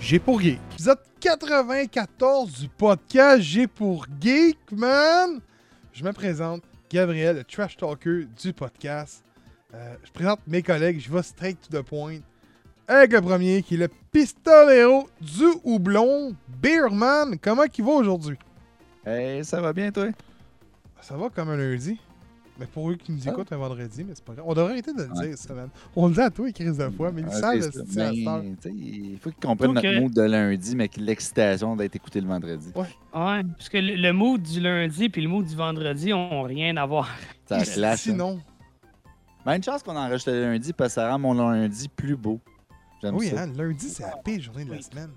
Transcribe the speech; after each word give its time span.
J'ai 0.00 0.18
pour 0.18 0.40
Geek. 0.40 0.58
Épisode 0.72 0.98
94 1.20 2.60
du 2.60 2.68
podcast 2.68 3.40
J'ai 3.42 3.66
pour 3.66 4.06
Geek, 4.20 4.58
man! 4.72 5.40
Je 5.92 6.04
me 6.04 6.12
présente, 6.12 6.62
Gabriel, 6.90 7.36
le 7.36 7.44
trash 7.44 7.76
talker 7.76 8.26
du 8.42 8.52
podcast. 8.52 9.24
Euh, 9.74 9.94
je 10.04 10.10
présente 10.10 10.40
mes 10.46 10.62
collègues, 10.62 11.00
je 11.00 11.12
vais 11.12 11.22
straight 11.22 11.58
to 11.68 11.80
the 11.80 11.84
point. 11.84 12.18
Avec 12.88 13.12
le 13.12 13.22
premier, 13.22 13.62
qui 13.62 13.74
est 13.74 13.78
le 13.78 13.88
pistolero 14.10 15.08
du 15.20 15.44
houblon, 15.64 16.34
Beerman. 16.60 17.38
Comment 17.38 17.62
il 17.76 17.84
va 17.84 17.90
aujourd'hui? 17.92 18.36
Hey, 19.06 19.44
ça 19.44 19.60
va 19.60 19.72
bien, 19.72 19.90
toi? 19.90 20.08
Ça 21.00 21.16
va 21.16 21.28
comme 21.30 21.50
un 21.50 21.56
lundi. 21.56 21.98
Mais 22.60 22.66
pour 22.66 22.90
eux 22.90 22.96
qui 22.96 23.12
nous 23.12 23.20
Ah. 23.26 23.30
écoutent 23.30 23.50
un 23.52 23.56
vendredi, 23.56 24.04
mais 24.04 24.12
c'est 24.14 24.24
pas 24.24 24.34
grave. 24.34 24.44
On 24.46 24.52
devrait 24.54 24.72
arrêter 24.72 24.92
de 24.92 25.02
le 25.02 25.10
Ouais. 25.12 25.28
dire, 25.28 25.38
ça, 25.38 25.54
man. 25.54 25.68
On 25.96 26.08
le 26.08 26.14
dit 26.14 26.20
à 26.20 26.30
toi, 26.30 26.52
crises 26.52 26.76
de 26.76 26.90
fois, 26.90 27.10
mais 27.10 27.22
ils 27.22 27.26
Ouais, 27.28 27.32
savent 27.34 27.60
c'est 27.60 27.66
le 27.78 27.84
cette. 27.86 27.94
Ben, 27.94 28.54
Il 28.66 29.18
faut 29.18 29.30
qu'ils 29.30 29.40
comprennent 29.40 29.72
notre 29.72 29.86
euh, 29.88 30.00
mood 30.00 30.12
de 30.12 30.22
lundi, 30.22 30.76
mais 30.76 30.88
que 30.88 31.00
l'excitation 31.00 31.74
d'être 31.76 31.96
écouté 31.96 32.20
le 32.20 32.28
vendredi. 32.28 32.70
Ouais, 32.74 32.84
parce 33.12 33.68
que 33.70 33.78
le, 33.78 33.94
le 33.96 34.12
mood 34.12 34.42
du 34.42 34.60
lundi 34.60 35.08
puis 35.08 35.22
le 35.22 35.28
mood 35.28 35.46
du 35.46 35.56
vendredi 35.56 36.12
ont 36.12 36.42
rien 36.42 36.76
à 36.76 36.84
voir. 36.86 37.08
Ça 37.46 37.62
clash. 37.64 37.92
hein. 37.92 37.96
Sinon, 37.96 38.40
Ben, 39.46 39.56
une 39.56 39.62
chance 39.62 39.82
qu'on 39.82 39.96
enregistre 39.96 40.30
le 40.30 40.42
lundi 40.42 40.72
parce 40.72 40.90
que 40.90 40.94
ça 41.00 41.10
rend 41.10 41.18
mon 41.18 41.32
lundi 41.50 41.88
plus 41.88 42.16
beau. 42.16 42.38
J'aime 43.02 43.16
oui, 43.16 43.28
ça. 43.30 43.42
hein, 43.42 43.52
lundi, 43.56 43.88
c'est 43.88 44.04
la 44.04 44.16
pire 44.22 44.40
journée 44.40 44.64
de 44.64 44.70
la 44.70 44.76
Oui. 44.76 44.82
semaine. 44.82 45.10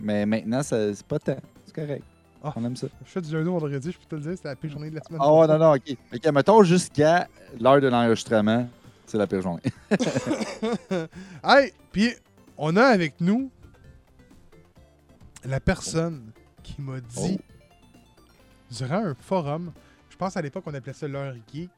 Mais 0.00 0.24
maintenant, 0.24 0.62
c'est 0.62 1.02
pas 1.02 1.18
tant. 1.18 1.36
C'est 1.66 1.74
correct. 1.74 2.04
Ah. 2.42 2.52
On 2.56 2.64
aime 2.64 2.76
ça. 2.76 2.86
Je 3.04 3.10
fais 3.10 3.20
du 3.20 3.32
lundi 3.32 3.48
au 3.48 3.52
vendredi, 3.58 3.90
je 3.90 3.98
peux 3.98 4.04
te 4.04 4.14
le 4.14 4.20
dire, 4.20 4.32
c'est 4.36 4.44
la 4.44 4.56
pire 4.56 4.70
journée 4.70 4.90
de 4.90 4.94
la 4.94 5.02
semaine. 5.02 5.20
Oh 5.24 5.44
non, 5.46 5.58
non, 5.58 5.74
ok. 5.74 5.96
Ok, 6.14 6.32
mettons 6.32 6.62
jusqu'à 6.62 7.28
l'heure 7.60 7.80
de 7.80 7.88
l'enregistrement, 7.88 8.68
c'est 9.06 9.18
la 9.18 9.26
pire 9.26 9.42
journée. 9.42 9.62
hey, 11.44 11.72
puis 11.90 12.10
on 12.56 12.76
a 12.76 12.84
avec 12.84 13.20
nous 13.20 13.50
la 15.44 15.60
personne 15.60 16.30
qui 16.62 16.80
m'a 16.80 17.00
dit 17.00 17.40
durant 18.70 19.06
un 19.06 19.14
forum, 19.14 19.72
je 20.10 20.16
pense 20.16 20.36
à 20.36 20.42
l'époque 20.42 20.64
on 20.66 20.74
appelait 20.74 20.92
ça 20.92 21.08
l'heure 21.08 21.34
geek. 21.52 21.70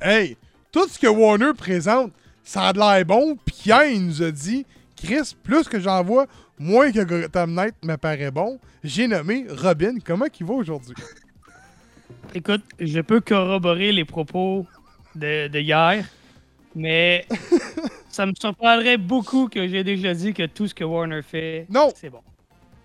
Hey, 0.00 0.36
tout 0.72 0.88
ce 0.88 0.98
que 0.98 1.06
Warner 1.06 1.52
présente, 1.56 2.12
ça 2.42 2.68
a 2.68 2.72
de 2.72 2.78
l'air 2.78 3.04
bon. 3.04 3.36
Puis 3.44 3.70
il 3.92 4.06
nous 4.06 4.22
a 4.22 4.30
dit, 4.30 4.66
Chris, 4.96 5.36
plus 5.42 5.68
que 5.68 5.80
j'en 5.80 6.02
vois, 6.02 6.26
moins 6.58 6.90
que 6.92 7.02
Gotham 7.04 7.54
Knight 7.54 7.74
me 7.84 7.96
paraît 7.96 8.30
bon. 8.30 8.58
J'ai 8.84 9.08
nommé 9.08 9.46
Robin. 9.50 9.94
Comment 10.04 10.26
il 10.38 10.46
va 10.46 10.54
aujourd'hui? 10.54 10.94
Écoute, 12.34 12.62
je 12.78 13.00
peux 13.00 13.20
corroborer 13.20 13.92
les 13.92 14.04
propos 14.04 14.66
de, 15.14 15.48
de 15.48 15.58
hier, 15.58 16.04
mais 16.74 17.26
ça 18.10 18.26
me 18.26 18.32
surprendrait 18.38 18.98
beaucoup 18.98 19.48
que 19.48 19.66
j'ai 19.68 19.82
déjà 19.84 20.12
dit 20.14 20.34
que 20.34 20.46
tout 20.46 20.66
ce 20.68 20.74
que 20.74 20.84
Warner 20.84 21.22
fait, 21.22 21.66
Non, 21.70 21.90
c'est 21.94 22.10
bon. 22.10 22.20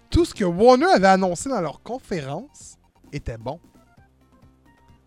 tout 0.10 0.26
ce 0.26 0.34
que 0.34 0.44
Warner 0.46 0.86
avait 0.96 1.08
annoncé 1.08 1.50
dans 1.50 1.62
leur 1.62 1.82
conférence 1.82 2.78
était 3.12 3.38
bon. 3.38 3.60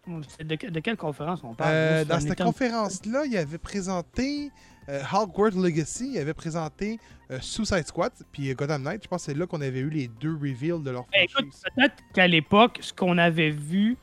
De, 0.06 0.44
de 0.70 0.80
quelle 0.80 0.98
conférence 0.98 1.40
on 1.42 1.54
parle? 1.54 1.70
Euh, 1.72 2.04
dans 2.04 2.20
cette 2.20 2.42
conférence-là, 2.42 3.24
il 3.24 3.34
avait 3.38 3.56
présenté 3.56 4.50
euh, 4.88 5.02
Hogwarts 5.12 5.56
Legacy, 5.56 6.18
avait 6.18 6.34
présenté 6.34 6.98
euh, 7.30 7.38
Suicide 7.40 7.86
Squad, 7.86 8.12
puis 8.32 8.52
Gotham 8.54 8.82
Knight. 8.82 9.02
Je 9.04 9.08
pense 9.08 9.24
que 9.24 9.32
c'est 9.32 9.38
là 9.38 9.46
qu'on 9.46 9.60
avait 9.60 9.78
eu 9.80 9.90
les 9.90 10.08
deux 10.08 10.34
reveals 10.34 10.82
de 10.82 10.90
leur 10.90 11.06
Ben, 11.12 11.26
franchise. 11.28 11.62
peut-être 11.76 11.94
qu'à 12.12 12.26
l'époque, 12.26 12.78
ce 12.82 12.92
qu'on 12.92 13.16
avait 13.18 13.50
vu, 13.50 13.96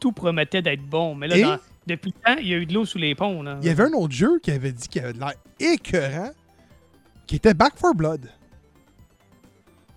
tout 0.00 0.12
promettait 0.12 0.62
d'être 0.62 0.82
bon. 0.84 1.14
Mais 1.14 1.28
là, 1.28 1.36
Et- 1.36 1.42
dans- 1.42 1.58
depuis 1.86 2.12
le 2.16 2.20
temps, 2.34 2.40
il 2.40 2.48
y 2.48 2.54
a 2.54 2.56
eu 2.56 2.66
de 2.66 2.74
l'eau 2.74 2.84
sous 2.84 2.98
les 2.98 3.14
ponts. 3.14 3.42
Là. 3.42 3.58
Il 3.62 3.66
y 3.66 3.70
avait 3.70 3.84
un 3.84 3.92
autre 3.92 4.12
jeu 4.14 4.38
qui 4.42 4.50
avait 4.50 4.72
dit 4.72 4.88
qu'il 4.88 5.02
avait 5.02 5.12
de 5.12 5.20
l'air 5.20 5.34
écœurant, 5.60 6.30
qui 7.26 7.36
était 7.36 7.54
Back 7.54 7.74
4 7.80 7.94
Blood. 7.94 8.28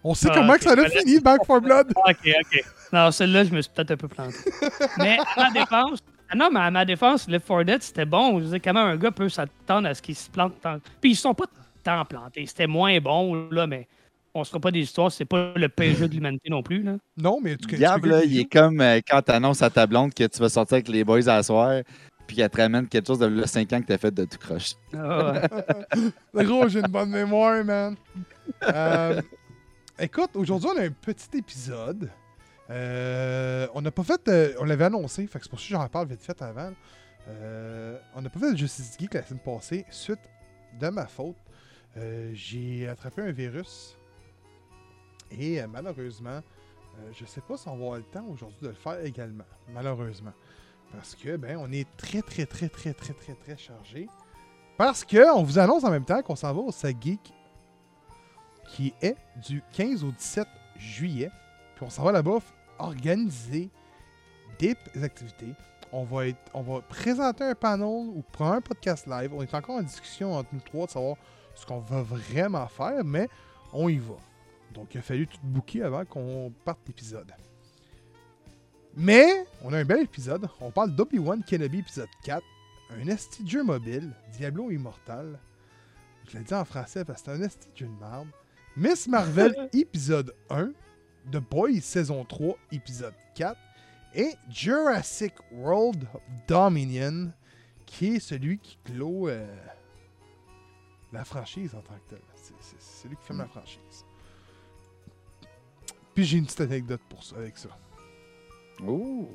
On 0.04 0.13
sait 0.13 0.28
Ah, 0.31 0.36
comment 0.36 0.54
que 0.56 0.63
ça 0.63 0.72
a 0.74 0.90
fini, 0.90 1.19
Back 1.19 1.42
4 1.48 1.60
Blood. 1.62 1.94
Ok, 1.95 2.18
ok. 2.25 2.63
Non, 2.94 3.12
celle-là, 3.12 3.44
je 3.44 3.51
me 3.54 3.62
suis 3.62 3.72
peut-être 3.74 3.92
un 3.92 3.98
peu 3.98 4.07
planté. 4.07 4.36
mais 4.98 5.18
à 5.36 5.44
ma 5.44 5.51
défense, 5.51 6.00
ah 6.29 6.35
non, 6.35 6.50
mais 6.51 6.59
à 6.59 6.71
ma 6.71 6.83
défense, 6.83 7.27
Left 7.27 7.47
4 7.47 7.63
Dead, 7.63 7.81
c'était 7.81 8.06
bon. 8.06 8.39
Je 8.39 8.45
veux 8.45 8.51
dire, 8.51 8.62
comment 8.63 8.81
un 8.81 8.97
gars 8.97 9.12
peut 9.12 9.29
s'attendre 9.29 9.88
à 9.88 9.94
ce 9.94 10.01
qu'il 10.01 10.15
se 10.15 10.29
plante 10.29 10.53
tant. 10.62 10.79
Puis 11.00 11.12
ils 11.12 11.15
sont 11.15 11.33
pas 11.33 11.45
tant 11.83 12.03
plantés. 12.06 12.45
C'était 12.45 12.68
moins 12.68 13.00
bon, 13.00 13.50
là, 13.50 13.65
mais 13.65 13.88
on 14.33 14.44
se 14.44 14.50
fera 14.50 14.59
pas 14.59 14.71
des 14.71 14.81
histoires. 14.81 15.12
C'est 15.12 15.25
pas 15.25 15.53
le 15.56 15.69
pire 15.69 15.95
jeu 15.95 16.07
de 16.07 16.13
l'humanité 16.13 16.50
non 16.50 16.62
plus, 16.62 16.83
là. 16.83 16.97
Non, 17.15 17.39
mais 17.41 17.56
tu 17.56 17.77
Gab, 17.77 18.03
là, 18.06 18.24
il 18.24 18.39
est 18.39 18.51
comme 18.51 18.81
euh, 18.81 19.00
quand 19.07 19.21
t'annonces 19.21 19.62
à 19.62 19.69
ta 19.69 19.88
blonde 19.88 20.13
que 20.13 20.25
tu 20.25 20.39
vas 20.39 20.50
sortir 20.50 20.75
avec 20.75 20.89
les 20.89 21.03
boys 21.03 21.27
à 21.29 21.41
soir, 21.44 21.81
puis 22.27 22.35
qu'elle 22.35 22.50
te 22.50 22.57
ramène 22.57 22.88
quelque 22.88 23.07
chose 23.07 23.19
de 23.19 23.45
5 23.45 23.73
ans 23.73 23.81
que 23.81 23.88
t'as 23.88 23.97
fait 23.97 24.13
de 24.13 24.25
tout 24.25 24.38
croche. 24.38 24.73
Ah, 24.94 25.31
ouais. 25.31 26.12
Le 26.33 26.44
gros, 26.44 26.68
j'ai 26.68 26.80
une 26.80 26.88
bonne 26.88 27.09
mémoire, 27.09 27.63
man. 27.63 27.95
Euh, 28.63 29.21
écoute, 29.97 30.31
aujourd'hui, 30.35 30.69
on 30.75 30.77
a 30.77 30.83
un 30.83 30.91
petit 30.91 31.38
épisode. 31.38 32.09
Euh, 32.69 33.68
on 33.74 33.81
n'a 33.81 33.92
pas 33.92 34.04
fait. 34.04 34.56
on 34.60 34.66
l'avait 34.66 34.86
annoncé, 34.86 35.25
fait 35.28 35.40
que 35.40 35.46
c'est 35.46 35.50
pour 35.50 35.60
ça 35.60 35.66
que 35.66 35.72
j'en 35.72 35.88
parle 35.88 36.08
vite 36.08 36.22
fait 36.22 36.42
avant. 36.42 36.72
Euh, 37.30 37.98
on 38.16 38.22
n'a 38.22 38.30
pas 38.30 38.40
fait 38.40 38.52
de 38.54 38.58
Justice 38.58 38.98
Geek 39.00 39.14
la 39.14 39.24
semaine 39.24 39.42
passée, 39.44 39.86
suite 39.90 40.19
de 40.80 40.90
ma 40.90 41.08
faute. 41.08 41.36
Euh, 41.98 42.31
j'ai 42.34 42.88
attrapé 42.88 43.22
un 43.22 43.31
virus. 43.31 43.98
Et 45.31 45.62
malheureusement, 45.68 46.42
je 47.12 47.25
sais 47.25 47.42
pas 47.42 47.58
si 47.58 47.68
on 47.68 47.75
va 47.75 47.84
avoir 47.84 47.98
le 47.98 48.04
temps 48.04 48.25
aujourd'hui 48.31 48.60
de 48.62 48.68
le 48.69 48.74
faire 48.74 49.04
également. 49.04 49.44
Malheureusement. 49.74 50.31
Parce 50.94 51.16
que, 51.16 51.36
ben, 51.36 51.58
on 51.58 51.69
est 51.72 51.88
très, 51.98 52.22
très, 52.22 52.46
très, 52.46 52.69
très, 52.69 52.94
très, 52.94 53.14
très, 53.14 53.34
très 53.34 53.58
chargé. 53.58 54.08
Parce 54.78 55.04
que 55.04 55.36
on 55.36 55.44
vous 55.44 55.60
annonce 55.60 55.84
en 55.84 55.92
même 55.92 56.06
temps 56.06 56.22
qu'on 56.22 56.38
s'en 56.38 56.54
va 56.54 56.62
au 56.62 56.72
Sag 56.72 56.96
Geek 57.02 57.34
qui 58.69 58.94
est 59.02 59.18
du 59.36 59.62
15 59.74 60.04
au 60.04 60.12
17 60.12 60.48
juillet. 60.78 61.31
Puis 61.75 61.86
on 61.86 61.90
s'en 61.90 62.04
va 62.04 62.12
là-bas 62.12 62.40
organiser 62.79 63.69
des 64.59 64.75
activités. 65.03 65.53
On 65.91 66.03
va, 66.03 66.27
être, 66.27 66.39
on 66.53 66.62
va 66.62 66.81
présenter 66.81 67.44
un 67.44 67.56
panel 67.56 67.85
ou 67.88 68.24
prendre 68.31 68.56
un 68.56 68.62
podcast 68.62 69.07
live. 69.07 69.33
On 69.33 69.41
est 69.41 69.53
encore 69.53 69.77
en 69.77 69.83
discussion 69.83 70.33
entre 70.33 70.50
nous 70.53 70.59
trois 70.59 70.85
de 70.85 70.91
savoir 70.91 71.15
ce 71.56 71.65
qu'on 71.65 71.79
va 71.79 72.01
vraiment 72.01 72.68
faire, 72.68 73.03
mais 73.06 73.29
on 73.74 73.88
y 73.88 73.97
va. 73.97 74.18
Donc 74.74 74.94
il 74.94 74.97
a 74.97 75.01
fallu 75.01 75.27
tout 75.27 75.39
booker 75.44 75.83
avant 75.83 76.06
qu'on 76.06 76.51
parte 76.65 76.79
l'épisode. 76.88 77.31
Mais 78.95 79.45
on 79.63 79.71
a 79.73 79.77
un 79.77 79.85
bel 79.85 80.01
épisode. 80.01 80.50
On 80.59 80.71
parle 80.71 80.94
d'Obi-Wan 80.95 81.44
Kenobi 81.44 81.80
épisode 81.80 82.09
4 82.23 82.44
un 82.89 83.07
esti 83.07 83.47
jeu 83.47 83.63
mobile, 83.63 84.13
Diablo 84.31 84.71
Immortal. 84.71 85.39
Je 86.27 86.38
l'ai 86.38 86.44
dit 86.44 86.53
en 86.53 86.65
français 86.65 87.06
parce 87.06 87.21
que 87.21 87.31
c'est 87.31 87.38
un 87.38 87.41
esti 87.41 87.68
de 87.71 87.77
jeu 87.77 87.85
de 87.85 88.00
merde. 88.00 88.27
Miss 88.75 89.07
Marvel 89.07 89.69
épisode 89.73 90.33
1, 90.50 90.71
The 91.31 91.38
Boys 91.38 91.81
saison 91.81 92.24
3 92.25 92.56
épisode 92.71 93.13
4 93.35 93.57
et 94.15 94.33
Jurassic 94.50 95.33
World 95.51 96.07
Dominion 96.47 97.31
qui 97.85 98.15
est 98.15 98.19
celui 98.19 98.57
qui 98.59 98.77
clôt 98.85 99.27
euh, 99.29 99.45
la 101.12 101.24
franchise 101.25 101.74
en 101.75 101.81
tant 101.81 101.94
que 101.95 102.09
telle. 102.15 102.21
C'est- 102.35 102.53
C'est 102.59 102.75
c'est 102.81 103.07
lui 103.07 103.15
qui 103.18 103.24
ferme 103.24 103.39
Mm. 103.39 103.44
la 103.44 103.47
franchise. 103.47 104.06
Puis 106.13 106.25
j'ai 106.25 106.38
une 106.38 106.45
petite 106.45 106.62
anecdote 106.62 107.01
pour 107.09 107.24
ça, 107.24 107.35
avec 107.38 107.57
ça. 107.57 107.69
Ouh. 108.83 109.27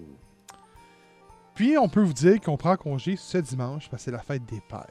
Puis 1.55 1.77
on 1.79 1.89
peut 1.89 2.03
vous 2.03 2.13
dire 2.13 2.41
qu'on 2.41 2.57
prend 2.57 2.77
congé 2.77 3.17
ce 3.17 3.39
dimanche 3.39 3.89
parce 3.91 4.03
que 4.03 4.05
c'est 4.07 4.11
la 4.11 4.23
fête 4.23 4.45
des 4.47 4.61
pères. 4.63 4.87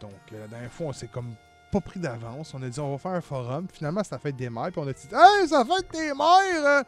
Donc 0.00 0.12
euh, 0.32 0.40
la 0.40 0.48
dernière 0.48 0.72
fois, 0.72 0.86
on 0.86 0.92
s'est 0.92 1.08
comme 1.08 1.34
pas 1.70 1.80
pris 1.80 2.00
d'avance. 2.00 2.52
On 2.54 2.62
a 2.62 2.68
dit 2.68 2.80
on 2.80 2.90
va 2.92 2.98
faire 2.98 3.12
un 3.12 3.20
forum. 3.20 3.66
Finalement, 3.72 4.02
c'est 4.04 4.12
la 4.12 4.18
fête 4.18 4.36
des 4.36 4.50
mères. 4.50 4.70
Puis 4.72 4.80
on 4.80 4.86
a 4.88 4.92
dit 4.92 5.02
Hey, 5.12 5.48
c'est 5.48 5.54
la 5.54 5.64
fête 5.64 5.90
des 5.92 6.12
mères! 6.14 6.66
hein! 6.66 6.82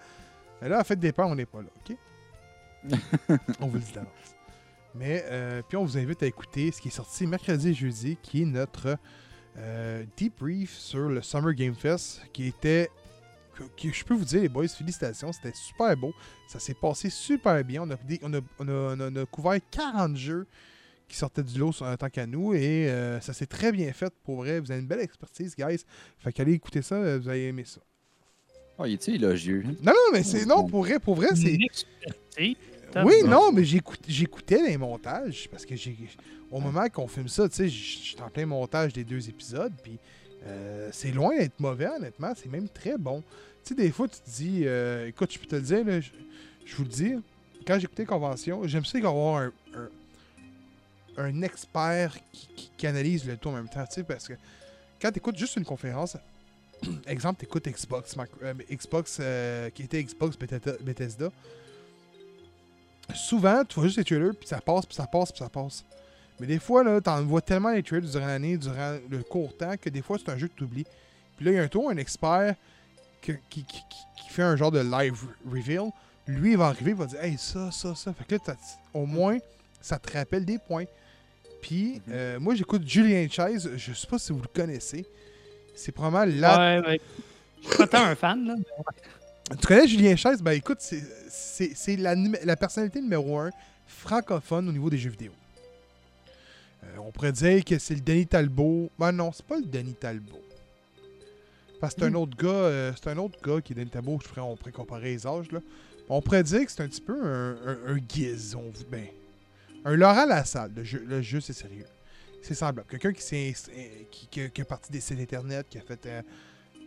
Et 0.62 0.68
là, 0.68 0.78
la 0.78 0.84
fête 0.84 1.00
des 1.00 1.12
pères, 1.12 1.26
on 1.26 1.34
n'est 1.34 1.46
pas 1.46 1.60
là, 1.62 1.68
OK? 1.76 1.96
on 3.60 3.66
vous 3.68 3.74
le 3.74 3.80
dit 3.80 3.92
d'avance. 3.92 4.08
Mais, 4.94 5.24
euh, 5.28 5.62
puis 5.66 5.76
on 5.76 5.84
vous 5.84 5.96
invite 5.96 6.22
à 6.22 6.26
écouter 6.26 6.70
ce 6.70 6.80
qui 6.80 6.88
est 6.88 6.92
sorti 6.92 7.26
mercredi 7.26 7.70
et 7.70 7.74
jeudi, 7.74 8.18
qui 8.22 8.42
est 8.42 8.46
notre 8.46 8.96
euh, 9.56 10.04
debrief 10.20 10.76
sur 10.76 11.08
le 11.08 11.22
Summer 11.22 11.54
Game 11.54 11.74
Fest, 11.74 12.20
qui 12.32 12.46
était. 12.48 12.90
que- 13.76 13.90
je 13.92 14.04
peux 14.04 14.14
vous 14.14 14.24
dire, 14.24 14.42
les 14.42 14.48
boys, 14.48 14.68
félicitations, 14.68 15.32
c'était 15.32 15.52
super 15.54 15.96
beau. 15.96 16.12
Ça 16.48 16.58
s'est 16.58 16.74
passé 16.74 17.08
super 17.10 17.62
bien. 17.64 17.82
On 17.82 17.90
a, 17.90 17.96
des- 17.96 18.20
on 18.22 18.32
a- 18.34 18.40
on 18.58 18.68
a- 18.68 18.72
on 18.96 19.00
a- 19.00 19.10
on 19.10 19.16
a 19.16 19.26
couvert 19.26 19.58
40 19.70 20.16
jeux 20.16 20.46
qui 21.12 21.18
sortaient 21.18 21.42
du 21.42 21.58
lot 21.58 21.72
en 21.82 21.96
tant 21.96 22.08
qu'à 22.08 22.26
nous 22.26 22.54
et 22.54 22.88
euh, 22.88 23.20
ça 23.20 23.34
s'est 23.34 23.46
très 23.46 23.70
bien 23.70 23.92
fait 23.92 24.12
pour 24.24 24.36
vrai. 24.38 24.60
Vous 24.60 24.70
avez 24.70 24.80
une 24.80 24.86
belle 24.86 25.00
expertise, 25.00 25.54
guys. 25.54 25.84
Fait 26.18 26.32
qu'allez 26.32 26.54
écouter 26.54 26.80
ça, 26.80 26.94
euh, 26.94 27.18
vous 27.22 27.28
allez 27.28 27.42
aimer 27.42 27.64
ça. 27.66 27.80
Oh, 28.78 28.86
il 28.86 28.94
est-tu 28.94 29.10
élogieux? 29.14 29.62
Non, 29.82 29.92
non, 29.92 30.12
mais 30.12 30.22
c'est. 30.22 30.46
Non, 30.46 30.66
pour 30.66 30.80
vrai, 30.84 30.98
pour 30.98 31.14
vrai, 31.14 31.28
c'est. 31.34 31.52
Une 31.54 31.62
expertise. 31.62 32.14
Oui, 32.38 32.56
Tabarnak. 32.92 33.24
non, 33.26 33.52
mais 33.52 33.64
j'écoute- 33.64 34.00
j'écoutais 34.08 34.62
les 34.62 34.76
montages 34.78 35.48
parce 35.50 35.66
que 35.66 35.76
j'ai 35.76 35.94
au 36.50 36.60
moment 36.60 36.88
qu'on 36.88 37.06
filme 37.06 37.28
ça, 37.28 37.48
tu 37.48 37.56
sais, 37.56 37.68
j'étais 37.68 38.22
en 38.22 38.28
plein 38.30 38.46
montage 38.46 38.92
des 38.94 39.04
deux 39.04 39.28
épisodes, 39.28 39.72
puis 39.82 39.98
euh, 40.46 40.88
c'est 40.92 41.10
loin 41.10 41.36
d'être 41.36 41.58
mauvais, 41.60 41.88
honnêtement, 41.88 42.32
c'est 42.36 42.50
même 42.50 42.68
très 42.68 42.96
bon. 42.98 43.22
Tu 43.64 43.70
sais, 43.70 43.74
des 43.74 43.90
fois, 43.90 44.08
tu 44.08 44.18
te 44.20 44.30
dis, 44.30 44.62
euh, 44.64 45.06
écoute, 45.08 45.30
je 45.32 45.38
peux 45.38 45.46
te 45.46 45.56
le 45.56 45.62
dire, 45.62 45.84
là, 45.84 46.00
je, 46.00 46.10
je 46.66 46.76
vous 46.76 46.82
le 46.84 46.88
dis, 46.90 47.14
quand 47.66 47.78
j'écoutais 47.78 48.04
Convention, 48.04 48.66
j'aime 48.66 48.84
ça 48.84 48.98
avoir 48.98 49.36
un, 49.42 49.52
un, 49.74 49.88
un 51.16 51.42
expert 51.42 52.16
qui, 52.76 52.86
analyse 52.86 53.24
le 53.26 53.36
tout 53.36 53.48
en 53.48 53.52
même 53.52 53.68
temps, 53.68 53.84
tu 53.86 53.94
sais, 53.94 54.02
parce 54.04 54.26
que 54.26 54.32
quand 55.00 55.10
tu 55.12 55.18
écoutes 55.18 55.36
juste 55.36 55.56
une 55.56 55.64
conférence, 55.64 56.16
exemple, 57.06 57.38
tu 57.38 57.44
écoutes 57.46 57.68
Xbox, 57.68 58.16
euh, 58.42 58.54
Xbox 58.70 59.18
euh, 59.20 59.70
qui 59.70 59.82
était 59.84 60.02
Xbox 60.02 60.36
Bethesda- 60.36 61.30
souvent, 63.14 63.64
tu 63.64 63.74
vois 63.76 63.84
juste 63.84 63.98
les 63.98 64.04
trailers, 64.04 64.34
puis 64.34 64.48
ça 64.48 64.60
passe, 64.60 64.86
puis 64.86 64.94
ça 64.94 65.06
passe, 65.06 65.30
puis 65.32 65.38
ça 65.38 65.48
passe. 65.48 65.84
Mais 66.40 66.46
des 66.46 66.58
fois, 66.58 66.82
là, 66.82 67.00
t'en 67.00 67.22
vois 67.24 67.40
tellement 67.42 67.70
les 67.70 67.82
trailers 67.82 68.10
durant 68.10 68.26
l'année, 68.26 68.56
durant 68.56 68.96
le 69.08 69.22
court 69.22 69.56
temps, 69.56 69.76
que 69.76 69.90
des 69.90 70.02
fois, 70.02 70.18
c'est 70.18 70.30
un 70.32 70.38
jeu 70.38 70.48
que 70.48 70.54
tu 70.56 70.64
oublies. 70.64 70.86
Puis 71.36 71.44
là, 71.46 71.52
il 71.52 71.54
y 71.54 71.58
a 71.58 71.62
un 71.62 71.68
tour, 71.68 71.90
un 71.90 71.96
expert 71.98 72.54
qui, 73.20 73.32
qui- 73.48 73.64
qui- 73.64 73.82
qui 74.22 74.28
fait 74.30 74.42
un 74.42 74.56
genre 74.56 74.70
de 74.70 74.80
live 74.80 75.14
reveal. 75.48 75.90
Lui, 76.26 76.52
il 76.52 76.56
va 76.56 76.66
arriver, 76.68 76.92
il 76.92 76.96
va 76.96 77.06
dire 77.06 77.22
Hey, 77.22 77.36
ça, 77.38 77.70
ça, 77.70 77.94
ça. 77.94 78.12
Fait 78.12 78.24
que 78.24 78.34
là, 78.50 78.56
au 78.94 79.06
moins, 79.06 79.38
ça 79.80 79.98
te 79.98 80.12
rappelle 80.16 80.44
des 80.44 80.58
points. 80.58 80.84
Puis, 81.62 81.94
Mhm. 82.06 82.12
euh, 82.12 82.40
moi, 82.40 82.54
j'écoute 82.54 82.86
Julien 82.86 83.26
Chase. 83.30 83.70
Je 83.76 83.92
sais 83.94 84.06
pas 84.06 84.18
si 84.18 84.32
vous 84.32 84.40
le 84.42 84.48
connaissez. 84.52 85.06
C'est 85.74 85.92
probablement 85.92 86.38
la 86.40 86.80
Ouais, 86.80 86.86
ouais. 86.88 87.00
Je 87.62 87.68
suis 87.68 87.76
pas 87.78 87.86
tant 87.86 88.04
un 88.04 88.14
fan, 88.14 88.44
là. 88.46 88.54
tu 89.58 89.66
connais 89.66 89.86
Julien 89.88 90.16
Chaise? 90.16 90.42
Ben 90.42 90.52
écoute, 90.52 90.78
c'est- 90.80 91.02
c'est 91.30 91.72
c'est 91.74 91.96
la, 91.96 92.14
la 92.14 92.56
personnalité 92.56 93.00
numéro 93.00 93.38
un 93.38 93.50
francophone 93.86 94.68
au 94.68 94.72
niveau 94.72 94.90
des 94.90 94.98
jeux 94.98 95.10
vidéo. 95.10 95.32
Euh, 96.84 96.86
on 97.06 97.12
pourrait 97.12 97.32
dire 97.32 97.64
que 97.64 97.78
c'est 97.78 97.94
le 97.94 98.00
Denis 98.00 98.26
Talbot. 98.26 98.90
Ben 98.98 99.12
non, 99.12 99.30
c'est 99.32 99.46
pas 99.46 99.56
le 99.58 99.64
Denis 99.64 99.94
Talbot. 99.94 100.42
Parce 101.80 101.94
que 101.94 102.00
c'est 102.00 102.06
un 102.08 102.14
autre 102.14 102.36
gars, 102.36 102.48
euh, 102.48 102.92
c'est 103.00 103.10
un 103.10 103.18
autre 103.18 103.38
gars 103.42 103.60
qui 103.60 103.72
est 103.72 103.76
Denis 103.76 103.90
Talbot, 103.90 104.18
je 104.22 104.28
pourrais, 104.28 104.40
on 104.42 104.56
pourrait 104.56 104.72
comparer 104.72 105.10
les 105.12 105.26
âges. 105.26 105.50
Là. 105.52 105.60
On 106.08 106.20
pourrait 106.20 106.42
dire 106.42 106.64
que 106.66 106.70
c'est 106.72 106.82
un 106.82 106.88
petit 106.88 107.00
peu 107.00 107.14
un, 107.24 107.50
un, 107.66 107.94
un 107.94 107.98
Giz, 108.08 108.54
on 108.56 108.62
vous- 108.62 108.84
ben, 108.90 109.06
un 109.84 109.96
Laurent 109.96 110.26
Lassalle. 110.26 110.72
Le 110.74 110.84
jeu, 110.84 111.04
le 111.06 111.22
jeu 111.22 111.40
c'est 111.40 111.52
sérieux. 111.52 111.86
C'est 112.42 112.54
semblable. 112.54 112.88
Quelqu'un 112.88 113.12
qui, 113.12 113.54
qui, 114.50 114.60
a- 114.60 114.64
parti 114.64 114.90
des 114.90 115.00
sites 115.00 115.20
internet, 115.20 115.66
qui 115.70 115.78
a 115.78 115.80
fait 115.82 116.04
euh, 116.06 116.22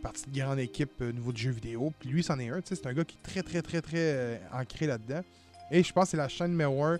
partie 0.02 0.28
de 0.28 0.38
grande 0.38 0.58
équipe 0.58 0.92
euh, 1.00 1.08
au 1.08 1.12
niveau 1.12 1.32
de 1.32 1.38
jeux 1.38 1.50
vidéo. 1.50 1.92
Puis 1.98 2.10
lui, 2.10 2.22
c'en 2.22 2.38
est 2.38 2.50
un. 2.50 2.60
C'est 2.64 2.86
un 2.86 2.92
gars 2.92 3.04
qui 3.04 3.16
est 3.16 3.26
très, 3.26 3.42
très, 3.42 3.62
très, 3.62 3.80
très 3.80 3.96
euh, 3.96 4.38
ancré 4.52 4.86
là-dedans. 4.86 5.22
Et 5.70 5.82
je 5.82 5.92
pense 5.92 6.04
que 6.04 6.10
c'est 6.10 6.16
la 6.18 6.28
chaîne 6.28 6.50
numéro 6.50 6.84
1, 6.84 6.98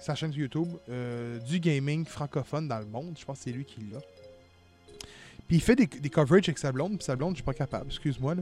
sa 0.00 0.14
chaîne 0.14 0.32
YouTube, 0.32 0.68
euh, 0.88 1.38
du 1.40 1.60
gaming 1.60 2.06
francophone 2.06 2.66
dans 2.68 2.78
le 2.78 2.86
monde. 2.86 3.14
Je 3.18 3.24
pense 3.24 3.38
que 3.38 3.44
c'est 3.44 3.52
lui 3.52 3.64
qui 3.66 3.80
l'a. 3.92 4.00
Puis 5.46 5.56
il 5.58 5.60
fait 5.62 5.76
des, 5.76 5.86
des 5.86 6.08
coverages 6.10 6.48
avec 6.48 6.58
sa 6.58 6.72
blonde. 6.72 6.96
Puis 6.96 7.04
sa 7.04 7.16
blonde, 7.16 7.32
je 7.32 7.36
suis 7.36 7.44
pas 7.44 7.52
capable, 7.54 7.86
excuse-moi. 7.88 8.34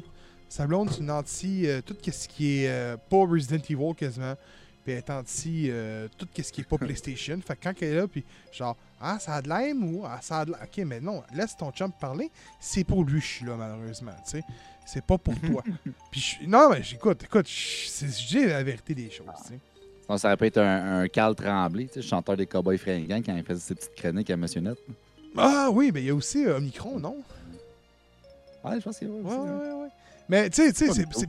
Sa 0.48 0.66
blonde, 0.68 0.90
c'est 0.90 1.00
une 1.00 1.10
anti. 1.10 1.66
euh, 1.66 1.80
tout 1.80 1.96
ce 2.10 2.28
qui 2.28 2.58
est 2.62 2.68
euh, 2.68 2.96
pas 2.96 3.26
Resident 3.26 3.62
Evil 3.68 3.94
quasiment. 3.96 4.34
Puis 4.84 4.92
elle 4.92 4.98
est 4.98 5.10
anti 5.10 5.68
euh, 5.70 6.08
tout 6.18 6.26
ce 6.36 6.50
qui 6.52 6.62
est 6.62 6.64
pas 6.64 6.76
PlayStation. 6.78 7.38
Fait 7.46 7.54
que 7.56 7.62
quand 7.62 7.72
elle 7.80 7.88
est 7.88 7.94
là, 7.96 8.06
puis 8.08 8.24
genre, 8.52 8.76
ah, 9.00 9.18
ça 9.20 9.34
a 9.36 9.42
de 9.42 9.48
l'aim 9.48 9.80
ou 9.82 10.04
ah, 10.04 10.18
ça 10.20 10.40
a 10.40 10.44
de. 10.44 10.52
Ok, 10.52 10.78
mais 10.84 11.00
non, 11.00 11.22
laisse 11.34 11.56
ton 11.56 11.70
chum 11.70 11.92
parler. 11.92 12.30
C'est 12.60 12.84
pour 12.84 13.04
lui 13.04 13.20
je 13.20 13.26
suis 13.26 13.46
là, 13.46 13.54
malheureusement. 13.56 14.12
Tu 14.24 14.30
sais, 14.38 14.42
c'est 14.84 15.04
pas 15.04 15.18
pour 15.18 15.34
toi. 15.40 15.62
puis 16.10 16.20
je- 16.20 16.46
non, 16.46 16.70
mais 16.70 16.82
j'écoute, 16.82 17.22
écoute, 17.24 17.48
je 17.48 18.26
dis 18.28 18.44
la 18.46 18.62
vérité 18.62 18.94
des 18.94 19.10
choses. 19.10 19.26
tu 19.46 19.52
sais. 19.54 19.58
Ça 20.18 20.28
aurait 20.28 20.36
pu 20.36 20.46
être 20.46 20.58
un, 20.58 21.02
un 21.02 21.08
Carl 21.08 21.34
Tremblay, 21.34 21.86
tu 21.86 21.94
sais, 21.94 22.02
chanteur 22.02 22.36
des 22.36 22.46
Cowboys 22.46 22.76
fringants, 22.76 23.22
quand 23.24 23.34
il 23.36 23.44
faisait 23.44 23.60
ses 23.60 23.74
petites 23.76 23.94
chroniques 23.94 24.30
à 24.30 24.36
Monsieur 24.36 24.60
Net. 24.60 24.76
Ah 25.38 25.68
oui, 25.72 25.90
mais 25.94 26.02
il 26.02 26.06
y 26.06 26.10
a 26.10 26.14
aussi 26.14 26.44
euh, 26.44 26.58
Omicron, 26.58 26.98
non? 26.98 27.22
Ouais, 28.64 28.78
je 28.78 28.84
pense 28.84 28.98
qu'il 28.98 29.08
y 29.08 29.10
a 29.10 29.14
Ouais, 29.14 29.20
aussi, 29.24 29.36
ouais, 29.38 29.48
hein. 29.48 29.58
ouais, 29.76 29.82
ouais. 29.84 29.88
Mais 30.28 30.48
tu 30.50 30.62
sais, 30.62 30.72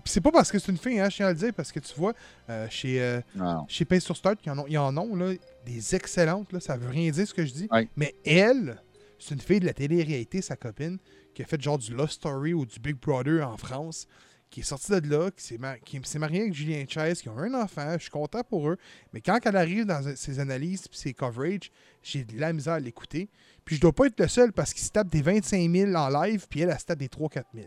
c'est- 0.05 0.21
pas 0.21 0.31
parce 0.31 0.51
que 0.51 0.59
c'est 0.59 0.71
une 0.71 0.77
fille, 0.77 0.99
hein, 0.99 1.09
je 1.09 1.15
tiens 1.17 1.27
à 1.27 1.29
le 1.33 1.37
dire, 1.37 1.53
parce 1.53 1.71
que 1.71 1.79
tu 1.79 1.93
vois, 1.95 2.13
euh, 2.49 2.67
chez, 2.69 3.01
euh, 3.01 3.19
chez 3.67 3.85
Pace 3.85 4.03
sur 4.03 4.15
Start, 4.15 4.39
ils 4.45 4.51
en 4.51 4.59
ont, 4.59 4.65
ils 4.67 4.77
en 4.77 4.95
ont 4.97 5.15
là, 5.15 5.33
des 5.65 5.95
excellentes, 5.95 6.51
là, 6.53 6.59
ça 6.59 6.77
veut 6.77 6.89
rien 6.89 7.11
dire 7.11 7.27
ce 7.27 7.33
que 7.33 7.45
je 7.45 7.53
dis. 7.53 7.67
Ouais. 7.71 7.87
Mais 7.97 8.15
elle, 8.25 8.81
c'est 9.19 9.33
une 9.35 9.41
fille 9.41 9.59
de 9.59 9.65
la 9.65 9.73
télé-réalité, 9.73 10.41
sa 10.41 10.55
copine, 10.55 10.97
qui 11.33 11.41
a 11.41 11.45
fait 11.45 11.61
genre 11.61 11.77
du 11.77 11.93
Lost 11.93 12.13
Story 12.13 12.53
ou 12.53 12.65
du 12.65 12.79
Big 12.79 12.95
Brother 12.99 13.47
en 13.47 13.57
France, 13.57 14.07
qui 14.49 14.59
est 14.59 14.63
sortie 14.63 14.91
de 15.01 15.09
là, 15.09 15.31
qui 15.35 15.43
s'est 15.43 15.57
mar- 15.57 15.77
mariée 16.19 16.41
avec 16.41 16.53
Julien 16.53 16.85
Chase, 16.87 17.21
qui 17.23 17.29
ont 17.29 17.37
un 17.39 17.55
enfant, 17.55 17.93
je 17.93 18.03
suis 18.03 18.11
content 18.11 18.43
pour 18.43 18.69
eux. 18.69 18.77
Mais 19.11 19.19
quand 19.19 19.39
elle 19.45 19.55
arrive 19.55 19.85
dans 19.85 20.15
ses 20.15 20.39
analyses 20.39 20.87
puis 20.87 20.99
ses 20.99 21.13
coverages, 21.13 21.71
j'ai 22.03 22.23
de 22.23 22.39
la 22.39 22.53
misère 22.53 22.73
à 22.73 22.79
l'écouter. 22.79 23.29
Puis 23.65 23.77
je 23.77 23.81
dois 23.81 23.93
pas 23.93 24.05
être 24.05 24.19
le 24.19 24.27
seul 24.27 24.53
parce 24.53 24.71
qu'il 24.75 24.83
se 24.83 24.91
tape 24.91 25.09
des 25.09 25.23
25 25.23 25.71
000 25.71 25.95
en 25.95 26.09
live, 26.21 26.45
puis 26.47 26.59
elle, 26.61 26.69
elle 26.69 26.79
se 26.79 26.85
tape 26.85 26.99
des 26.99 27.07
3-4 27.09 27.45
000. 27.55 27.65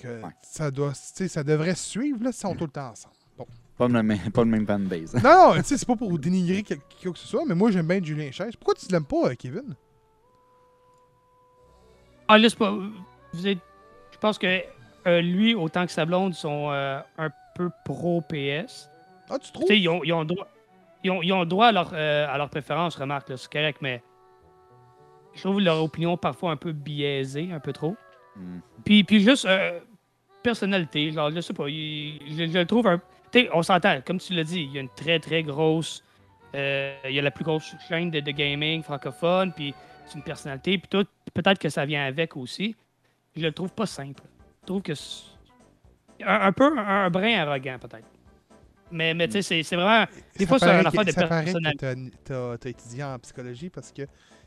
Fait 0.00 0.06
que 0.08 0.22
Ouais. 0.22 0.30
ça, 0.42 0.70
doit, 0.70 0.92
tu 0.92 0.98
sais, 0.98 1.28
ça 1.28 1.42
devrait 1.44 1.74
se 1.74 1.88
suivre 1.90 2.22
là, 2.22 2.32
si 2.32 2.38
ils 2.38 2.40
sont 2.42 2.54
tout 2.54 2.64
le 2.64 2.70
temps 2.70 2.90
ensemble. 2.90 3.14
Bon. 3.36 3.46
Pas 3.76 3.88
le 3.88 4.02
même, 4.02 4.18
pas 4.32 4.42
le 4.44 4.50
même 4.50 4.66
fanbase. 4.66 5.14
Non, 5.14 5.22
non, 5.22 5.54
tu 5.56 5.64
sais, 5.64 5.76
c'est 5.78 5.86
pas 5.86 5.96
pour 5.96 6.16
dénigrer 6.18 6.62
quel- 6.62 6.78
qui 6.88 7.10
que 7.10 7.18
ce 7.18 7.26
soit, 7.26 7.42
mais 7.46 7.54
moi 7.54 7.70
j'aime 7.70 7.86
bien 7.88 8.02
Julien 8.02 8.30
Chaise. 8.30 8.54
Pourquoi 8.56 8.74
tu 8.74 8.86
l'aimes 8.90 9.04
pas, 9.04 9.30
euh, 9.30 9.34
Kevin? 9.34 9.74
Ah, 12.28 12.38
là, 12.38 12.48
c'est 12.48 12.58
pas. 12.58 12.70
vous 13.32 13.46
êtes- 13.46 13.58
Je 14.12 14.18
pense 14.18 14.38
que 14.38 14.62
euh, 15.06 15.20
lui, 15.20 15.54
autant 15.54 15.84
que 15.84 15.92
sa 15.92 16.06
blonde, 16.06 16.34
sont 16.34 16.70
euh, 16.70 16.98
un 17.18 17.30
peu 17.54 17.68
pro 17.84 18.22
PS. 18.22 18.88
Ah, 19.28 19.38
tu 19.38 19.46
Tu 19.48 19.52
trouves? 19.52 19.66
sais, 19.66 19.78
ils 19.78 19.88
ont, 19.88 20.02
ils 20.04 20.12
ont 20.12 20.24
droit. 20.24 20.48
Ils 21.02 21.10
ont, 21.10 21.22
ils 21.22 21.32
ont 21.32 21.44
droit 21.44 21.66
à 21.66 21.72
leur, 21.72 21.90
euh, 21.92 22.26
à 22.26 22.38
leur 22.38 22.48
préférence, 22.48 22.96
remarque, 22.96 23.28
là, 23.28 23.36
c'est 23.36 23.52
correct, 23.52 23.78
mais 23.82 24.02
je 25.34 25.40
trouve 25.42 25.60
leur 25.60 25.82
opinion 25.82 26.16
parfois 26.16 26.52
un 26.52 26.56
peu 26.56 26.72
biaisée, 26.72 27.50
un 27.52 27.60
peu 27.60 27.72
trop. 27.74 27.96
Hmm. 28.36 28.58
Puis, 28.84 29.04
puis 29.04 29.20
juste 29.20 29.44
euh, 29.44 29.80
personnalité, 30.42 31.10
genre, 31.12 31.30
je 31.30 31.40
sais 31.40 31.52
pas, 31.54 31.68
il- 31.68 32.20
je, 32.30 32.46
je 32.52 32.58
le 32.58 32.66
trouve 32.66 32.86
un. 32.86 32.98
Tu 33.32 33.40
sais, 33.40 33.50
on 33.52 33.62
s'entend, 33.62 34.00
comme 34.06 34.18
tu 34.18 34.32
l'as 34.34 34.44
dit, 34.44 34.62
il 34.62 34.72
y 34.72 34.78
a 34.78 34.80
une 34.80 34.88
très 34.94 35.18
très 35.20 35.42
grosse. 35.42 36.02
euh, 36.54 36.96
il 37.06 37.12
y 37.14 37.18
a 37.18 37.22
la 37.22 37.30
plus 37.32 37.44
grosse 37.44 37.74
chaîne 37.88 38.10
de, 38.10 38.20
de 38.20 38.30
gaming 38.30 38.82
francophone, 38.82 39.52
puis 39.52 39.74
c'est 40.06 40.14
une 40.16 40.22
personnalité, 40.22 40.78
puis 40.78 40.88
tout. 40.88 41.04
Peut-être 41.32 41.58
que 41.58 41.68
ça 41.68 41.84
vient 41.84 42.04
avec 42.06 42.36
aussi. 42.36 42.76
Je 43.34 43.42
le 43.42 43.50
trouve 43.52 43.72
pas 43.72 43.86
simple. 43.86 44.22
Je 44.62 44.66
trouve 44.66 44.82
que. 44.82 44.94
c'est 44.94 45.24
Un, 46.22 46.42
un 46.42 46.52
peu 46.52 46.64
un, 46.78 47.06
un 47.06 47.10
brin 47.10 47.38
arrogant, 47.40 47.76
peut-être. 47.80 48.06
Mais, 48.92 49.14
mais 49.14 49.26
tu 49.26 49.42
sais, 49.42 49.62
c'est- 49.64 49.74
vraiment. 49.76 50.06
Des 50.38 50.44
Ça 50.44 50.48
fois, 50.48 50.58
c'est 50.60 50.66
que- 50.66 50.86
affaire 50.86 51.04
de 51.04 51.10
Ça 51.10 51.26
personnalité. 51.26 52.12
t'as 52.24 52.68
étudié 52.70 53.02
en 53.02 53.18
psychologie 53.18 53.70
parce 53.70 53.90
que 53.90 54.02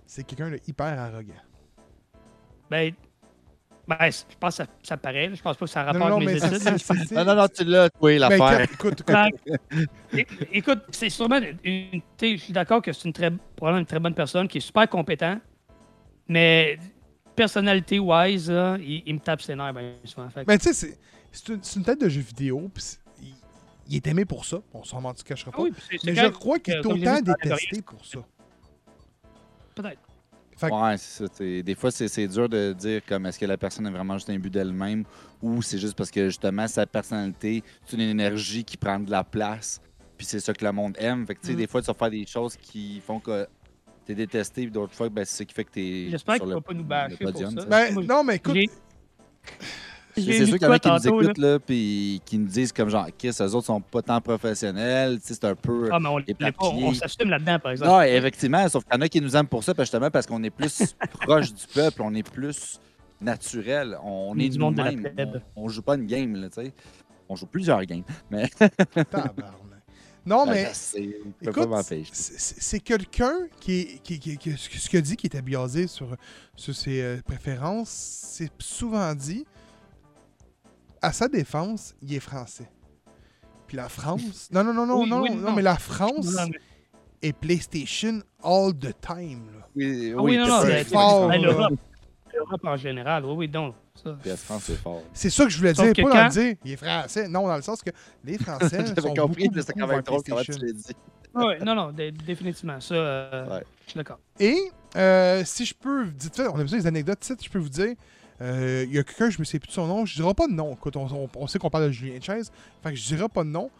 c'est 0.05 0.23
quelqu'un 0.25 0.51
de 0.51 0.59
hyper 0.65 0.97
arrogant. 0.97 1.33
Ben, 2.69 2.93
ben, 3.87 3.97
je 4.11 4.35
pense 4.39 4.57
que 4.57 4.63
ça, 4.65 4.69
ça 4.83 4.97
paraît. 4.97 5.33
Je 5.33 5.41
pense 5.41 5.55
pas 5.57 5.65
que 5.65 5.71
ça 5.71 5.81
Non, 5.81 5.91
rapporte 5.93 6.09
non, 6.11 6.19
mes 6.19 6.25
mais 6.25 6.39
c'est- 6.39 6.55
études. 6.55 7.11
Non, 7.13 7.23
non, 7.25 7.35
non, 7.35 7.47
tu 7.47 7.63
l'as, 7.63 7.89
oui, 8.01 8.19
Ben, 8.19 8.29
l'affaire. 8.37 8.61
écoute, 8.61 9.01
écoute, 9.07 10.25
Écoute, 10.51 10.79
c'est 10.91 11.09
sûrement 11.09 11.39
une. 11.63 11.91
tu 11.91 12.01
sais, 12.19 12.37
Je 12.37 12.43
suis 12.43 12.53
d'accord 12.53 12.81
que 12.81 12.91
c'est 12.91 13.05
une 13.05 13.13
très, 13.13 13.31
probablement 13.55 13.79
une 13.79 13.85
très 13.85 13.99
bonne 13.99 14.13
personne 14.13 14.47
qui 14.47 14.57
est 14.57 14.61
super 14.61 14.87
compétent, 14.89 15.39
mais 16.27 16.77
personnalité-wise, 17.35 18.49
là, 18.51 18.77
il, 18.79 19.03
il 19.05 19.13
me 19.15 19.19
tape 19.19 19.41
ses 19.41 19.55
nerfs 19.55 19.73
bien 19.73 19.93
souvent. 20.03 20.29
Fait 20.29 20.41
que- 20.41 20.47
Ben, 20.47 20.57
tu 20.57 20.65
sais, 20.67 20.73
c'est- 20.73 20.99
c'est 21.31 21.49
une, 21.49 21.63
c'est 21.63 21.79
une 21.79 21.85
tête 21.85 22.01
de 22.01 22.09
jeu 22.09 22.21
vidéo, 22.21 22.69
puis 22.73 22.83
il, 23.21 23.33
il 23.89 23.95
est 23.95 24.07
aimé 24.07 24.25
pour 24.25 24.43
ça. 24.43 24.57
On 24.73 24.83
s'en 24.83 25.01
cachera 25.13 25.51
pas. 25.51 25.57
Ah 25.59 25.63
oui, 25.63 25.71
puis 25.71 25.81
c'est- 25.89 25.97
c'est 25.99 26.11
mais 26.11 26.15
je 26.19 26.27
crois 26.27 26.59
qu'il 26.59 26.73
est 26.73 26.85
autant 26.85 27.21
détesté 27.21 27.81
pour 27.83 28.05
ça. 28.05 28.19
Peut-être. 29.75 29.99
Fait 30.57 30.69
que- 30.69 30.73
Ouais, 30.75 30.97
c'est 30.97 31.27
ça. 31.27 31.43
Des 31.63 31.75
fois, 31.75 31.91
c'est 31.91 32.07
c'est 32.07 32.27
dur 32.27 32.49
de 32.49 32.73
dire 32.73 33.01
comme 33.07 33.25
est-ce 33.27 33.37
que 33.39 33.45
la 33.45 33.57
personne 33.57 33.85
a 33.87 33.91
vraiment 33.91 34.15
juste 34.15 34.29
un 34.29 34.39
but 34.39 34.51
d'elle-même 34.51 35.03
ou 35.41 35.61
c'est 35.61 35.77
juste 35.77 35.95
parce 35.95 36.09
que 36.11 36.25
justement 36.27 36.67
sa 36.67 36.85
personnalité, 36.87 37.63
c'est 37.85 37.95
une 37.95 38.01
énergie 38.01 38.63
qui 38.63 38.75
prend 38.77 38.99
de 38.99 39.11
la 39.11 39.23
place. 39.23 39.79
Puis 40.17 40.25
c'est 40.25 40.39
ça 40.39 40.51
que 40.53 40.65
le 40.65 40.71
monde 40.71 40.95
aime. 40.97 41.27
Fait 41.27 41.35
que 41.35 41.41
tu 41.41 41.47
sais, 41.47 41.53
Mm. 41.53 41.57
des 41.57 41.67
fois, 41.67 41.81
tu 41.81 41.87
vas 41.87 41.93
faire 41.93 42.09
des 42.09 42.25
choses 42.25 42.57
qui 42.57 42.99
font 43.05 43.19
que 43.19 43.47
t'es 44.03 44.15
détesté, 44.15 44.63
puis 44.63 44.71
d'autres 44.71 44.95
fois, 44.95 45.09
ben, 45.09 45.23
c'est 45.25 45.37
ça 45.37 45.45
qui 45.45 45.53
fait 45.53 45.63
que 45.63 45.71
t'es. 45.71 46.07
J'espère 46.09 46.39
qu'il 46.39 46.47
va 46.49 46.61
pas 46.61 46.73
nous 46.73 46.83
bâcher 46.83 47.17
pour 47.17 47.37
ça. 47.37 47.65
Ben, 47.67 47.93
non, 48.03 48.23
mais 48.23 48.37
écoute, 48.37 48.57
C'est 50.21 50.45
sûr 50.45 50.57
qu'il 50.57 50.67
y 50.67 50.69
en 50.69 50.71
a 50.71 50.79
qui 50.79 50.89
nous 50.89 51.07
écoutent, 51.07 51.37
là, 51.37 51.59
puis 51.59 52.21
qui 52.25 52.37
nous 52.37 52.47
disent 52.47 52.71
comme 52.71 52.89
genre, 52.89 53.07
Kiss, 53.17 53.41
eux 53.41 53.55
autres 53.55 53.65
sont 53.67 53.81
pas 53.81 54.01
tant 54.01 54.21
professionnels. 54.21 55.19
Tu 55.19 55.27
sais, 55.27 55.33
c'est 55.35 55.45
un 55.45 55.55
peu. 55.55 55.89
Ah, 55.91 55.99
mais 55.99 56.09
on, 56.59 56.93
s'assume 56.93 57.29
là-dedans, 57.29 57.59
par 57.59 57.71
exemple. 57.71 57.91
Non, 57.91 58.01
effectivement, 58.01 58.67
sauf 58.69 58.83
qu'il 58.83 58.93
y 58.95 58.97
en 58.97 59.01
a 59.01 59.09
qui 59.09 59.21
nous 59.21 59.35
aiment 59.35 59.47
pour 59.47 59.63
ça, 59.63 59.73
justement 59.77 60.11
parce 60.11 60.25
qu'on 60.25 60.43
est 60.43 60.49
plus 60.49 60.95
proche 61.21 61.53
du 61.53 61.65
peuple, 61.73 62.01
on 62.03 62.13
est 62.15 62.29
plus 62.29 62.79
naturel, 63.21 63.97
on 64.03 64.37
est 64.37 64.49
du 64.49 64.59
monde 64.59 64.75
de 64.75 64.83
la. 64.83 64.91
On, 65.55 65.63
on 65.63 65.69
joue 65.69 65.81
pas 65.81 65.95
une 65.95 66.05
game, 66.05 66.35
là, 66.35 66.49
tu 66.49 66.63
sais. 66.63 66.73
On 67.29 67.35
joue 67.35 67.45
plusieurs 67.45 67.83
games. 67.83 68.03
Mais. 68.29 68.49
Non, 70.27 70.45
Ben, 70.45 70.51
mais 70.51 70.69
c'est 70.73 70.99
quelqu'un 72.81 73.33
qui, 73.61 73.79
est- 73.79 74.03
qui, 74.03 74.19
qui, 74.19 74.37
qui- 74.37 74.57
ce 74.57 74.97
a 74.97 74.99
dit 74.99 75.15
qui 75.15 75.27
était 75.27 75.41
biaisé 75.41 75.87
sur, 75.87 76.17
sur 76.53 76.75
ses 76.75 77.01
euh, 77.01 77.21
préférences, 77.25 77.87
c'est 77.89 78.51
souvent 78.59 79.15
dit, 79.15 79.45
à 81.01 81.11
sa 81.13 81.27
défense, 81.27 81.95
il 82.01 82.13
est 82.13 82.19
français. 82.19 82.69
Puis 83.67 83.77
la 83.77 83.89
France... 83.89 84.49
Non, 84.51 84.63
non, 84.63 84.73
non, 84.73 84.85
non, 84.85 85.01
Oui, 85.01 85.09
non, 85.09 85.21
oui, 85.21 85.29
non, 85.31 85.49
non. 85.49 85.53
mais 85.53 85.61
la 85.61 85.75
France 85.77 86.33
Non, 86.35 86.47
mais- 86.49 86.59
est 87.21 87.33
PlayStation 87.33 88.21
all 88.43 88.73
the 88.73 88.93
time. 89.01 89.47
là. 89.57 89.67
Oui, 89.75 90.13
Ah 90.15 90.21
oui, 90.21 90.37
non, 90.37 90.61
c'est 90.61 90.83
fort, 90.85 91.31
l'Europe 91.31 92.65
en 92.65 92.77
général, 92.77 93.25
oui, 93.25 93.33
oui, 93.35 93.47
donc. 93.47 93.73
Ça. 93.95 94.11
PS 94.23 94.43
France, 94.43 94.63
c'est 94.67 94.75
fort. 94.75 95.01
C'est 95.11 95.31
ça 95.31 95.43
que 95.45 95.49
je 95.49 95.57
voulais 95.57 95.73
Sauf 95.73 95.91
dire, 95.91 96.03
pas 96.05 96.09
dans 96.11 96.15
quand- 96.17 96.23
le 96.25 96.29
dire, 96.29 96.55
il 96.63 96.71
est 96.71 96.75
français. 96.75 97.27
Non, 97.27 97.47
dans 97.47 97.55
le 97.55 97.61
sens 97.63 97.81
que 97.81 97.89
les 98.23 98.37
Français 98.37 98.69
sont 98.85 98.93
J'avais 98.95 99.15
compris, 99.15 99.43
beaucoup, 99.45 99.55
mais 99.55 99.61
c'est 99.63 99.73
quand 99.73 99.87
même 99.87 100.01
drôle 100.01 100.21
comment 100.27 100.41
tu 100.43 100.51
l'as 100.51 100.71
dit. 100.71 100.93
Oui, 101.33 101.53
non, 101.65 101.73
non, 101.73 101.91
dé- 101.91 102.11
définitivement. 102.11 102.79
Ça, 102.79 102.93
euh, 102.93 103.47
Ouais. 103.57 103.63
je 103.85 103.89
suis 103.91 103.97
d'accord. 103.97 104.19
Et 104.39 104.55
euh, 104.95 105.41
si 105.45 105.65
je 105.65 105.73
peux, 105.73 106.05
dites 106.07 106.35
fait, 106.35 106.47
on 106.47 106.55
a 106.59 106.61
besoin 106.61 106.77
des 106.79 106.85
anecdotes, 106.87 107.19
tu 107.21 107.27
sais, 107.27 107.35
je 107.43 107.49
peux 107.49 107.57
vous 107.59 107.69
dire, 107.69 107.87
euh, 107.87 107.95
il 108.39 108.93
y 108.93 108.99
a 108.99 109.03
quelqu'un, 109.03 109.29
je 109.29 109.39
me 109.39 109.43
sais 109.43 109.59
plus 109.59 109.67
de 109.67 109.73
son 109.73 109.87
nom, 109.87 110.05
je 110.05 110.15
dirai 110.15 110.33
pas 110.33 110.47
de 110.47 110.53
nom. 110.53 110.73
Écoute, 110.73 110.95
on, 110.95 111.47
sait 111.47 111.59
qu'on 111.59 111.69
parle 111.69 111.87
de 111.87 111.91
Julien 111.91 112.19
Chaise, 112.19 112.51
fait 112.83 112.91
que 112.91 112.95
je 112.95 113.05
dirai 113.07 113.27
pas 113.29 113.43
de 113.43 113.49
nom, 113.49 113.71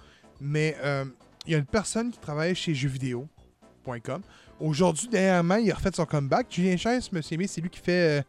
mais 0.42 0.76
euh, 0.84 1.06
il 1.46 1.52
y 1.52 1.56
a 1.56 1.58
une 1.58 1.66
personne 1.66 2.12
qui 2.12 2.20
travaille 2.20 2.56
chez 2.56 2.74
jeuxvideo.com. 2.74 4.22
Aujourd'hui, 4.60 5.08
dernièrement, 5.08 5.56
il 5.56 5.72
a 5.72 5.76
refait 5.76 5.92
son 5.94 6.06
comeback. 6.06 6.48
Julien 6.50 6.78
Chaise, 6.78 7.12
me 7.12 7.22
aimé, 7.32 7.48
c'est 7.48 7.62
lui 7.62 7.70
qui 7.70 7.80
fait 7.80 8.24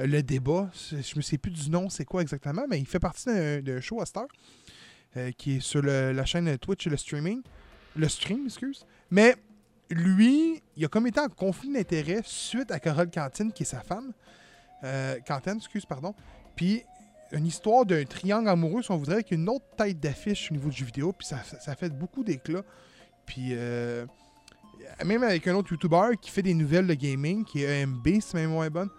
euh, 0.00 0.06
le 0.06 0.22
débat. 0.22 0.70
Je 0.90 1.16
me 1.16 1.22
sais 1.22 1.38
plus 1.38 1.50
du 1.50 1.70
nom, 1.70 1.88
c'est 1.88 2.04
quoi 2.04 2.22
exactement, 2.22 2.64
mais 2.68 2.78
il 2.78 2.86
fait 2.86 2.98
partie 2.98 3.28
d'un 3.62 3.80
show 3.80 4.00
à 4.00 4.06
cette 4.06 4.16
heure, 4.16 4.28
euh, 5.16 5.30
qui 5.36 5.56
est 5.56 5.60
sur 5.60 5.82
la 5.82 6.24
chaîne 6.24 6.56
Twitch, 6.58 6.86
le 6.86 6.96
streaming. 6.96 7.42
Le 7.94 8.08
stream, 8.08 8.44
excuse. 8.46 8.84
Mais 9.10 9.36
lui, 9.90 10.62
il 10.76 10.84
a 10.84 10.88
comme 10.88 11.06
été 11.06 11.20
en 11.20 11.28
conflit 11.28 11.72
d'intérêts 11.72 12.20
suite 12.24 12.70
à 12.70 12.78
Carole 12.78 13.10
Cantine, 13.10 13.52
qui 13.52 13.62
est 13.62 13.66
sa 13.66 13.80
femme. 13.80 14.12
Euh, 14.84 15.16
Cantine, 15.26 15.56
excuse, 15.56 15.86
pardon. 15.86 16.14
Puis, 16.54 16.82
une 17.32 17.46
histoire 17.46 17.84
d'un 17.84 18.04
triangle 18.04 18.48
amoureux, 18.48 18.82
si 18.82 18.90
on 18.90 18.96
voudrait, 18.96 19.16
avec 19.16 19.30
une 19.30 19.48
autre 19.48 19.64
tête 19.76 19.98
d'affiche 19.98 20.50
au 20.50 20.54
niveau 20.54 20.70
du 20.70 20.76
jeu 20.76 20.86
vidéo. 20.86 21.12
Puis, 21.12 21.26
ça, 21.26 21.74
fait 21.74 21.90
beaucoup 21.90 22.22
d'éclat. 22.22 22.62
Puis, 23.24 23.50
euh, 23.52 24.06
même 25.04 25.22
avec 25.22 25.46
un 25.48 25.54
autre 25.54 25.72
YouTuber 25.72 26.16
qui 26.20 26.30
fait 26.30 26.42
des 26.42 26.54
nouvelles 26.54 26.86
de 26.86 26.94
gaming, 26.94 27.44
qui 27.44 27.62
est 27.62 27.82
EMB, 27.82 28.20
si 28.20 28.34
ma 28.34 28.42
mémoire 28.42 28.64
est 28.66 28.70
bonne. 28.70 28.90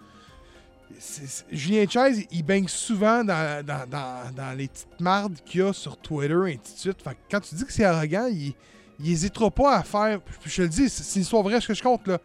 Julien 1.52 1.86
Chase, 1.88 2.22
il 2.32 2.44
baigne 2.44 2.68
souvent 2.68 3.24
dans, 3.24 4.58
les 4.58 4.68
petites 4.68 5.00
mardes 5.00 5.38
qu'il 5.46 5.62
y 5.62 5.64
a 5.64 5.74
sur 5.74 5.98
Twitter 5.98 6.34
et 6.48 6.54
ainsi 6.54 6.74
de 6.74 6.80
suite. 6.80 7.02
Fait 7.02 7.12
que 7.12 7.20
quand 7.30 7.42
tu 7.42 7.56
dis 7.56 7.66
que 7.66 7.74
c'est 7.74 7.84
arrogant, 7.84 8.28
il, 8.28 8.54
il 9.00 9.12
hésitera 9.12 9.52
pas 9.52 9.78
à 9.78 9.84
faire. 9.84 10.20
Je 10.46 10.56
te 10.56 10.62
le 10.62 10.70
dis, 10.70 10.90
c'est 10.90 11.16
une 11.18 11.24
histoire 11.24 11.44
vraie 11.44 11.60
ce 11.62 11.68
que 11.68 11.74
je 11.74 11.84
compte 11.84 12.08
là. 12.08 12.20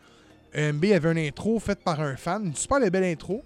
EMB 0.55 0.85
avait 0.95 1.13
une 1.13 1.19
intro 1.19 1.59
faite 1.59 1.83
par 1.83 2.01
un 2.01 2.17
fan, 2.17 2.47
une 2.47 2.55
super 2.55 2.79
belle 2.91 3.05
intro. 3.05 3.43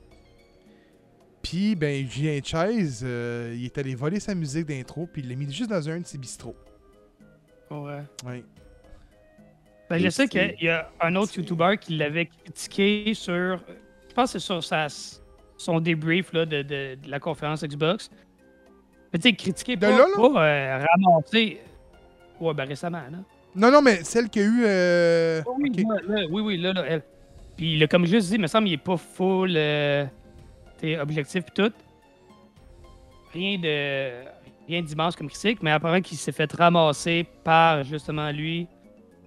Puis, 1.43 1.77
ben, 1.77 2.09
Julien 2.09 2.41
Chase, 2.43 3.03
euh, 3.05 3.55
il 3.57 3.65
est 3.65 3.79
allé 3.79 3.95
voler 3.95 4.19
sa 4.19 4.35
musique 4.35 4.67
d'intro, 4.67 5.07
puis 5.07 5.23
il 5.23 5.29
l'a 5.29 5.37
mis 5.37 5.51
juste 5.53 5.71
dans 5.71 5.89
un 5.89 6.01
de 6.01 6.07
ses 6.07 6.19
bistrots. 6.19 6.57
Ouais. 7.71 8.03
Ouais. 8.27 8.45
Ben, 9.89 9.99
je 9.99 10.09
sais 10.09 10.27
qu'il 10.27 10.57
y 10.61 10.69
a 10.69 10.91
un 11.01 11.15
autre 11.15 11.37
YouTuber 11.39 11.77
qui 11.81 11.97
l'avait 11.97 12.27
critiqué 12.27 13.15
sur. 13.15 13.61
Je 14.09 14.15
pense 14.15 14.33
que 14.33 14.39
c'est 14.41 14.45
sur 14.45 14.65
sa, 14.65 14.89
son 15.57 15.79
débrief 15.79 16.33
là, 16.33 16.45
de, 16.45 16.63
de- 16.63 16.97
de 17.01 17.09
la 17.11 17.21
conférence 17.21 17.63
Xbox. 17.63 18.11
Mais 19.13 19.21
tu 19.21 19.29
sais, 19.29 19.37
critiquer 19.37 19.77
De 19.77 19.81
pas, 19.83 19.91
là, 19.91 20.81
euh, 20.81 20.85
ramasser. 20.85 21.61
Ouais, 22.41 22.55
ben 22.55 22.65
récemment, 22.67 23.03
là. 23.11 23.19
Non, 23.57 23.71
non, 23.71 23.81
mais 23.83 24.05
celle 24.05 24.29
qui 24.29 24.41
a 24.41 24.45
eu. 24.45 24.63
euh, 24.65 25.43
Oui, 25.59 25.73
là, 25.77 25.97
là, 26.07 26.27
oui, 26.31 26.43
oui, 26.43 26.57
là, 26.59 26.73
là, 26.73 26.85
elle. 26.87 27.03
Puis 27.57 27.75
il 27.77 27.83
a 27.83 27.87
comme 27.87 28.05
juste 28.05 28.29
dit, 28.29 28.35
il 28.35 28.41
me 28.41 28.47
semble, 28.47 28.69
il 28.69 28.75
est 28.75 28.77
pas 28.77 28.97
full 28.99 29.55
euh, 29.57 30.05
t'sais, 30.77 30.99
objectif 30.99 31.43
pis 31.45 31.53
tout. 31.55 31.73
Rien 33.33 33.59
de 33.59 34.25
rien 34.69 34.83
d'immense 34.83 35.15
comme 35.17 35.29
critique, 35.29 35.63
mais 35.63 35.71
apparemment 35.71 36.01
qu'il 36.03 36.19
s'est 36.19 36.33
fait 36.33 36.53
ramasser 36.53 37.25
par 37.45 37.85
justement 37.85 38.31
lui 38.31 38.67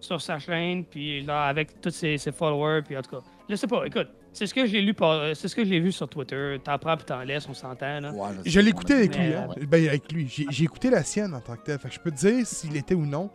sur 0.01 0.21
sa 0.21 0.37
chaîne, 0.39 0.83
puis 0.85 1.21
là, 1.23 1.43
avec 1.45 1.79
tous 1.81 1.91
ses, 1.91 2.17
ses 2.17 2.31
followers, 2.31 2.81
puis 2.85 2.97
en 2.97 3.01
tout 3.01 3.11
cas. 3.11 3.21
Je 3.49 3.55
sais 3.55 3.67
pas, 3.67 3.83
écoute, 3.85 4.09
c'est 4.33 4.45
ce 4.47 4.53
que 4.53 4.65
j'ai 4.65 4.81
lu 4.81 4.93
par- 4.93 5.35
c'est 5.35 5.47
ce 5.47 5.55
que 5.55 5.65
j'ai 5.65 5.79
vu 5.79 5.91
sur 5.91 6.07
Twitter. 6.07 6.57
T'en 6.63 6.77
prends 6.77 6.95
puis 6.97 7.05
t'en 7.05 7.21
laisses, 7.21 7.47
on 7.49 7.53
s'entend 7.53 7.99
là. 7.99 8.11
Ouais, 8.11 8.29
là, 8.29 8.41
Je 8.45 8.59
l'ai 8.59 8.69
écouté 8.69 8.93
avec 8.93 9.17
lui. 9.17 9.33
Hein. 9.33 9.47
Ben, 9.67 9.87
avec 9.87 10.11
lui. 10.11 10.27
J'ai 10.29 10.45
j'ai 10.49 10.63
écouté 10.65 10.89
la 10.89 11.03
sienne 11.03 11.33
en 11.33 11.41
tant 11.41 11.55
que 11.55 11.63
tel. 11.63 11.79
Fait 11.79 11.87
que 11.89 11.95
je 11.95 11.99
peux 11.99 12.11
te 12.11 12.17
dire 12.17 12.45
s'il 12.45 12.75
était 12.77 12.93
ou 12.95 13.05
non. 13.05 13.29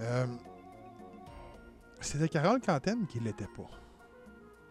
Euh, 0.00 0.26
C'était 2.00 2.28
Carole 2.28 2.60
Cantenne 2.60 3.06
qui 3.06 3.20
l'était 3.20 3.46
pas. 3.56 3.68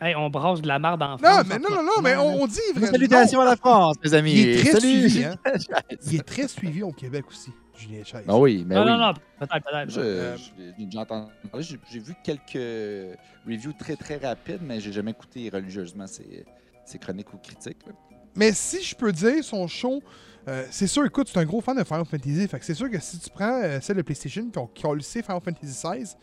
Hey, 0.06 0.16
on 0.16 0.30
brasse 0.30 0.62
de 0.62 0.68
la 0.68 0.80
merde 0.80 1.02
en 1.02 1.12
Non, 1.12 1.18
France, 1.18 1.46
mais 1.48 1.60
non, 1.60 1.68
tout 1.68 1.72
non, 1.74 1.78
cas. 1.78 1.84
non, 1.84 2.02
mais 2.02 2.16
on, 2.18 2.42
on 2.44 2.48
dit 2.48 2.60
vraiment. 2.76 2.92
Salutations 2.92 3.40
à 3.42 3.46
la 3.46 3.56
France, 3.56 3.96
mes 4.04 4.14
amis. 4.14 4.34
Il 4.34 4.50
est 4.50 4.62
très 4.62 4.72
Salut. 4.80 5.10
suivi, 5.10 5.24
hein. 5.26 5.36
Il 6.08 6.16
est 6.16 6.24
très 6.28 6.48
suivi 6.50 6.84
au 6.84 6.92
Québec 6.92 7.24
aussi, 7.30 7.52
Julien 7.78 8.04
Chaise. 8.04 8.26
Ah 8.28 8.38
oui, 8.38 8.66
mais 8.68 8.76
Non, 8.76 8.82
oui. 8.84 8.88
non, 8.92 8.98
non, 8.98 9.14
peut-être, 9.14 9.64
peut-être. 9.64 9.90
Je- 9.90 10.00
Euh, 10.02 10.36
je- 10.38 10.86
J'ai 10.92 10.98
entendu 10.98 11.32
parler. 11.50 11.66
J'ai 11.90 12.00
vu 12.00 12.14
quelques 12.22 13.18
reviews 13.48 13.74
très 13.80 13.96
très 13.96 14.18
rapides, 14.18 14.60
mais 14.62 14.82
j'ai 14.82 14.92
jamais 14.92 15.12
écouté 15.12 15.50
religieusement 15.50 16.06
ces, 16.08 16.46
ces 16.86 17.00
chroniques 17.00 17.34
ou 17.34 17.38
critiques. 17.38 17.86
là. 17.88 17.94
Mais 18.36 18.52
si 18.52 18.84
je 18.84 18.96
peux 18.96 19.12
dire, 19.14 19.42
son 19.44 19.68
show, 19.68 20.04
euh, 20.48 20.66
c'est 20.72 20.88
sûr, 20.88 21.06
écoute, 21.06 21.30
c'est 21.32 21.40
un 21.40 21.46
gros 21.46 21.62
fan 21.62 21.78
de 21.78 21.84
Final 21.84 22.06
Fantasy. 22.06 22.48
Fait 22.48 22.60
que 22.60 22.66
c'est 22.66 22.74
sûr 22.74 22.90
que 22.90 23.00
si 23.00 23.18
tu 23.20 23.30
prends 23.30 23.62
euh, 23.64 23.80
celle 23.82 23.98
de 23.98 24.02
PlayStation 24.02 24.50
qui 24.50 24.58
ont, 24.58 24.68
qui 24.68 24.86
ont 24.86 24.94
lycée 24.94 25.22
Final 25.22 25.42
Fantasy 25.44 25.66
XVI, 25.88 26.16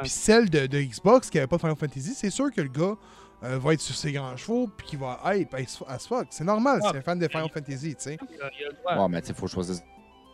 puis 0.00 0.08
celle 0.08 0.48
de, 0.48 0.66
de 0.66 0.80
Xbox 0.80 1.28
qui 1.30 1.38
avait 1.38 1.46
pas 1.46 1.56
de 1.56 1.60
Final 1.60 1.76
Fantasy, 1.76 2.14
c'est 2.14 2.30
sûr 2.30 2.50
que 2.50 2.60
le 2.62 2.68
gars 2.68 2.94
euh, 3.44 3.58
va 3.58 3.74
être 3.74 3.80
sur 3.80 3.94
ses 3.94 4.12
grands 4.12 4.34
chevaux 4.36 4.66
puis 4.76 4.86
qu'il 4.86 4.98
va 4.98 5.20
hype 5.26 5.54
as, 5.54 6.06
fuck. 6.06 6.26
C'est 6.30 6.44
normal, 6.44 6.80
Ah, 6.82 6.88
c'est 6.92 6.98
un 6.98 7.02
fan 7.02 7.18
de 7.18 7.28
Final 7.28 7.50
Fantasy, 7.52 7.94
tu 7.94 8.02
sais. 8.02 8.18
Ouais, 8.20 9.08
mais 9.10 9.20
tu 9.20 9.28
sais, 9.28 9.34
faut 9.34 9.46
choisir 9.46 9.76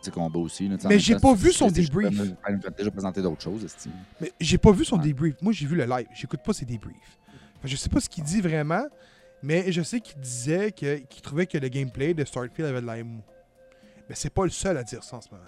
ses 0.01 0.11
combats 0.11 0.39
aussi. 0.39 0.67
là, 0.69 0.77
tu 0.77 0.87
Mais 0.87 0.99
j'ai 0.99 1.17
pas 1.17 1.33
vu 1.33 1.49
tu 1.51 1.57
son 1.57 1.67
Fantasy, 1.69 1.89
déjà 2.77 2.91
présenter 2.91 3.21
d'autres 3.21 3.41
choses. 3.41 3.65
Mais 4.21 4.31
j'ai 4.39 4.57
pas 4.57 4.71
vu 4.71 4.85
son 4.85 4.97
Ouais. 4.97 5.03
débrief. 5.03 5.35
Moi, 5.41 5.51
j'ai 5.53 5.65
vu 5.65 5.75
le 5.75 5.85
live. 5.85 6.07
J'écoute 6.13 6.41
pas 6.45 6.53
ses 6.53 6.65
débriefs. 6.65 7.17
Fait 7.61 7.63
que 7.63 7.67
je 7.69 7.75
sais 7.75 7.89
pas 7.89 7.99
ce 8.01 8.09
qu'il 8.09 8.23
dit 8.23 8.41
vraiment, 8.41 8.85
mais 9.41 9.71
je 9.71 9.81
sais 9.81 9.99
qu'il 10.01 10.19
disait 10.19 10.71
qu'il 10.71 11.05
trouvait 11.21 11.45
que 11.45 11.57
le 11.57 11.67
gameplay 11.69 12.13
de 12.13 12.23
Starfield 12.25 12.69
avait 12.69 12.81
de 12.81 12.85
l'air 12.85 13.03
mou. 13.05 13.21
Mais 14.09 14.15
c'est 14.15 14.29
pas 14.29 14.43
le 14.43 14.49
seul 14.51 14.77
à 14.77 14.83
dire 14.83 15.03
ça 15.03 15.17
en 15.17 15.21
ce 15.21 15.29
moment. 15.29 15.43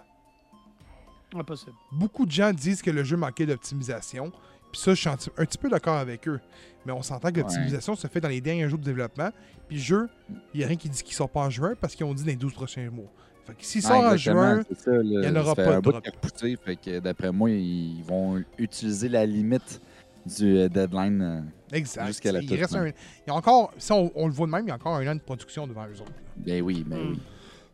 Impossible. 1.38 1.74
beaucoup 1.92 2.26
de 2.26 2.32
gens 2.32 2.54
disent 2.54 2.82
que 2.82 2.92
le 2.92 3.04
jeu 3.04 3.18
manquait 3.18 3.46
d'optimisation. 3.46 4.32
Puis 4.72 4.82
ça, 4.82 4.94
je 4.94 5.00
suis 5.02 5.10
un 5.10 5.16
petit- 5.18 5.58
peu 5.58 5.70
d'accord 5.70 5.98
avec 5.98 6.28
eux. 6.30 6.40
Mais 6.86 6.94
on 6.94 7.02
s'entend 7.02 7.30
que 7.32 7.40
l'optimisation 7.40 7.96
se 7.96 8.08
fait 8.08 8.22
dans 8.22 8.30
les 8.30 8.40
derniers 8.42 8.70
jours 8.70 8.80
de 8.80 8.84
développement. 8.86 9.30
Puis 9.68 9.78
le 9.78 9.82
jeu, 9.84 10.10
il 10.54 10.60
n'y 10.60 10.64
a 10.64 10.68
rien 10.68 10.78
qui 10.78 10.88
dit 10.88 11.04
qu'il 11.04 11.14
sort 11.16 11.30
pas 11.30 11.42
en 11.42 11.50
juin 11.50 11.74
parce 11.80 11.94
qu'ils 11.96 12.06
ont 12.06 12.14
dit 12.14 12.24
dans 12.24 12.30
les 12.30 12.36
12 12.38 12.54
prochains 12.54 12.90
mois. 12.90 13.12
Fait 13.46 13.54
que 13.54 13.66
s'il 13.66 13.82
Ouais, 13.84 13.88
sort 13.90 13.98
en 14.04 14.14
exactement, 14.14 14.62
juin, 14.86 15.02
il 15.04 15.24
y 15.24 15.28
en 15.28 15.36
aura 15.36 15.56
pas 15.56 15.76
un 15.76 15.82
de 15.82 16.56
fait 16.64 16.76
que 16.78 17.00
d'après 17.00 17.32
moi, 17.32 17.50
ils 17.50 18.02
vont 18.04 18.42
utiliser 18.58 19.10
la 19.10 19.26
limite 19.26 19.82
du 20.26 20.58
euh, 20.58 20.70
deadline. 20.70 21.22
euh, 21.22 21.76
exact. 21.76 22.08
Jusqu'à 22.08 22.32
la 22.32 22.40
il 22.42 22.48
toute 22.48 22.58
reste 22.60 22.72
fin. 22.74 22.82
un. 22.86 22.88
Il 22.88 22.94
y 23.28 23.30
a 23.30 23.34
encore, 23.36 23.72
si 23.78 23.92
on, 23.92 24.12
on 24.16 24.28
le 24.28 24.34
voit 24.34 24.48
de 24.48 24.52
même, 24.52 24.66
il 24.66 24.70
y 24.70 24.72
a 24.72 24.76
encore 24.76 24.96
un 24.96 25.06
an 25.08 25.16
de 25.16 25.20
production 25.22 25.68
devant 25.68 25.86
eux 25.88 26.02
autres. 26.02 26.12
Ben 26.38 26.62
oui, 26.62 26.84
ben 26.88 26.98
Hmm. 26.98 27.12
oui. 27.12 27.20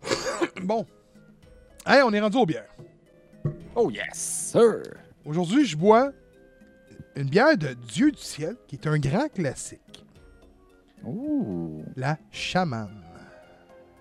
Bon. 0.63 0.86
Hey, 1.86 2.01
on 2.03 2.12
est 2.13 2.20
rendu 2.20 2.38
aux 2.38 2.46
bières. 2.46 2.74
Oh 3.75 3.89
yes, 3.89 4.13
sir! 4.51 4.84
Aujourd'hui, 5.25 5.65
je 5.65 5.75
bois 5.77 6.12
une 7.15 7.29
bière 7.29 7.58
de 7.58 7.74
Dieu 7.74 8.12
du 8.12 8.17
ciel 8.22 8.55
qui 8.67 8.75
est 8.75 8.88
un 8.88 9.00
grand 9.00 9.27
classique. 9.29 10.05
Ouh! 11.03 11.84
La 11.96 12.17
chamane. 12.31 13.03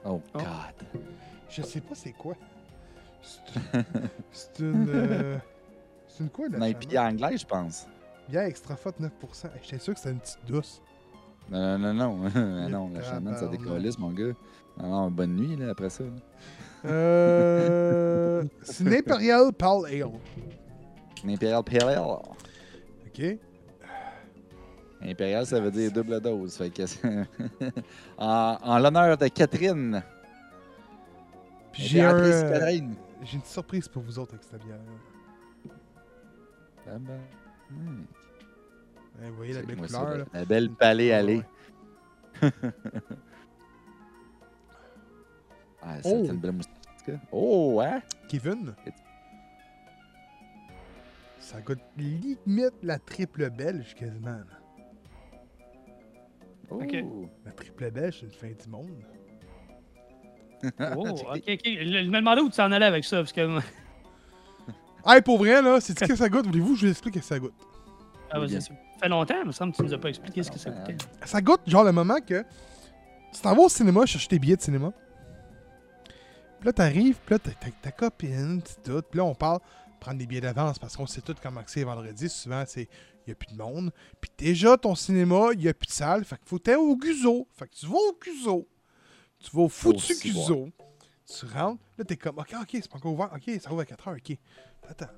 Oh, 0.05 0.21
Oh. 0.35 0.39
God! 0.39 1.01
Je 1.49 1.63
sais 1.63 1.81
pas 1.81 1.95
c'est 1.95 2.13
quoi. 2.13 2.35
C'est 3.23 3.85
c'est 4.33 4.59
une. 4.61 4.89
euh, 4.89 5.39
C'est 6.09 6.25
une 6.25 6.31
quoi, 6.31 6.47
la 6.51 6.69
Une? 6.69 6.77
IPA 6.83 7.05
anglaise, 7.09 7.41
je 7.41 7.47
pense. 7.47 7.87
Bière 8.29 8.43
extra 8.45 8.77
forte 8.77 9.01
9%. 9.01 9.09
Hey, 9.47 9.61
J'étais 9.63 9.79
sûr 9.79 9.95
que 9.95 10.01
c'était 10.01 10.13
une 10.13 10.19
petite 10.21 10.39
douce. 10.47 10.83
Non, 11.51 11.79
non, 11.79 11.95
non, 11.95 12.17
non. 12.17 12.31
Ah 12.35 12.69
non, 12.69 12.91
la 12.93 13.03
chamane, 13.03 13.37
ça 13.37 13.47
décollisse, 13.47 13.99
mon 13.99 14.11
gars. 14.11 14.33
Non, 14.83 15.11
bonne 15.11 15.37
nuit, 15.37 15.57
là, 15.57 15.71
après 15.71 15.91
ça. 15.91 16.05
là. 16.05 16.11
Euh... 16.91 18.45
C'est 18.63 18.85
une 18.85 18.95
Imperial 18.95 19.53
Pale 19.53 19.87
Ale. 19.87 20.11
Une 21.25 21.31
Imperial 21.31 21.63
Pale 21.63 21.83
Ale. 21.89 21.99
OK. 22.01 23.39
Imperial, 25.03 25.47
ça 25.47 25.61
veut 25.61 25.71
dire 25.71 25.91
double 25.93 26.21
dose. 26.21 26.57
Fait 26.57 26.71
que 26.71 26.85
c'est- 26.87 27.01
en 28.19 28.59
en 28.63 28.79
l'honneur 28.79 29.17
de 29.17 29.29
Catherine. 29.29 30.03
Puis 31.73 31.85
j'ai 31.85 32.03
un, 32.03 32.15
euh, 32.17 32.71
une 33.33 33.43
surprise 33.45 33.89
pour 33.89 34.03
vous 34.03 34.19
autres 34.19 34.35
avec 34.35 34.45
cette 34.45 34.63
bière. 34.65 34.77
Ah 36.87 36.99
ben, 36.99 37.21
hmm. 37.71 38.03
Eh, 39.23 39.29
vous 39.31 39.37
voyez 39.37 39.53
la 39.55 39.61
C'est 39.61 39.67
belle 39.67 39.89
ça, 39.89 39.99
couleur, 39.99 40.11
la- 40.13 40.19
là. 40.19 40.25
La 40.35 40.45
belle 40.45 40.71
palais 40.71 41.13
Ah, 41.13 41.19
allée. 41.19 41.43
Ah, 45.83 45.95
ça, 46.03 46.09
Oh. 46.09 46.23
c'est 46.25 46.33
une 46.33 46.41
belle 46.41 46.53
moustache. 46.53 46.75
Oh, 47.33 47.73
ouais? 47.77 48.01
Kevin? 48.29 48.75
Ça 51.39 51.61
goûte 51.61 51.81
limite 51.97 52.75
la 52.83 52.99
triple 52.99 53.51
belge 53.51 53.95
quasiment. 53.95 54.41
Oh. 56.71 56.81
Ok. 56.83 56.97
La 57.45 57.53
triple 57.53 57.91
belge, 57.91 58.19
c'est 58.21 58.27
une 58.27 58.33
fin 58.33 58.63
du 58.63 58.69
monde. 58.71 58.91
Oh, 60.95 61.07
ok, 61.09 61.43
ok. 61.49 61.61
Je 61.65 62.07
me 62.11 62.17
demandais 62.19 62.43
où 62.43 62.51
tu 62.51 62.61
en 62.61 62.71
allais 62.71 62.85
avec 62.85 63.05
ça, 63.05 63.17
parce 63.19 63.33
que. 63.33 63.59
Hey, 65.07 65.23
pour 65.23 65.39
vrai, 65.39 65.63
là, 65.63 65.81
c'est-tu 65.81 66.07
que 66.07 66.15
ça 66.15 66.29
goûte? 66.29 66.45
Voulez-vous 66.47 66.75
que 66.75 66.81
je 66.81 66.85
vous 66.85 66.91
explique 66.91 67.15
que 67.15 67.23
ça 67.23 67.39
goûte? 67.39 67.55
Ah, 68.31 68.37
ça 68.47 68.75
fait 69.01 69.09
longtemps, 69.09 69.41
il 69.41 69.47
me 69.47 69.53
semble 69.53 69.73
que 69.73 69.79
tu 69.79 69.83
nous 69.85 69.95
as 69.95 69.99
pas 69.99 70.11
expliqué 70.11 70.43
ce 70.43 70.51
que 70.51 70.59
ça 70.59 70.71
Ah, 70.77 70.79
coûtait. 70.81 70.97
Ça 71.25 71.41
goûte 71.41 71.63
genre 71.67 71.85
le 71.85 71.93
moment 71.93 72.21
que 72.21 72.43
tu 73.33 73.41
t'en 73.41 73.55
vas 73.55 73.63
au 73.63 73.69
cinéma, 73.71 74.05
chercher 74.05 74.29
tes 74.29 74.39
billets 74.39 74.57
de 74.57 74.61
cinéma. 74.61 74.93
Puis 76.61 76.67
là, 76.67 76.73
t'arrives, 76.75 77.19
puis 77.25 77.35
là, 77.35 77.39
t'as 77.39 77.71
ta 77.83 77.91
copine, 77.91 78.63
tout. 78.85 79.03
Puis 79.11 79.17
là, 79.17 79.25
on 79.25 79.35
parle 79.35 79.61
prendre 79.99 80.19
des 80.19 80.27
billets 80.27 80.41
d'avance 80.41 80.79
parce 80.79 80.97
qu'on 80.97 81.07
sait 81.07 81.21
tout 81.21 81.35
comment 81.43 81.63
c'est 81.67 81.85
vendredi. 81.85 82.29
Souvent, 82.29 82.65
c'est 82.67 82.89
il 83.27 83.29
n'y 83.29 83.33
a 83.33 83.35
plus 83.35 83.55
de 83.55 83.59
monde. 83.59 83.93
Puis 84.21 84.31
déjà, 84.37 84.77
ton 84.77 84.95
cinéma, 84.95 85.51
il 85.53 85.61
n'y 85.61 85.69
a 85.69 85.75
plus 85.75 85.87
de 85.87 85.93
salle. 85.93 86.25
Fait 86.25 86.37
qu'il 86.37 86.49
faut 86.49 86.59
t'aller 86.59 86.79
au 86.79 86.97
Guzo. 86.97 87.47
Fait 87.53 87.69
que 87.69 87.75
tu 87.75 87.87
vas 87.87 87.97
au 87.97 88.19
Guzo. 88.23 88.69
Tu 89.39 89.51
vas 89.55 89.63
au 89.63 89.69
foutu 89.69 90.15
Guzo. 90.15 90.69
Tu 91.27 91.47
rentres. 91.47 91.83
Là, 91.97 92.05
t'es 92.05 92.17
comme, 92.17 92.39
OK, 92.39 92.55
OK, 92.61 92.69
c'est 92.73 92.91
pas 92.91 92.97
encore 92.97 93.13
ouvert. 93.13 93.31
OK, 93.35 93.61
ça 93.61 93.73
ouvre 93.73 93.83
à 93.83 93.85
4h. 93.85 94.17
OK. 94.17 94.39
T'attends. 94.83 95.13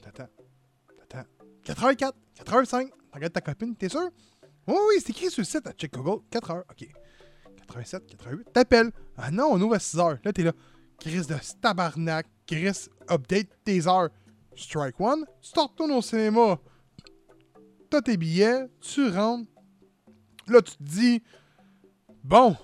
T'attends. 0.00 0.28
T'attends. 1.08 1.28
4h04. 1.64 2.12
4h05. 2.44 2.90
Regarde 3.12 3.32
ta 3.32 3.40
copine. 3.40 3.76
T'es 3.76 3.88
sûr? 3.88 4.08
Oui, 4.66 4.76
oui, 4.88 4.94
c'est 5.00 5.10
écrit 5.10 5.30
sur 5.30 5.40
le 5.40 5.46
site 5.46 5.66
à 5.66 5.72
Check 5.72 5.92
Google. 5.92 6.22
4h. 6.30 6.60
OK. 6.70 6.88
87, 7.56 8.06
88. 8.06 8.52
T'appelles. 8.52 8.90
Ah 9.16 9.30
non, 9.30 9.50
on 9.52 9.60
ouvre 9.60 9.74
à 9.74 9.78
6h. 9.78 10.18
Là, 10.24 10.32
t'es 10.32 10.42
là. 10.42 10.52
Chris 11.00 11.26
de 11.26 11.36
tabarnak. 11.60 12.26
Chris, 12.46 12.88
update 13.08 13.48
tes 13.64 13.86
heures. 13.86 14.10
Strike 14.54 15.00
one. 15.00 15.24
Tu 15.40 15.58
retournes 15.58 15.92
au 15.92 16.02
cinéma. 16.02 16.58
T'as 17.88 18.02
tes 18.02 18.16
billets. 18.16 18.68
Tu 18.80 19.08
rentres. 19.08 19.50
Là, 20.46 20.60
tu 20.62 20.76
te 20.76 20.82
dis. 20.82 21.22
Bon. 22.22 22.56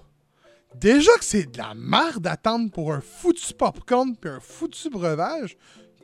Déjà 0.75 1.11
que 1.16 1.25
c'est 1.25 1.51
de 1.51 1.57
la 1.57 1.75
merde 1.75 2.22
d'attendre 2.22 2.70
pour 2.70 2.92
un 2.92 3.01
foutu 3.01 3.55
popcorn 3.55 4.14
puis 4.14 4.29
un 4.29 4.40
foutu 4.40 4.90
breuvage, 4.90 5.57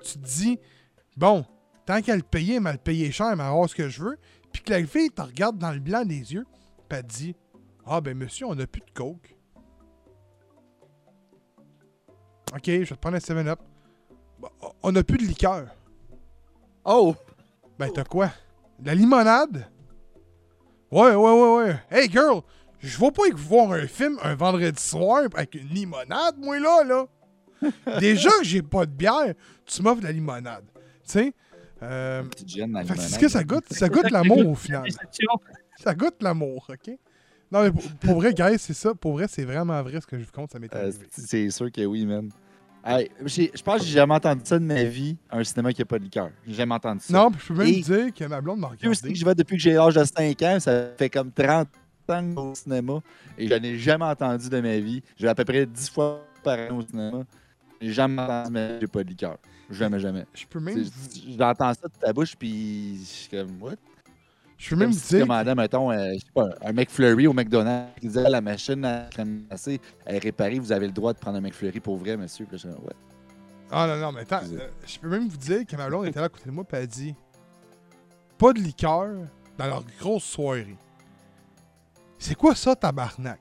tu 0.03 0.15
te 0.15 0.27
dis, 0.27 0.59
bon, 1.15 1.45
tant 1.85 2.01
qu'à 2.01 2.17
le 2.17 2.23
payer, 2.23 2.55
elle 2.55 2.63
m'a 2.63 2.73
le 2.73 2.79
payé 2.79 3.13
cher, 3.13 3.29
elle 3.31 3.37
m'a 3.37 3.49
avoir 3.49 3.69
ce 3.69 3.75
que 3.75 3.91
je 3.91 4.03
veux. 4.03 4.19
Puis 4.51 4.63
que 4.63 4.73
la 4.73 4.87
fille 4.87 5.11
te 5.11 5.21
regarde 5.21 5.59
dans 5.59 5.73
le 5.73 5.79
blanc 5.79 6.07
des 6.07 6.33
yeux, 6.33 6.47
puis 6.89 6.99
elle 6.99 7.07
te 7.07 7.13
dit, 7.13 7.37
ah 7.85 8.01
ben 8.01 8.17
monsieur, 8.17 8.47
on 8.47 8.55
n'a 8.55 8.67
plus 8.67 8.81
de 8.81 8.91
coke. 8.95 9.37
Ok, 12.55 12.63
je 12.67 12.71
vais 12.81 12.87
te 12.87 12.95
prendre 12.95 13.17
un 13.17 13.21
7-up. 13.21 13.59
Bon, 14.39 14.49
on 14.83 14.93
n'a 14.93 15.03
plus 15.03 15.19
de 15.19 15.25
liqueur. 15.25 15.69
Oh! 16.85 17.15
Ben 17.79 17.89
t'as 17.95 18.05
quoi? 18.05 18.31
De 18.79 18.87
la 18.87 18.95
limonade? 18.95 19.67
Ouais, 20.91 21.15
ouais, 21.15 21.15
ouais, 21.15 21.57
ouais. 21.57 21.77
Hey 21.91 22.11
girl, 22.11 22.43
je 22.81 22.99
vais 23.01 23.11
pas 23.11 23.23
voir 23.35 23.73
un 23.73 23.87
film 23.87 24.19
un 24.23 24.35
vendredi 24.35 24.83
soir 24.83 25.23
avec 25.35 25.55
une 25.55 25.69
limonade, 25.69 26.37
moi 26.39 26.59
là, 26.59 26.85
là. 26.85 27.07
Déjà 28.01 28.31
que 28.39 28.45
j'ai 28.45 28.63
pas 28.63 28.85
de 28.85 28.91
bière, 28.91 29.35
tu 29.65 29.83
m'offres 29.83 30.01
de 30.01 30.07
la 30.07 30.13
limonade. 30.13 30.65
Tu 30.75 30.81
sais? 31.05 31.35
Euh, 31.83 32.23
c'est 32.37 32.97
ce 32.99 33.19
que 33.19 33.29
ça 33.29 33.43
goûte. 33.45 33.65
Ça 33.73 33.89
goûte 33.89 34.11
l'amour 34.11 34.49
au 34.51 34.55
final. 34.55 34.85
Ça 35.79 35.95
goûte 35.95 36.23
l'amour, 36.23 36.67
ok? 36.69 36.95
Non, 37.51 37.63
mais 37.65 37.71
pour, 37.71 37.83
pour 38.01 38.15
vrai, 38.17 38.33
guys, 38.33 38.59
c'est 38.59 38.73
ça. 38.75 38.95
Pour 38.95 39.13
vrai, 39.13 39.27
c'est 39.29 39.45
vraiment 39.45 39.81
vrai 39.83 40.01
ce 40.01 40.07
que 40.07 40.19
je 40.19 40.25
vous 40.25 40.31
compte, 40.33 40.51
ça 40.53 40.59
m'est 40.59 40.75
Euh, 40.75 40.79
arrivé. 40.83 41.07
c'est- 41.11 41.27
c'est 41.27 41.51
sûr 41.51 41.71
que 41.71 41.85
oui, 41.85 42.07
man. 42.07 42.31
Hey, 42.85 43.11
j'ai- 43.27 43.51
je 43.55 43.63
pense 43.63 43.81
que 43.81 43.87
j'ai 43.87 43.93
jamais 43.93 44.15
entendu 44.15 44.41
ça 44.45 44.59
de 44.59 44.65
ma 44.65 44.83
vie, 44.83 45.17
un 45.31 45.45
cinéma 45.45 45.73
qui 45.73 45.81
n'a 45.81 45.85
pas 45.85 45.99
de 45.99 46.05
liqueur. 46.05 46.31
J'ai 46.47 46.55
jamais 46.55 46.75
entendu 46.75 47.01
ça. 47.01 47.13
Non, 47.13 47.31
puis 47.31 47.41
je 47.41 47.47
peux 47.49 47.55
même 47.55 47.69
Et- 47.69 47.81
dire 47.81 48.13
que 48.15 48.25
ma 48.25 48.41
blonde 48.41 48.59
m'a 48.59 48.69
aussi 48.69 48.79
regardé. 48.87 49.13
que 49.13 49.19
je 49.19 49.25
vais 49.25 49.35
depuis 49.37 49.57
que 49.57 49.63
j'ai 49.63 49.75
l'âge 49.75 49.95
de 49.95 50.05
5 50.05 50.43
ans, 50.43 50.59
ça 50.59 50.89
fait 50.99 51.09
comme 51.11 51.31
30 51.31 51.69
ans 51.69 51.69
que 52.09 52.15
je 52.31 52.35
vais 52.35 52.41
au 52.41 52.55
cinéma 52.57 53.01
et 53.39 53.47
je 53.47 53.55
n'ai 53.55 53.79
jamais 53.79 54.05
entendu 54.05 54.49
de 54.49 54.61
ma 54.61 54.79
vie. 54.79 55.01
Je 55.17 55.23
vais 55.23 55.29
à 55.29 55.35
peu 55.35 55.45
près 55.45 55.65
10 55.65 55.89
fois 55.91 56.27
par 56.43 56.59
an 56.59 56.79
au 56.79 56.83
cinéma. 56.83 57.23
J'ai 57.81 57.93
jamais 57.93 58.21
entendu 58.23 58.49
de 58.49 58.53
ma 58.53 58.67
vie, 58.67 58.79
j'ai 58.81 58.87
pas 58.89 59.05
de 59.05 59.09
liqueur. 59.09 59.39
Jamais, 59.71 60.01
jamais. 60.01 60.27
Je 60.35 60.45
peux 60.47 60.59
même, 60.61 60.85
J'entends 61.39 61.73
ça 61.75 61.89
de 61.89 61.93
ta 62.01 62.13
bouche, 62.13 62.35
puis 62.37 62.99
je 62.99 63.05
suis 63.05 63.29
comme, 63.31 63.63
what? 63.63 63.77
Je 64.65 64.71
peux 64.71 64.77
même 64.77 64.91
vous 64.91 64.99
si 64.99 65.09
tu 65.09 65.15
dire. 65.17 65.27
commandais, 65.27 65.55
mettons, 65.55 65.91
euh, 65.91 66.13
je 66.15 66.19
sais 66.21 66.33
pas, 66.35 66.49
un 66.65 66.73
McFlurry 66.73 67.27
au 67.27 67.33
McDonald's 67.33 67.91
qui 68.01 68.07
disait 68.09 68.29
la 68.29 68.41
machine 68.41 68.85
à 68.85 69.09
crème 69.11 69.45
glacée 69.49 69.81
est 70.07 70.19
réparée, 70.19 70.59
vous 70.59 70.73
avez 70.73 70.87
le 70.87 70.93
droit 70.93 71.13
de 71.13 71.19
prendre 71.19 71.39
un 71.39 71.41
McFlurry 71.41 71.81
pour 71.81 71.97
vrai, 71.97 72.17
monsieur. 72.17 72.47
Puis 72.47 72.59
là, 72.65 72.71
ouais. 72.71 72.93
Ah 73.71 73.87
non, 73.87 73.97
non, 73.97 74.13
mais 74.13 74.21
attends, 74.21 74.41
euh, 74.53 74.69
je 74.87 74.99
peux 74.99 75.09
même 75.09 75.29
vous 75.29 75.37
dire 75.37 75.65
que 75.67 75.75
ma 75.77 75.89
blonde 75.89 76.07
était 76.07 76.21
là 76.21 76.27
à 76.27 76.29
côté 76.29 76.45
de 76.47 76.51
moi 76.51 76.65
et 76.65 76.77
elle 76.77 76.83
a 76.83 76.87
dit 76.87 77.15
pas 78.39 78.53
de 78.53 78.59
liqueur 78.61 79.09
dans 79.59 79.67
leur 79.67 79.83
grosse 80.01 80.25
soirée. 80.25 80.77
C'est 82.19 82.35
quoi 82.35 82.55
ça, 82.55 82.77
tabarnak? 82.77 83.41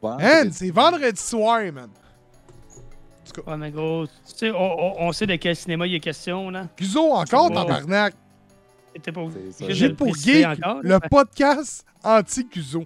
Bon, 0.00 0.16
Man, 0.16 0.52
c'est 0.52 0.70
vendredi 0.70 1.20
soir, 1.20 1.60
man. 1.72 1.88
Ouais, 3.46 3.56
mais 3.56 3.70
gros, 3.70 4.06
tu 4.06 4.12
sais, 4.24 4.50
on, 4.50 4.56
on- 4.56 5.08
on 5.08 5.12
sait 5.12 5.26
de 5.26 5.36
quel 5.36 5.54
cinéma 5.56 5.86
il 5.86 5.94
est 5.96 6.00
question, 6.00 6.50
là. 6.50 6.66
Guzo 6.78 7.12
encore, 7.12 7.48
Ouais. 7.50 7.54
tabarnak. 7.56 8.14
C'était 8.94 9.74
J'ai 9.74 9.88
le 9.88 9.94
pour 9.96 10.14
geek 10.14 10.44
encore, 10.46 10.80
le 10.82 10.98
podcast 11.08 11.84
anti-Guzo. 12.02 12.84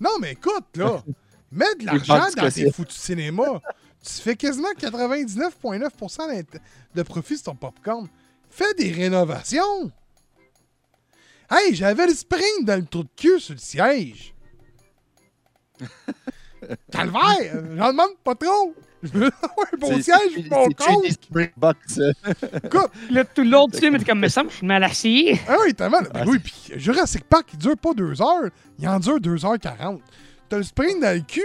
Non, 0.00 0.10
mais 0.20 0.32
écoute, 0.32 0.64
là, 0.76 1.02
mets 1.52 1.74
de 1.76 1.86
l'argent 1.86 2.18
dans 2.36 2.42
tes 2.44 2.50
c'est. 2.50 2.72
foutus 2.72 2.96
cinémas. 2.96 3.60
Tu 4.02 4.12
fais 4.20 4.36
quasiment 4.36 4.72
99,9% 4.78 6.28
d'int- 6.28 6.60
de 6.94 7.02
profit 7.02 7.36
sur 7.36 7.44
ton 7.44 7.54
popcorn. 7.54 8.08
Fais 8.50 8.74
des 8.74 8.90
rénovations. 8.92 9.90
Hey, 11.50 11.74
j'avais 11.74 12.06
le 12.06 12.14
spring 12.14 12.64
dans 12.64 12.78
le 12.80 12.84
trou 12.86 13.04
de 13.04 13.08
cul 13.16 13.40
sur 13.40 13.54
le 13.54 13.60
siège. 13.60 14.34
Calvaire, 16.90 17.62
j'en 17.76 17.88
demande 17.92 18.16
pas 18.22 18.34
trop. 18.34 18.74
Je 19.04 19.18
veux 19.18 19.30
avoir 19.42 19.66
un 19.72 19.76
bon 19.76 20.02
siège, 20.02 20.48
mon 20.50 20.64
compte. 20.68 21.04
ça? 21.86 22.02
Écoute, 22.64 22.90
Là, 23.10 23.24
tout 23.24 23.42
le 23.42 23.50
long 23.50 23.68
du 23.68 23.78
film, 23.78 23.94
était 23.96 24.04
comme, 24.06 24.20
me 24.20 24.28
semble, 24.28 24.50
je 24.50 24.56
suis 24.56 24.66
mal 24.66 24.82
assis. 24.82 25.38
Ah 25.46 25.56
oui, 25.64 25.74
tellement. 25.74 26.00
Ben 26.00 26.10
Ah, 26.14 26.24
oui, 26.26 26.38
puis 26.38 26.54
Jurassic 26.76 27.24
Park, 27.24 27.46
il 27.52 27.58
dure 27.58 27.76
pas 27.76 27.92
2 27.94 28.20
heures, 28.22 28.50
il 28.78 28.88
en 28.88 28.98
dure 28.98 29.18
2h40. 29.20 30.00
T'as 30.48 30.56
le 30.56 30.62
spring 30.62 31.00
dans 31.00 31.14
le 31.14 31.20
cul, 31.22 31.42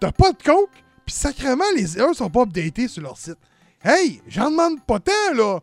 t'as 0.00 0.12
pas 0.12 0.32
de 0.32 0.42
coke, 0.42 0.70
puis 1.06 1.14
sacrément, 1.14 1.64
les 1.74 1.98
heures 1.98 2.14
sont 2.14 2.30
pas 2.30 2.42
updatées 2.42 2.88
sur 2.88 3.02
leur 3.02 3.16
site. 3.16 3.38
Hey, 3.82 4.20
j'en 4.28 4.50
demande 4.50 4.82
pas 4.84 4.98
tant, 5.00 5.34
là. 5.34 5.60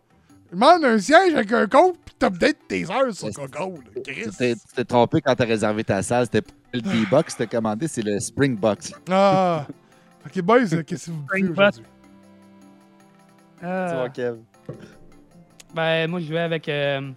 Je 0.51 0.55
demande 0.55 0.85
un 0.85 0.97
siège 0.99 1.33
avec 1.33 1.51
un 1.51 1.67
coke, 1.67 1.97
puis 2.05 2.15
t'updates 2.17 2.57
tes 2.67 2.89
heures 2.89 3.13
sur 3.13 3.29
Coco, 3.31 3.79
Chris. 4.05 4.29
t'es 4.37 4.55
tu 4.55 4.61
t'es 4.75 4.85
trompé 4.85 5.19
quand 5.21 5.35
t'as 5.35 5.45
réservé 5.45 5.83
ta 5.83 6.01
salle. 6.01 6.25
C'était 6.25 6.41
pas 6.41 6.53
le 6.73 6.81
D-Box 6.81 7.33
que 7.33 7.43
t'as 7.43 7.47
commandé, 7.57 7.87
c'est 7.87 8.01
le 8.03 8.19
Springbox. 8.19 8.93
Ah. 9.09 9.65
Ok, 10.25 10.41
boys, 10.41 10.73
euh, 10.73 10.83
qu'est-ce 10.83 11.07
que 11.07 11.11
vous 11.11 11.55
faites? 11.55 11.81
Euh, 13.63 13.89
Tu 13.89 13.95
vois, 13.95 14.09
Kev? 14.09 14.37
ben, 15.73 16.09
moi, 16.09 16.19
je 16.19 16.33
vais 16.33 16.39
avec 16.39 16.67
euh, 16.69 17.11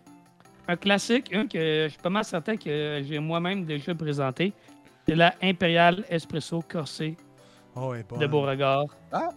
un 0.68 0.76
classique, 0.76 1.34
un 1.34 1.46
que 1.46 1.84
je 1.84 1.88
suis 1.88 1.98
pas 2.02 2.10
mal 2.10 2.24
certain 2.24 2.56
que 2.56 3.00
j'ai 3.04 3.18
moi-même 3.18 3.64
déjà 3.64 3.94
présenté. 3.94 4.52
C'est 5.06 5.14
la 5.14 5.34
Imperial 5.42 6.04
Espresso 6.10 6.62
Corsé 6.68 7.16
Oh, 7.74 7.94
bon. 8.08 8.18
de 8.18 8.26
Beauregard. 8.26 8.84
Ah. 9.12 9.30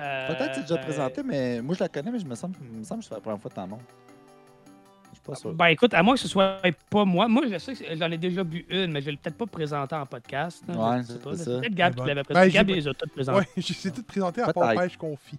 Euh, 0.00 0.28
Peut-être 0.28 0.48
que 0.50 0.54
c'est 0.56 0.60
déjà 0.62 0.78
présenté, 0.78 1.22
mais 1.22 1.60
moi 1.62 1.74
je 1.74 1.80
la 1.80 1.88
connais, 1.88 2.10
mais 2.10 2.18
je 2.18 2.26
me 2.26 2.34
semble, 2.34 2.56
me 2.60 2.82
semble 2.84 3.00
que 3.02 3.08
c'est 3.08 3.14
la 3.14 3.20
première 3.20 3.40
fois 3.40 3.48
de 3.50 3.54
ton 3.54 3.66
nom. 3.66 3.78
Je 3.78 3.84
suis 3.84 4.07
pas 5.28 5.34
sûr. 5.36 5.52
Ben 5.52 5.66
écoute, 5.66 5.94
à 5.94 6.02
moins 6.02 6.14
que 6.14 6.20
ce 6.20 6.28
soit 6.28 6.60
pas 6.90 7.04
moi. 7.04 7.28
Moi, 7.28 7.42
je 7.50 7.58
sais 7.58 7.74
que 7.74 7.96
j'en 7.96 8.10
ai 8.10 8.18
déjà 8.18 8.42
bu 8.44 8.64
une, 8.68 8.90
mais 8.92 9.00
je 9.02 9.10
l'ai 9.10 9.16
peut-être 9.16 9.36
pas 9.36 9.46
présentée 9.46 9.94
en 9.94 10.06
podcast. 10.06 10.62
là, 10.68 10.74
Ouais, 10.90 11.02
je 11.02 11.06
c'est 11.12 11.22
pas, 11.22 11.30
là. 11.30 11.36
ça. 11.36 11.44
Peut-être 11.60 11.74
Gab 11.74 11.94
Ben, 11.94 12.02
qui 12.02 12.08
l'avait 12.08 12.22
ben, 12.22 12.24
présenté. 12.24 12.50
j'ai 12.50 12.54
Gab 12.54 12.68
les 12.68 12.88
a 12.88 12.94
toutes 12.94 13.12
présentées, 13.12 13.38
Ouais, 13.38 13.46
j'ai 13.56 13.90
tout 13.90 14.02
présenté 14.02 14.40
à 14.42 14.52
part 14.52 14.74
pêche 14.74 14.96
confit. 14.96 15.38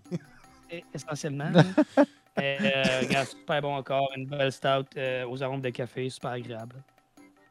essentiellement. 0.94 1.50
là. 1.50 1.64
Et, 2.42 2.58
euh, 2.62 2.84
regarde, 3.02 3.28
super 3.28 3.62
bon 3.62 3.76
encore. 3.76 4.10
Une 4.16 4.26
belle 4.26 4.52
stout 4.52 4.86
euh, 4.96 5.26
aux 5.28 5.44
arômes 5.44 5.60
de 5.62 5.70
café, 5.72 6.10
super 6.10 6.32
agréable. 6.32 6.76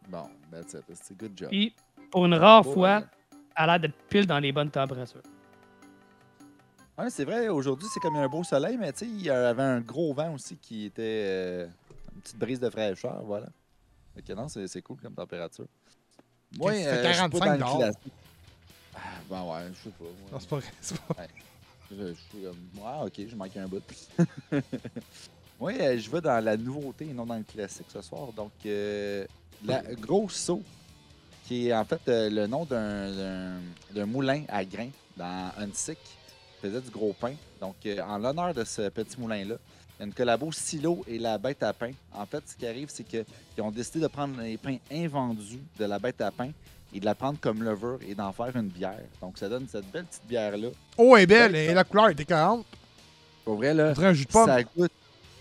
Bon, 0.09 0.25
that's 0.51 0.73
it. 0.75 0.83
C'est 1.03 1.17
good 1.19 1.33
job. 1.37 1.49
Puis, 1.51 1.75
pour 2.11 2.25
une 2.25 2.35
rare 2.35 2.65
fois, 2.65 2.99
ouais. 3.01 3.05
elle 3.57 3.65
a 3.65 3.67
l'air 3.67 3.81
d'être 3.81 3.97
pile 4.09 4.27
dans 4.27 4.39
les 4.39 4.51
bonnes 4.53 4.71
températures. 4.71 5.21
Ouais, 6.99 7.11
c'est 7.11 7.25
vrai, 7.25 7.49
aujourd'hui, 7.49 7.87
c'est 7.93 8.01
comme 8.01 8.17
un 8.17 8.29
beau 8.29 8.43
soleil, 8.43 8.77
mais 8.77 8.93
tu 8.93 9.01
sais, 9.01 9.07
il 9.07 9.23
y 9.23 9.31
avait 9.31 9.63
un 9.63 9.81
gros 9.81 10.13
vent 10.15 10.33
aussi 10.35 10.57
qui 10.57 10.87
était 10.87 11.03
euh, 11.27 11.67
petite 12.21 12.39
brise 12.39 12.61
de 12.61 12.71
fraîcheur, 12.71 13.23
voilà. 13.25 13.47
Que 14.27 14.33
non, 14.33 14.49
c'est 14.49 14.67
c'est 14.67 14.83
cool 14.83 14.99
comme 15.01 15.15
température. 15.15 15.67
Moi, 16.57 16.73
Qu'est-ce 16.73 16.85
que 16.85 16.89
euh, 16.89 17.03
c'est 17.03 17.09
je 17.13 17.21
suis 17.21 17.29
pas 17.31 17.39
45 17.39 17.45
dans 17.47 17.53
le 17.53 17.59
dehors? 17.59 17.79
classique. 17.79 18.13
Ah, 18.95 18.99
ben 19.31 19.43
ouais, 19.45 19.69
je 19.73 19.83
sais 19.85 19.91
pas. 19.97 20.05
ouais. 20.05 20.11
Non, 20.33 20.41
c'est 20.41 20.49
pas 20.49 20.57
vrai. 20.57 20.69
c'est 20.81 21.01
pas- 21.01 21.27
Je, 21.91 21.97
je 21.97 22.15
suis 22.15 22.43
comme, 22.43 22.85
ouais, 22.85 23.07
ok, 23.07 23.29
je 23.29 23.37
manque 23.37 23.57
un 23.57 23.69
bout. 23.69 23.83
Moi, 25.61 25.73
euh, 25.73 25.99
je 25.99 26.11
vais 26.11 26.21
dans 26.21 26.43
la 26.45 26.57
nouveauté 26.57 27.07
et 27.07 27.13
non 27.13 27.27
dans 27.27 27.37
le 27.37 27.43
classique 27.45 27.87
ce 27.93 28.01
soir. 28.03 28.33
Donc, 28.33 28.53
euh, 28.67 29.27
la 29.65 29.83
Grosse 29.95 30.37
Saut, 30.37 30.63
qui 31.45 31.69
est 31.69 31.75
en 31.75 31.85
fait 31.85 32.01
euh, 32.09 32.31
le 32.31 32.47
nom 32.47 32.65
d'un- 32.65 34.05
moulin 34.07 34.45
à 34.49 34.65
grains 34.65 34.91
dans 35.17 35.51
Huntsic, 35.59 35.99
qui 35.99 36.61
faisait 36.63 36.81
du 36.81 36.91
gros 36.91 37.13
pain. 37.13 37.35
Donc, 37.61 37.77
euh, 37.87 38.01
en 38.03 38.19
l'honneur 38.19 38.55
de 38.55 38.63
ce 38.65 38.89
petit 38.89 39.19
moulin-là, 39.21 39.57
il 39.99 40.03
y 40.03 40.05
a 40.05 40.07
une 40.07 40.15
collabo 40.15 40.53
Silo 40.53 41.05
et 41.09 41.19
la 41.19 41.39
bête 41.39 41.63
à 41.63 41.73
pain. 41.73 41.91
En 42.13 42.25
fait, 42.25 42.43
ce 42.47 42.55
qui 42.55 42.67
arrive, 42.67 42.89
c'est 42.89 43.03
qu'ils 43.03 43.25
ont 43.59 43.71
décidé 43.73 43.99
de 43.99 44.07
prendre 44.07 44.41
les 44.41 44.57
pains 44.57 44.77
invendus 44.93 45.59
de 45.77 45.85
la 45.85 45.99
bête 45.99 46.21
à 46.21 46.31
pain 46.31 46.51
et 46.95 47.01
de 47.01 47.05
la 47.05 47.17
prendre 47.17 47.39
comme 47.41 47.65
levure 47.65 47.99
et 48.07 48.15
d'en 48.15 48.33
faire 48.33 48.55
une 48.57 48.69
bière. 48.69 49.03
Donc, 49.21 49.39
ça 49.39 49.49
donne 49.49 49.67
cette 49.69 49.91
belle 49.91 50.05
petite 50.05 50.27
bière-là. 50.29 50.69
Oh, 50.97 51.17
elle 51.17 51.25
est 51.25 51.27
belle. 51.27 51.55
Et 51.57 51.75
la 51.75 51.83
couleur 51.83 52.11
était 52.11 52.25
40. 52.25 52.65
Pour 53.45 53.57
vrai, 53.57 53.75
là, 53.75 53.93
ça 53.95 54.63
goûte. 54.63 54.93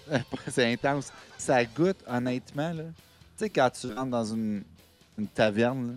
c'est 0.48 0.74
intense. 0.74 1.12
Ça 1.38 1.64
goûte, 1.64 1.98
honnêtement, 2.08 2.74
là. 2.74 2.84
Tu 2.84 3.44
sais, 3.44 3.50
quand 3.50 3.70
tu 3.70 3.88
rentres 3.94 4.10
dans 4.10 4.26
une, 4.26 4.64
une 5.20 5.28
taverne, 5.28 5.88
là, 5.90 5.94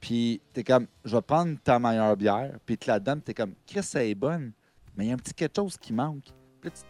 puis 0.00 0.40
t'es 0.52 0.62
comme, 0.62 0.86
je 1.04 1.16
vais 1.16 1.22
prendre 1.22 1.56
ta 1.64 1.78
meilleure 1.78 2.16
bière, 2.16 2.52
puis 2.64 2.78
tu 2.78 2.88
la 2.88 3.00
donnes, 3.00 3.20
t'es 3.20 3.34
comme, 3.34 3.54
Chris, 3.66 3.82
ça 3.82 4.04
est 4.04 4.14
bonne, 4.14 4.52
mais 4.96 5.06
il 5.06 5.08
y 5.08 5.10
a 5.10 5.14
un 5.14 5.18
petit 5.18 5.34
quelque 5.34 5.56
chose 5.56 5.76
qui 5.76 5.92
manque. 5.92 6.24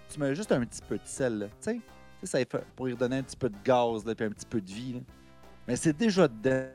Tu, 0.08 0.18
mets 0.20 0.34
juste 0.34 0.52
un 0.52 0.64
petit 0.64 0.80
peu 0.86 0.96
de 0.96 1.04
sel. 1.04 1.48
Tu 1.60 1.70
sais, 1.70 1.80
ça 2.24 2.38
fait 2.38 2.64
pour 2.76 2.86
lui 2.86 2.94
redonner 2.94 3.18
un 3.18 3.22
petit 3.22 3.36
peu 3.36 3.48
de 3.48 3.56
gaz, 3.64 4.04
là, 4.04 4.12
un 4.12 4.30
petit 4.30 4.46
peu 4.48 4.60
de 4.60 4.70
vie. 4.70 5.02
Mais 5.66 5.76
c'est 5.76 5.96
déjà 5.96 6.26
dedans. 6.28 6.66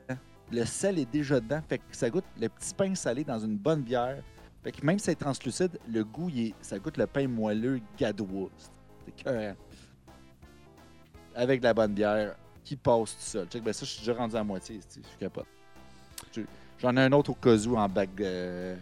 Le 0.52 0.64
sel 0.64 0.98
est 0.98 1.10
déjà 1.10 1.40
dedans. 1.40 1.60
Fait 1.68 1.78
que 1.78 1.84
ça 1.92 2.08
goûte 2.10 2.24
le 2.40 2.48
petit 2.48 2.74
pain 2.74 2.94
salé 2.94 3.24
dans 3.24 3.38
une 3.38 3.56
bonne 3.56 3.82
bière. 3.82 4.22
Fait 4.62 4.72
que 4.72 4.84
même 4.84 4.98
si 4.98 5.06
c'est 5.06 5.14
translucide, 5.16 5.78
le 5.88 6.04
goût, 6.04 6.30
est- 6.30 6.54
ça 6.62 6.78
goûte 6.78 6.96
le 6.96 7.06
pain 7.06 7.26
moelleux 7.28 7.80
gadois. 7.98 8.50
C'est 8.56 9.08
écœurant. 9.20 9.56
Avec 11.34 11.60
de 11.60 11.64
la 11.64 11.74
bonne 11.74 11.92
bière 11.92 12.36
qui 12.62 12.76
passe 12.76 13.16
tout 13.16 13.22
seul. 13.22 13.46
Check, 13.48 13.62
ben 13.62 13.72
ça, 13.72 13.84
je 13.84 13.90
suis 13.90 14.00
déjà 14.00 14.14
rendu 14.14 14.36
à 14.36 14.44
moitié. 14.44 14.80
Je 14.94 15.18
capote. 15.18 15.46
Je- 16.32 16.42
J'en 16.78 16.96
ai 16.96 17.00
un 17.02 17.12
autre 17.12 17.30
au 17.30 17.34
cas 17.34 17.56
en, 17.56 17.88
back, 17.88 18.10
euh, 18.20 18.76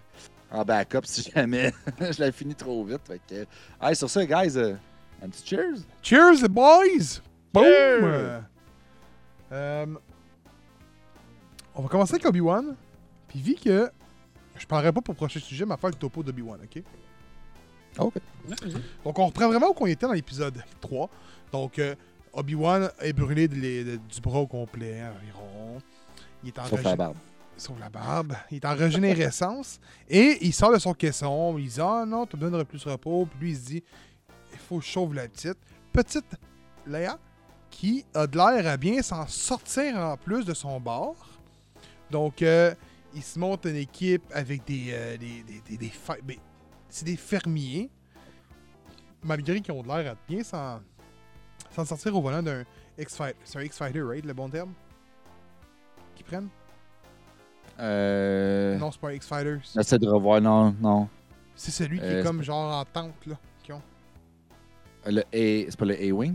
en 0.53 0.65
backup 0.65 1.01
si 1.05 1.23
jamais 1.35 1.73
je 2.01 2.23
l'ai 2.23 2.31
fini 2.33 2.55
trop 2.55 2.85
vite. 2.85 3.01
Fait 3.07 3.21
que, 3.29 3.47
hey, 3.87 3.97
sur 3.97 4.09
ça, 4.11 4.25
guys, 4.25 4.57
euh, 4.57 4.75
un 5.23 5.29
petit 5.29 5.47
cheers. 5.47 5.79
Cheers, 6.03 6.43
les 6.43 6.49
boys! 6.49 7.21
Boom! 7.53 7.65
Cheers! 7.65 8.05
Euh, 8.05 8.41
euh, 9.53 9.87
on 11.75 11.83
va 11.83 11.89
commencer 11.89 12.15
avec 12.15 12.27
Obi-Wan. 12.27 12.75
Puis 13.29 13.41
vu 13.41 13.55
que 13.55 13.91
je 14.59 14.67
parlerai 14.67 14.93
pas 14.93 15.01
pour 15.01 15.13
le 15.15 15.17
prochain 15.17 15.41
sujet, 15.41 15.65
mais 15.65 15.75
à 15.75 15.77
faire 15.77 15.91
le 15.91 15.97
topo 15.97 16.23
d'Obi-Wan, 16.23 16.61
ok? 16.63 16.83
OK. 17.99 18.15
Donc 19.05 19.19
on 19.19 19.27
reprend 19.27 19.49
vraiment 19.49 19.69
où 19.71 19.75
on 19.81 19.87
était 19.87 20.07
dans 20.07 20.13
l'épisode 20.13 20.63
3. 20.81 21.09
Donc 21.53 21.79
euh, 21.79 21.95
Obi-Wan 22.33 22.91
est 23.01 23.13
brûlé 23.13 23.49
de 23.49 23.55
les- 23.55 23.85
de- 23.85 23.97
du 23.97 24.21
bras 24.21 24.41
au 24.41 24.47
complet 24.47 25.03
environ. 25.03 25.79
Il 26.43 26.49
est 26.49 26.59
en 26.59 26.65
Sauf 26.67 26.83
la 26.83 26.97
barbe. 26.97 27.17
Sauf 27.57 27.79
la 27.79 27.91
barbe. 27.91 28.35
Il 28.51 28.57
est 28.57 28.65
en 28.67 28.75
régénérescence. 28.75 29.79
et 30.09 30.39
il 30.45 30.53
sort 30.53 30.73
de 30.73 30.79
son 30.79 30.95
caisson. 30.95 31.57
Il 31.59 31.69
dit 31.69 31.81
Ah 31.81 32.05
non, 32.07 32.27
t'as 32.27 32.37
besoin 32.39 32.59
de 32.59 32.65
plus 32.65 32.85
de 32.85 32.91
repos. 32.91 33.27
Puis 33.27 33.39
lui, 33.41 33.51
il 33.53 33.57
se 33.57 33.67
dit 33.67 33.85
Il 34.53 34.59
faut 34.59 34.79
que 34.79 34.85
je 34.85 34.91
sauve 34.91 35.15
la 35.15 35.29
petite. 35.29 35.59
Petite 35.93 36.25
Léa, 36.87 37.19
qui 37.71 38.05
a 38.15 38.27
de 38.27 38.37
l'air 38.37 38.67
à 38.67 38.77
bien 38.77 39.03
s'en 39.03 39.27
sortir 39.27 39.97
en 39.97 40.17
plus 40.17 40.45
de 40.45 40.55
son 40.55 40.81
bord. 40.81 41.17
Donc, 42.11 42.43
euh, 42.43 42.75
il 43.15 43.23
se 43.23 43.39
monte 43.39 43.67
une 43.67 43.77
équipe 43.77 44.25
avec 44.35 44.65
des. 44.67 44.87
euh, 44.91 45.17
des, 45.19 45.45
des, 45.69 45.77
des- 45.77 45.93
ben, 46.25 46.37
c'est 46.89 47.05
des 47.05 47.17
fermiers. 47.17 47.91
Malgré 49.23 49.61
qu'ils 49.61 49.73
ont 49.73 49.83
de 49.83 49.89
l'air 49.89 50.13
à 50.13 50.17
bien 50.29 50.43
s'en, 50.43 50.81
s'en 51.71 51.85
sortir 51.85 52.17
au 52.17 52.21
volant 52.23 52.43
d'un 52.43 52.65
X-Fighter. 52.99 53.39
C'est 53.45 53.59
un 53.59 53.63
X-Fighter, 53.63 54.03
right, 54.03 54.25
le 54.25 54.33
bon 54.35 54.49
terme 54.51 54.73
Qu'ils 56.17 56.27
prennent? 56.27 56.49
Euh... 57.81 58.77
Non, 58.79 58.91
c'est 58.91 59.01
pas 59.01 59.09
un 59.09 59.13
X-Fighter. 59.13 59.59
c'est- 59.65 59.79
J'essaie 59.81 59.99
de 59.99 60.09
revoir. 60.09 60.41
Non, 60.41 60.75
non. 60.81 61.09
C'est 61.55 61.71
celui 61.71 61.99
qui 61.99 62.05
Euh, 62.05 62.19
est 62.19 62.23
c'est 62.23 62.27
comme 62.27 62.43
genre 62.43 62.73
en 62.81 62.85
tente, 62.85 63.15
là. 63.27 63.37
qu'ils 63.63 63.75
ont. 63.75 63.83
Le 65.07 65.21
A... 65.21 65.71
C'est 65.71 65.77
pas 65.77 65.85
le 65.85 65.95
A-Wing? 65.95 66.35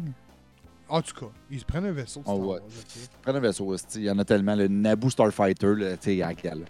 En 0.90 1.02
tout 1.02 1.14
cas, 1.16 1.32
ils 1.52 1.60
se 1.60 1.66
prennent 1.66 1.86
un 1.86 1.92
vaisseau. 1.92 2.22
Oh, 2.26 2.34
ouais. 2.54 2.60
Ok. 2.60 3.10
Prends 3.22 3.36
un 3.36 3.40
vaisseau, 3.40 3.76
il 3.96 4.04
y 4.04 4.12
en 4.12 4.20
a 4.20 4.24
tellement. 4.26 4.56
Le 4.56 4.68
Naboo 4.70 5.10
Starfighter, 5.10 5.98
tu 6.02 6.18
sais, 6.18 6.22
à 6.22 6.34
quel. 6.34 6.64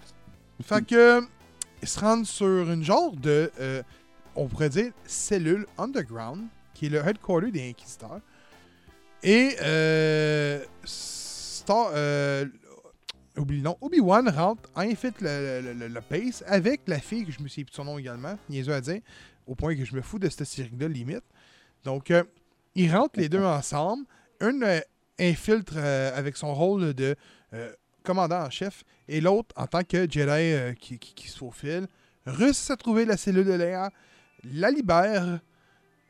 Fait 0.63 0.83
que, 0.85 1.19
euh, 1.19 1.21
ils 1.83 1.87
se 1.87 1.99
rendent 1.99 2.25
sur 2.25 2.47
une 2.71 2.83
genre 2.83 3.11
de, 3.15 3.51
euh, 3.59 3.83
on 4.35 4.47
pourrait 4.47 4.69
dire, 4.69 4.91
cellule 5.05 5.67
underground, 5.77 6.45
qui 6.73 6.87
est 6.87 6.89
le 6.89 6.97
headquarter 7.07 7.51
des 7.51 7.69
Inquisiteurs. 7.69 8.21
Et, 9.21 9.55
euh, 9.61 10.63
Star, 10.83 11.89
euh, 11.93 12.45
oublie 13.37 13.57
le 13.57 13.63
nom, 13.63 13.77
Obi-Wan 13.81 14.29
rentre, 14.29 14.69
infiltre 14.75 15.19
le, 15.21 15.99
base 16.09 16.43
avec 16.47 16.81
la 16.87 16.99
fille, 16.99 17.25
que 17.25 17.31
je 17.31 17.41
me 17.41 17.47
suis 17.47 17.63
de 17.63 17.71
son 17.71 17.85
nom 17.85 17.97
également, 17.97 18.37
niaiseux 18.49 18.73
à 18.73 18.81
dire, 18.81 19.01
au 19.45 19.55
point 19.55 19.75
que 19.75 19.85
je 19.85 19.95
me 19.95 20.01
fous 20.01 20.19
de 20.19 20.29
cette 20.29 20.45
série-là, 20.45 20.87
limite. 20.87 21.23
Donc, 21.83 22.11
euh, 22.11 22.23
ils 22.77 22.95
rentrent 22.95 23.19
les 23.19 23.27
deux 23.27 23.43
ensemble. 23.43 24.05
Un 24.39 24.61
euh, 24.61 24.79
infiltre 25.19 25.73
euh, 25.77 26.15
avec 26.15 26.37
son 26.37 26.53
rôle 26.53 26.93
de 26.93 27.15
euh, 27.53 27.73
commandant 28.03 28.43
en 28.43 28.49
chef 28.51 28.83
et 29.07 29.19
l'autre 29.19 29.53
en 29.57 29.65
tant 29.65 29.83
que 29.83 30.09
Jedi 30.09 30.75
qui, 30.79 31.27
se 31.27 31.39
faufile, 31.39 31.87
réussit 32.27 32.69
à 32.69 32.77
trouver 32.77 33.05
la 33.05 33.17
cellule 33.17 33.45
de 33.45 33.53
Léa, 33.53 33.89
la 34.43 34.69
libère, 34.69 35.39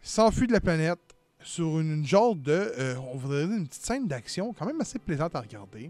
s'enfuit 0.01 0.47
de 0.47 0.51
la 0.51 0.59
planète 0.59 0.99
sur 1.41 1.79
une, 1.79 2.05
genre 2.05 2.35
de, 2.35 2.95
on 3.13 3.17
voudrait 3.17 3.47
dire 3.47 3.57
une 3.57 3.67
petite 3.67 3.85
scène 3.85 4.07
d'action 4.07 4.53
quand 4.53 4.65
même 4.65 4.81
assez 4.81 4.99
plaisante 4.99 5.35
à 5.35 5.39
regarder. 5.39 5.89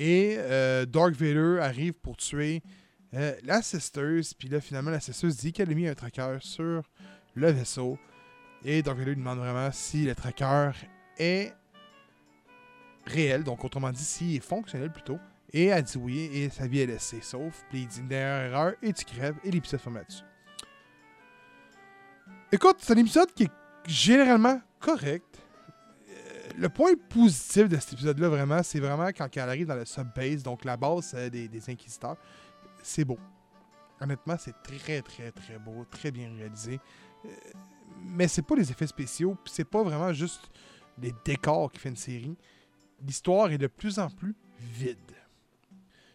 Et 0.00 0.36
euh, 0.38 0.86
Dark 0.86 1.12
Vader 1.12 1.58
arrive 1.60 1.92
pour 1.92 2.16
tuer 2.16 2.62
euh, 3.12 3.34
la 3.44 3.60
Sisters, 3.60 4.22
puis 4.38 4.48
là 4.48 4.58
finalement 4.62 4.90
la 4.90 4.98
Sisters 4.98 5.30
dit 5.30 5.52
qu'elle 5.52 5.70
a 5.70 5.74
mis 5.74 5.86
un 5.86 5.94
tracker 5.94 6.38
sur 6.40 6.82
le 7.34 7.50
vaisseau. 7.50 7.98
Et 8.64 8.82
Dark 8.82 8.96
Vader 8.96 9.10
lui 9.10 9.18
demande 9.18 9.40
vraiment 9.40 9.70
si 9.70 10.06
le 10.06 10.14
tracker 10.14 10.70
est 11.18 11.52
réel, 13.04 13.44
donc 13.44 13.62
autrement 13.62 13.90
dit, 13.90 14.02
s'il 14.02 14.36
est 14.36 14.40
fonctionnel 14.40 14.90
plutôt. 14.90 15.18
Et 15.52 15.66
elle 15.66 15.82
dit 15.82 15.98
oui, 15.98 16.30
et 16.32 16.48
sa 16.48 16.66
vie 16.66 16.80
est 16.80 16.86
laissée 16.86 17.20
sauf. 17.20 17.62
Puis 17.68 17.82
il 17.82 17.86
dit 17.86 18.00
une 18.00 18.10
erreur, 18.10 18.72
et 18.82 18.94
tu 18.94 19.04
crèves, 19.04 19.36
et 19.44 19.50
l'épisode 19.50 19.80
ferme 19.80 19.96
là-dessus. 19.96 20.24
Écoute, 22.50 22.76
c'est 22.78 22.94
un 22.94 22.96
épisode 22.96 23.30
qui 23.34 23.42
est 23.42 23.52
généralement 23.86 24.62
correct. 24.78 25.29
Euh, 26.50 26.54
Le 26.58 26.68
point 26.68 26.92
positif 27.08 27.68
de 27.68 27.76
cet 27.76 27.94
épisode-là, 27.94 28.28
vraiment, 28.28 28.62
c'est 28.62 28.80
vraiment 28.80 29.08
quand 29.08 29.28
elle 29.34 29.42
arrive 29.42 29.66
dans 29.66 29.74
le 29.74 29.84
subbase, 29.84 30.42
donc 30.42 30.64
la 30.64 30.76
base 30.76 31.12
euh, 31.14 31.30
des, 31.30 31.48
des 31.48 31.70
Inquisiteurs. 31.70 32.16
C'est 32.82 33.04
beau. 33.04 33.18
Honnêtement, 34.00 34.36
c'est 34.38 34.54
très, 34.62 35.02
très, 35.02 35.30
très 35.30 35.58
beau, 35.58 35.84
très 35.90 36.10
bien 36.10 36.32
réalisé. 36.34 36.80
Euh, 37.24 37.28
mais 38.02 38.28
c'est 38.28 38.42
pas 38.42 38.56
les 38.56 38.70
effets 38.70 38.86
spéciaux, 38.86 39.36
c'est 39.44 39.64
pas 39.64 39.82
vraiment 39.82 40.12
juste 40.12 40.50
les 41.00 41.12
décors 41.24 41.70
qui 41.70 41.78
fait 41.78 41.90
une 41.90 41.96
série. 41.96 42.36
L'histoire 43.02 43.50
est 43.50 43.58
de 43.58 43.66
plus 43.66 43.98
en 43.98 44.08
plus 44.08 44.34
vide. 44.58 44.96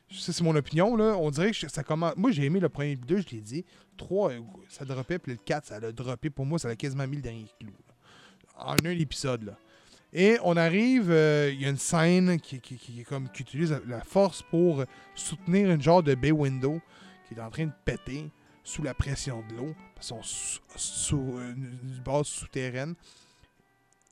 C'est 0.10 0.42
mon 0.42 0.56
opinion, 0.56 0.96
là. 0.96 1.16
On 1.18 1.30
dirait 1.32 1.52
que 1.52 1.68
ça 1.68 1.84
commence. 1.84 2.16
Moi, 2.16 2.32
j'ai 2.32 2.46
aimé 2.46 2.60
le 2.60 2.70
premier 2.70 2.96
2, 2.96 3.22
je 3.22 3.30
l'ai 3.32 3.42
dit. 3.42 3.66
3, 3.98 4.34
ça 4.70 4.86
droppait, 4.86 5.20
puis 5.20 5.34
le 5.34 5.38
4, 5.38 5.66
ça 5.66 5.80
l'a 5.80 5.92
droppé. 5.92 6.30
Pour 6.30 6.46
moi, 6.46 6.60
ça 6.60 6.70
a 6.70 6.76
quasiment 6.76 7.08
mis 7.08 7.18
le 7.18 7.22
dernier 7.22 7.48
clou. 7.60 7.74
En 8.58 8.74
un 8.74 8.90
épisode, 8.92 9.44
là. 9.44 9.58
Et 10.18 10.38
on 10.44 10.56
arrive, 10.56 11.12
euh, 11.12 11.52
il 11.54 11.62
y 11.62 11.66
a 11.66 11.70
une 11.70 11.78
scène 11.78 12.40
qui, 12.40 12.62
qui- 12.62 12.78
qui 12.78 13.04
comme 13.04 13.28
qui 13.30 13.42
utilise 13.42 13.78
la- 13.86 14.02
force 14.02 14.42
pour 14.44 14.86
soutenir 15.14 15.70
une 15.70 15.82
genre 15.82 16.02
de 16.02 16.16
bay 16.16 16.32
window 16.32 16.80
qui 17.28 17.34
est 17.34 17.42
en 17.42 17.50
train 17.50 17.66
de 17.66 17.74
péter 17.84 18.32
sous 18.64 18.82
la 18.82 18.94
pression 18.94 19.44
de 19.50 19.56
l'eau. 19.58 19.76
Ils 19.98 20.04
sont 20.04 20.22
sous, 20.24 21.18
une, 21.38 21.78
base 22.06 22.28
souterraine. 22.28 22.96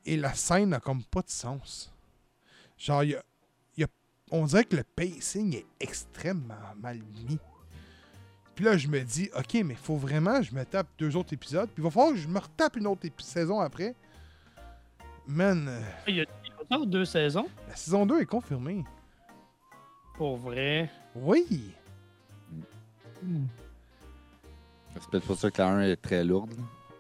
Et 0.06 0.18
la 0.18 0.34
scène 0.34 0.70
n'a 0.72 0.82
comme 0.82 1.04
pas 1.06 1.22
de 1.22 1.30
sens. 1.30 1.90
Genre, 2.78 3.06
y 3.06 3.16
y 3.78 3.84
a- 3.86 3.88
on 4.30 4.46
dirait 4.46 4.66
que 4.66 4.76
le 4.76 4.84
pacing 4.84 5.56
est 5.56 5.66
extrêmement 5.80 6.56
mal 6.82 6.98
mis. 7.30 7.40
Puis 8.56 8.66
là, 8.66 8.76
je 8.78 8.90
me 8.90 9.00
dis, 9.02 9.30
ok, 9.38 9.54
mais 9.64 9.76
faut 9.76 9.96
vraiment 9.96 10.40
que 10.40 10.48
je 10.48 10.54
me 10.54 10.66
tape 10.66 10.88
deux 11.00 11.16
autres 11.16 11.32
épisodes. 11.32 11.70
Puis 11.74 11.82
il 11.82 11.86
va 11.86 11.90
falloir 11.92 12.12
que 12.14 12.20
je 12.20 12.28
me 12.28 12.40
retape 12.40 12.76
une 12.76 12.88
autre 12.88 13.08
saison 13.20 13.62
après. 13.62 13.96
Man, 15.28 15.68
euh, 15.70 15.82
Il 16.08 16.16
y 16.16 16.22
a, 16.22 16.26
encore 16.70 16.86
deux 16.86 17.06
saisons? 17.06 17.48
La 17.70 17.76
saison 17.76 18.06
2 18.06 18.22
est 18.22 18.26
confirmée. 18.26 18.84
Pour 20.16 20.38
vrai. 20.38 20.90
Oui. 21.16 21.74
C'est 24.94 25.10
peut-être 25.10 25.26
pour 25.26 25.38
ça 25.38 25.50
que 25.50 25.62
la 25.62 25.70
1 25.70 25.82
est 25.82 25.96
très 25.96 26.24
lourde. 26.24 26.54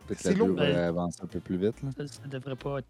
Peut-être 0.07 0.17
que 0.17 0.23
C'est 0.23 0.29
la 0.29 0.36
2 0.36 0.45
lourd. 0.45 0.57
va 0.57 0.65
Ben- 0.65 0.77
avancer 0.77 1.19
un 1.23 1.27
peu 1.27 1.39
plus 1.39 1.57
vite. 1.57 1.81
Là. 1.83 1.89
Ça, 1.95 2.07
ça 2.07 2.21
devrait 2.27 2.55
pas 2.55 2.79
être. 2.79 2.88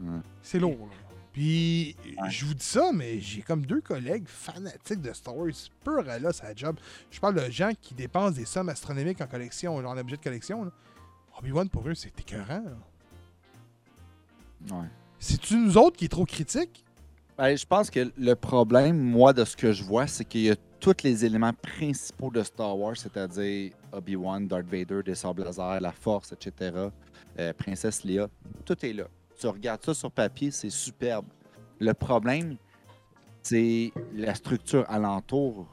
Ouais. 0.00 0.20
C'est 0.42 0.58
lourd. 0.58 0.78
là. 0.78 0.94
Puis, 1.32 1.96
Ouais. 2.20 2.30
je 2.30 2.44
vous 2.44 2.54
dis 2.54 2.64
ça, 2.64 2.90
mais 2.92 3.20
j'ai 3.20 3.40
comme 3.42 3.64
deux 3.64 3.80
collègues 3.80 4.26
fanatiques 4.26 5.00
de 5.00 5.12
Star 5.12 5.36
Wars 5.36 5.50
pur 5.84 6.08
à 6.08 6.18
là, 6.18 6.32
sa 6.32 6.54
job. 6.54 6.76
Je 7.10 7.20
parle 7.20 7.36
de 7.36 7.50
gens 7.50 7.70
qui 7.80 7.94
dépensent 7.94 8.32
des 8.36 8.44
sommes 8.44 8.68
astronomiques 8.68 9.20
en 9.20 9.26
collection, 9.26 9.80
genre 9.80 9.92
en 9.92 9.98
objet 9.98 10.16
de 10.16 10.22
collection. 10.22 10.64
là. 10.64 10.70
Obi-Wan, 11.38 11.68
pour 11.68 11.88
eux, 11.88 11.94
c'est 11.94 12.18
écœurant. 12.20 12.62
là. 12.64 12.76
Ouais. 14.70 14.86
C'est-tu 15.18 15.56
nous 15.56 15.76
autres 15.76 15.96
qui 15.96 16.06
est 16.06 16.08
trop 16.08 16.24
critique? 16.24 16.84
Ben, 17.36 17.56
je 17.56 17.64
pense 17.64 17.90
que 17.90 18.10
le 18.18 18.34
problème, 18.34 18.98
moi, 18.98 19.32
de 19.32 19.44
ce 19.44 19.56
que 19.56 19.72
je 19.72 19.82
vois, 19.82 20.06
c'est 20.06 20.24
qu'il 20.24 20.42
y 20.42 20.50
a 20.50 20.56
tous 20.78 20.96
les 21.04 21.24
éléments 21.24 21.52
principaux 21.52 22.30
de 22.30 22.42
Star 22.42 22.76
Wars, 22.76 22.96
c'est-à-dire 22.96 23.72
Obi-Wan, 23.92 24.46
Darth 24.46 24.66
Vader, 24.66 25.02
des 25.02 25.14
sables 25.14 25.44
laser, 25.44 25.80
la 25.80 25.92
Force, 25.92 26.32
etc., 26.32 26.88
euh, 27.38 27.52
Princesse 27.52 28.04
Leia, 28.04 28.28
tout 28.64 28.76
est 28.84 28.92
là. 28.92 29.04
Tu 29.38 29.46
regardes 29.46 29.82
ça 29.84 29.94
sur 29.94 30.10
papier, 30.10 30.50
c'est 30.50 30.70
superbe. 30.70 31.26
Le 31.78 31.94
problème, 31.94 32.56
c'est 33.42 33.92
la 34.14 34.34
structure 34.34 34.84
alentour. 34.88 35.66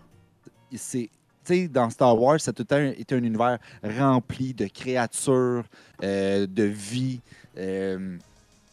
C'est, 0.73 1.09
tu 1.43 1.53
sais, 1.53 1.67
dans 1.67 1.89
Star 1.89 2.19
Wars, 2.19 2.39
ça 2.39 2.51
a 2.51 2.53
tout 2.53 2.63
le 2.63 2.67
temps 2.67 2.99
été 2.99 3.15
un 3.15 3.23
univers 3.23 3.59
rempli 3.83 4.53
de 4.53 4.67
créatures, 4.67 5.63
euh, 6.03 6.47
de 6.47 6.63
vie, 6.63 7.21
euh, 7.57 8.17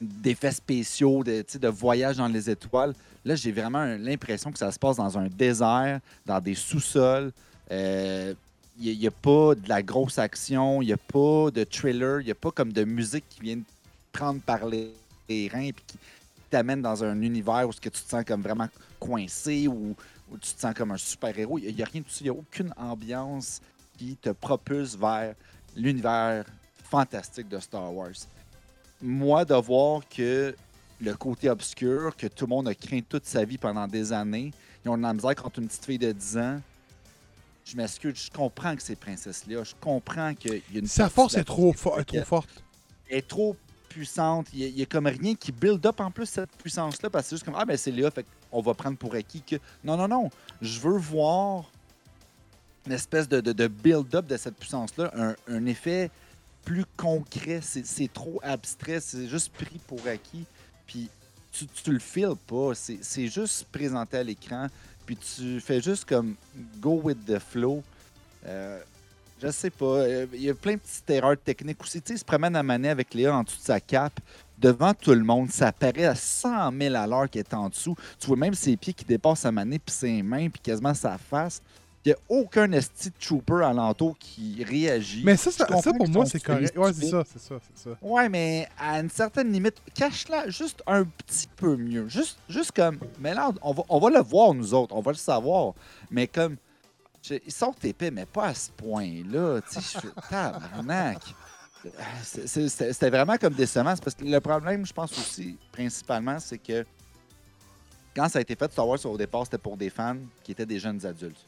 d'effets 0.05 0.53
spéciaux, 0.53 1.25
de, 1.25 1.45
de 1.59 1.69
voyages 1.69 2.17
dans 2.17 2.29
les 2.29 2.49
étoiles. 2.51 2.95
Là, 3.25 3.35
j'ai 3.35 3.53
vraiment 3.53 3.85
l'impression 3.85 4.53
que 4.53 4.59
ça 4.59 4.71
se 4.71 4.79
passe 4.79 4.97
dans 4.97 5.19
un 5.19 5.29
désert, 5.29 6.01
dans 6.27 6.41
des 6.41 6.55
sous-sols. 6.55 7.33
Euh, 7.71 8.35
Il 8.79 8.99
n'y 8.99 9.07
a, 9.07 9.11
pas 9.11 9.55
de 9.55 9.69
la 9.69 9.83
grosse 9.83 10.19
action, 10.19 10.83
il 10.83 10.87
n'y 10.87 10.93
a 10.93 10.97
pas 10.97 11.51
de 11.51 11.65
thriller, 11.65 12.21
il 12.21 12.25
n'y 12.25 12.33
a 12.33 12.35
pas 12.35 12.51
comme 12.51 12.73
de 12.73 12.85
musique 12.85 13.25
qui 13.31 13.41
vient 13.41 13.61
prendre 14.13 14.41
par 14.41 14.67
les, 14.67 14.93
les 15.29 15.49
reins 15.49 15.69
et 15.69 15.73
qui 15.73 15.97
t'amène 16.51 16.83
dans 16.83 17.03
un 17.03 17.21
univers 17.23 17.69
où 17.69 17.73
ce 17.73 17.81
que 17.81 17.89
tu 17.89 18.03
te 18.03 18.09
sens 18.09 18.25
comme 18.25 18.43
vraiment 18.43 18.69
coincé 18.99 19.69
ou, 19.69 19.95
où 20.31 20.39
tu 20.39 20.53
te 20.53 20.61
sens 20.61 20.75
comme 20.75 20.91
un 20.91 20.99
super-héros. 20.99 21.59
Il 21.59 21.75
n'y 21.75 21.83
a, 21.83 21.87
rien 21.87 22.01
de 22.01 22.07
tout 22.07 22.13
ça, 22.13 22.19
il 22.21 22.25
n'y 22.25 22.31
a 22.31 22.33
aucune 22.33 22.73
ambiance 22.77 23.61
qui 23.97 24.17
te 24.17 24.31
propulse 24.31 24.97
vers 24.97 25.35
l'univers 25.77 26.45
fantastique 26.83 27.49
de 27.49 27.59
Star 27.59 27.93
Wars. 27.93 28.13
Moi, 29.07 29.45
de 29.45 29.55
voir 29.55 30.01
que 30.09 30.57
le 31.01 31.15
côté 31.15 31.51
obscur, 31.51 32.17
que 32.17 32.27
tout 32.27 32.47
le 32.47 32.51
monde 32.51 32.69
a 32.69 32.75
craint 32.75 33.01
toute 33.07 33.27
sa 33.27 33.45
vie 33.45 33.59
pendant 33.59 33.87
des 33.87 34.13
années, 34.13 34.51
ils 34.85 34.89
ont 34.89 34.97
de 34.97 35.03
la 35.03 35.13
misère 35.13 35.35
contre 35.35 35.59
une 35.59 35.67
petite 35.69 35.85
fille 35.85 35.99
de 35.99 36.11
10 36.13 36.39
ans. 36.39 36.61
Je 37.67 37.77
m'excuse, 37.77 38.15
je 38.17 38.31
comprends 38.31 38.75
que 38.77 38.83
c'est 38.83 38.97
Princesse 38.97 39.45
Léa. 39.47 39.63
Je 39.65 39.75
comprends 39.81 40.35
qu'il 40.35 40.55
y 40.73 40.77
a 40.77 40.79
une. 40.81 40.87
Sa 40.87 41.09
force 41.11 41.35
est 41.37 41.45
trop, 41.45 41.73
vie 41.73 41.79
fo- 41.79 42.01
est 42.01 42.05
qui- 42.05 42.17
trop 42.17 42.25
forte. 42.25 42.63
elle 43.11 43.19
est 43.19 43.29
trop 43.29 43.57
puissante. 43.89 44.47
Il 44.55 44.61
y, 44.79 44.83
a, 44.83 44.87
comme 44.87 45.07
rien 45.07 45.35
qui 45.35 45.53
build 45.53 45.85
up 45.87 46.01
en 46.01 46.11
plus 46.11 46.27
cette 46.27 46.51
puissance-là 46.57 47.09
parce 47.11 47.25
que 47.25 47.29
c'est 47.31 47.37
juste 47.37 47.45
comme 47.45 47.55
Ah, 47.57 47.65
ben 47.65 47.77
c'est 47.77 47.91
Léa, 47.91 48.11
fait 48.11 48.27
on 48.53 48.61
va 48.63 48.73
prendre 48.75 48.97
pour 48.99 49.15
acquis 49.15 49.43
que. 49.43 49.57
Non, 49.83 49.97
non, 49.97 50.09
non. 50.09 50.31
Je 50.63 50.79
veux 50.81 50.97
voir 50.99 51.71
une 52.87 52.93
espèce 52.93 53.29
de, 53.29 53.41
de- 53.41 53.53
de 53.53 53.67
build-up 53.67 54.27
de 54.27 54.37
cette 54.37 54.57
puissance-là, 54.57 55.11
un, 55.17 55.35
un 55.49 55.67
effet 55.67 56.11
plus 56.65 56.85
concret. 56.97 57.61
C'est 57.63 58.13
trop 58.13 58.41
abstrait, 58.43 59.01
c'est 59.01 59.29
juste 59.29 59.53
pris 59.53 59.81
pour 59.87 60.01
acquis. 60.07 60.45
Puis 60.87 61.09
tu, 61.53 61.67
le 61.93 61.99
files 61.99 62.37
pas. 62.47 62.73
C'est 62.75 63.29
juste 63.29 63.67
présenté 63.71 64.19
à 64.19 64.23
l'écran. 64.23 64.69
Puis 65.07 65.17
tu 65.17 65.61
fais 65.61 65.81
juste 65.81 66.05
comme 66.07 66.35
go 66.81 67.01
with 67.03 67.25
the 67.27 67.39
flow. 67.39 67.83
Euh, 68.47 68.81
je 69.43 69.51
sais 69.51 69.71
pas. 69.71 70.07
Il 70.33 70.43
y 70.43 70.51
a 70.51 70.55
plein 70.55 70.75
de 70.75 70.79
petites 70.79 71.09
erreurs 71.11 71.37
techniques 71.37 71.83
aussi. 71.83 72.01
Tu 72.01 72.09
sais, 72.09 72.15
il 72.15 72.19
se 72.19 72.25
promène 72.25 72.57
à 72.57 72.63
maner 72.63 72.89
avec 72.89 73.13
Léa 73.13 73.35
en 73.35 73.43
dessous 73.43 73.59
de 73.59 73.65
sa 73.65 73.81
cape. 73.81 74.19
Devant 74.57 74.95
tout 74.95 75.13
le 75.13 75.25
monde, 75.25 75.51
ça 75.51 75.73
paraît 75.73 76.05
à 76.05 76.15
100 76.15 76.73
000 76.81 76.95
à 76.95 77.07
l'heure 77.07 77.29
qu'il 77.29 77.41
est 77.41 77.55
en 77.55 77.69
dessous. 77.69 77.97
Tu 78.19 78.27
vois 78.29 78.37
même 78.37 78.55
ses 78.55 78.77
pieds 78.77 78.95
qui 78.95 79.05
dépassent 79.05 79.41
sa 79.41 79.53
manée, 79.53 79.79
puis 79.79 79.95
ses 79.95 80.23
mains, 80.23 80.49
puis 80.49 80.61
quasiment 80.63 80.95
sa 80.95 81.19
face. 81.19 81.61
Il 82.05 82.11
n'y 82.11 82.13
a 82.13 82.19
aucun 82.29 82.71
esti 82.73 83.09
de 83.09 83.15
trooper 83.19 83.65
alentour 83.65 84.19
qui 84.19 84.63
réagit. 84.63 85.23
Mais 85.25 85.39
ça, 85.39 85.51
ça, 85.51 85.65
pour 85.67 86.09
moi, 86.09 86.27
c'est 86.27 86.43
correct. 86.43 86.77
Ouais, 86.77 86.93
c'est 86.93 87.09
ça, 87.09 87.23
c'est 87.25 87.41
ça, 87.41 87.55
c'est 87.63 87.89
ça. 87.89 87.97
Ouais, 88.03 88.29
mais 88.29 88.69
à 88.79 89.01
une 89.01 89.09
certaine 89.09 89.51
limite, 89.51 89.77
cache-la 89.95 90.51
juste 90.51 90.83
un 90.87 91.05
petit 91.05 91.49
peu 91.57 91.77
mieux. 91.77 92.07
Juste, 92.09 92.39
juste 92.47 92.73
comme. 92.73 92.99
Mais 93.19 93.33
là, 93.33 93.51
on 93.63 93.73
va, 93.73 93.83
on 93.89 93.99
va 93.99 94.11
le 94.11 94.21
voir, 94.21 94.53
nous 94.53 94.75
autres. 94.75 94.95
On 94.95 95.01
va 95.01 95.13
le 95.13 95.17
savoir. 95.17 95.73
Mais 96.11 96.27
comme. 96.27 96.57
ils 97.31 97.53
sont 97.53 97.75
épais, 97.83 98.11
mais 98.11 98.27
pas 98.27 98.49
à 98.49 98.55
ce 98.55 98.71
point-là. 98.73 99.63
Tu 99.63 99.81
sais, 99.81 100.01
je 100.03 100.09
tabarnak. 100.29 101.23
C'était 102.23 103.11
vraiment 103.11 103.39
comme 103.39 103.55
décevant. 103.55 103.95
Parce 103.97 104.15
que 104.15 104.25
le 104.25 104.41
problème, 104.41 104.85
je 104.85 104.93
pense 104.93 105.13
aussi, 105.13 105.57
principalement, 105.73 106.39
c'est 106.39 106.59
que 106.59 106.85
quand 108.15 108.29
ça 108.29 108.41
a 108.41 108.43
été 108.43 108.55
fait, 108.57 108.71
Star 108.71 108.87
Wars 108.87 109.05
au 109.07 109.17
départ, 109.17 109.45
c'était 109.45 109.57
pour 109.57 109.79
des 109.79 109.89
fans 109.89 110.19
qui 110.43 110.53
étaient 110.53 110.67
des 110.67 110.79
jeunes 110.79 111.05
adultes. 111.07 111.47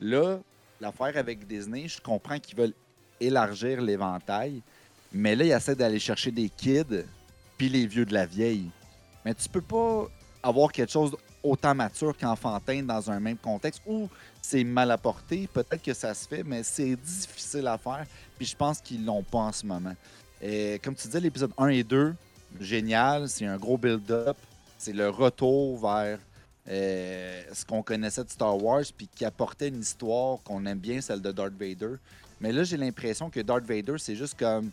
Là, 0.00 0.38
l'affaire 0.80 1.16
avec 1.16 1.46
Disney, 1.46 1.88
je 1.88 2.00
comprends 2.00 2.38
qu'ils 2.38 2.56
veulent 2.56 2.74
élargir 3.20 3.82
l'éventail, 3.82 4.62
mais 5.12 5.36
là, 5.36 5.44
ils 5.44 5.52
essaient 5.52 5.74
d'aller 5.74 5.98
chercher 5.98 6.30
des 6.30 6.48
kids 6.48 7.04
puis 7.58 7.68
les 7.68 7.86
vieux 7.86 8.06
de 8.06 8.14
la 8.14 8.24
vieille. 8.24 8.70
Mais 9.24 9.34
tu 9.34 9.48
peux 9.48 9.60
pas 9.60 10.06
avoir 10.42 10.72
quelque 10.72 10.90
chose 10.90 11.14
autant 11.42 11.74
mature 11.74 12.16
qu'enfantin 12.16 12.82
dans 12.82 13.10
un 13.10 13.20
même 13.20 13.36
contexte 13.36 13.82
où 13.86 14.08
c'est 14.40 14.64
mal 14.64 14.90
apporté. 14.90 15.48
Peut-être 15.52 15.82
que 15.82 15.92
ça 15.92 16.14
se 16.14 16.26
fait, 16.26 16.42
mais 16.42 16.62
c'est 16.62 16.96
difficile 16.96 17.66
à 17.66 17.76
faire. 17.76 18.06
Puis 18.38 18.46
je 18.46 18.56
pense 18.56 18.80
qu'ils 18.80 19.04
l'ont 19.04 19.22
pas 19.22 19.38
en 19.38 19.52
ce 19.52 19.66
moment. 19.66 19.94
Comme 20.82 20.94
tu 20.94 21.06
disais, 21.06 21.20
l'épisode 21.20 21.52
1 21.58 21.68
et 21.68 21.84
2, 21.84 22.14
génial. 22.58 23.28
C'est 23.28 23.44
un 23.44 23.58
gros 23.58 23.76
build-up. 23.76 24.36
C'est 24.78 24.94
le 24.94 25.10
retour 25.10 25.78
vers 25.78 26.18
euh, 26.68 27.42
ce 27.52 27.64
qu'on 27.64 27.82
connaissait 27.82 28.24
de 28.24 28.30
Star 28.30 28.62
Wars, 28.62 28.84
puis 28.96 29.08
qui 29.14 29.24
apportait 29.24 29.68
une 29.68 29.80
histoire 29.80 30.38
qu'on 30.44 30.64
aime 30.66 30.78
bien, 30.78 31.00
celle 31.00 31.20
de 31.22 31.32
Darth 31.32 31.54
Vader. 31.58 31.94
Mais 32.40 32.52
là, 32.52 32.64
j'ai 32.64 32.76
l'impression 32.76 33.28
que 33.30 33.40
Darth 33.40 33.64
Vader, 33.64 33.94
c'est 33.98 34.16
juste 34.16 34.38
comme. 34.38 34.70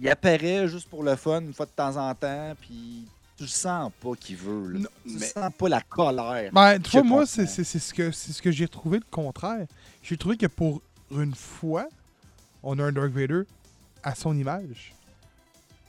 Il 0.00 0.08
apparaît 0.08 0.66
juste 0.68 0.88
pour 0.88 1.02
le 1.02 1.14
fun, 1.16 1.40
une 1.42 1.52
fois 1.52 1.66
de 1.66 1.70
temps 1.72 1.96
en 1.96 2.14
temps, 2.14 2.54
puis 2.60 3.06
tu 3.36 3.46
sens 3.46 3.90
pas 4.00 4.12
qu'il 4.18 4.36
veut. 4.36 4.68
là. 4.72 4.78
Non, 4.80 4.88
tu 5.04 5.18
mais- 5.18 5.26
sens 5.26 5.52
pas 5.56 5.68
la 5.68 5.80
colère. 5.82 6.50
Ben, 6.52 6.78
tu 6.80 6.90
vois, 6.92 7.02
moi, 7.02 7.26
c'est 7.26 7.46
c'est- 7.46 7.64
c'est 7.64 7.78
ce 7.78 7.92
que, 7.92 8.10
c'est 8.10 8.32
ce 8.32 8.40
que 8.40 8.50
j'ai 8.50 8.68
trouvé 8.68 8.98
le 8.98 9.04
contraire. 9.10 9.66
J'ai 10.02 10.16
trouvé 10.16 10.36
que 10.36 10.46
pour 10.46 10.80
une 11.10 11.34
fois, 11.34 11.86
on 12.62 12.78
a 12.78 12.84
un 12.84 12.92
Dark 12.92 13.10
Vader 13.10 13.42
à 14.02 14.14
son 14.14 14.36
image. 14.36 14.94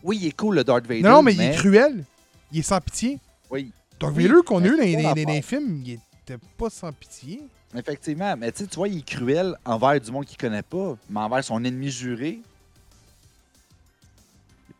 Oui, 0.03 0.17
il 0.21 0.27
est 0.27 0.31
cool, 0.35 0.55
le 0.55 0.63
Darth 0.63 0.85
Vader. 0.85 1.03
non, 1.03 1.09
non, 1.17 1.23
mais, 1.23 1.33
il 1.33 1.41
est 1.41 1.51
cruel. 1.55 2.03
Il 2.51 2.59
est 2.59 2.63
sans 2.63 2.81
pitié. 2.81 3.19
Oui, 3.49 3.71
Dark 4.01 4.15
Oui, 4.15 4.23
Vader 4.27 4.41
qu'on 4.45 4.63
a 4.63 4.67
eu 4.67 4.77
dans, 5.01 5.13
les- 5.13 5.41
films, 5.41 5.81
il 5.85 5.93
était 5.93 6.37
pas 6.57 6.69
sans 6.69 6.91
pitié. 6.91 7.41
effectivement. 7.75 8.35
Mais 8.35 8.51
tu 8.51 8.59
sais, 8.63 8.67
tu 8.67 8.75
vois, 8.75 8.87
il 8.87 8.97
est 8.99 9.05
cruel 9.05 9.55
envers 9.63 9.99
du 10.01 10.11
monde 10.11 10.25
qu'il 10.25 10.37
connaît 10.37 10.63
pas, 10.63 10.97
mais 11.09 11.19
envers 11.19 11.43
son 11.43 11.63
ennemi 11.63 11.89
juré, 11.89 12.39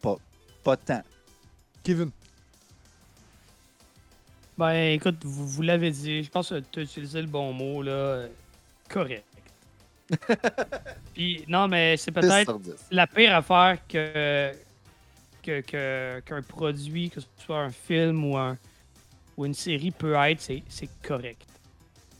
pas, 0.01 0.15
pas 0.63 0.75
tant. 0.77 1.01
Kevin. 1.83 2.11
Ben, 4.57 4.93
écoute, 4.93 5.17
vous, 5.23 5.47
vous 5.47 5.61
l'avez 5.61 5.91
dit. 5.91 6.23
Je 6.23 6.29
pense 6.29 6.49
que 6.49 6.59
tu 6.71 6.79
as 6.79 6.83
utilisé 6.83 7.21
le 7.21 7.27
bon 7.27 7.51
mot, 7.53 7.81
là. 7.81 8.25
Correct. 8.89 9.23
Puis, 11.13 11.45
non, 11.47 11.67
mais 11.67 11.95
c'est 11.97 12.11
10 12.11 12.19
peut-être 12.19 12.49
sur 12.49 12.59
10. 12.59 12.73
la 12.91 13.07
pire 13.07 13.35
affaire 13.35 13.77
que 13.87 14.51
que- 15.41 15.61
que- 15.61 16.19
qu'un 16.25 16.41
produit, 16.43 17.09
que 17.09 17.19
ce 17.21 17.25
soit 17.39 17.59
un 17.61 17.71
film 17.71 18.25
ou, 18.25 18.37
un, 18.37 18.57
une 19.45 19.53
série 19.53 19.91
peut 19.91 20.13
être, 20.13 20.41
c'est 20.41 20.89
correct. 21.01 21.45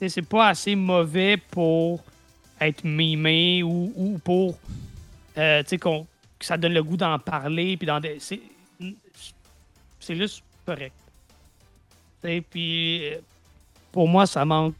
C'est 0.07 0.27
pas 0.27 0.49
assez 0.49 0.75
mauvais 0.75 1.38
pour 1.38 2.03
être 2.60 2.84
mimé 2.84 3.62
ou, 3.62 3.93
ou 3.95 4.19
pour 4.19 4.57
euh, 5.38 5.63
que 5.63 6.45
ça 6.45 6.57
donne 6.57 6.73
le 6.73 6.84
goût 6.84 6.97
d'en 6.97 7.19
parler. 7.19 7.77
C'est 9.99 10.15
juste 10.15 10.43
correct. 10.65 10.95
Puis 12.21 13.05
euh, 13.05 13.19
pour 13.91 14.07
moi, 14.07 14.25
ça 14.25 14.43
manque 14.43 14.73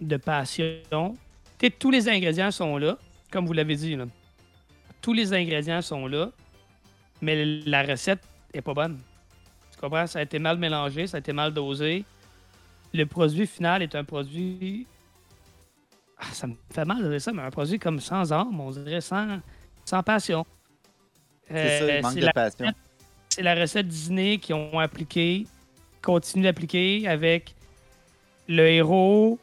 de 0.00 0.16
passion. 0.16 1.16
Tous 1.78 1.90
les 1.92 2.08
ingrédients 2.08 2.50
sont 2.50 2.76
là, 2.76 2.98
comme 3.30 3.46
vous 3.46 3.52
l'avez 3.52 3.76
dit. 3.76 3.94
Là 3.94 4.06
tous 5.02 5.12
les 5.12 5.34
ingrédients 5.34 5.82
sont 5.82 6.06
là, 6.06 6.30
mais 7.20 7.44
la 7.44 7.82
recette 7.82 8.22
est 8.54 8.62
pas 8.62 8.72
bonne. 8.72 8.98
Comprends? 9.82 10.06
Ça 10.06 10.20
a 10.20 10.22
été 10.22 10.38
mal 10.38 10.56
mélangé, 10.58 11.06
ça 11.06 11.16
a 11.16 11.20
été 11.20 11.32
mal 11.32 11.52
dosé. 11.52 12.04
Le 12.94 13.04
produit 13.04 13.46
final 13.46 13.82
est 13.82 13.94
un 13.96 14.04
produit. 14.04 14.86
Ah, 16.18 16.26
ça 16.32 16.46
me 16.46 16.54
fait 16.70 16.84
mal 16.84 17.02
de 17.02 17.10
dire 17.10 17.20
ça, 17.20 17.32
mais 17.32 17.42
un 17.42 17.50
produit 17.50 17.78
comme 17.78 17.98
sans 17.98 18.32
âme, 18.32 18.58
on 18.60 18.70
dirait 18.70 19.00
sans, 19.00 19.40
sans 19.84 20.02
passion. 20.02 20.46
C'est 21.48 21.78
ça, 21.80 21.84
Euh, 21.84 21.96
il 21.98 22.02
manque 22.02 22.12
c'est 22.12 22.20
de 22.20 22.26
la- 22.26 22.32
passion. 22.32 22.72
c'est 23.28 23.42
la 23.42 23.54
recette 23.56 23.88
Disney 23.88 24.38
qu'ils 24.38 24.54
ont 24.54 24.78
appliquée, 24.78 25.46
continuent 26.00 26.44
d'appliquer 26.44 27.08
avec 27.08 27.54
le 28.46 28.68
héros, 28.68 29.38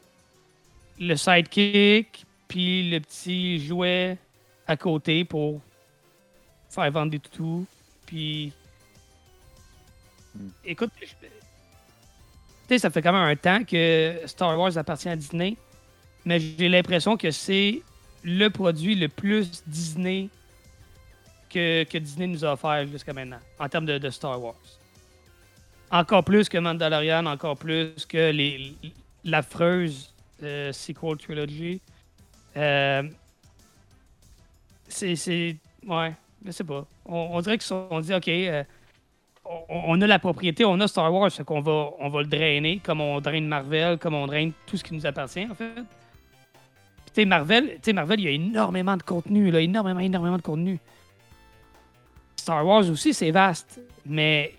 le 1.00 1.16
sidekick, 1.16 2.26
puis 2.48 2.90
le 2.90 3.00
petit 3.02 3.60
jouet 3.66 4.18
à 4.68 4.78
côté 4.78 5.26
pour 5.26 5.60
faire 6.70 6.90
vendre 6.92 7.12
des 7.12 7.20
toutous. 7.20 7.66
Puis. 8.06 8.54
Hmm. 10.36 10.50
Écoute, 10.66 10.92
tu 11.00 11.08
sais, 12.68 12.80
ça 12.80 12.90
fait 12.90 13.02
quand 13.02 13.14
même 13.14 13.22
un 13.22 13.36
temps 13.36 13.64
que 13.64 14.22
Star 14.26 14.58
Wars 14.58 14.78
appartient 14.78 15.10
à 15.10 15.16
Disney, 15.16 15.56
mais 16.26 16.40
j'ai 16.40 16.70
l'impression 16.70 17.18
que 17.18 17.32
c'est 17.32 17.82
le 18.24 18.50
produit 18.50 18.96
le 18.96 19.08
plus 19.08 19.64
Disney 19.66 20.30
que, 21.50 21.98
Disney 21.98 22.28
nous 22.28 22.46
a 22.46 22.54
offert 22.54 22.86
jusqu'à 22.88 23.14
maintenant, 23.14 23.40
en 23.58 23.68
termes 23.68 23.86
de, 23.86 24.10
Star 24.10 24.42
Wars. 24.42 24.56
Encore 25.92 26.24
plus 26.24 26.48
que 26.48 26.60
Mandalorian, 26.60 27.26
encore 27.26 27.58
plus 27.58 28.06
que 28.06 28.30
les 28.32 28.76
l'affreuse 29.24 30.14
euh, 30.44 30.72
sequel 30.72 31.18
trilogy. 31.18 31.82
Euh, 32.56 33.04
c'est, 34.88 35.16
c'est. 35.16 35.58
Ouais, 35.86 36.14
je 36.46 36.52
sais 36.52 36.64
pas. 36.64 36.86
On, 37.06 37.42
dirait 37.42 37.58
qu'ils 37.58 38.02
dit, 38.02 38.14
OK, 38.14 38.28
euh, 38.28 38.64
on, 39.50 39.64
on 39.70 40.02
a 40.02 40.08
la 40.08 40.20
propriété, 40.20 40.64
on 40.64 40.80
a 40.80 40.88
Star 40.88 41.12
Wars, 41.14 41.32
fait 41.32 41.44
qu'on 41.44 41.60
va, 41.62 41.90
on 42.00 42.10
va 42.10 42.22
le 42.22 42.28
drainer 42.28 42.80
comme 42.84 43.02
on 43.02 43.20
draine 43.20 43.48
Marvel, 43.48 43.98
comme 43.98 44.14
on 44.14 44.28
draine 44.28 44.52
tout 44.68 44.78
ce 44.78 44.84
qui 44.84 44.94
nous 44.94 45.06
appartient, 45.06 45.46
en 45.50 45.56
fait. 45.56 45.74
Puis, 45.74 45.84
tu 47.14 47.22
sais, 47.22 47.94
Marvel, 47.94 48.20
il 48.20 48.26
y 48.26 48.28
a 48.28 48.32
énormément 48.32 48.96
de 48.96 49.02
contenu, 49.04 49.50
là, 49.52 49.60
énormément, 49.60 50.00
énormément 50.00 50.38
de 50.38 50.42
contenu. 50.44 50.80
Star 52.36 52.66
Wars 52.66 52.90
aussi, 52.90 53.14
c'est 53.14 53.32
vaste, 53.32 53.80
mais 54.06 54.54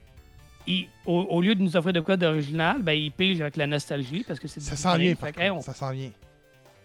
il- 0.67 0.89
au, 1.07 1.21
au 1.23 1.41
lieu 1.41 1.55
de 1.55 1.63
nous 1.63 1.77
offrir 1.77 1.93
de 1.93 2.01
quoi 2.01 2.17
d'original, 2.17 2.83
ben, 2.83 2.93
il 2.93 3.11
pige 3.13 3.41
avec 3.41 3.57
la 3.57 3.67
nostalgie 3.67 4.25
parce 4.27 4.39
que 4.39 4.49
c'est 4.49 4.61
Ça 4.61 4.77
s'en 4.77 4.97
vient, 4.97 5.15
par 5.15 5.33
contre. 5.33 5.55
on- 5.55 5.61
Ça 5.63 5.75
s'en 5.75 5.91
vient. 5.93 6.11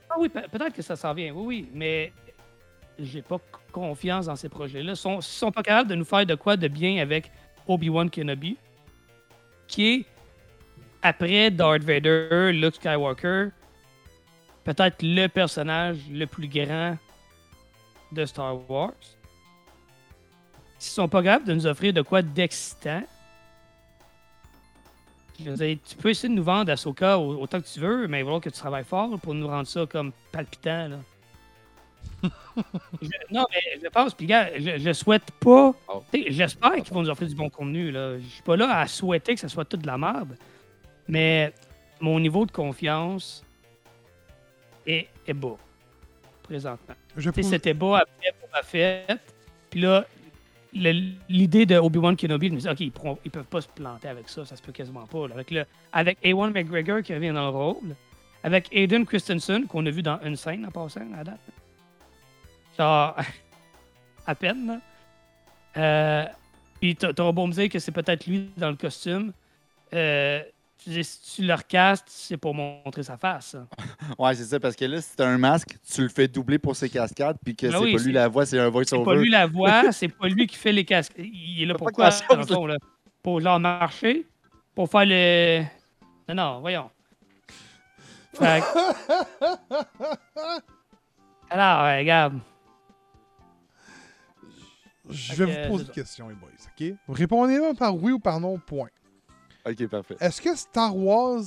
ah 0.09 0.15
oui, 0.19 0.29
pe- 0.29 0.47
peut-être 0.49 0.73
que 0.73 0.81
ça 0.81 0.95
s'en 0.95 1.13
vient, 1.13 1.33
oui, 1.33 1.43
oui, 1.45 1.69
mais 1.73 2.13
j'ai 2.97 3.21
pas 3.21 3.39
confiance 3.71 4.27
dans 4.27 4.35
ces 4.37 4.47
projets-là. 4.49 4.93
Ils 4.93 4.95
sont, 4.95 5.19
sont 5.19 5.51
pas 5.51 5.63
capables 5.63 5.89
de 5.89 5.95
nous 5.95 6.05
faire 6.05 6.25
de 6.25 6.35
quoi 6.35 6.55
de 6.55 6.67
bien 6.67 7.01
avec 7.01 7.29
Obi-Wan 7.67 8.09
Kenobi, 8.09 8.57
qui 9.67 9.87
est, 9.93 10.05
après 11.01 11.51
Darth 11.51 11.83
Vader, 11.83 12.51
Luke 12.53 12.75
Skywalker, 12.75 13.49
peut-être 14.63 14.97
le 15.01 15.27
personnage 15.27 15.97
le 16.11 16.25
plus 16.25 16.47
grand 16.47 16.97
de 18.11 18.25
Star 18.25 18.69
Wars. 18.69 18.91
S'ils 20.79 20.93
sont 20.93 21.07
pas 21.07 21.23
capables 21.23 21.45
de 21.45 21.53
nous 21.53 21.65
offrir 21.67 21.93
de 21.93 22.01
quoi 22.01 22.21
d'excitant, 22.21 23.03
tu 25.37 25.43
peux 25.99 26.09
essayer 26.09 26.29
de 26.29 26.33
nous 26.33 26.43
vendre 26.43 26.71
Ahsoka 26.71 27.17
au- 27.19 27.41
autant 27.41 27.59
que 27.59 27.67
tu 27.67 27.79
veux, 27.79 28.07
mais 28.07 28.19
il 28.19 28.23
va 28.23 28.27
falloir 28.27 28.41
que 28.41 28.49
tu 28.49 28.57
travailles 28.57 28.85
fort 28.85 29.19
pour 29.19 29.33
nous 29.33 29.47
rendre 29.47 29.67
ça 29.67 29.85
comme 29.85 30.11
palpitant. 30.31 30.87
Là. 30.87 30.97
Je- 33.01 33.09
non, 33.31 33.45
mais 33.51 33.79
je 33.83 33.87
pense, 33.89 34.13
puis 34.13 34.25
gars, 34.25 34.49
je, 34.57 34.77
je 34.79 34.93
souhaite 34.93 35.29
pas. 35.39 35.73
Oh. 35.87 36.03
J'espère 36.29 36.75
qu'ils 36.75 36.93
vont 36.93 37.01
nous 37.03 37.09
offrir 37.09 37.27
du 37.27 37.35
bon 37.35 37.49
contenu. 37.49 37.91
Là. 37.91 38.17
Je 38.19 38.25
suis 38.25 38.41
pas 38.43 38.55
là 38.55 38.79
à 38.79 38.87
souhaiter 38.87 39.33
que 39.35 39.39
ça 39.41 39.49
soit 39.49 39.65
tout 39.65 39.77
de 39.77 39.85
la 39.87 39.97
merde, 39.97 40.37
mais 41.07 41.53
mon 41.99 42.19
niveau 42.19 42.45
de 42.45 42.51
confiance 42.51 43.43
est, 44.87 45.07
est 45.27 45.33
bas 45.33 45.57
présentement. 46.43 46.95
C'était 47.43 47.73
bas 47.73 47.99
après 47.99 48.33
Boba 48.41 48.63
Fett. 48.63 49.19
Puis 49.69 49.81
là, 49.81 50.05
l'idée 50.73 51.65
de 51.65 51.75
Obi-Wan 51.77 52.15
Kenobi, 52.15 52.47
je 52.47 52.51
me 52.51 52.57
disais, 52.57 52.69
OK, 52.69 52.79
ils, 52.81 52.91
pourront- 52.91 53.17
ils 53.25 53.31
peuvent 53.31 53.45
pas 53.45 53.61
se 53.61 53.67
planter 53.67 54.07
avec 54.07 54.29
ça, 54.29 54.45
ça 54.45 54.55
se 54.55 54.61
peut 54.61 54.71
quasiment 54.71 55.05
pas. 55.07 55.27
là. 55.27 55.33
Avec, 55.35 55.51
le, 55.51 55.65
avec 55.91 56.17
Ewan 56.23 56.51
McGregor 56.51 57.01
qui 57.01 57.13
revient 57.13 57.31
dans 57.33 57.49
le 57.49 57.57
rôle, 57.57 57.95
avec 58.43 58.67
Aiden 58.71 59.05
Christensen, 59.05 59.65
qu'on 59.67 59.85
a 59.85 59.89
vu 59.89 60.01
dans 60.03 60.19
une 60.23 60.35
scène 60.35 60.65
en 60.65 60.71
passant 60.71 61.01
à 61.17 61.23
date. 61.23 61.39
Genre, 62.77 63.15
à 64.27 64.35
peine. 64.35 64.79
Euh, 65.77 66.25
puis 66.79 66.95
t'a- 66.95 67.13
t'auras 67.13 67.31
beau 67.31 67.47
me 67.47 67.51
dire 67.53 67.69
que 67.69 67.79
c'est 67.79 67.91
peut-être 67.91 68.25
lui 68.27 68.49
dans 68.57 68.69
le 68.69 68.75
costume. 68.75 69.31
Euh, 69.93 70.41
si 70.77 71.35
tu 71.35 71.41
le 71.43 71.53
recastes, 71.53 72.05
c'est 72.07 72.37
pour 72.37 72.53
montrer 72.53 73.01
sa 73.03 73.17
face. 73.17 73.55
Ouais, 74.19 74.35
c'est 74.35 74.43
ça, 74.43 74.59
parce 74.59 74.75
que 74.75 74.85
là, 74.85 75.01
si 75.01 75.15
t'as 75.15 75.25
un 75.27 75.37
masque, 75.37 75.77
tu 75.91 76.01
le 76.03 76.09
fais 76.09 76.27
doubler 76.27 76.59
pour 76.59 76.75
ses 76.75 76.89
cascades, 76.89 77.37
puis 77.43 77.55
que 77.55 77.65
Ben 77.67 77.73
c'est 77.73 77.83
oui, 77.83 77.93
pas 77.93 77.97
c'est- 77.99 78.05
lui 78.05 78.13
la 78.13 78.27
voix, 78.27 78.45
c'est 78.45 78.59
un 78.59 78.65
C'est 78.65 78.69
voice-over. 78.71 79.03
pas 79.03 79.15
lui 79.15 79.29
la 79.29 79.47
voix, 79.47 79.91
c'est 79.91 80.07
pas 80.09 80.27
lui 80.27 80.45
qui 80.47 80.55
fait 80.57 80.71
les 80.71 80.85
casques. 80.85 81.13
Il 81.17 81.63
est 81.63 81.65
là 81.65 81.73
dans 81.73 82.37
le 82.37 82.45
fond, 82.45 82.65
là? 82.67 82.77
Pour 83.23 83.41
genre 83.41 83.59
marcher, 83.59 84.27
pour 84.75 84.89
faire 84.89 85.05
le. 85.05 85.63
Non, 86.29 86.35
non, 86.35 86.59
voyons. 86.59 86.89
Fait 88.35 88.61
Alors, 91.49 91.83
ouais, 91.85 91.99
regarde. 91.99 92.39
Je 95.09 95.43
vais 95.43 95.63
vous 95.63 95.69
poser 95.71 95.85
une 95.85 95.91
question, 95.91 96.29
les 96.29 96.35
boys, 96.35 96.49
OK? 96.79 96.93
Répondez-moi 97.09 97.73
par 97.75 97.95
oui 97.95 98.11
ou 98.11 98.19
par 98.19 98.39
non, 98.39 98.57
point. 98.59 98.89
Ok, 99.67 99.87
parfait. 99.87 100.15
Est-ce 100.19 100.41
que 100.41 100.55
Star 100.55 100.95
Wars... 100.95 101.43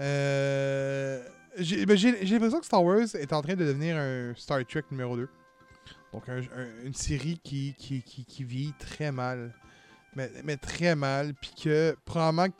Euh... 0.00 1.22
J'ai 1.58 1.84
ben, 1.84 1.96
l'impression 1.96 2.60
que 2.60 2.66
Star 2.66 2.82
Wars 2.82 3.14
est 3.14 3.32
en 3.32 3.42
train 3.42 3.54
de 3.54 3.64
devenir 3.64 3.96
un 3.96 4.32
Star 4.36 4.64
Trek 4.66 4.84
numéro 4.90 5.16
2. 5.16 5.28
Donc, 6.12 6.28
un- 6.28 6.38
un- 6.38 6.84
une 6.84 6.94
série 6.94 7.38
qui, 7.42 7.74
qui, 7.78 8.02
qui, 8.02 8.24
qui 8.24 8.44
vieillit 8.44 8.74
très 8.78 9.12
mal. 9.12 9.52
Mais, 10.16 10.30
mais 10.44 10.56
très 10.56 10.94
mal. 10.94 11.34
Puis 11.34 11.52
que, 11.62 11.96
probablement... 12.04 12.48
que- 12.48 12.54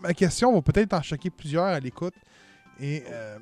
Ma 0.00 0.14
question 0.14 0.54
va 0.54 0.62
peut-être 0.62 0.92
en 0.94 1.02
choquer 1.02 1.30
plusieurs 1.30 1.64
à 1.64 1.80
l'écoute. 1.80 2.14
Et... 2.80 3.02
euh, 3.08 3.38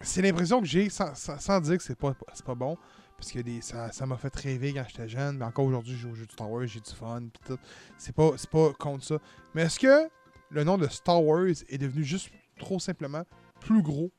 c'est 0.00 0.22
l'impression 0.22 0.60
que 0.60 0.66
j'ai, 0.66 0.88
sans, 0.90 1.14
sans- 1.14 1.38
sans 1.40 1.60
dire 1.60 1.76
que 1.78 1.82
c'est 1.82 1.96
pas, 1.98 2.14
c'est 2.32 2.44
pas 2.44 2.54
bon, 2.54 2.76
parce 3.18 3.32
que 3.32 3.40
des, 3.40 3.60
ça 3.60 3.90
ça 3.92 4.06
m'a 4.06 4.16
fait 4.16 4.34
rêver 4.36 4.72
quand 4.72 4.84
j'étais 4.88 5.08
jeune, 5.08 5.38
mais 5.38 5.44
encore 5.44 5.64
aujourd'hui, 5.66 5.94
je 5.94 5.98
joue 6.02 6.10
au 6.12 6.14
jeu 6.14 6.24
de 6.24 6.32
Star 6.32 6.48
Wars, 6.50 6.66
j'ai 6.66 6.80
du 6.80 6.90
fun, 6.90 7.22
pis 7.32 7.40
tout. 7.44 7.58
C'est 7.98 8.14
pas, 8.14 8.30
c'est 8.36 8.48
pas 8.48 8.72
contre 8.78 9.04
ça. 9.04 9.16
Mais 9.54 9.62
est-ce 9.62 9.78
que 9.80 10.08
le 10.50 10.64
nom 10.64 10.78
de 10.78 10.86
Star 10.86 11.22
Wars 11.22 11.48
est 11.68 11.78
devenu 11.78 12.04
juste 12.04 12.30
trop 12.58 12.78
simplement 12.78 13.24
plus 13.60 13.82
gros 13.82 14.10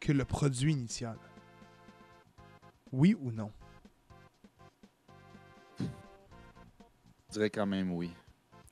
que 0.00 0.12
le 0.12 0.24
produit 0.24 0.72
initial? 0.72 1.16
Oui 2.90 3.14
ou 3.20 3.30
non? 3.30 3.50
Je 5.78 7.34
dirais 7.34 7.50
quand 7.50 7.66
même 7.66 7.92
oui. 7.92 8.10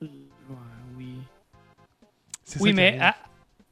Ouais, 0.01 0.07
oui. 0.97 1.15
Oui, 2.59 2.73
mais 2.73 2.97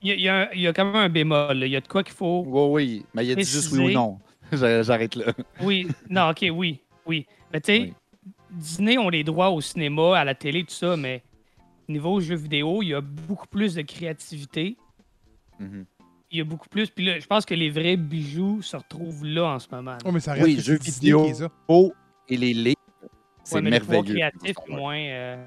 il 0.01 0.09
y, 0.09 0.11
a- 0.11 0.15
il 0.15 0.21
y 0.21 0.29
a 0.29 0.35
un- 0.35 0.49
il 0.53 0.61
y 0.61 0.67
a 0.67 0.73
quand 0.73 0.85
même 0.85 0.95
un 0.95 1.09
bémol. 1.09 1.57
là. 1.57 1.65
Il 1.65 1.71
y 1.71 1.75
a 1.75 1.81
de 1.81 1.87
quoi 1.87 2.03
qu'il 2.03 2.13
faut. 2.15 2.43
Oui, 2.47 2.69
oui, 2.71 3.05
mais 3.13 3.25
il 3.25 3.31
a 3.31 3.35
dit 3.35 3.43
juste 3.43 3.71
oui 3.73 3.91
ou 3.91 3.91
non. 3.91 4.19
J'a- 4.57 4.83
J'arrête 4.83 5.15
là. 5.15 5.33
Oui, 5.61 5.87
non, 6.09 6.29
ok, 6.29 6.45
oui, 6.51 6.79
oui. 7.05 7.25
Mais 7.53 7.61
tu 7.61 7.71
sais, 7.73 7.79
Oui. 7.81 7.93
Disney 8.51 8.97
ont 8.97 9.09
les 9.09 9.23
droits 9.23 9.49
au 9.51 9.61
cinéma, 9.61 10.17
à 10.19 10.23
la 10.25 10.33
télé, 10.35 10.63
tout 10.63 10.73
ça, 10.73 10.97
mais 10.97 11.21
niveau 11.87 12.19
jeux 12.19 12.35
vidéo, 12.35 12.81
il 12.81 12.89
y 12.89 12.93
a 12.93 13.01
beaucoup 13.01 13.47
plus 13.47 13.75
de 13.75 13.81
créativité. 13.81 14.75
Mhm. 15.59 15.85
Il 16.31 16.37
y 16.37 16.41
a 16.41 16.43
beaucoup 16.43 16.69
plus. 16.69 16.89
Puis 16.89 17.05
là, 17.05 17.19
je 17.19 17.25
pense 17.25 17.45
que 17.45 17.53
les 17.55 17.69
vrais 17.71 17.97
bijoux 17.97 18.61
se 18.61 18.77
retrouvent 18.77 19.25
là 19.25 19.45
en 19.55 19.59
ce 19.59 19.67
moment. 19.71 19.97
Oh, 20.05 20.11
mais 20.11 20.19
ça 20.19 20.33
reste 20.33 20.45
Oui, 20.45 20.55
que 20.55 20.61
jeux 20.61 20.77
vidéo. 20.77 21.27
Oh, 21.67 21.91
et 22.27 22.37
les 22.37 22.53
livres, 22.53 22.75
c'est 23.43 23.55
Ouais, 23.55 23.61
les 23.61 23.69
merveilleux. 23.71 24.03
créatifs, 24.15 24.55
moins. 24.67 24.97
euh, 24.99 25.43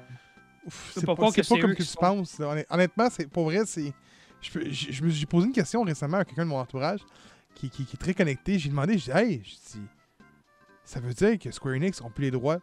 C'est 0.69 1.05
pas 1.05 1.15
que 1.15 1.19
comme 1.19 1.31
que 1.31 1.77
tu 1.77 1.83
sont- 1.83 1.99
penses. 1.99 2.41
Honnêtement, 2.69 3.07
c'est 3.09 3.29
pour 3.29 3.45
vrai, 3.45 3.59
c'est. 3.65 3.93
Je, 4.41 4.59
je, 4.71 4.91
je 4.91 5.03
me 5.03 5.09
suis 5.09 5.19
j'ai 5.21 5.25
posé 5.25 5.47
une 5.47 5.53
question 5.53 5.83
récemment 5.83 6.17
à 6.17 6.25
quelqu'un 6.25 6.43
de 6.43 6.49
mon 6.49 6.57
entourage 6.59 6.99
qui, 7.55 7.69
qui- 7.69 7.85
qui 7.85 7.95
est 7.95 7.99
très 7.99 8.13
connecté. 8.13 8.59
J'ai 8.59 8.69
demandé, 8.69 8.97
j'ai 8.97 9.11
dit, 9.13 9.17
hey, 9.19 9.41
j'ai 9.43 9.79
dit, 9.79 9.87
ça 10.85 10.99
veut 10.99 11.13
dire 11.13 11.37
que 11.39 11.51
Square 11.51 11.75
Enix 11.75 12.01
ont 12.01 12.09
plus 12.09 12.25
les 12.25 12.31
droits 12.31 12.59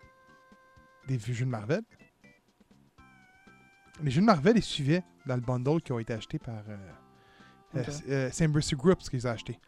des 1.06 1.18
jeux 1.18 1.44
de 1.44 1.50
Marvel? 1.50 1.82
Les 4.02 4.10
jeux 4.10 4.20
de 4.20 4.26
Marvel, 4.26 4.56
ils 4.56 4.62
suivaient 4.62 5.02
dans 5.26 5.34
le 5.34 5.40
bundle 5.42 5.80
qui 5.82 5.92
ont 5.92 5.98
été 5.98 6.12
achetés 6.12 6.38
par. 6.38 6.62
Euh, 6.68 6.76
euh, 7.76 7.84
euh, 8.08 8.28
c'est 8.32 8.46
Embracer 8.46 8.74
Group 8.76 8.98
qui 9.00 9.16
les 9.16 9.26
a 9.26 9.32
achetés. 9.32 9.58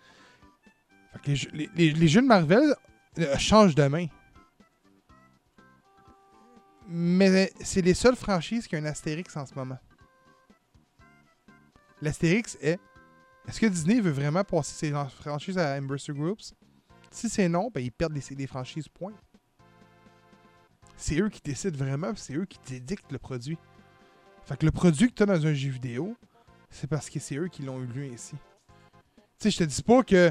Fait 1.13 1.19
que 1.21 1.27
les, 1.29 1.37
jeux- 1.37 1.51
les- 1.53 1.71
les- 1.75 1.93
les 1.93 2.09
jeux 2.09 2.23
de 2.23 2.27
Marvel 2.27 2.75
euh, 3.19 3.37
changent 3.39 3.75
de 3.75 3.87
main. 3.87 4.07
Mais 6.89 7.53
c'est 7.61 7.83
les 7.83 7.95
seules 7.95 8.17
franchises 8.17 8.67
qui 8.67 8.77
ont 8.77 8.81
un 8.81 8.85
Astérix 8.87 9.37
en 9.37 9.47
ce 9.47 9.55
moment. 9.55 9.79
L'Astérix 12.01 12.59
est 12.61 12.81
est-ce 13.49 13.61
que 13.61 13.67
Disney 13.67 14.01
veut 14.01 14.11
vraiment 14.11 14.45
passer 14.45 14.75
ses 14.75 14.91
fran- 14.91 15.09
franchises 15.09 15.59
à 15.59 15.77
Embracer 15.77 16.13
Groups? 16.13 16.55
Si 17.11 17.29
c'est 17.29 17.49
non, 17.49 17.71
ben 17.73 17.81
ils 17.81 17.93
perdent 17.93 18.15
les, 18.15 18.47
franchises, 18.47 18.89
point. 18.89 19.13
C'est 20.97 21.21
eux 21.21 21.29
qui 21.29 21.41
décident 21.43 21.77
vraiment, 21.77 22.13
c'est 22.17 22.35
eux 22.35 22.47
qui 22.47 22.59
dédictent 22.67 23.13
le 23.13 23.19
produit. 23.19 23.59
Fait 24.45 24.57
que 24.57 24.65
le 24.65 24.73
produit 24.73 25.09
que 25.09 25.15
tu 25.15 25.25
dans 25.27 25.47
un 25.47 25.55
jeu 25.55 25.71
vidéo, 25.71 26.17
c'est 26.71 26.89
parce 26.89 27.11
que 27.11 27.19
c'est 27.21 27.37
eux 27.37 27.49
qui 27.49 27.63
l'ont 27.63 27.81
eu 27.83 27.87
lu 27.87 28.11
ainsi. 28.13 28.35
Tu 28.35 28.39
sais, 29.39 29.51
je 29.51 29.59
te 29.59 29.65
dis 29.65 29.83
pas 29.83 30.03
que. 30.03 30.15
euh, 30.17 30.31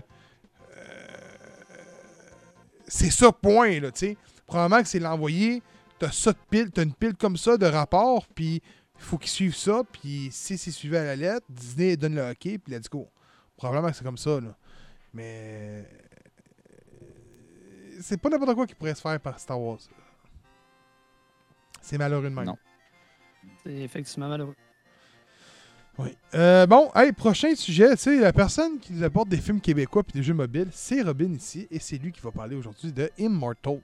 c'est 2.88 3.12
ça, 3.12 3.32
point, 3.32 3.80
là, 3.80 3.91
tu 3.91 3.99
sais. 3.99 4.18
probablement 4.47 4.82
que 4.82 4.88
c'est 4.88 4.99
l'envoyer. 4.99 5.62
T'as 5.99 6.12
ça 6.12 6.32
de 6.34 6.38
pile, 6.49 6.72
t'as 6.72 6.84
une 6.84 6.93
pile 6.95 7.16
comme 7.16 7.38
ça 7.38 7.57
de 7.57 7.66
rapports, 7.68 8.26
puis 8.34 8.64
faut 9.04 9.18
qu'ils 9.18 9.30
suivent 9.32 9.56
ça, 9.56 9.84
puis 9.91 10.30
si 10.32 10.58
c'est 10.58 10.72
suivi 10.72 10.97
à 10.97 11.04
la 11.04 11.16
lettre, 11.16 11.45
Disney 11.49 11.97
donne 11.97 12.16
le 12.16 12.22
hockey, 12.22 12.58
puis 12.58 12.74
let's 12.74 12.89
go. 12.89 13.08
Probablement 13.58 13.89
que 13.91 13.97
c'est 13.97 14.04
comme 14.04 14.18
ça, 14.18 14.39
là. 14.39 14.56
Mais. 15.14 15.86
euh, 17.02 17.08
C'est 18.02 18.18
pas 18.18 18.30
n'importe 18.30 18.56
quoi 18.56 18.66
qui 18.68 18.76
pourrait 18.76 18.95
se 18.95 19.02
faire 19.02 19.20
par 19.20 19.39
Star 19.39 19.60
Wars. 19.60 19.80
C'est 21.82 21.97
malheureux 21.97 22.24
de 22.24 22.30
même. 22.30 22.45
Non. 22.45 22.58
C'est 23.64 23.74
effectivement 23.74 24.30
malheureux. 24.30 24.56
Oui. 25.97 26.16
Euh, 26.36 26.66
bon, 26.66 26.89
hey, 26.95 27.12
prochain 27.12 27.54
sujet, 27.54 27.91
tu 27.91 28.04
sais, 28.04 28.20
la 28.20 28.32
personne 28.32 28.80
qui 28.80 28.93
nous 28.93 29.04
apporte 29.04 29.28
des 29.30 29.38
films 29.38 29.60
québécois 29.60 30.04
puis 30.04 30.14
des 30.14 30.24
jeux 30.24 30.34
mobiles, 30.34 30.70
c'est 30.72 31.02
Robin 31.02 31.34
ici, 31.34 31.68
et 31.70 31.80
c'est 31.80 31.97
lui 31.97 32.12
qui 32.12 32.22
va 32.22 32.32
parler 32.32 32.56
aujourd'hui 32.56 32.91
de 32.91 33.12
Immortals. 33.18 33.82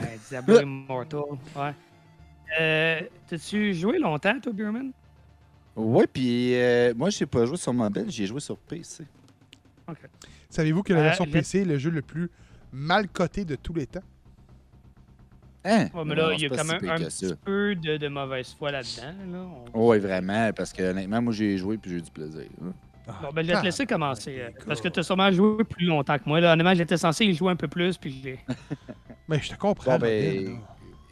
Ouais, 0.00 0.18
Diablo 0.28 0.60
Immortal. 0.60 1.20
Ouais. 1.56 1.74
Euh, 2.60 3.00
T'as-tu 3.28 3.74
joué 3.74 3.98
longtemps, 3.98 4.38
toi, 4.40 4.52
Beerman? 4.52 4.92
Ouais, 5.76 6.06
puis 6.06 6.54
euh, 6.54 6.94
moi, 6.96 7.10
j'ai 7.10 7.26
pas 7.26 7.44
joué 7.46 7.56
sur 7.56 7.72
mobile, 7.72 8.06
j'ai 8.08 8.26
joué 8.26 8.40
sur 8.40 8.56
PC. 8.56 9.04
Savez-vous 10.48 10.82
que 10.82 10.92
la 10.92 11.00
Euh, 11.00 11.02
version 11.04 11.26
PC 11.26 11.60
est 11.62 11.64
le 11.64 11.78
jeu 11.78 11.90
le 11.90 12.00
plus 12.02 12.30
mal 12.72 13.08
coté 13.08 13.44
de 13.44 13.56
tous 13.56 13.74
les 13.74 13.86
temps? 13.86 14.02
Hein? 15.64 15.88
Ouais, 15.94 16.04
mais 16.04 16.14
Non, 16.14 16.28
là, 16.28 16.32
il 16.34 16.42
y 16.42 16.46
a 16.46 16.48
quand 16.50 16.64
même 16.64 16.88
un 16.90 16.98
petit 16.98 17.26
ça. 17.28 17.36
peu 17.36 17.74
de, 17.74 17.96
de 17.96 18.08
mauvaise 18.08 18.54
foi 18.56 18.70
là-dedans. 18.70 19.14
Là. 19.32 19.46
On- 19.74 19.88
Oui, 19.88 19.98
vraiment, 19.98 20.52
parce 20.52 20.72
que 20.72 20.82
honnêtement, 20.82 21.22
moi, 21.22 21.32
j'ai 21.32 21.56
joué 21.58 21.76
puis 21.78 21.90
j'ai 21.90 21.96
eu 21.98 22.02
du 22.02 22.10
plaisir. 22.10 22.46
hein. 22.62 22.72
Ah, 23.06 23.18
Bon, 23.22 23.28
ben, 23.32 23.42
je 23.44 23.52
vais 23.52 23.58
te 23.58 23.64
laisser 23.64 23.86
commencer. 23.86 24.40
euh, 24.40 24.50
parce 24.66 24.80
que 24.80 24.88
tu 24.88 25.00
as 25.00 25.02
sûrement 25.02 25.30
joué 25.30 25.62
plus 25.64 25.86
longtemps 25.86 26.18
que 26.18 26.24
moi. 26.26 26.40
Là. 26.40 26.52
Honnêtement, 26.54 26.74
j'étais 26.74 26.96
censé 26.96 27.26
y 27.26 27.34
jouer 27.34 27.52
un 27.52 27.56
peu 27.56 27.68
plus. 27.68 27.98
Puis 27.98 28.18
je 28.18 28.24
l'ai- 28.24 28.40
Mais 29.28 29.40
je 29.40 29.50
te 29.50 29.56
comprends. 29.58 29.92
Bon, 29.92 29.98
ben, 29.98 30.44
là. 30.46 30.50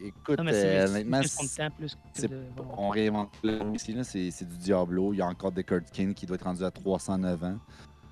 écoute, 0.04 0.38
Non, 0.38 0.44
mais 0.44 0.52
euh, 0.52 0.54
c'est 0.54 0.60
c'est 0.60 0.84
une 0.86 0.90
honnêtement, 0.90 1.20
question 1.20 1.44
de 1.44 1.68
temps 1.70 1.76
plus 1.76 1.94
que 1.94 2.00
c'est- 2.14 2.28
de- 2.28 2.44
on 2.76 2.88
réinvente 2.88 3.30
le 3.42 3.60
ici, 3.74 3.92
là, 3.92 4.04
c'est 4.04 4.30
c'est 4.30 4.48
du 4.48 4.56
Diablo. 4.56 5.12
Il 5.12 5.18
y 5.18 5.22
a 5.22 5.26
encore 5.26 5.52
Deckard 5.52 5.80
King 5.92 6.14
qui 6.14 6.24
doit 6.26 6.36
être 6.36 6.44
rendu 6.44 6.64
à 6.64 6.70
309 6.70 7.42
ans. 7.44 7.58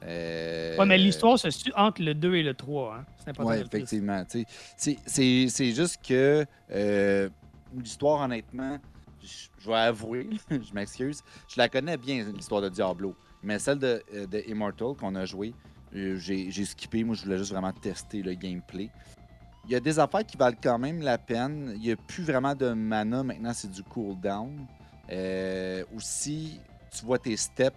Euh, 0.02 0.76
Ouais, 0.78 0.86
mais 0.86 0.96
l'histoire 0.96 1.38
se 1.38 1.50
situe 1.50 1.72
entre 1.76 2.02
le 2.02 2.14
2 2.14 2.34
et 2.34 2.42
le 2.42 2.54
3. 2.54 2.96
Hein. 3.00 3.04
C'est 3.18 3.30
important. 3.30 3.50
Oui, 3.50 3.58
de 3.58 3.62
le 3.64 3.68
préciser. 3.68 3.96
effectivement. 3.98 4.24
tu 4.24 4.40
sais. 4.40 4.46
C'est- 4.76 4.98
C'est 5.06 5.46
c'est 5.48 5.72
juste 5.72 5.98
que 6.06 6.46
euh, 6.70 7.28
l'histoire, 7.76 8.20
honnêtement, 8.22 8.78
je 9.22 9.48
je 9.62 9.68
vais 9.68 9.76
avouer, 9.76 10.30
je 10.50 10.72
m'excuse, 10.72 11.22
je 11.48 11.56
la 11.58 11.68
connais 11.68 11.98
bien, 11.98 12.24
l'histoire 12.34 12.62
de 12.62 12.70
Diablo. 12.70 13.14
Mais 13.42 13.58
celle 13.58 13.78
de, 13.78 14.02
euh, 14.14 14.26
de 14.26 14.42
Immortal 14.46 14.94
qu'on 14.98 15.14
a 15.14 15.24
joué, 15.24 15.54
euh, 15.94 16.16
j'ai 16.18 16.64
skippé. 16.64 17.04
Moi, 17.04 17.14
je 17.14 17.24
voulais 17.24 17.38
juste 17.38 17.52
vraiment 17.52 17.72
tester 17.72 18.22
le 18.22 18.34
gameplay. 18.34 18.90
Il 19.66 19.72
y 19.72 19.74
a 19.76 19.80
des 19.80 19.98
affaires 19.98 20.24
qui 20.24 20.36
valent 20.36 20.56
quand 20.62 20.78
même 20.78 21.00
la 21.02 21.18
peine. 21.18 21.72
Il 21.76 21.80
n'y 21.82 21.92
a 21.92 21.96
plus 21.96 22.22
vraiment 22.24 22.54
de 22.54 22.72
mana. 22.72 23.22
Maintenant, 23.22 23.52
c'est 23.52 23.70
du 23.70 23.82
cooldown. 23.82 24.66
Euh, 25.10 25.84
aussi, 25.94 26.60
tu 26.90 27.04
vois 27.04 27.18
tes 27.18 27.36
steps 27.36 27.76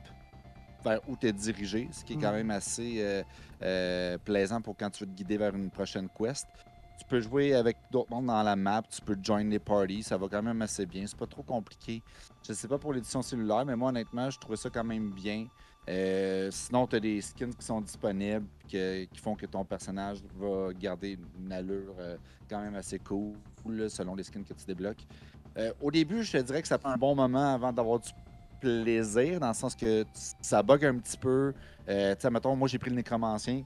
vers 0.84 1.00
où 1.08 1.16
tu 1.16 1.28
es 1.28 1.34
dirigé, 1.34 1.88
ce 1.92 2.04
qui 2.04 2.14
est 2.14 2.18
quand 2.18 2.30
Mhm. 2.32 2.38
même 2.38 2.52
assez 2.52 2.96
euh, 3.00 3.24
euh, 3.62 4.18
plaisant 4.18 4.62
pour 4.62 4.76
quand 4.78 4.90
tu 4.90 5.04
veux 5.06 5.10
te 5.10 5.16
guider 5.16 5.38
vers 5.38 5.56
une 5.56 5.70
prochaine 5.70 6.10
quest. 6.10 6.46
Tu 7.00 7.06
peux 7.06 7.20
jouer 7.20 7.54
avec 7.56 7.78
d'autres 7.92 8.12
mondes 8.12 8.28
dans 8.28 8.44
la 8.44 8.56
map, 8.56 8.82
tu 8.90 9.02
peux 9.02 9.18
join 9.22 9.44
les 9.44 9.60
parties, 9.60 10.04
ça 10.04 10.18
va 10.18 10.28
quand 10.28 10.44
même 10.44 10.62
assez 10.62 10.86
bien. 10.86 11.06
C'est 11.08 11.18
pas 11.18 11.28
trop 11.28 11.44
compliqué. 11.44 12.02
Je 12.48 12.54
sais 12.54 12.68
pas 12.68 12.78
pour 12.78 12.94
l'édition 12.94 13.22
cellulaire, 13.22 13.66
mais 13.66 13.76
moi 13.76 13.90
honnêtement, 13.90 14.30
je 14.30 14.40
trouvais 14.40 14.58
ça 14.58 14.70
quand 14.70 14.84
même 14.84 15.12
bien. 15.12 15.48
Euh, 15.90 16.50
sinon, 16.52 16.88
tu 16.88 16.96
as 16.96 17.00
des 17.00 17.22
skins 17.22 17.54
qui 17.54 17.66
sont 17.66 17.82
disponibles 17.82 18.46
qui 18.68 19.08
font 19.22 19.36
que 19.36 19.46
ton 19.46 19.66
personnage 19.66 20.20
va 20.40 20.74
garder 20.74 21.20
une 21.38 21.52
allure 21.52 21.96
euh, 22.00 22.18
quand 22.50 22.62
même 22.62 22.76
assez 22.76 23.00
cool 23.00 23.36
selon 23.90 24.16
les 24.16 24.24
skins 24.24 24.44
que 24.44 24.54
tu 24.54 24.66
débloques. 24.66 25.06
Euh, 25.58 25.72
au 25.82 25.92
début, 25.92 26.24
je 26.24 26.32
te 26.32 26.38
dirais 26.38 26.62
que 26.62 26.68
ça 26.68 26.78
prend 26.78 26.92
un 26.92 26.98
bon 26.98 27.16
moment 27.16 27.54
avant 27.54 27.74
d'avoir 27.74 28.00
du 28.00 28.10
plaisir, 28.62 29.42
dans 29.42 29.50
le 29.50 29.54
sens 29.54 29.76
que 29.76 30.06
ça 30.14 30.64
bug 30.64 30.86
un 30.86 30.98
petit 30.98 31.18
peu. 31.18 31.54
Tu 31.86 31.94
sais, 31.94 32.30
mettons, 32.32 32.56
moi 32.56 32.68
j'ai 32.70 32.80
pris 32.80 32.90
le 32.90 32.96
nécromancien. 32.96 33.64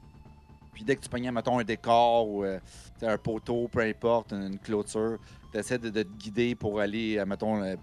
Puis 0.78 0.84
dès 0.84 0.94
que 0.94 1.00
tu 1.00 1.08
pognais, 1.08 1.32
mettons, 1.32 1.58
un 1.58 1.64
décor 1.64 2.28
ou 2.28 2.44
euh, 2.44 2.60
un 3.02 3.18
poteau, 3.18 3.66
peu 3.66 3.80
importe, 3.80 4.32
une 4.32 4.60
clôture, 4.60 5.18
tu 5.50 5.58
essaies 5.58 5.76
de, 5.76 5.90
te 5.90 6.08
guider 6.08 6.54
pour 6.54 6.78
aller, 6.78 7.18
euh, 7.18 7.26
mettons, 7.26 7.60
euh, 7.64 7.74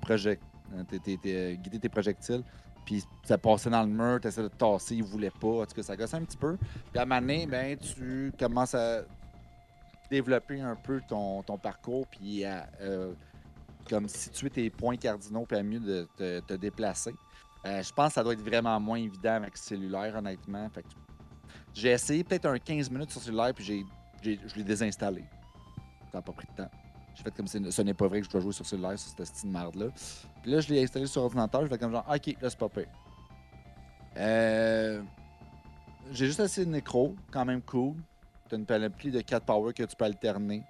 guider 1.11 1.79
tes 1.81 1.89
projectiles. 1.89 2.41
Puis 2.85 3.03
ça 3.25 3.37
passait 3.37 3.69
dans 3.69 3.81
le 3.81 3.89
mur, 3.89 4.21
tu 4.21 4.29
essaies 4.29 4.43
de 4.43 4.47
te 4.47 4.55
tasser, 4.55 4.95
il 4.95 5.03
voulait 5.03 5.29
pas. 5.29 5.63
En 5.63 5.65
tout 5.65 5.75
cas, 5.75 5.83
ça 5.83 5.97
gosse 5.97 6.13
un 6.13 6.23
petit 6.23 6.37
peu. 6.37 6.55
Puis 6.55 6.97
à 6.97 7.01
un 7.01 7.05
moment 7.05 7.19
donné, 7.19 7.45
ben, 7.45 7.77
tu 7.77 8.31
commences 8.39 8.75
à 8.75 9.01
développer 10.09 10.61
un 10.61 10.77
peu 10.77 11.01
ton, 11.05 11.43
parcours, 11.61 12.07
puis 12.07 12.45
à 12.45 12.65
comme 13.89 14.07
situer 14.07 14.49
tes 14.49 14.69
points 14.69 14.95
cardinaux, 14.95 15.45
puis 15.45 15.57
à 15.57 15.63
mieux 15.63 15.81
de 15.81 16.07
te, 16.15 16.53
déplacer. 16.53 17.13
Je 17.65 17.91
pense 17.91 18.07
que 18.07 18.13
ça 18.13 18.23
doit 18.23 18.33
être 18.33 18.41
vraiment 18.41 18.79
moins 18.79 18.99
évident 18.99 19.33
avec 19.33 19.51
le 19.51 19.59
cellulaire, 19.59 20.15
honnêtement. 20.15 20.69
J'ai 21.75 21.89
essayé 21.89 22.23
peut-être 22.23 22.45
un 22.47 22.57
15 22.57 22.89
minutes 22.89 23.11
sur 23.11 23.21
cellulaire, 23.21 23.53
puis 23.53 23.63
j'ai, 23.63 23.85
j'ai- 24.23 24.39
je 24.47 24.55
l'ai 24.55 24.63
désinstallé. 24.63 25.23
Ça 26.11 26.17
n'a 26.17 26.21
pas 26.21 26.31
pris 26.31 26.47
de 26.47 26.63
temps. 26.63 26.71
J'ai 27.13 27.23
fait 27.23 27.31
comme 27.35 27.47
si 27.47 27.59
ce 27.71 27.81
n'est 27.81 27.93
pas 27.93 28.07
vrai 28.07 28.19
que 28.21 28.25
je 28.25 28.31
dois 28.31 28.41
jouer 28.41 28.51
sur 28.53 28.65
cellulaire 28.65 28.97
sur 28.97 29.09
cette 29.09 29.17
petite 29.17 29.43
marde-là. 29.51 29.87
Puis 30.41 30.51
là, 30.51 30.59
je 30.61 30.69
l'ai 30.73 30.83
installé 30.83 31.05
sur 31.07 31.21
ordinateur, 31.23 31.61
je 31.63 31.67
fais 31.67 31.77
comme 31.77 31.91
genre, 31.91 32.05
ok, 32.09 32.35
là, 32.41 32.49
c'est 32.49 32.57
pas 32.59 32.69
pire. 32.69 32.87
Euh, 34.17 35.01
j'ai 36.11 36.25
juste 36.27 36.39
essayé 36.39 36.65
de 36.65 36.71
nécro, 36.71 37.15
quand 37.31 37.45
même 37.45 37.61
cool. 37.61 37.95
Tu 38.47 38.55
as 38.55 38.57
une 38.57 38.65
panoplie 38.65 39.11
de 39.11 39.21
4 39.21 39.45
power 39.45 39.73
que 39.73 39.83
tu 39.83 39.95
peux 39.95 40.05
alterner. 40.05 40.63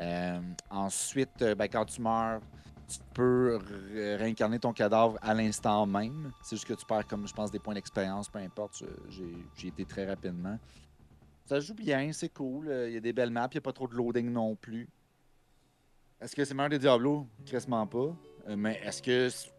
Euh, 0.00 0.40
ensuite, 0.70 1.42
euh, 1.42 1.54
ben, 1.54 1.68
quand 1.68 1.84
tu 1.84 2.00
meurs, 2.00 2.40
tu 2.92 3.00
peux 3.14 3.58
ré- 3.92 4.16
réincarner 4.16 4.58
ton 4.58 4.72
cadavre 4.72 5.18
à 5.22 5.34
l'instant 5.34 5.86
même. 5.86 6.32
C'est 6.42 6.56
juste 6.56 6.66
que 6.68 6.74
tu 6.74 6.84
perds, 6.86 7.06
comme 7.06 7.26
je 7.26 7.32
pense, 7.34 7.50
des 7.50 7.58
points 7.58 7.74
d'expérience, 7.74 8.28
peu 8.28 8.38
importe. 8.38 8.82
Je- 9.10 9.24
J'ai 9.56 9.68
été 9.68 9.84
très 9.84 10.06
rapidement. 10.06 10.58
Ça 11.44 11.58
joue 11.60 11.74
bien, 11.74 12.12
c'est 12.12 12.28
cool. 12.32 12.68
euh, 12.68 12.88
Il 12.88 12.94
y 12.94 12.96
a 12.96 13.00
des 13.00 13.12
belles 13.12 13.30
maps, 13.30 13.48
il 13.52 13.56
n'y 13.56 13.58
a 13.58 13.62
pas 13.62 13.72
trop 13.72 13.88
de 13.88 13.94
loading 13.94 14.30
non 14.30 14.54
plus. 14.56 14.88
Est-ce 16.20 16.36
que 16.36 16.44
c'est 16.44 16.54
meilleur 16.54 16.70
des 16.70 16.78
Diablo? 16.78 17.26
Crissement 17.44 17.86
pas. 17.86 18.14
Euh, 18.48 18.56
mais 18.56 18.80
est-ce 18.84 19.02
que 19.02 19.28
c'est 19.28 19.50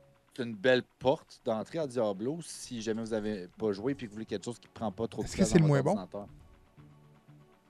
une 0.43 0.55
belle 0.55 0.83
porte 0.99 1.41
d'entrée 1.45 1.79
à 1.79 1.87
Diablo 1.87 2.39
si 2.41 2.81
jamais 2.81 3.01
vous 3.01 3.13
avez 3.13 3.47
pas 3.57 3.71
joué 3.73 3.91
et 3.91 3.95
que 3.95 4.05
vous 4.07 4.13
voulez 4.13 4.25
quelque 4.25 4.45
chose 4.45 4.59
qui 4.59 4.67
prend 4.69 4.91
pas 4.91 5.07
trop 5.07 5.21
de 5.21 5.27
Est-ce 5.27 5.37
que 5.37 5.43
c'est 5.45 5.59
le 5.59 5.65
moins 5.65 5.81
bon? 5.81 5.95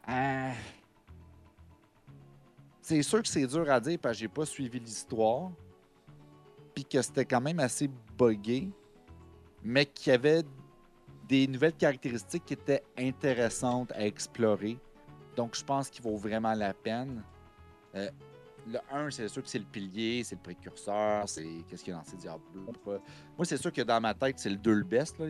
Ah. 0.05 0.51
C'est 2.83 3.01
sûr 3.01 3.21
que 3.21 3.29
c'est 3.29 3.47
dur 3.47 3.71
à 3.71 3.79
dire 3.79 3.97
parce 3.97 4.17
que 4.17 4.19
j'ai 4.19 4.27
pas 4.27 4.45
suivi 4.45 4.77
l'histoire. 4.77 5.51
Puis 6.75 6.83
que 6.83 7.01
c'était 7.01 7.23
quand 7.23 7.39
même 7.39 7.59
assez 7.59 7.89
buggé. 8.17 8.69
Mais 9.63 9.85
qu'il 9.85 10.11
y 10.11 10.13
avait 10.13 10.43
des 11.29 11.47
nouvelles 11.47 11.73
caractéristiques 11.73 12.43
qui 12.45 12.53
étaient 12.53 12.83
intéressantes 12.97 13.93
à 13.93 14.05
explorer. 14.05 14.77
Donc 15.37 15.55
je 15.55 15.63
pense 15.63 15.89
qu'il 15.89 16.03
vaut 16.03 16.17
vraiment 16.17 16.53
la 16.53 16.73
peine. 16.73 17.23
Euh, 17.95 18.09
le 18.67 18.79
1, 18.91 19.11
c'est 19.11 19.29
sûr 19.29 19.41
que 19.41 19.49
c'est 19.49 19.59
le 19.59 19.65
pilier, 19.65 20.23
c'est 20.25 20.35
le 20.35 20.41
précurseur, 20.41 21.27
c'est 21.27 21.47
qu'est-ce 21.69 21.85
qu'il 21.85 21.93
y 21.93 21.95
a 21.95 21.99
dans 21.99 22.05
ces 22.05 22.17
Diablo. 22.17 22.65
Moi, 22.85 23.45
c'est 23.45 23.57
sûr 23.57 23.71
que 23.71 23.81
dans 23.81 24.01
ma 24.01 24.13
tête, 24.13 24.39
c'est 24.39 24.49
le 24.49 24.57
2 24.57 24.73
le 24.73 24.83
best. 24.83 25.19
Là. 25.19 25.27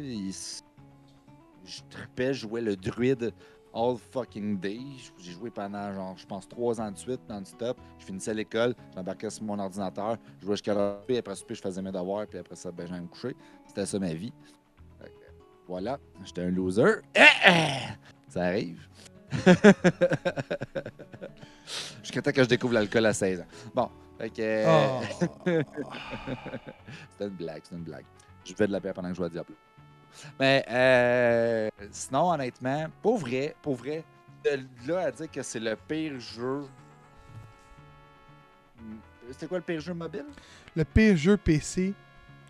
Je 1.66 1.82
tripais, 1.90 2.34
je 2.34 2.42
jouais 2.48 2.62
le 2.62 2.76
druide 2.76 3.32
all 3.74 3.98
fucking 3.98 4.60
day. 4.60 4.80
J'ai 5.18 5.32
joué 5.32 5.50
pendant, 5.50 5.94
genre, 5.94 6.16
je 6.18 6.26
pense, 6.26 6.48
trois 6.48 6.80
ans 6.80 6.92
de 6.92 6.98
suite, 6.98 7.22
non-stop. 7.30 7.78
Je 8.00 8.06
finissais 8.06 8.34
l'école, 8.34 8.76
j'embarquais 8.96 9.30
sur 9.30 9.44
mon 9.44 9.60
ordinateur, 9.60 10.18
je 10.40 10.46
jouais 10.46 10.56
jusqu'à 10.56 10.74
la 10.74 11.00
puis 11.08 11.18
après 11.18 11.36
ça, 11.36 11.44
je 11.50 11.56
faisais 11.56 11.82
mes 11.82 11.92
devoirs, 11.92 12.28
puis 12.28 12.40
après 12.40 12.56
ça, 12.56 12.72
ben, 12.72 12.88
j'allais 12.88 13.02
me 13.02 13.08
coucher. 13.08 13.36
C'était 13.68 13.86
ça 13.86 14.00
ma 14.00 14.14
vie. 14.14 14.34
Que, 15.00 15.10
voilà, 15.68 16.00
j'étais 16.24 16.42
un 16.44 16.52
loser. 16.52 17.02
Eh, 17.16 17.22
eh! 17.48 17.94
Ça 18.30 18.44
arrive. 18.44 18.88
Jusqu'à 22.04 22.22
temps 22.22 22.32
que 22.32 22.44
je 22.44 22.50
découvre 22.50 22.74
l'alcool 22.74 23.06
à 23.06 23.14
16 23.14 23.42
ans. 23.42 23.46
Bon, 23.74 23.90
euh, 24.22 24.66
Ah. 24.68 25.02
C'était 27.12 27.26
une 27.26 27.30
blague, 27.30 27.62
c'était 27.64 27.76
une 27.76 27.84
blague. 27.84 28.06
Je 28.46 28.54
fais 28.54 28.68
de 28.68 28.72
la 28.72 28.82
paix 28.82 28.94
pendant 28.94 29.08
que 29.10 29.14
je 29.14 29.18
jouais 29.18 29.28
à 29.28 29.30
Diablo. 29.30 29.56
Mais 30.40 30.66
euh, 30.70 31.70
sinon, 31.92 32.32
honnêtement, 32.32 32.88
pour 33.02 33.18
vrai, 33.18 33.56
pour 33.62 33.76
vrai, 33.76 34.04
de 34.44 34.60
là 34.88 35.08
à 35.08 35.12
dire 35.12 35.32
que 35.32 35.42
c'est 35.42 35.60
le 35.60 35.76
pire 35.76 36.20
jeu. 36.20 36.64
C'était 39.32 39.48
quoi 39.48 39.58
le 39.58 39.64
pire 39.64 39.80
jeu 39.80 39.94
mobile? 39.94 40.26
le 40.76 40.86
pire 40.86 41.16
jeu 41.16 41.38
PC 41.38 41.94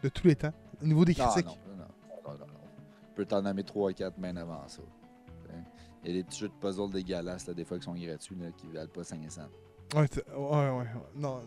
de 0.01 0.09
tous 0.09 0.27
les 0.27 0.35
temps, 0.35 0.53
au 0.81 0.85
niveau 0.85 1.05
des 1.05 1.13
critiques. 1.13 1.45
non, 1.45 1.75
non, 1.77 1.85
non, 2.25 2.31
non, 2.31 2.37
non. 2.39 2.59
Je 3.09 3.15
peux 3.15 3.25
t'en 3.25 3.41
nommer 3.41 3.63
3 3.63 3.91
ou 3.91 3.93
4 3.93 4.17
bien 4.17 4.35
avant 4.37 4.67
ça. 4.67 4.81
Hein? 5.49 5.61
Il 6.03 6.09
y 6.09 6.13
a 6.13 6.21
des 6.21 6.23
petits 6.23 6.39
jeux 6.39 6.49
de 6.49 6.53
puzzle 6.53 6.89
dégueulasses, 6.91 7.47
là, 7.47 7.53
des 7.53 7.63
fois, 7.63 7.77
qui 7.77 7.83
sont 7.83 7.93
gratuits, 7.93 8.35
là, 8.35 8.47
qui 8.57 8.67
valent 8.67 8.89
pas 8.89 9.03
500. 9.03 9.41
Ouais, 9.93 10.01
ouais, 10.01 10.07
ouais, 10.35 10.69
ouais. 10.71 10.85
Non. 11.15 11.43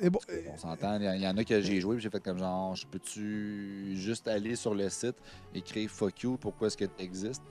Et 0.00 0.10
bon, 0.10 0.20
On 0.52 0.56
s'entend, 0.56 0.96
il 0.98 1.04
y 1.04 1.08
en- 1.08 1.12
il 1.14 1.20
y 1.22 1.26
en 1.26 1.36
a 1.36 1.42
que 1.44 1.60
j'ai 1.60 1.80
joué, 1.80 1.96
puis 1.96 2.02
j'ai 2.04 2.10
fait 2.10 2.22
comme 2.22 2.38
genre, 2.38 2.74
je 2.76 2.86
peux-tu 2.86 3.96
juste 3.96 4.28
aller 4.28 4.54
sur 4.54 4.74
le 4.74 4.88
site, 4.88 5.16
écrire 5.54 5.90
fuck 5.90 6.22
you, 6.22 6.36
pourquoi 6.36 6.68
est-ce 6.68 6.76
que 6.76 6.84
tu 6.84 7.02
existes? 7.04 7.42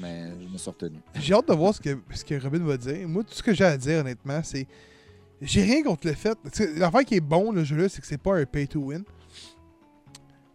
Mais 0.00 0.32
je 0.40 0.48
me 0.48 0.58
suis 0.58 0.70
retenu. 0.70 0.98
j'ai 1.14 1.32
hâte 1.34 1.48
de 1.48 1.54
voir 1.54 1.74
ce 1.74 1.80
que, 1.80 1.98
ce 2.12 2.24
que 2.24 2.34
Robin 2.42 2.58
va 2.64 2.76
dire. 2.76 3.08
Moi, 3.08 3.22
tout 3.24 3.32
ce 3.34 3.42
que 3.42 3.54
j'ai 3.54 3.64
à 3.64 3.76
dire, 3.76 4.00
honnêtement, 4.00 4.40
c'est. 4.42 4.66
J'ai 5.40 5.62
rien 5.62 5.82
contre 5.82 6.06
le 6.06 6.12
fait. 6.14 6.38
L'affaire 6.76 7.04
qui 7.04 7.14
est 7.16 7.20
bon, 7.20 7.50
le 7.52 7.64
jeu-là, 7.64 7.88
c'est 7.88 8.00
que 8.00 8.06
c'est 8.06 8.18
pas 8.18 8.36
un 8.36 8.44
pay 8.44 8.68
to 8.68 8.78
win. 8.80 9.02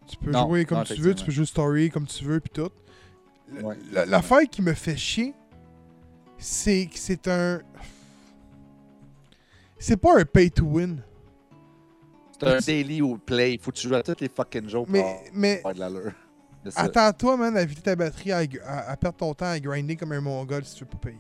Tu 0.08 0.16
peux 0.18 0.32
Non, 0.32 0.48
jouer 0.48 0.64
comme 0.66 0.78
non, 0.78 0.84
tu 0.86 0.96
veux, 1.02 1.14
tu 1.14 1.26
peux 1.26 1.32
jouer 1.32 1.46
story 1.46 1.90
comme 1.90 2.06
tu 2.06 2.24
veux, 2.24 2.40
puis 2.40 2.52
tout. 2.54 2.70
Ouais. 3.62 3.76
L'affaire 4.06 4.48
qui 4.50 4.62
me 4.62 4.74
fait 4.74 4.96
chier, 4.96 5.34
c'est 6.38 6.86
que 6.86 6.98
c'est 6.98 7.28
un. 7.28 7.62
C'est 9.80 9.98
pas 9.98 10.20
un 10.20 10.26
pay 10.26 10.50
to 10.50 10.66
win. 10.66 11.02
C'est 12.40 12.48
un 12.48 12.60
daily 12.60 13.02
ou 13.02 13.18
play, 13.18 13.58
faut 13.62 13.72
que 13.72 13.78
tu 13.78 13.88
joues 13.88 13.96
à 13.96 14.04
tous 14.04 14.16
les 14.22 14.30
fucking 14.30 14.70
jours 14.70 14.86
pour 14.86 14.94
Mais, 14.94 15.24
mais 15.34 15.58
avoir 15.60 15.74
de 15.74 15.80
l'allure. 15.80 16.12
Attends-toi, 16.76 17.38
man, 17.38 17.58
à 17.58 17.66
vider 17.66 17.82
ta 17.82 17.96
batterie, 17.96 18.32
à, 18.32 18.40
à- 18.66 18.92
à 18.92 18.98
perdre 18.98 19.18
ton 19.18 19.34
temps 19.34 19.46
à 19.46 19.60
grinder 19.60 19.96
comme 19.96 20.12
un 20.12 20.22
mongol 20.22 20.64
si 20.66 20.76
tu 20.76 20.84
veux 20.84 20.90
pas 20.90 20.98
payer. 20.98 21.18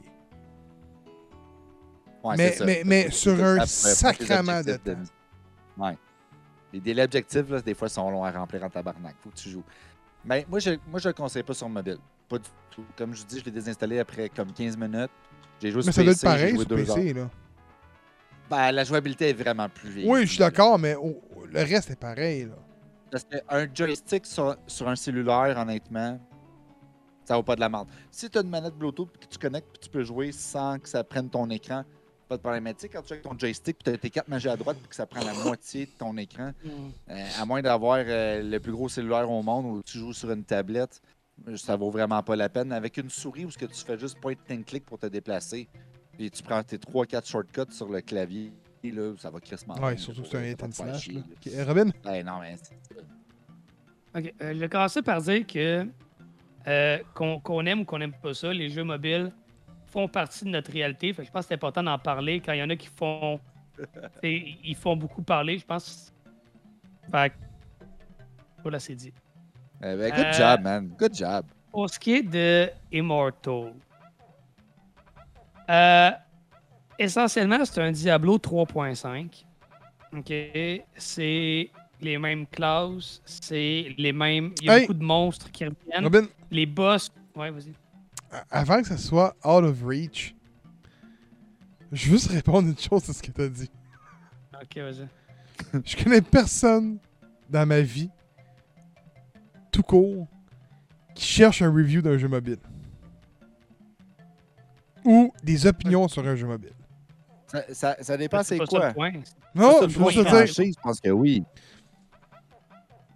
Ouais, 2.23 2.35
mais- 2.37 2.51
ça. 2.51 2.65
mais- 2.65 2.81
mais 2.85 3.09
sur 3.11 3.41
un 3.43 3.65
sacrement 3.65 4.61
de 4.61 4.73
temps. 4.75 4.97
Ouais. 5.77 5.97
Les 6.73 6.79
délais 6.81 7.03
objectifs, 7.03 7.49
là, 7.49 7.61
des 7.61 7.73
fois, 7.73 7.87
sont 7.87 8.09
longs 8.11 8.23
à 8.25 8.31
remplir 8.31 8.63
en 8.63 8.69
tabarnak. 8.69 9.15
Faut 9.23 9.29
que 9.29 9.35
tu 9.35 9.49
joues. 9.49 9.63
Mais 10.25 10.45
moi, 10.49 10.59
je, 10.59 10.71
moi, 10.89 10.99
je 10.99 11.07
le 11.07 11.13
conseille 11.13 11.43
pas 11.43 11.53
sur 11.53 11.69
mobile. 11.69 11.97
Pas 12.27 12.37
du 12.39 12.49
tout. 12.71 12.83
Comme 12.97 13.13
je 13.15 13.23
dis, 13.23 13.39
je 13.39 13.45
l'ai 13.45 13.51
désinstallé 13.51 13.99
après 13.99 14.27
comme 14.29 14.51
15 14.51 14.75
minutes. 14.75 15.09
J'ai 15.61 15.71
joué 15.71 15.77
Mais 15.77 15.83
sur 15.83 15.93
ça 15.93 16.03
doit 16.03 16.11
être 16.11 16.17
PC, 16.21 16.27
pareil 16.27 16.59
sur 16.59 16.71
heures. 16.71 16.95
PC, 16.95 17.13
là. 17.13 17.29
Ben, 18.49 18.71
la 18.71 18.83
jouabilité 18.83 19.29
est 19.29 19.33
vraiment 19.33 19.67
plus 19.69 19.89
vieille. 19.89 20.09
Oui, 20.09 20.21
je 20.21 20.29
suis 20.31 20.39
d'accord, 20.39 20.79
mais 20.79 20.95
le 21.51 21.59
reste 21.59 21.89
est 21.91 21.99
pareil, 21.99 22.45
là. 22.45 22.55
Parce 23.11 23.23
qu'un 23.25 23.67
joystick 23.73 24.25
sur, 24.25 24.55
sur 24.67 24.87
un 24.87 24.95
cellulaire, 24.95 25.57
honnêtement, 25.57 26.19
ça 27.25 27.35
vaut 27.35 27.43
pas 27.43 27.55
de 27.55 27.61
la 27.61 27.69
merde. 27.69 27.87
Si 28.11 28.29
tu 28.29 28.37
as 28.37 28.41
une 28.41 28.49
manette 28.49 28.73
Bluetooth 28.75 29.09
que 29.17 29.25
tu 29.27 29.37
connectes 29.37 29.67
puis 29.71 29.79
tu 29.83 29.89
peux 29.89 30.03
jouer 30.03 30.31
sans 30.31 30.77
que 30.79 30.87
ça 30.89 31.03
prenne 31.03 31.29
ton 31.29 31.49
écran, 31.49 31.83
pas 32.27 32.35
de 32.35 32.41
problème. 32.41 32.63
Mais 32.63 32.73
tu 32.73 32.81
sais, 32.81 32.89
quand 32.89 33.01
tu 33.01 33.13
as 33.13 33.17
ton 33.17 33.37
joystick 33.37 33.77
puis 33.77 33.85
tu 33.85 33.95
as 33.95 33.97
tes 33.97 34.09
quatre 34.09 34.27
magies 34.27 34.49
à 34.49 34.57
droite 34.57 34.77
puis 34.77 34.89
que 34.89 34.95
ça 34.95 35.05
prend 35.05 35.23
la 35.23 35.33
moitié 35.33 35.85
de 35.85 35.91
ton 35.91 36.15
écran, 36.17 36.51
Mm. 36.63 36.69
euh, 37.11 37.25
à 37.39 37.45
moins 37.45 37.61
d'avoir 37.61 37.99
euh, 38.05 38.41
le 38.43 38.59
plus 38.59 38.73
gros 38.73 38.89
cellulaire 38.89 39.29
au 39.31 39.41
monde 39.41 39.65
ou 39.65 39.81
tu 39.83 39.97
joues 39.99 40.13
sur 40.13 40.29
une 40.31 40.43
tablette, 40.43 41.01
ça 41.55 41.75
vaut 41.77 41.89
vraiment 41.91 42.21
pas 42.23 42.35
la 42.35 42.49
peine. 42.49 42.73
Avec 42.73 42.97
une 42.97 43.09
souris 43.09 43.45
où 43.45 43.51
ce 43.51 43.57
que 43.57 43.65
tu 43.67 43.85
fais 43.85 43.97
juste 43.97 44.19
point 44.19 44.33
and 44.51 44.63
click 44.65 44.85
pour 44.85 44.99
te 44.99 45.05
déplacer, 45.05 45.69
puis 46.17 46.31
tu 46.31 46.43
prends 46.43 46.63
tes 46.63 46.77
3-4 46.77 47.27
shortcuts 47.29 47.71
sur 47.71 47.87
le 47.89 48.01
clavier, 48.01 48.51
là, 48.83 49.13
ça 49.17 49.29
va 49.29 49.39
crissement. 49.39 49.75
Ouais, 49.75 49.97
surtout 49.97 50.21
que 50.23 50.27
c'est 50.29 50.37
un 50.37 50.45
hit 50.45 50.63
and 50.63 50.71
slash, 50.71 51.07
là. 51.09 51.21
euh, 51.47 51.65
Robin? 51.65 51.89
Ben 52.03 52.25
non, 52.25 52.39
mais 52.41 52.55
c'est- 52.61 52.75
Ok, 54.15 54.33
euh, 54.41 54.53
je 54.53 54.59
vais 54.59 54.69
commencer 54.69 55.01
par 55.01 55.21
dire 55.21 55.45
que 55.45 55.87
euh, 56.67 56.97
qu'on 57.13 57.39
qu'on 57.39 57.65
aime 57.65 57.81
ou 57.81 57.85
qu'on 57.85 57.99
n'aime 57.99 58.13
pas 58.13 58.33
ça, 58.33 58.51
les 58.53 58.69
jeux 58.69 58.83
mobiles 58.83 59.31
font 59.85 60.07
partie 60.07 60.43
de 60.45 60.49
notre 60.49 60.71
réalité. 60.71 61.13
Fait 61.13 61.21
que 61.21 61.27
je 61.27 61.31
pense 61.31 61.43
que 61.43 61.49
c'est 61.49 61.53
important 61.55 61.83
d'en 61.83 61.99
parler 61.99 62.39
quand 62.41 62.53
il 62.53 62.59
y 62.59 62.63
en 62.63 62.69
a 62.69 62.75
qui 62.75 62.87
font. 62.87 63.39
ils 64.23 64.75
font 64.75 64.95
beaucoup 64.95 65.21
parler, 65.21 65.57
je 65.59 65.65
pense. 65.65 66.11
Fait 67.11 67.29
que. 67.29 67.35
Voilà, 68.63 68.79
c'est 68.79 68.95
dit. 68.95 69.13
Eh 69.81 69.95
ben, 69.95 70.09
good 70.09 70.25
Euh, 70.25 70.33
job, 70.33 70.61
man. 70.61 70.87
Good 70.97 71.13
job. 71.15 71.45
Pour 71.71 71.89
ce 71.89 71.99
qui 71.99 72.15
est 72.15 72.23
de 72.23 72.69
Immortal, 72.91 73.73
euh, 75.69 76.11
essentiellement, 76.99 77.63
c'est 77.65 77.81
un 77.81 77.91
Diablo 77.91 78.37
3.5. 78.37 79.43
OK? 80.13 80.33
C'est 80.95 81.69
les 82.01 82.17
mêmes 82.17 82.45
classes, 82.47 83.21
c'est 83.25 83.93
les 83.97 84.13
mêmes. 84.13 84.53
Il 84.61 84.67
y 84.67 84.69
a 84.69 84.75
Hey! 84.77 84.81
beaucoup 84.81 84.93
de 84.93 85.03
monstres 85.03 85.51
qui 85.51 85.65
reviennent. 85.65 86.03
Robin, 86.03 86.27
Les 86.51 86.65
boss. 86.65 87.11
Ouais, 87.35 87.51
vas-y. 87.51 87.73
avant 88.49 88.81
que 88.81 88.87
ça 88.87 88.97
soit 88.97 89.35
out 89.45 89.63
of 89.63 89.83
reach, 89.83 90.33
je 91.91 92.09
veux 92.09 92.17
juste 92.17 92.31
répondre 92.31 92.67
une 92.69 92.77
chose 92.77 93.09
à 93.09 93.13
ce 93.13 93.21
que 93.21 93.31
t'as 93.31 93.47
dit. 93.47 93.69
Ok, 94.53 94.77
vas-y. 94.77 95.07
Je 95.85 96.03
connais 96.03 96.21
personne 96.21 96.99
dans 97.49 97.65
ma 97.65 97.81
vie, 97.81 98.09
tout 99.71 99.81
court, 99.83 100.27
qui 101.15 101.25
cherche 101.25 101.61
un 101.63 101.71
review 101.71 102.01
d'un 102.01 102.17
jeu 102.17 102.27
mobile. 102.27 102.57
Ou 105.07 105.31
des 105.43 105.65
opinions 105.65 106.07
sur 106.09 106.27
un 106.27 106.35
jeu 106.35 106.45
mobile. 106.47 106.73
Ça, 107.47 107.63
ça, 107.73 107.95
ça 108.01 108.17
dépend 108.17 108.43
c'est 108.43 108.57
quoi. 108.59 108.91
Non, 109.55 109.79
je 109.83 109.87
franchise, 109.89 110.75
je 110.77 110.81
pense 110.81 110.99
que 110.99 111.09
oui. 111.09 111.43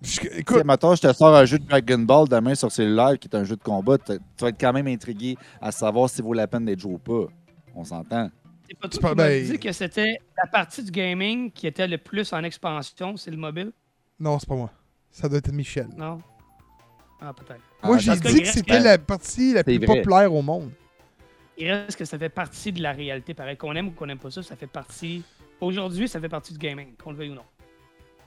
je- 0.02 0.22
écoute, 0.38 0.64
mettons, 0.64 0.96
je 0.96 1.02
te 1.02 1.14
sors 1.14 1.36
un 1.36 1.44
jeu 1.46 1.60
de 1.60 1.66
Dragon 1.66 2.00
Ball 2.00 2.28
demain 2.30 2.56
sur 2.56 2.72
cellulaire 2.72 3.20
qui 3.20 3.28
est 3.28 3.36
un 3.36 3.44
jeu 3.44 3.56
de 3.58 3.62
combat, 3.64 3.98
tu 3.98 4.14
vas 4.40 4.48
être 4.50 4.60
quand 4.60 4.72
même 4.74 4.88
intrigué 4.88 5.36
à 5.60 5.72
savoir 5.72 6.10
s'il 6.10 6.24
vaut 6.24 6.34
la 6.34 6.48
peine 6.48 6.64
d'être 6.66 6.80
joué 6.80 6.94
ou 6.94 6.98
pas. 6.98 7.26
On 7.76 7.84
s'entend. 7.84 8.30
C'est 8.68 8.80
pas 8.80 8.88
Tu 8.88 9.16
ben- 9.16 9.44
dit 9.46 9.60
que 9.60 9.72
c'était 9.74 10.18
la 10.38 10.48
partie 10.50 10.82
du 10.84 10.92
gaming 10.92 11.52
qui 11.52 11.68
était 11.68 11.88
le 11.88 11.98
plus 11.98 12.32
en 12.32 12.42
expansion, 12.44 13.18
c'est 13.18 13.32
le 13.32 13.38
mobile? 13.38 13.72
non, 14.18 14.40
c'est 14.40 14.48
pas 14.48 14.56
moi. 14.56 14.72
Ça 15.10 15.28
doit 15.28 15.40
être 15.40 15.52
Michel. 15.52 15.90
Non? 15.98 16.20
Ah, 17.20 17.34
peut-être. 17.34 17.60
Moi, 17.84 17.98
Ah, 17.98 18.00
j'ai 18.00 18.12
que 18.18 18.28
dit 18.30 18.42
que 18.44 18.48
c'était 18.48 18.80
la 18.80 18.98
partie 18.98 19.54
la 19.54 19.64
plus 19.66 19.78
vrai. 19.78 19.88
populaire 19.88 20.34
au 20.34 20.42
monde. 20.42 20.72
Il 21.62 21.72
reste 21.72 21.98
que 21.98 22.06
ça 22.06 22.18
fait 22.18 22.30
partie 22.30 22.72
de 22.72 22.82
la 22.82 22.92
réalité? 22.92 23.34
Pareil, 23.34 23.56
qu'on 23.56 23.76
aime 23.76 23.90
ou 23.90 23.92
qu'on 23.92 24.06
n'aime 24.08 24.18
pas 24.18 24.32
ça, 24.32 24.42
ça 24.42 24.56
fait 24.56 24.68
partie. 24.68 25.24
Aujourd'hui, 25.60 26.08
ça 26.08 26.20
fait 26.20 26.30
partie 26.30 26.54
du 26.54 26.60
gaming, 26.60 26.88
qu'on 27.02 27.12
le 27.12 27.18
veuille 27.18 27.30
ou 27.30 27.36
non. 27.36 27.44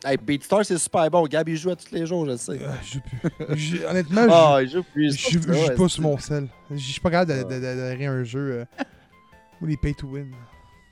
Hey, 0.04 0.16
Beatstar, 0.18 0.64
c'est 0.64 0.76
super 0.78 1.10
bon. 1.10 1.26
Gab, 1.26 1.48
il 1.48 1.56
joue 1.56 1.70
à 1.70 1.76
tous 1.76 1.90
les 1.90 2.06
jours, 2.06 2.26
je 2.26 2.30
le 2.32 2.36
sais. 2.36 2.52
Euh, 2.62 2.72
je 2.84 2.92
sais 2.92 3.00
plus. 3.00 3.84
Honnêtement, 3.86 4.26
Ah, 4.30 4.58
il 4.62 4.68
joue 4.70 4.82
plus. 4.84 5.16
je 5.16 5.38
joue 5.40 5.76
pas 5.76 5.88
sur 5.88 6.02
mon 6.02 6.18
sel. 6.18 6.46
Je 6.70 6.76
suis 6.76 7.00
pas 7.00 7.10
capable 7.10 7.48
d'adhérer 7.48 8.06
à 8.06 8.12
un 8.12 8.22
jeu 8.22 8.52
euh, 8.60 8.64
ou 9.62 9.66
les 9.66 9.76
pay 9.78 9.94
to 9.94 10.06
win. 10.06 10.30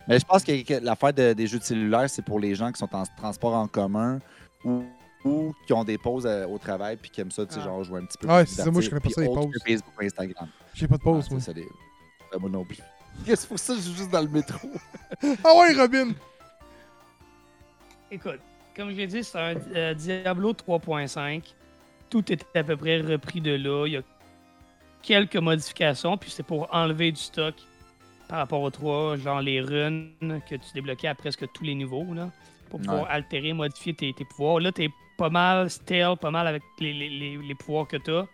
Mais 0.09 0.18
je 0.18 0.24
pense 0.24 0.43
que, 0.43 0.62
que 0.64 0.82
l'affaire 0.82 1.12
de- 1.12 1.34
des 1.34 1.47
jeux 1.47 1.59
de 1.59 1.64
cellulaire, 1.64 2.09
c'est 2.11 2.24
pour 2.24 2.40
les 2.40 2.55
gens 2.57 2.72
qui 2.72 2.78
sont 2.78 2.93
en 2.93 3.05
transport 3.18 3.55
en 3.55 3.68
commun 3.68 4.18
ou, 4.64 4.82
ou 5.24 5.53
qui 5.66 5.72
ont 5.74 5.84
des 5.84 5.99
pauses 5.99 6.26
euh, 6.26 6.47
au 6.47 6.59
travail 6.59 6.97
puis 6.97 7.09
qui 7.11 7.20
aiment 7.20 7.30
ça, 7.30 7.45
tu 7.47 7.53
sais, 7.55 7.61
Ah. 7.62 7.66
genre 7.66 7.84
jouer 7.84 8.01
un 8.01 8.07
petit 8.07 8.18
peu. 8.18 8.26
Ouais, 8.28 8.45
pour 8.45 8.53
c'est 8.55 8.62
ça, 8.62 8.70
moi, 8.70 8.80
je 8.80 8.88
connais 8.88 9.01
pas 9.01 9.11
ça, 9.11 9.20
les 9.20 9.26
pauses. 9.28 9.47
Facebook 9.64 9.93
ou 10.01 10.05
Instagram. 10.05 10.49
J'ai 10.74 10.88
pas 10.88 10.97
de 10.97 11.03
pause, 11.03 11.26
Ah, 11.30 11.34
moi. 11.34 11.40
Ben, 12.33 12.39
moi 12.41 12.51
non 12.51 12.64
plus. 12.64 12.78
C'est 13.26 13.47
pour 13.49 13.59
ça 13.59 13.74
que 13.74 13.80
je 13.80 13.87
joue 13.87 13.95
juste 13.97 14.11
dans 14.11 14.22
le 14.22 14.28
métro. 14.28 14.68
Ah 15.45 15.55
ouais, 15.59 15.74
Robin! 15.74 16.12
Écoute, 18.11 18.41
comme 18.76 18.91
je 18.91 18.97
l'ai 18.97 19.07
dit, 19.07 19.22
c'est 19.24 19.39
un 19.39 19.55
euh, 19.74 19.95
Diablo 19.95 20.53
3.5. 20.53 21.43
Tout 22.11 22.30
est 22.33 22.45
à 22.57 22.62
peu 22.64 22.76
près 22.76 23.01
repris 23.01 23.41
de 23.41 23.53
là. 23.53 23.87
Il 23.87 23.93
y 23.93 23.97
a 23.97 24.03
quelques 25.03 25.37
modifications, 25.37 26.16
puis 26.16 26.30
c'est 26.30 26.43
pour 26.43 26.68
enlever 26.74 27.12
du 27.12 27.20
stock 27.20 27.55
par 28.28 28.39
rapport 28.39 28.61
au 28.62 28.70
3, 28.70 29.16
genre 29.16 29.41
les 29.41 29.61
runes 29.61 30.11
que 30.49 30.55
tu 30.57 30.72
débloquais 30.74 31.09
à 31.09 31.14
presque 31.14 31.45
tous 31.53 31.64
les 31.64 31.74
niveaux, 31.74 32.07
là, 32.14 32.30
pour 32.70 32.80
pouvoir 32.80 33.03
Ouais. 33.03 33.09
altérer, 33.11 33.53
modifier 33.53 33.95
tes, 33.95 34.12
tes 34.14 34.24
pouvoirs. 34.24 34.61
Là, 34.61 34.72
t'es 34.72 34.89
pas 35.18 35.28
mal 35.30 35.68
stale, 35.70 36.16
pas 36.16 36.30
mal 36.30 36.47
avec 36.47 36.62
les, 36.80 36.93
les- 36.93 37.09
les- 37.11 37.37
les 37.37 37.55
pouvoirs 37.55 37.87
que 37.89 37.97
t'as. 37.99 38.24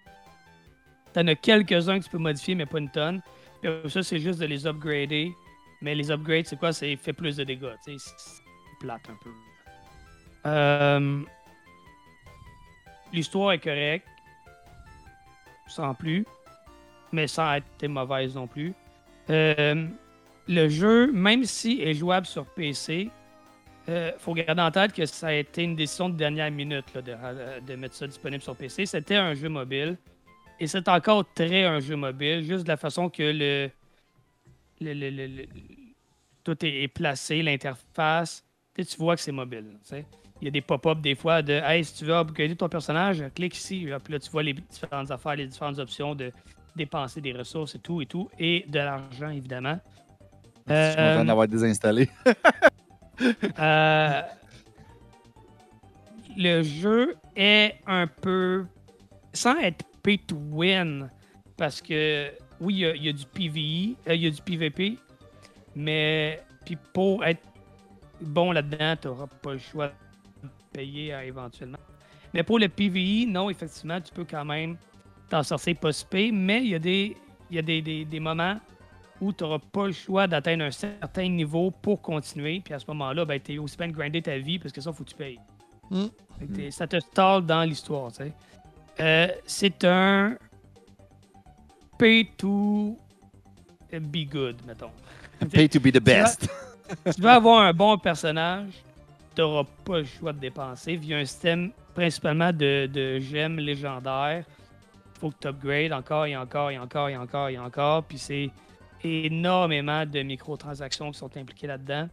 T'en 1.12 1.26
as 1.26 1.34
quelques-uns 1.34 1.98
que 1.98 2.04
tu 2.04 2.10
peux 2.10 2.18
modifier, 2.18 2.54
mais 2.54 2.66
pas 2.66 2.78
une 2.78 2.90
tonne. 2.90 3.20
Ça, 3.62 4.02
c'est 4.02 4.20
juste 4.20 4.38
de 4.40 4.46
les 4.46 4.66
upgrader. 4.66 5.34
Mais 5.80 5.94
les 5.94 6.10
upgrades, 6.10 6.46
c'est 6.46 6.58
quoi? 6.58 6.72
C'est 6.72 6.96
fait 6.96 7.12
plus 7.12 7.36
de 7.36 7.44
dégâts. 7.44 7.74
C'est 7.84 7.96
plate 8.80 9.08
un 9.08 9.18
peu. 9.22 9.30
Euh, 10.46 11.22
L'histoire 13.12 13.52
est 13.52 13.58
correcte. 13.58 14.06
Sans 15.68 15.94
plus. 15.94 16.24
Mais 17.12 17.26
sans 17.26 17.54
être 17.54 17.86
mauvaise 17.86 18.34
non 18.34 18.46
plus. 18.46 18.74
Euh, 19.30 19.86
le 20.46 20.68
jeu, 20.68 21.12
même 21.12 21.44
si 21.44 21.82
est 21.82 21.94
jouable 21.94 22.26
sur 22.26 22.46
PC, 22.46 23.10
il 23.86 24.14
faut 24.18 24.34
garder 24.34 24.60
en 24.60 24.70
tête 24.70 24.92
que 24.92 25.06
ça 25.06 25.28
a 25.28 25.32
été 25.32 25.62
une 25.62 25.74
décision 25.74 26.10
de 26.10 26.16
dernière 26.16 26.50
minute 26.50 26.84
euh, 26.96 27.60
de 27.60 27.74
mettre 27.74 27.94
ça 27.94 28.06
disponible 28.06 28.42
sur 28.42 28.54
PC. 28.54 28.84
C'était 28.84 29.16
un 29.16 29.34
jeu 29.34 29.48
mobile. 29.48 29.96
Et 30.60 30.66
c'est 30.66 30.88
encore 30.88 31.24
très 31.34 31.64
un 31.64 31.80
jeu 31.80 31.96
mobile, 31.96 32.42
juste 32.42 32.64
de 32.64 32.68
la 32.68 32.76
façon 32.76 33.08
que 33.08 33.22
le, 33.22 33.70
le- 34.80 34.92
le- 34.94 35.10
le- 35.10 35.26
le- 35.26 35.46
tout 36.44 36.64
est, 36.64 36.82
est 36.82 36.88
placé, 36.88 37.42
l'interface. 37.42 38.44
Tu 38.74 38.82
sais, 38.82 38.90
tu 38.90 38.96
vois 38.98 39.14
que 39.16 39.22
c'est 39.22 39.32
mobile. 39.32 39.66
tu 39.82 39.88
sais. 39.88 40.04
Il 40.40 40.44
y 40.44 40.48
a 40.48 40.50
des 40.52 40.60
pop-up 40.60 41.00
des 41.00 41.14
fois 41.16 41.42
de 41.42 41.52
Hey, 41.64 41.84
si 41.84 41.94
tu 41.94 42.04
veux 42.04 42.14
upgrader 42.14 42.54
ton 42.56 42.68
personnage, 42.68 43.22
clique 43.34 43.56
ici. 43.56 43.86
Puis 44.04 44.12
là, 44.12 44.18
tu 44.20 44.30
vois 44.30 44.42
les 44.42 44.52
différentes 44.54 45.10
affaires, 45.10 45.34
les 45.36 45.46
différentes 45.46 45.78
options 45.78 46.14
de 46.14 46.30
dépenser 46.76 47.20
des 47.20 47.32
ressources 47.32 47.74
et 47.74 47.80
tout 47.80 48.00
et 48.02 48.06
tout. 48.06 48.28
Et 48.38 48.64
de 48.68 48.78
l'argent, 48.78 49.30
évidemment. 49.30 49.78
Je 50.68 50.74
suis 50.74 50.96
content 50.96 51.20
Euh, 51.20 51.24
d'avoir 51.24 51.48
désinstallé. 51.48 52.08
euh, 53.58 54.22
le 56.36 56.62
jeu 56.62 57.16
est 57.34 57.74
un 57.86 58.06
peu. 58.06 58.64
sans 59.32 59.56
être 59.58 59.84
pay 60.08 60.16
to 60.18 60.36
win, 60.52 61.10
parce 61.56 61.82
que 61.82 62.30
oui, 62.60 62.74
il 62.74 62.78
y 62.80 62.86
a- 62.86 62.94
il 62.96 63.04
y, 63.04 63.08
a 63.10 63.12
du 63.12 63.26
PVE, 63.26 63.96
euh, 64.08 64.14
il 64.14 64.22
y 64.22 64.26
a 64.26 64.30
du 64.30 64.40
PVP, 64.40 64.96
mais 65.76 66.40
puis 66.64 66.76
pour 66.94 67.22
être 67.26 67.42
bon 68.20 68.52
là-dedans, 68.52 68.96
tu 69.00 69.08
n'auras 69.08 69.26
pas 69.26 69.52
le 69.52 69.58
choix 69.58 69.88
de 70.42 70.48
payer 70.72 71.12
euh, 71.12 71.20
éventuellement. 71.26 71.78
Mais 72.32 72.42
pour 72.42 72.58
le 72.58 72.68
PVE, 72.68 73.26
non, 73.28 73.50
effectivement, 73.50 74.00
tu 74.00 74.10
peux 74.12 74.24
quand 74.24 74.44
même 74.46 74.76
t'en 75.28 75.42
sortir 75.42 75.76
pas 75.76 75.92
si 75.92 76.06
mais 76.32 76.62
il 76.62 76.68
y 76.70 76.74
a 76.74 76.78
des, 76.78 77.14
y 77.50 77.58
a 77.58 77.62
des, 77.62 77.82
des, 77.82 78.04
des 78.06 78.20
moments 78.20 78.58
où 79.20 79.30
tu 79.32 79.44
n'auras 79.44 79.58
pas 79.58 79.86
le 79.88 79.92
choix 79.92 80.26
d'atteindre 80.26 80.64
un 80.64 80.70
certain 80.70 81.28
niveau 81.28 81.70
pour 81.70 82.00
continuer. 82.00 82.60
Puis 82.64 82.72
à 82.72 82.78
ce 82.78 82.86
moment-là, 82.88 83.24
ben, 83.26 83.38
tu 83.38 83.54
es 83.54 83.58
aussi 83.58 83.76
bien 83.76 83.88
de 83.88 83.92
grinder 83.92 84.22
ta 84.22 84.38
vie 84.38 84.58
parce 84.58 84.72
que 84.72 84.80
ça, 84.80 84.90
faut 84.90 85.04
que 85.04 85.10
tu 85.10 85.16
payes. 85.16 85.38
T'es- 86.54 86.70
Ça 86.70 86.86
te 86.86 86.98
stall 86.98 87.44
dans 87.44 87.62
l'histoire, 87.64 88.10
tu 88.12 88.24
sais. 88.24 88.32
Euh, 89.00 89.28
c'est 89.46 89.84
un 89.84 90.36
pay 91.98 92.28
to 92.36 92.96
be 93.92 94.24
good, 94.28 94.56
mettons. 94.66 94.90
Pay 95.52 95.68
to 95.68 95.80
be 95.80 95.92
the 95.92 96.00
best. 96.00 96.48
tu 97.14 97.20
veux 97.20 97.30
avoir 97.30 97.62
un 97.62 97.72
bon 97.72 97.96
personnage, 97.98 98.72
tu 99.34 99.42
n'auras 99.42 99.64
pas 99.84 99.98
le 99.98 100.04
choix 100.04 100.32
de 100.32 100.38
dépenser 100.38 100.96
via 100.96 101.18
un 101.18 101.24
système 101.24 101.70
principalement 101.94 102.52
de, 102.52 102.86
de 102.86 103.20
gemmes 103.20 103.58
légendaires. 103.58 104.44
Il 105.14 105.20
faut 105.20 105.30
que 105.30 105.36
tu 105.40 105.48
upgrades 105.48 105.92
encore 105.92 106.26
et 106.26 106.36
encore 106.36 106.70
et 106.70 106.78
encore 106.78 107.08
et 107.08 107.16
encore 107.16 107.48
et 107.48 107.58
encore. 107.58 108.04
Puis 108.04 108.18
c'est 108.18 108.50
énormément 109.02 110.04
de 110.06 110.22
microtransactions 110.22 111.10
qui 111.10 111.18
sont 111.18 111.36
impliquées 111.36 111.66
là-dedans. 111.66 112.08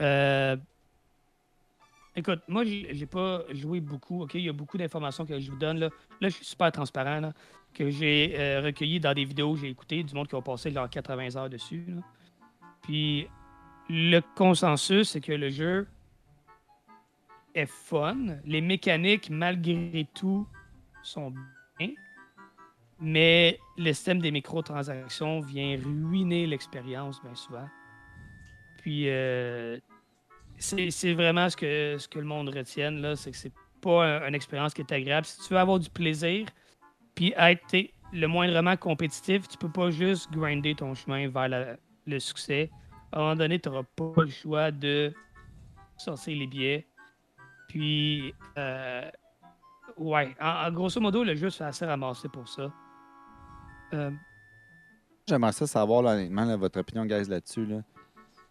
Euh, 0.00 0.56
Écoute, 2.18 2.40
moi, 2.48 2.64
j'ai 2.64 3.06
pas 3.06 3.44
joué 3.50 3.80
beaucoup. 3.80 4.22
ok? 4.22 4.34
Il 4.34 4.40
y 4.40 4.48
a 4.48 4.52
beaucoup 4.52 4.76
d'informations 4.76 5.24
que 5.24 5.38
je 5.38 5.52
vous 5.52 5.56
donne. 5.56 5.78
Là, 5.78 5.88
là 6.20 6.28
je 6.28 6.34
suis 6.34 6.44
super 6.44 6.72
transparent. 6.72 7.20
là, 7.20 7.32
que 7.72 7.90
j'ai 7.90 8.34
euh, 8.36 8.60
recueilli 8.60 8.98
dans 8.98 9.14
des 9.14 9.24
vidéos 9.24 9.54
que 9.54 9.60
j'ai 9.60 9.68
écoutées 9.68 10.02
du 10.02 10.12
monde 10.14 10.26
qui 10.26 10.34
ont 10.34 10.42
passé 10.42 10.70
leurs 10.70 10.90
80 10.90 11.36
heures 11.36 11.48
dessus. 11.48 11.86
Puis 12.82 13.28
le 13.88 14.18
consensus, 14.34 15.10
c'est 15.10 15.20
que 15.20 15.32
le 15.32 15.48
jeu 15.48 15.86
est 17.54 17.66
fun. 17.66 18.16
Les 18.44 18.62
mécaniques, 18.62 19.30
malgré 19.30 20.08
tout, 20.12 20.48
sont 21.04 21.32
bien. 21.78 21.90
Mais 22.98 23.60
le 23.76 23.92
système 23.92 24.20
des 24.20 24.32
microtransactions 24.32 25.38
vient 25.38 25.78
ruiner 25.78 26.48
l'expérience 26.48 27.22
bien 27.22 27.36
souvent. 27.36 27.68
Puis 28.78 29.08
euh, 29.08 29.78
c'est 30.58 31.12
vraiment 31.14 31.48
ce 31.48 31.56
que, 31.56 32.18
le 32.18 32.24
monde 32.24 32.48
retienne, 32.48 33.00
là, 33.00 33.16
c'est 33.16 33.30
que 33.30 33.36
c'est 33.36 33.52
pas 33.80 34.04
un- 34.04 34.28
une 34.28 34.34
expérience 34.34 34.74
qui 34.74 34.80
est 34.82 34.92
agréable. 34.92 35.26
Si 35.26 35.40
tu 35.46 35.54
veux 35.54 35.60
avoir 35.60 35.78
du 35.78 35.88
plaisir, 35.90 36.46
puis 37.14 37.32
être 37.36 37.90
le 38.12 38.26
moindrement 38.26 38.76
compétitif, 38.76 39.48
tu 39.48 39.56
peux 39.58 39.70
pas 39.70 39.90
juste 39.90 40.30
grinder 40.32 40.74
ton 40.74 40.94
chemin 40.94 41.28
vers 41.28 41.76
le 42.06 42.18
succès. 42.18 42.70
À 43.12 43.18
un 43.18 43.20
moment 43.20 43.36
donné, 43.36 43.58
tu 43.58 43.68
n'auras 43.68 43.84
pas 43.96 44.22
le 44.22 44.30
choix 44.30 44.70
de 44.70 45.12
sortir 45.96 46.38
les 46.38 46.46
billets. 46.46 46.86
Puis, 47.68 48.34
euh, 48.56 49.10
ouais, 49.96 50.34
en, 50.40 50.70
grosso 50.72 51.00
modo, 51.00 51.22
le 51.24 51.34
jeu 51.34 51.50
se 51.50 51.58
fait 51.58 51.64
assez 51.64 51.86
ramasser 51.86 52.28
pour 52.28 52.48
ça. 52.48 52.72
Euh, 53.94 54.10
J'aimerais 55.28 55.52
ça 55.52 55.66
savoir, 55.66 56.04
honnêtement, 56.04 56.56
votre 56.56 56.80
opinion, 56.80 57.04
guys, 57.04 57.28
là-dessus. 57.28 57.66
Là. 57.66 57.82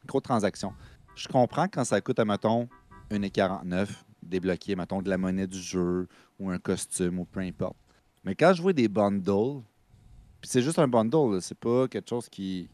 Microtransactions. 0.03 0.73
Je 1.17 1.27
comprends 1.27 1.67
quand 1.67 1.83
ça 1.83 1.99
coûte, 1.99 2.19
mettons, 2.19 2.69
1,49 3.11 3.87
débloquer, 4.21 4.75
mettons, 4.75 5.01
de 5.01 5.09
la 5.09 5.17
monnaie 5.17 5.47
du 5.47 5.59
jeu 5.59 6.07
ou 6.39 6.49
un 6.49 6.59
costume 6.59 7.19
ou 7.19 7.25
peu 7.25 7.39
importe. 7.39 7.77
Mais 8.23 8.35
quand 8.35 8.53
je 8.53 8.61
vois 8.61 8.73
des 8.73 8.87
bundles, 8.87 9.61
puis 10.41 10.49
c'est 10.49 10.61
juste 10.61 10.79
un 10.79 10.87
bundle, 10.87 11.41
c'est 11.41 11.57
pas 11.57 11.87
quelque 11.87 12.09
chose 12.09 12.27
qui, 12.29 12.69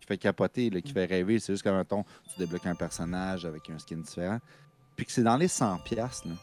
qui 0.00 0.06
fait 0.06 0.18
capoter, 0.18 0.70
là, 0.70 0.80
qui 0.80 0.92
fait 0.92 1.06
rêver. 1.06 1.38
C'est 1.38 1.54
juste 1.54 1.64
que, 1.64 1.70
mettons, 1.70 2.04
tu 2.30 2.38
débloques 2.38 2.66
un 2.66 2.74
personnage 2.74 3.44
avec 3.46 3.68
un 3.70 3.78
skin 3.78 3.96
différent. 3.96 4.38
Puis 4.94 5.06
que 5.06 5.12
c'est 5.12 5.22
dans 5.22 5.36
les 5.36 5.48
100$, 5.48 5.82
piastres, 5.82 6.28
là. 6.28 6.34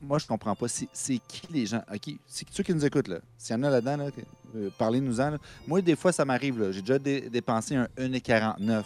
Moi, 0.00 0.18
je 0.18 0.26
comprends 0.26 0.54
pas. 0.54 0.66
C'est 0.68 1.18
qui 1.28 1.46
les 1.52 1.66
gens? 1.66 1.82
OK, 1.92 2.10
c'est 2.26 2.46
ceux 2.50 2.62
qui 2.62 2.74
nous 2.74 2.84
écoutent, 2.84 3.08
là. 3.08 3.18
S'il 3.38 3.56
y 3.56 3.58
en 3.58 3.62
a 3.62 3.70
là-dedans, 3.70 3.96
là, 3.96 4.10
euh, 4.56 4.70
parlez-nous-en. 4.78 5.36
Moi, 5.66 5.80
des 5.82 5.96
fois, 5.96 6.12
ça 6.12 6.24
m'arrive. 6.24 6.60
là. 6.60 6.72
J'ai 6.72 6.80
déjà 6.80 6.98
dé- 6.98 7.28
dépensé 7.30 7.76
un 7.76 7.88
1,49 7.96 8.84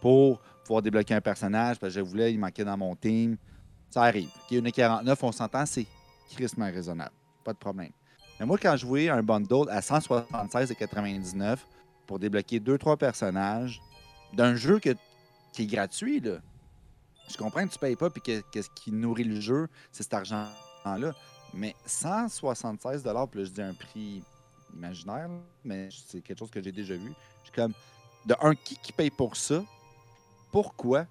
pour 0.00 0.40
pouvoir 0.64 0.82
débloquer 0.82 1.14
un 1.14 1.20
personnage 1.20 1.78
parce 1.78 1.94
que 1.94 2.00
je 2.00 2.04
voulais, 2.04 2.32
il 2.32 2.38
manquait 2.38 2.64
dans 2.64 2.76
mon 2.76 2.94
team. 2.94 3.36
Ça 3.90 4.02
arrive. 4.02 4.28
OK, 4.28 4.56
1,49, 4.56 5.16
on 5.22 5.32
s'entend, 5.32 5.66
c'est 5.66 5.86
crissement 6.30 6.66
raisonnable. 6.66 7.12
Pas 7.44 7.52
de 7.52 7.58
problème. 7.58 7.90
Mais 8.38 8.46
moi, 8.46 8.56
quand 8.56 8.72
je 8.76 8.86
jouais 8.86 9.08
un 9.08 9.22
bundle 9.22 9.68
à 9.68 9.80
176,99 9.80 11.58
pour 12.06 12.18
débloquer 12.18 12.58
2-3 12.58 12.96
personnages 12.96 13.80
d'un 14.32 14.54
jeu 14.54 14.78
qui 14.78 14.88
est 14.90 15.66
gratuit. 15.66 16.22
Je 17.28 17.36
comprends 17.36 17.66
que 17.66 17.72
tu 17.72 17.78
payes 17.78 17.96
pas 17.96 18.10
puis 18.10 18.22
que, 18.22 18.40
que 18.50 18.62
ce 18.62 18.68
qui 18.74 18.92
nourrit 18.92 19.24
le 19.24 19.40
jeu, 19.40 19.68
c'est 19.92 20.02
cet 20.02 20.14
argent-là. 20.14 21.12
Mais 21.54 21.74
176 21.86 23.02
puis 23.02 23.12
là, 23.12 23.44
je 23.44 23.50
dis 23.50 23.62
un 23.62 23.74
prix 23.74 24.22
imaginaire, 24.74 25.28
mais 25.64 25.88
c'est 25.90 26.20
quelque 26.20 26.38
chose 26.38 26.50
que 26.50 26.62
j'ai 26.62 26.72
déjà 26.72 26.94
vu. 26.94 27.12
Je 27.40 27.50
suis 27.50 27.52
comme, 27.52 27.72
de 28.26 28.34
un, 28.40 28.54
qui 28.54 28.92
paye 28.92 29.10
pour 29.10 29.36
ça? 29.36 29.62
Pourquoi? 30.50 31.06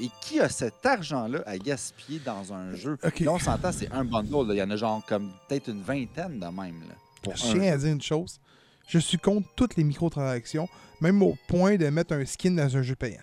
Et 0.00 0.08
qui 0.22 0.40
a 0.40 0.48
cet 0.48 0.84
argent-là 0.86 1.42
à 1.46 1.58
gaspiller 1.58 2.18
dans 2.20 2.52
un 2.52 2.74
jeu? 2.74 2.96
Ok. 3.04 3.20
Là, 3.20 3.32
on 3.32 3.38
s'entend, 3.38 3.72
c'est 3.72 3.90
un 3.92 4.04
bundle. 4.04 4.48
là. 4.48 4.54
Il 4.54 4.58
y 4.58 4.62
en 4.62 4.70
a 4.70 4.76
genre 4.76 5.04
comme 5.06 5.30
peut-être 5.48 5.68
une 5.68 5.82
vingtaine 5.82 6.40
de 6.40 6.46
même. 6.46 6.80
Là, 6.88 6.94
pour 7.22 7.36
Je 7.36 7.42
tiens 7.52 7.72
à 7.72 7.76
dire 7.76 7.92
une 7.92 8.02
chose. 8.02 8.40
Je 8.88 8.98
suis 8.98 9.18
contre 9.18 9.48
toutes 9.54 9.76
les 9.76 9.84
microtransactions, 9.84 10.68
même 11.00 11.22
au 11.22 11.36
point 11.46 11.76
de 11.76 11.86
mettre 11.88 12.14
un 12.14 12.24
skin 12.24 12.52
dans 12.52 12.76
un 12.76 12.82
jeu 12.82 12.96
payant. 12.96 13.22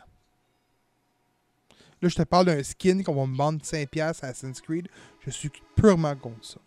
Là, 2.02 2.08
je 2.08 2.16
te 2.16 2.22
parle 2.24 2.45
d'un 2.45 2.64
skin 2.64 3.04
qu'on 3.04 3.14
va 3.16 3.26
me 3.26 3.36
vendre 3.36 3.62
5$ 3.62 4.00
à 4.02 4.08
Assassin's 4.08 4.62
Creed. 4.62 4.88
Je 5.26 5.32
suis 5.32 5.52
purement 5.76 6.16
contre 6.16 6.45
ça. 6.45 6.60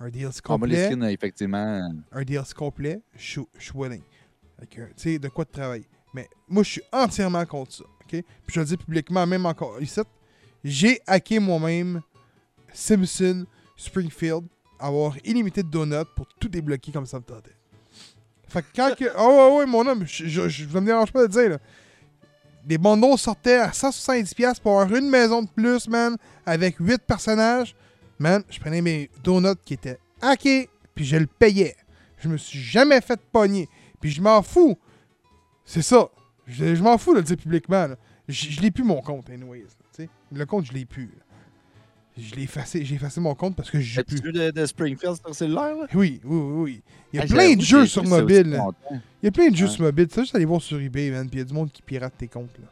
Un 0.00 0.10
DLC 0.10 0.40
Ah, 0.44 0.58
moi, 0.58 0.66
les 0.66 0.74
complet, 0.74 0.86
skins, 0.90 1.02
euh, 1.04 1.08
effectivement. 1.08 1.90
un 2.10 2.22
DLC 2.24 2.54
complet, 2.54 3.00
je 3.16 3.40
suis- 3.58 3.72
willing. 3.74 4.02
Tu 4.68 4.80
sais, 4.96 5.18
de 5.18 5.28
quoi 5.28 5.44
de 5.44 5.50
travailler? 5.50 5.86
Mais 6.14 6.28
moi, 6.48 6.62
je 6.62 6.70
suis 6.70 6.82
entièrement 6.92 7.44
contre 7.46 7.72
ça. 7.72 7.84
ok? 7.84 8.08
Puis 8.08 8.24
je 8.48 8.60
le 8.60 8.66
dis 8.66 8.76
publiquement, 8.76 9.26
même 9.26 9.46
encore 9.46 9.80
ici. 9.80 10.00
J'ai 10.64 11.00
hacké 11.06 11.38
moi-même 11.38 12.02
Simpson, 12.72 13.46
Springfield, 13.76 14.44
avoir 14.78 15.16
illimité 15.24 15.62
de 15.62 15.68
donuts 15.68 16.08
pour 16.14 16.26
tout 16.38 16.48
débloquer 16.48 16.92
comme 16.92 17.06
ça 17.06 17.18
me 17.18 17.24
tentait. 17.24 17.56
Fait 18.48 18.62
que 18.62 18.66
quand 18.76 18.94
que. 18.94 19.04
Oh 19.18 19.50
ouais, 19.50 19.58
ouais, 19.58 19.66
mon 19.66 19.86
homme, 19.86 20.04
je, 20.06 20.48
je, 20.48 20.64
me 20.66 20.86
dérange 20.86 21.12
pas 21.12 21.20
de 21.20 21.24
le 21.24 21.28
dire, 21.28 21.50
là. 21.50 21.58
Les 22.68 22.78
bundles 22.78 23.18
sortaient 23.18 23.56
à 23.56 23.70
170$ 23.70 24.60
pour 24.60 24.80
avoir 24.80 24.96
une 24.96 25.10
maison 25.10 25.42
de 25.42 25.48
plus, 25.48 25.88
man, 25.88 26.16
avec 26.46 26.76
8 26.78 26.98
personnages. 26.98 27.74
Man, 28.20 28.44
je 28.48 28.60
prenais 28.60 28.80
mes 28.80 29.10
donuts 29.24 29.58
qui 29.64 29.74
étaient 29.74 29.98
hackés, 30.20 30.70
puis 30.94 31.04
je 31.04 31.16
le 31.16 31.26
payais. 31.26 31.74
Je 32.18 32.28
me 32.28 32.36
suis 32.36 32.60
jamais 32.60 33.00
fait 33.00 33.20
pogner. 33.32 33.68
Puis 34.00 34.10
je 34.10 34.22
m'en 34.22 34.42
fous. 34.42 34.78
C'est 35.64 35.82
ça. 35.82 36.08
Je, 36.46 36.74
je 36.74 36.82
m'en 36.82 36.98
fous 36.98 37.12
de 37.12 37.18
le 37.18 37.24
dire 37.24 37.36
publiquement. 37.36 37.86
là. 37.86 37.96
Je, 38.28 38.50
je 38.50 38.60
l'ai 38.60 38.70
plus 38.70 38.84
mon 38.84 39.00
compte, 39.00 39.30
anyways. 39.30 39.60
là, 39.60 39.66
tu 39.94 40.02
sais. 40.04 40.08
le 40.32 40.46
compte, 40.46 40.66
je 40.66 40.72
l'ai 40.72 40.84
plus. 40.84 41.06
là. 41.06 41.22
Je 42.18 42.34
l'ai 42.34 42.42
effacé. 42.42 42.84
J'ai 42.84 42.96
effacé 42.96 43.20
mon 43.20 43.34
compte 43.34 43.56
parce 43.56 43.70
que 43.70 43.80
je 43.80 44.00
As-tu 44.00 44.16
plus. 44.20 44.22
vu 44.26 44.32
de, 44.32 44.50
de 44.50 44.66
Springfield 44.66 45.16
sur 45.16 45.34
cellulaire? 45.34 45.74
Là? 45.76 45.86
Oui, 45.94 46.20
oui, 46.24 46.36
oui, 46.38 46.62
oui. 46.62 46.82
Il 47.12 47.16
y 47.16 47.20
a 47.20 47.22
Ah, 47.24 47.26
plein 47.26 47.54
de 47.54 47.60
jeux 47.62 47.86
sur 47.86 48.04
mobile. 48.04 48.50
longtemps. 48.50 48.76
Il 48.90 49.00
y 49.24 49.28
a 49.28 49.30
plein 49.30 49.48
de 49.48 49.56
jeux 49.56 49.68
sur 49.68 49.82
mobile. 49.82 50.08
Tu 50.08 50.20
juste 50.20 50.34
aller 50.34 50.44
voir 50.44 50.60
sur 50.60 50.78
eBay, 50.80 51.10
man. 51.10 51.26
Puis 51.28 51.36
il 51.38 51.38
y 51.38 51.42
a 51.42 51.46
du 51.46 51.54
monde 51.54 51.70
qui 51.72 51.80
pirate 51.80 52.12
tes 52.18 52.28
comptes. 52.28 52.58
Là. 52.58 52.66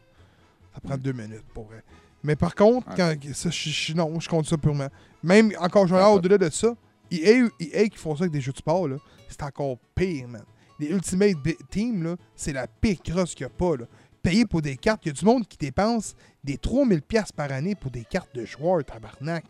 Ça 0.74 0.80
prend 0.80 0.96
deux 0.98 1.12
minutes 1.12 1.44
pour 1.54 1.64
vrai. 1.64 1.82
Mais 2.22 2.36
par 2.36 2.54
contre, 2.54 2.86
Ouais. 2.90 2.94
quand, 2.96 3.14
ça, 3.32 3.48
je, 3.48 3.70
je- 3.70 3.94
non, 3.94 4.20
je 4.20 4.28
compte 4.28 4.44
ça 4.46 4.58
purement. 4.58 4.88
Même 5.22 5.52
encore, 5.58 5.86
je 5.86 5.94
vais 5.94 6.02
au-delà 6.04 6.36
de 6.36 6.50
ça. 6.50 6.74
EA, 7.10 7.48
EA 7.58 7.88
qui 7.88 7.96
font 7.96 8.14
ça 8.14 8.24
avec 8.24 8.32
des 8.32 8.42
jeux 8.42 8.52
de 8.52 8.58
sport, 8.58 8.86
là, 8.88 8.96
c'est 9.26 9.42
encore 9.42 9.78
pire, 9.94 10.28
man. 10.28 10.44
Les 10.80 10.88
Ultimate 10.88 11.36
Team, 11.70 12.02
là, 12.02 12.16
c'est 12.34 12.52
la 12.52 12.66
pire 12.66 12.96
crosse 13.02 13.34
qu'il 13.34 13.46
n'y 13.46 13.52
a 13.52 13.54
pas. 13.56 13.76
Là. 13.76 13.84
Payer 14.22 14.46
pour 14.46 14.62
des 14.62 14.76
cartes, 14.76 15.02
il 15.04 15.08
y 15.08 15.10
a 15.10 15.14
du 15.14 15.24
monde 15.24 15.46
qui 15.46 15.56
dépense 15.58 16.14
des 16.42 16.56
3000$ 16.56 17.32
par 17.34 17.52
année 17.52 17.74
pour 17.74 17.90
des 17.90 18.04
cartes 18.04 18.34
de 18.34 18.44
joueurs, 18.44 18.84
tabarnak. 18.84 19.44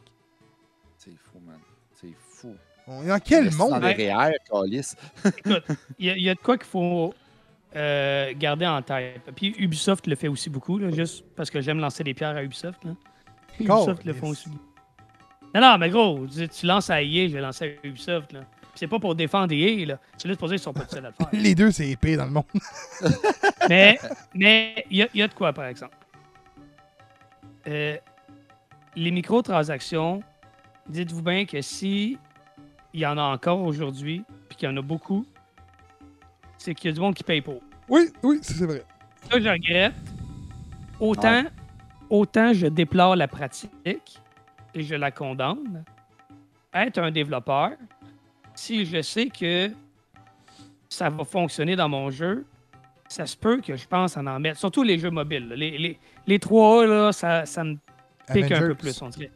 C'est 0.99 1.11
fou, 1.17 1.41
man. 1.47 1.59
C'est 2.01 2.15
fou. 2.19 2.55
On 2.87 3.03
est 3.05 3.09
dans 3.09 3.19
quel 3.21 3.51
Dans 3.51 3.71
monde? 3.71 3.81
des 3.81 4.11
REER, 4.13 4.33
calice. 4.51 4.97
Écoute, 5.25 5.65
il 5.99 6.17
y, 6.19 6.23
y 6.25 6.29
a 6.29 6.35
de 6.35 6.41
quoi 6.41 6.59
qu'il 6.59 6.67
faut 6.67 7.15
euh, 7.77 8.33
garder 8.37 8.67
en 8.67 8.83
tête. 8.83 9.21
Puis 9.37 9.55
Ubisoft 9.59 10.07
le 10.09 10.17
fait 10.17 10.29
aussi 10.29 10.51
beaucoup, 10.51 10.79
là, 10.79 10.91
juste 10.91 11.25
parce 11.37 11.51
que 11.51 11.61
j'aime 11.61 11.79
lancer 11.79 12.03
des 12.03 12.15
pierres 12.15 12.37
à 12.37 12.43
Ubisoft. 12.43 12.85
là. 12.85 12.93
Ubisoft 13.59 14.05
le 14.05 14.13
font 14.15 14.31
aussi. 14.31 14.49
Non, 15.55 15.61
non, 15.61 15.79
mais 15.79 15.91
gros, 15.91 16.27
tu, 16.27 16.49
tu 16.49 16.67
lances 16.67 16.91
à 16.91 17.03
EA, 17.03 17.29
je 17.29 17.35
vais 17.35 17.41
lancer 17.41 17.79
à 17.83 17.87
Ubisoft. 17.87 18.33
Là. 18.33 18.41
C'est 18.81 18.89
pas 18.89 18.99
pour 18.99 19.15
défendre 19.15 19.53
EA, 19.53 19.85
là. 19.85 19.99
C'est 20.17 20.27
juste 20.27 20.41
pour 20.41 20.49
dire 20.49 20.55
qu'ils 20.55 20.63
sont 20.63 20.73
pas 20.73 20.87
tout 20.87 20.95
seuls 20.95 21.05
à 21.05 21.09
le 21.11 21.15
faire. 21.15 21.29
Les 21.35 21.55
deux, 21.55 21.71
c'est 21.71 21.87
épais 21.91 22.17
dans 22.17 22.25
le 22.25 22.31
monde. 22.31 22.45
mais 23.69 23.99
mais 24.35 24.87
il 24.91 24.97
y, 24.97 25.03
a- 25.03 25.09
y 25.13 25.21
a 25.21 25.29
de 25.29 25.35
quoi, 25.35 25.53
par 25.53 25.67
exemple. 25.67 25.95
Euh, 27.69 27.99
les 28.97 29.11
microtransactions, 29.11 30.23
dites-vous 30.89 31.21
bien 31.21 31.45
que 31.45 31.61
si 31.61 32.17
il 32.95 33.01
y 33.01 33.07
en 33.07 33.19
a 33.19 33.23
encore 33.23 33.61
aujourd'hui, 33.61 34.25
puis 34.49 34.57
qu'il 34.57 34.71
y 34.71 34.73
en 34.73 34.77
a 34.79 34.83
beaucoup, 34.83 35.27
c'est 36.57 36.75
qu'il 36.75 36.89
y 36.89 36.93
a 36.93 36.95
du 36.95 37.01
monde 37.01 37.15
qui 37.15 37.23
paye 37.23 37.43
pour. 37.43 37.61
Oui, 37.87 38.09
oui, 38.23 38.39
c'est 38.41 38.65
vrai. 38.65 38.83
ça, 39.31 39.39
je 39.39 39.47
regrette. 39.47 39.93
Autant, 40.99 41.45
autant 42.09 42.55
je 42.55 42.67
déplore 42.67 43.15
la 43.15 43.29
pratique 43.29 43.71
et 43.85 44.83
je 44.83 44.95
la 44.95 45.11
condamne. 45.11 45.85
Être 46.73 46.99
un 47.01 47.11
développeur, 47.11 47.73
si 48.55 48.85
je 48.85 49.03
sais 49.03 49.29
que 49.29 49.71
ça 50.89 51.09
va 51.11 51.25
fonctionner 51.25 51.77
dans 51.77 51.89
mon 51.89 52.11
jeu, 52.11 52.45
ça 53.09 53.27
se 53.27 53.37
peut 53.37 53.61
que 53.61 53.77
je 53.77 53.87
pense 53.87 54.17
en 54.17 54.27
en 54.27 54.39
mettre. 54.41 54.59
Surtout 54.59 54.83
les 54.83 54.99
jeux 54.99 55.11
mobiles. 55.11 55.49
là. 55.49 55.57
Les, 55.57 55.79
les, 55.79 55.99
les 56.27 56.39
3A, 56.39 56.87
là, 56.87 57.13
ça, 57.13 57.47
ça 57.47 57.65
me 57.65 57.77
pique 58.33 58.51
un 58.53 58.61
peu 58.61 58.75
plus, 58.75 59.01
on 59.03 59.09
dirait. 59.09 59.31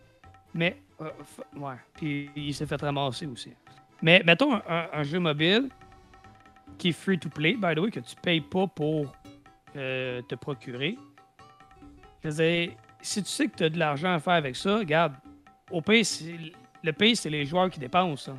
Mais, 0.53 0.77
euh, 1.01 1.11
ouais. 1.57 1.75
Puis 1.95 2.31
il 2.37 2.55
s'est 2.55 2.67
fait 2.67 2.81
ramasser 2.81 3.27
aussi. 3.27 3.53
Mais 4.03 4.23
mettons 4.25 4.55
un, 4.55 4.63
un- 4.69 4.89
un 4.93 5.03
jeu 5.03 5.19
mobile 5.19 5.69
qui 6.79 6.89
est 6.89 6.93
free 6.93 7.19
to 7.19 7.29
play, 7.29 7.55
by 7.55 7.75
the 7.75 7.79
way, 7.79 7.91
que 7.91 8.01
tu 8.01 8.15
payes 8.23 8.41
pas 8.41 8.67
pour 8.67 9.13
euh, 9.77 10.23
te 10.23 10.35
procurer. 10.37 10.97
Je 12.23 12.29
veux 12.29 12.35
dire, 12.37 12.73
si 13.01 13.23
tu 13.23 13.29
sais 13.29 13.49
que 13.49 13.57
tu 13.57 13.65
as 13.65 13.69
de 13.71 13.79
l'argent 13.79 14.13
à 14.15 14.19
faire 14.21 14.35
avec 14.35 14.55
ça, 14.57 14.79
regarde, 14.79 15.15
au 15.71 15.83
c'est- 16.05 16.37
le 16.83 16.93
pire, 16.93 17.17
c'est 17.17 17.31
les 17.31 17.45
joueurs 17.45 17.71
qui 17.71 17.81
dépensent. 17.81 18.27
ça. 18.33 18.37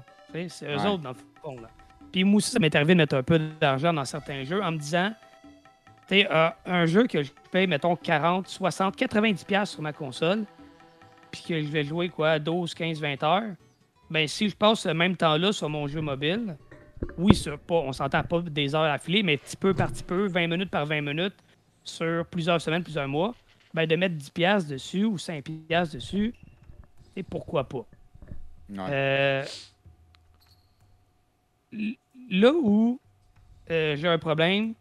C'est 0.50 0.66
eux 0.66 0.78
Ouais. 0.78 0.88
autres, 0.88 1.04
dans 1.04 1.10
le 1.12 1.16
fond. 1.42 1.60
Là. 1.62 1.70
Puis 2.12 2.24
moi 2.24 2.38
aussi, 2.38 2.52
ça 2.52 2.60
m'est 2.60 2.74
arrivé 2.76 2.94
de 2.94 2.98
mettre 3.00 3.16
un 3.16 3.24
peu 3.24 3.40
d'argent 3.60 3.94
dans 3.94 4.06
certains 4.06 4.44
jeux 4.44 4.62
en 4.64 4.72
me 4.72 4.78
disant, 4.78 5.12
tu 6.08 6.16
sais, 6.22 6.28
euh, 6.32 6.50
un 6.66 6.86
jeu 6.86 7.08
que 7.08 7.24
je 7.24 7.32
paye, 7.52 7.68
mettons, 7.68 7.96
40, 7.96 8.48
60, 8.48 8.96
90$ 8.96 9.44
piastres 9.46 9.74
sur 9.76 9.82
ma 9.82 9.94
console, 9.94 10.46
puis 11.32 11.44
que 11.48 11.62
je 11.62 11.68
vais 11.68 11.84
jouer, 11.84 12.10
quoi, 12.10 12.40
12, 12.40 12.74
15, 12.74 13.00
20 13.02 13.24
heures, 13.24 13.54
ben 14.10 14.28
si 14.28 14.50
je 14.50 14.56
passe 14.56 14.82
ce 14.82 14.90
même 14.90 15.16
temps-là 15.18 15.52
sur 15.52 15.68
mon 15.70 15.88
jeu 15.88 16.00
mobile, 16.02 16.56
oui, 17.18 17.36
sur 17.36 17.58
pas, 17.60 17.76
on 17.76 17.92
s'entend 17.92 18.24
pas 18.24 18.40
des 18.42 18.74
heures 18.76 18.84
affilées, 18.84 19.24
mais 19.24 19.38
petit 19.38 19.58
peu 19.58 19.74
par 19.74 19.92
petit 19.92 20.04
peu, 20.04 20.28
20 20.28 20.48
minutes 20.48 20.70
par 20.70 20.86
20 20.86 21.02
minutes, 21.02 21.36
sur 21.84 22.26
plusieurs 22.28 22.62
semaines, 22.62 22.84
plusieurs 22.84 23.08
mois, 23.08 23.34
ben 23.74 23.86
de 23.88 23.96
mettre 23.96 24.16
10$ 24.16 24.32
piastres 24.32 24.70
dessus 24.70 25.04
ou 25.06 25.18
5$ 25.18 25.42
piastres 25.68 25.96
dessus, 25.96 26.34
et 27.16 27.24
pourquoi 27.24 27.68
pas. 27.68 27.86
Ouais. 28.70 28.80
Euh, 28.90 29.44
là 32.30 32.52
où 32.54 33.00
euh, 33.72 33.96
j'ai 33.96 34.08
un 34.08 34.18
problème, 34.20 34.74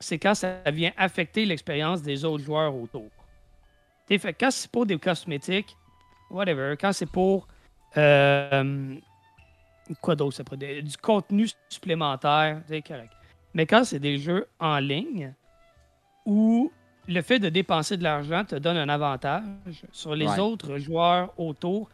c'est 0.00 0.18
quand 0.18 0.34
ça 0.34 0.60
vient 0.70 0.92
affecter 0.96 1.44
l'expérience 1.44 2.02
des 2.02 2.24
autres 2.24 2.44
joueurs 2.44 2.74
autour. 2.74 3.08
T'sais, 4.06 4.18
fait, 4.18 4.32
que 4.32 4.44
quand 4.44 4.50
c'est 4.50 4.70
pour 4.70 4.86
des 4.86 4.98
cosmétiques, 4.98 5.76
whatever, 6.30 6.76
quand 6.80 6.92
c'est 6.92 7.10
pour 7.10 7.46
euh, 7.96 8.94
quoi 10.00 10.14
d'autre, 10.16 10.56
du 10.56 10.96
contenu 10.98 11.48
supplémentaire, 11.68 12.62
c'est 12.68 12.82
correct. 12.82 13.12
Mais 13.54 13.66
quand 13.66 13.84
c'est 13.84 13.98
des 13.98 14.18
jeux 14.18 14.46
en 14.60 14.78
ligne 14.78 15.32
où 16.24 16.70
le 17.08 17.22
fait 17.22 17.38
de 17.38 17.48
dépenser 17.48 17.96
de 17.96 18.02
l'argent 18.02 18.44
te 18.44 18.56
donne 18.56 18.76
un 18.76 18.88
avantage 18.88 19.44
sur 19.92 20.14
les 20.14 20.26
Ouais. 20.26 20.40
autres 20.40 20.76
joueurs 20.78 21.32
autour, 21.38 21.88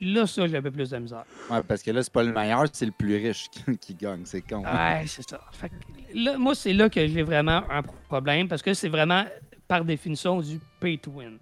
là, 0.00 0.26
ça, 0.26 0.46
j'ai 0.46 0.56
un 0.56 0.62
peu 0.62 0.70
plus 0.70 0.90
de 0.90 0.98
misère. 0.98 1.24
Ouais, 1.50 1.62
parce 1.62 1.82
que 1.82 1.90
là, 1.90 2.02
c'est 2.02 2.12
pas 2.12 2.22
le 2.22 2.32
meilleur, 2.32 2.66
c'est 2.72 2.86
le 2.86 2.92
plus 2.92 3.16
riche 3.16 3.48
qui, 3.80 3.94
gagne. 3.94 4.22
C'est 4.24 4.42
con. 4.42 4.62
Ouais, 4.64 5.04
c'est 5.06 5.28
ça. 5.28 5.40
Fait 5.52 5.68
que 5.68 5.74
là, 6.14 6.38
moi, 6.38 6.54
c'est 6.54 6.72
là 6.72 6.88
que 6.88 7.06
j'ai 7.06 7.22
vraiment 7.22 7.62
un 7.70 7.82
problème 8.08 8.48
parce 8.48 8.62
que 8.62 8.74
c'est 8.74 8.88
vraiment, 8.88 9.24
par 9.66 9.84
définition, 9.84 10.40
du 10.40 10.60
pay 10.80 10.98
to 10.98 11.10
win. 11.10 11.38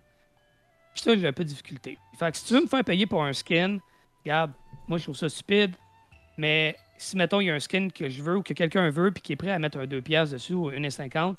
Puis 0.95 1.03
ça, 1.03 1.17
j'ai 1.17 1.27
un 1.27 1.33
peu 1.33 1.45
de 1.45 1.49
difficulté. 1.49 1.99
Fait 2.19 2.31
que 2.33 2.39
si 2.39 2.47
tu 2.47 2.55
veux 2.55 2.63
me 2.63 2.67
faire 2.67 2.85
payer 2.85 3.07
pour 3.07 3.23
un 3.23 3.33
skin, 3.33 3.79
regarde, 4.25 4.53
moi, 4.89 4.99
je 4.99 5.05
trouve 5.05 5.17
ça 5.17 5.29
stupide, 5.29 5.75
mais 6.39 6.77
si, 6.97 7.17
mettons, 7.17 7.41
il 7.41 7.47
y 7.47 7.51
a 7.51 7.55
un 7.55 7.61
skin 7.61 7.89
que 7.89 8.09
je 8.09 8.23
veux 8.23 8.37
ou 8.37 8.43
que 8.43 8.55
quelqu'un 8.55 8.89
veut 8.91 9.11
puis 9.11 9.23
qui 9.23 9.33
est 9.33 9.37
prêt 9.37 9.51
à 9.51 9.59
mettre 9.59 9.79
un 9.79 9.87
2 9.87 10.01
piastres 10.01 10.35
dessus 10.35 10.55
ou 10.55 10.71
1,50, 10.71 11.39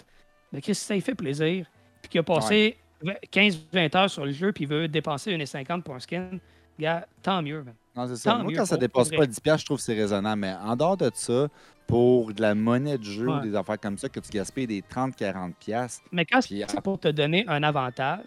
mais 0.51 0.61
qu'est-ce 0.61 0.81
que 0.81 0.85
ça 0.87 0.93
lui 0.93 1.01
fait 1.01 1.15
plaisir? 1.15 1.65
Puis 2.01 2.09
qu'il 2.09 2.19
a 2.19 2.23
passé 2.23 2.77
15-20 3.03 3.97
heures 3.97 4.09
sur 4.09 4.25
le 4.25 4.31
jeu 4.31 4.51
puis 4.51 4.65
il 4.65 4.67
veut 4.67 4.87
dépenser 4.87 5.35
1,50 5.35 5.81
pour 5.81 5.95
un 5.95 5.99
skin, 5.99 6.39
gars, 6.79 7.07
tant 7.21 7.41
mieux, 7.41 7.63
man. 7.63 7.73
Non, 7.95 8.07
c'est 8.07 8.15
ça. 8.17 8.31
Tant 8.31 8.43
Moi, 8.43 8.51
mieux, 8.51 8.57
quand 8.57 8.65
ça 8.65 8.77
dépasse 8.77 9.09
pas 9.09 9.25
10$, 9.25 9.41
piastres, 9.41 9.61
je 9.61 9.65
trouve 9.65 9.77
que 9.77 9.83
c'est 9.83 9.95
raisonnable. 9.95 10.41
Mais 10.41 10.53
en 10.53 10.75
dehors 10.75 10.97
de 10.97 11.09
ça, 11.13 11.47
pour 11.87 12.33
de 12.33 12.41
la 12.41 12.53
monnaie 12.53 12.97
de 12.97 13.03
jeu 13.03 13.27
Ouais. 13.27 13.37
ou 13.37 13.39
des 13.41 13.55
affaires 13.55 13.79
comme 13.79 13.97
ça, 13.97 14.09
que 14.09 14.19
tu 14.19 14.29
gaspilles 14.29 14.67
des 14.67 14.81
30-40$, 14.81 15.53
piastres, 15.59 16.03
Mais 16.11 16.25
quand 16.25 16.41
c'est 16.41 16.81
pour 16.81 16.99
te 16.99 17.07
donner 17.07 17.45
un 17.47 17.63
avantage 17.63 18.23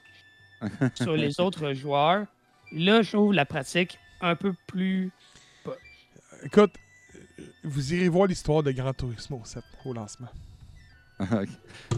sur 0.95 1.15
les 1.17 1.41
autres 1.41 1.73
joueurs, 1.73 2.27
là, 2.73 3.03
je 3.03 3.13
trouve 3.13 3.33
la 3.33 3.45
pratique 3.45 3.99
un 4.21 4.35
peu 4.37 4.55
plus. 4.67 5.11
Écoute, 6.43 6.73
vous 7.65 7.95
irez 7.95 8.09
voir 8.09 8.27
l'histoire 8.27 8.63
de 8.63 8.71
Gran 8.73 8.93
Turismo 8.95 9.41
7 9.45 9.63
au 9.85 9.93
lancement. 9.93 10.29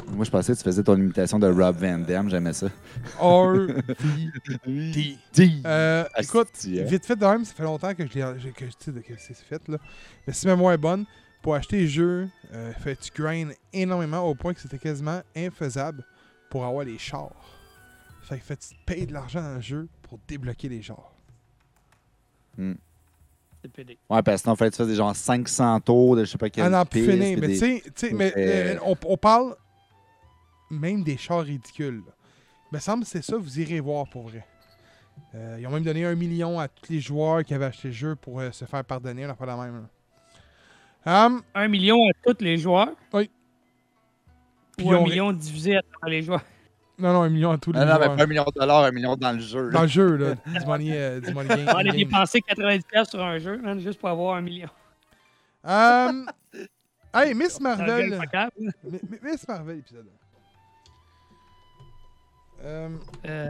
Moi, 0.09 0.25
je 0.25 0.31
pensais 0.31 0.53
que 0.53 0.59
tu 0.59 0.65
faisais 0.65 0.83
ton 0.83 0.97
imitation 0.97 1.39
de 1.39 1.47
Rob 1.47 1.77
Van 1.77 1.99
Dam. 1.99 2.29
J'aimais 2.29 2.53
ça. 2.53 2.69
R.V.D. 3.21 5.19
Dis. 5.33 5.63
Euh, 5.67 6.05
écoute, 6.19 6.49
hein? 6.67 6.85
vite 6.85 7.07
fait 7.07 7.17
de 7.17 7.25
même, 7.25 7.45
ça 7.45 7.55
fait 7.55 7.63
longtemps 7.63 7.95
que 7.95 8.07
je 8.07 8.15
l'ai 8.15 8.53
que 8.53 8.67
je 8.67 8.71
sais 8.79 8.93
de 8.93 9.01
que 9.01 9.15
c'est 9.19 9.37
fait 9.37 9.67
là. 9.69 9.79
Mais 10.27 10.33
si 10.33 10.47
ma 10.47 10.55
mémoire 10.55 10.75
est 10.75 10.79
bonne, 10.79 11.05
pour 11.41 11.55
acheter 11.55 11.79
les 11.79 11.89
jeux, 11.89 12.29
euh, 12.53 12.73
fait 12.73 12.97
tu 12.97 13.11
grind 13.15 13.53
énormément 13.73 14.21
au 14.21 14.35
point 14.35 14.55
que 14.55 14.61
c'était 14.61 14.79
quasiment 14.79 15.23
infaisable 15.37 16.05
pour 16.51 16.65
avoir 16.65 16.85
les 16.85 16.99
chars. 16.99 17.59
Fait 18.23 18.39
que 18.39 18.45
fait 18.45 18.57
tu 18.57 18.75
payes 18.87 19.07
de 19.07 19.13
l'argent 19.13 19.43
dans 19.43 19.55
le 19.55 19.61
jeu 19.61 19.89
pour 20.03 20.19
débloquer 20.29 20.69
les 20.69 20.83
chars. 20.83 21.13
C'est 22.57 22.77
PD. 23.69 23.99
Ouais, 24.11 24.23
parce 24.23 24.37
que 24.37 24.43
sinon, 24.43 24.55
il 24.55 24.59
fallait 24.59 24.71
que 24.71 24.77
tu 24.77 24.83
fasses 24.83 24.89
des 24.89 24.95
genre 24.97 25.15
500 25.17 25.81
tours 25.81 26.17
de 26.17 26.25
je 26.25 26.31
sais 26.31 26.39
pas 26.39 26.51
quel 26.51 26.65
Ah 26.65 26.71
non, 26.71 26.85
plus 26.85 27.01
piste, 27.07 27.11
fini. 27.13 27.37
Mais 27.37 27.49
tu 27.49 27.57
sais- 27.57 27.83
tu 27.85 27.93
sais, 28.09 28.13
mais 28.15 28.33
Euh, 28.37 28.77
on, 28.85 28.97
on 29.07 29.17
parle 29.17 29.57
même 30.71 31.03
des 31.05 31.17
chars 31.17 31.43
ridicules. 31.43 32.03
là. 32.07 32.13
Il 32.71 32.77
me 32.77 32.81
semble 32.81 33.05
que 33.05 33.09
c'est 33.11 33.23
ça, 33.23 33.37
vous 33.37 33.61
irez 33.61 33.81
voir 33.81 34.09
pour 34.09 34.23
vrai. 34.29 34.47
Euh, 35.35 35.57
ils 35.61 35.67
ont 35.67 35.71
même 35.71 35.83
donné 35.85 36.05
un 36.07 36.15
million 36.15 36.59
à 36.59 36.69
tous 36.69 36.91
les 36.91 37.01
joueurs 37.01 37.45
qui 37.45 37.53
avaient 37.55 37.67
acheté 37.67 37.89
le 37.89 37.95
jeu 37.95 38.17
pour 38.17 38.41
euh, 38.41 38.51
se 38.53 38.65
faire 38.65 38.83
pardonner, 38.85 39.27
on 39.27 39.31
a 39.31 39.35
pas 39.35 39.45
la 39.47 39.57
même. 39.57 39.87
là. 41.05 41.25
Hum, 41.27 41.43
Un 41.55 41.69
million 41.69 41.97
à 41.97 42.13
tous 42.33 42.43
les 42.43 42.57
joueurs? 42.59 42.91
Oui. 43.13 43.29
Puis 44.77 44.87
Ou 44.87 44.93
un 44.93 44.97
on- 44.99 45.05
million 45.05 45.33
divisé 45.33 45.77
à 45.77 45.83
travers 45.83 46.09
les 46.11 46.23
joueurs. 46.23 46.43
Non, 47.03 47.13
non, 47.13 47.23
un 47.23 47.29
million 47.29 47.51
à 47.51 47.59
tous 47.59 47.73
les 47.73 47.79
Ah 47.81 47.85
non, 47.85 47.99
mais 47.99 48.17
pas 48.17 48.23
un 48.23 48.27
million 48.27 48.45
de 48.45 48.53
dollars, 48.61 48.85
un 48.85 48.91
million 48.93 49.17
dans 49.17 49.33
le 49.33 49.41
jeu. 49.41 49.67
là. 49.69 49.73
Dans 49.73 49.83
le 49.83 49.89
jeu, 49.89 50.17
là. 50.17 50.35
du 50.35 50.67
money, 50.67 50.93
euh, 50.97 51.21
du 51.21 51.33
money 51.35 51.49
game. 51.49 51.69
On 51.75 51.79
a 51.79 51.83
dépensé 51.93 52.41
90$ 52.41 53.05
sur 53.11 53.23
un 53.23 53.39
jeu, 53.39 53.59
man, 53.59 53.79
juste 53.81 53.99
pour 54.01 54.09
avoir 54.09 54.37
un 54.37 54.41
million. 54.41 54.69
Hum, 55.65 56.31
hey, 57.15 57.35
Miss 57.35 57.61
Marvel. 57.61 58.19
Miss 59.23 59.47
Marvel, 59.49 59.79
épisode. 59.79 60.07
Hum, 62.65 63.01
Euh, 63.27 63.49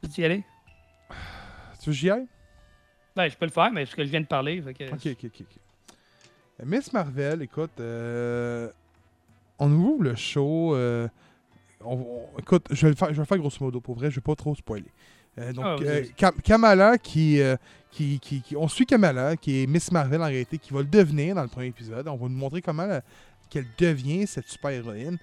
peux-tu 0.00 0.20
y 0.20 0.24
aller? 0.24 0.44
tu 1.80 1.86
veux 1.90 1.92
que 1.92 1.92
j'y 1.92 2.10
aille? 2.10 2.26
Ben, 3.16 3.28
je 3.28 3.36
peux 3.36 3.46
le 3.46 3.50
faire, 3.50 3.70
mais 3.72 3.84
parce 3.84 3.94
que 3.94 4.04
je 4.04 4.10
viens 4.10 4.20
de 4.20 4.26
parler. 4.26 4.60
fait 4.62 4.74
que- 4.74 4.92
Ok, 4.92 5.06
ok, 5.06 5.24
ok. 5.24 5.40
ok. 5.40 5.56
Euh, 6.60 6.64
Miss 6.66 6.92
Marvel, 6.92 7.42
écoute, 7.42 7.80
euh, 7.80 8.70
on 9.58 9.70
ouvre 9.72 10.04
le 10.04 10.14
show. 10.14 10.74
euh, 10.74 11.08
on- 11.84 11.94
on- 12.34 12.38
écoute, 12.38 12.66
je 12.70 12.82
vais, 12.86 12.90
le 12.90 12.96
faire, 12.96 13.08
je 13.08 13.14
vais 13.14 13.20
le 13.20 13.24
faire 13.26 13.38
grosso 13.38 13.56
modo 13.60 13.80
pour 13.80 13.94
vrai, 13.94 14.10
je 14.10 14.16
vais 14.16 14.20
pas 14.20 14.34
trop 14.34 14.54
spoiler. 14.54 14.90
Euh, 15.38 15.52
donc, 15.52 15.64
Ah, 15.64 15.76
euh. 15.82 16.04
Kam- 16.16 16.40
Kamala, 16.42 16.98
qui, 16.98 17.40
euh, 17.40 17.56
qui, 17.90 18.18
qui, 18.18 18.42
qui- 18.42 18.56
On 18.56 18.66
suit 18.68 18.84
Kamala, 18.86 19.36
qui 19.36 19.62
est 19.62 19.66
Miss 19.66 19.90
Marvel 19.92 20.20
en 20.20 20.26
réalité, 20.26 20.58
qui 20.58 20.72
va 20.72 20.80
le 20.80 20.86
devenir 20.86 21.34
dans 21.36 21.42
le 21.42 21.48
premier 21.48 21.66
épisode. 21.68 22.08
On 22.08 22.16
va 22.16 22.28
nous 22.28 22.36
montrer 22.36 22.60
comment 22.62 22.86
la- 22.86 23.02
qu'elle 23.48 23.66
devient 23.78 24.26
cette 24.26 24.48
super-héroïne. 24.48 25.18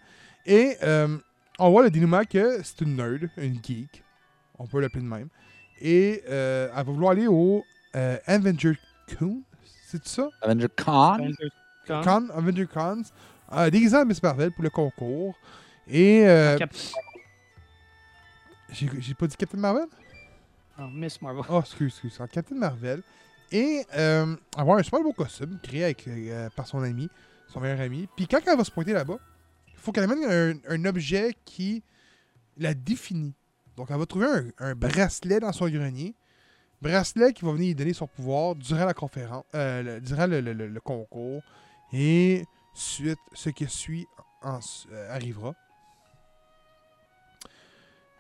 Et 0.46 0.76
euh, 0.84 1.18
on 1.60 1.70
voit 1.72 1.84
le 1.84 1.90
dénouement 1.90 2.24
que 2.24 2.62
c'est 2.64 2.82
une 2.82 2.96
nerd, 2.96 3.30
une 3.38 3.60
geek. 3.64 4.04
On 4.60 4.66
peut 4.66 4.80
l'appeler 4.80 5.04
de 5.04 5.08
même. 5.10 5.28
Et 5.82 6.24
euh, 6.30 6.70
elle 6.70 6.76
va 6.86 6.92
vouloir 6.92 7.12
aller 7.12 7.28
au 7.28 7.64
euh, 7.96 8.18
Avenger 8.26 8.74
Con. 9.18 9.42
C'est 9.86 10.06
ça? 10.08 10.30
Avenger 10.42 10.68
Con? 10.84 11.14
Avengers 11.14 11.52
Con. 11.86 12.02
Con, 12.04 12.30
Avenger 12.34 12.68
Cons. 12.68 13.04
Euh, 13.54 13.70
en 13.94 14.06
Miss 14.06 14.22
Marvel 14.24 14.52
pour 14.52 14.64
le 14.64 14.70
concours. 14.70 15.36
Et. 15.90 16.28
euh, 16.28 16.58
j'ai 18.72 19.14
pas 19.14 19.28
dit 19.28 19.36
Captain 19.38 19.58
Marvel? 19.58 19.86
Non, 20.78 20.90
Miss 20.90 21.22
Marvel. 21.22 21.44
Oh, 21.50 21.60
excuse, 21.62 21.94
excuse. 22.04 22.22
Captain 22.32 22.56
Marvel. 22.56 23.02
Et 23.52 23.86
euh, 23.96 24.36
avoir 24.58 24.78
un 24.78 24.84
super 24.84 25.02
beau 25.02 25.14
costume 25.14 25.58
créé 25.64 25.86
avec, 25.86 26.06
euh, 26.08 26.50
par 26.56 26.68
son 26.68 26.82
ami, 26.82 27.10
son 27.48 27.62
meilleur 27.62 27.80
ami. 27.80 28.08
Puis 28.16 28.28
quand 28.28 28.40
elle 28.46 28.58
va 28.58 28.64
se 28.66 28.72
pointer 28.72 28.92
là-bas, 28.94 29.18
il 29.70 29.78
faut 29.80 29.92
qu'elle 29.94 30.04
amène 30.04 30.26
un, 30.26 30.74
un 30.76 30.86
objet 30.86 31.34
qui 31.46 31.82
la 32.58 32.74
définit. 32.74 33.34
Donc 33.78 33.88
elle 33.90 33.98
va 33.98 34.06
trouver 34.06 34.26
un, 34.28 34.46
un 34.60 34.76
bracelet 34.76 35.40
dans 35.40 35.54
son 35.54 35.70
grenier. 35.70 36.14
Bracelet 36.82 37.32
qui 37.34 37.46
va 37.46 37.54
venir 37.54 37.68
lui 37.70 37.76
donner 37.76 37.94
son 37.94 38.06
pouvoir 38.08 38.54
durant 38.56 38.86
la 38.86 38.94
conférence, 38.94 39.46
euh, 39.56 39.82
le- 39.82 40.02
durant 40.02 40.28
le, 40.28 40.42
le- 40.42 40.54
le- 40.54 40.68
le 40.68 40.80
concours. 40.82 41.42
Et 41.94 42.44
suite, 42.74 43.18
ce 43.34 43.50
qui 43.50 43.66
suit 43.68 44.06
en- 44.44 44.60
euh, 44.92 45.16
arrivera. 45.16 45.56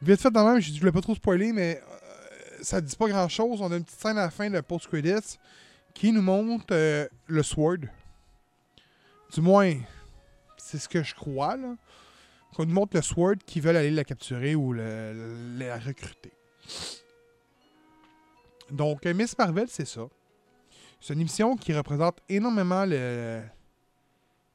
Vite 0.01 0.21
fait, 0.21 0.31
dans 0.31 0.45
même, 0.45 0.61
je 0.61 0.79
voulais 0.79 0.91
pas 0.91 1.01
trop 1.01 1.15
spoiler, 1.15 1.51
mais 1.51 1.81
euh, 1.81 2.57
ça 2.61 2.79
dit 2.81 2.95
pas 2.95 3.07
grand 3.07 3.27
chose. 3.27 3.61
On 3.61 3.71
a 3.71 3.77
une 3.77 3.83
petite 3.83 3.99
scène 3.99 4.17
à 4.17 4.21
la 4.23 4.29
fin 4.29 4.49
de 4.49 4.59
post-credits 4.61 5.37
qui 5.93 6.11
nous 6.11 6.21
montre 6.21 6.65
euh, 6.71 7.07
le 7.27 7.41
Sword. 7.43 7.79
Du 9.33 9.41
moins, 9.41 9.73
c'est 10.57 10.77
ce 10.77 10.87
que 10.87 11.01
je 11.03 11.15
crois, 11.15 11.57
là. 11.57 11.75
qu'on 12.55 12.65
nous 12.65 12.73
montre 12.73 12.95
le 12.95 13.01
Sword 13.01 13.37
qui 13.45 13.59
veulent 13.59 13.75
aller 13.77 13.91
la 13.91 14.03
capturer 14.03 14.53
ou 14.55 14.71
le- 14.73 15.57
la 15.57 15.77
recruter. 15.79 16.31
Donc, 18.69 19.05
euh, 19.05 19.13
Miss 19.13 19.37
Marvel, 19.37 19.67
c'est 19.69 19.87
ça. 19.87 20.01
C'est 21.01 21.13
une 21.13 21.21
émission 21.21 21.55
qui 21.55 21.73
représente 21.73 22.19
énormément 22.29 22.85
le, 22.85 23.41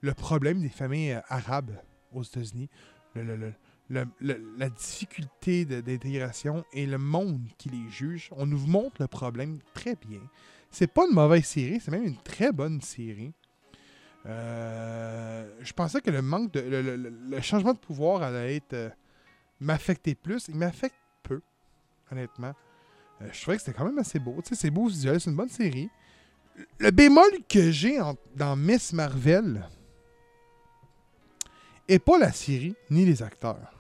le 0.01 0.15
problème 0.15 0.61
des 0.61 0.69
familles 0.69 1.13
euh, 1.13 1.21
arabes 1.29 1.73
aux 2.13 2.23
États-Unis, 2.23 2.69
le- 3.15 3.23
le- 3.25 3.37
le- 3.37 3.55
la 3.91 4.71
difficulté 4.71 5.65
d'intégration 5.65 6.65
et 6.73 6.87
le 6.87 6.99
monde 6.99 7.41
qui 7.59 7.69
les 7.69 7.91
juge. 7.91 8.31
On 8.33 8.47
nous 8.47 8.67
montre 8.67 9.01
le 9.01 9.09
problème 9.09 9.59
très 9.75 9.97
bien. 9.97 10.21
C'est 10.71 10.87
pas 10.87 11.07
une 11.07 11.15
mauvaise 11.15 11.45
série, 11.45 11.81
c'est 11.81 11.91
même 11.91 12.05
une 12.05 12.17
très 12.17 12.53
bonne 12.53 12.81
série. 12.81 13.33
Euh, 14.25 15.47
je 15.61 15.73
pensais 15.73 16.01
que 16.01 16.11
le 16.11 16.23
manque 16.23 16.53
de. 16.53 16.61
Le, 16.61 17.41
changement 17.41 17.75
de 17.75 17.79
pouvoir 17.79 18.23
allait 18.23 18.57
être. 18.57 18.73
euh, 18.73 18.89
m'affecter 19.63 20.15
plus. 20.15 20.49
Il 20.49 20.57
m'affecte 20.57 20.97
peu, 21.23 21.41
honnêtement. 22.11 22.55
Euh, 23.21 23.29
je 23.33 23.41
trouvais 23.41 23.57
que 23.57 23.63
c'était 23.63 23.77
quand 23.77 23.85
même 23.85 23.99
assez 23.99 24.19
beau. 24.19 24.37
C'est 24.45 24.71
beau 24.71 24.91
c'est 24.91 25.27
une 25.27 25.37
bonne 25.37 25.49
série. 25.49 25.89
Le 26.79 26.91
bémol 26.91 27.31
que 27.49 27.71
j'ai 27.71 27.99
dans 28.37 28.57
Miss 28.57 28.93
Marvel 28.93 29.67
est 31.89 31.99
pas 31.99 32.19
la 32.19 32.33
série 32.33 32.75
ni 32.91 33.05
les 33.05 33.23
acteurs. 33.23 33.73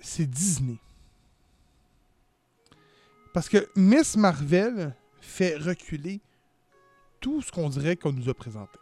C'est 0.00 0.26
Disney. 0.26 0.78
Parce 3.32 3.48
que 3.48 3.68
Miss 3.76 4.16
Marvel 4.16 4.94
fait 5.20 5.56
reculer 5.56 6.20
tout 7.20 7.42
ce 7.42 7.50
qu'on 7.50 7.68
dirait 7.68 7.96
qu'on 7.96 8.12
nous 8.12 8.28
a 8.28 8.34
présenté. 8.34 8.78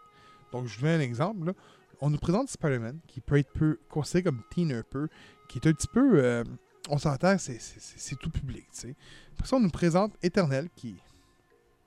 Donc, 0.53 0.67
je 0.67 0.79
vous 0.79 0.87
un 0.87 1.01
exemple. 1.01 1.53
On 2.01 2.11
nous 2.11 2.19
présente 2.19 2.49
Spider-Man, 2.51 3.01
qui 3.07 3.21
peut 3.21 3.39
être 3.39 3.53
peu 3.53 3.79
considéré 3.89 4.25
comme 4.25 4.43
teen 4.51 4.73
un 4.73 4.83
peu, 4.83 5.09
qui 5.49 5.59
est 5.59 5.67
un 5.67 5.73
petit 5.73 5.89
peu. 5.89 6.23
euh, 6.23 6.45
on 6.89 6.99
s'entend, 6.99 7.37
c'est, 7.39 8.17
tout 8.21 8.31
public, 8.31 8.67
tu 8.73 8.81
sais. 8.81 8.97
Après 9.33 9.49
ça, 9.49 9.59
nous 9.59 9.71
présente 9.71 10.15
Éternel, 10.23 10.69
qui. 10.77 10.97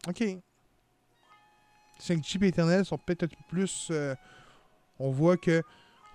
Ok. 0.07 0.23
Shang-Chi 2.01 2.39
et 2.41 2.47
Éternel 2.47 2.85
sont 2.85 2.97
peut-être 2.97 3.35
plus. 3.49 3.87
euh, 3.91 4.15
on 4.99 5.11
voit 5.11 5.37
que 5.37 5.63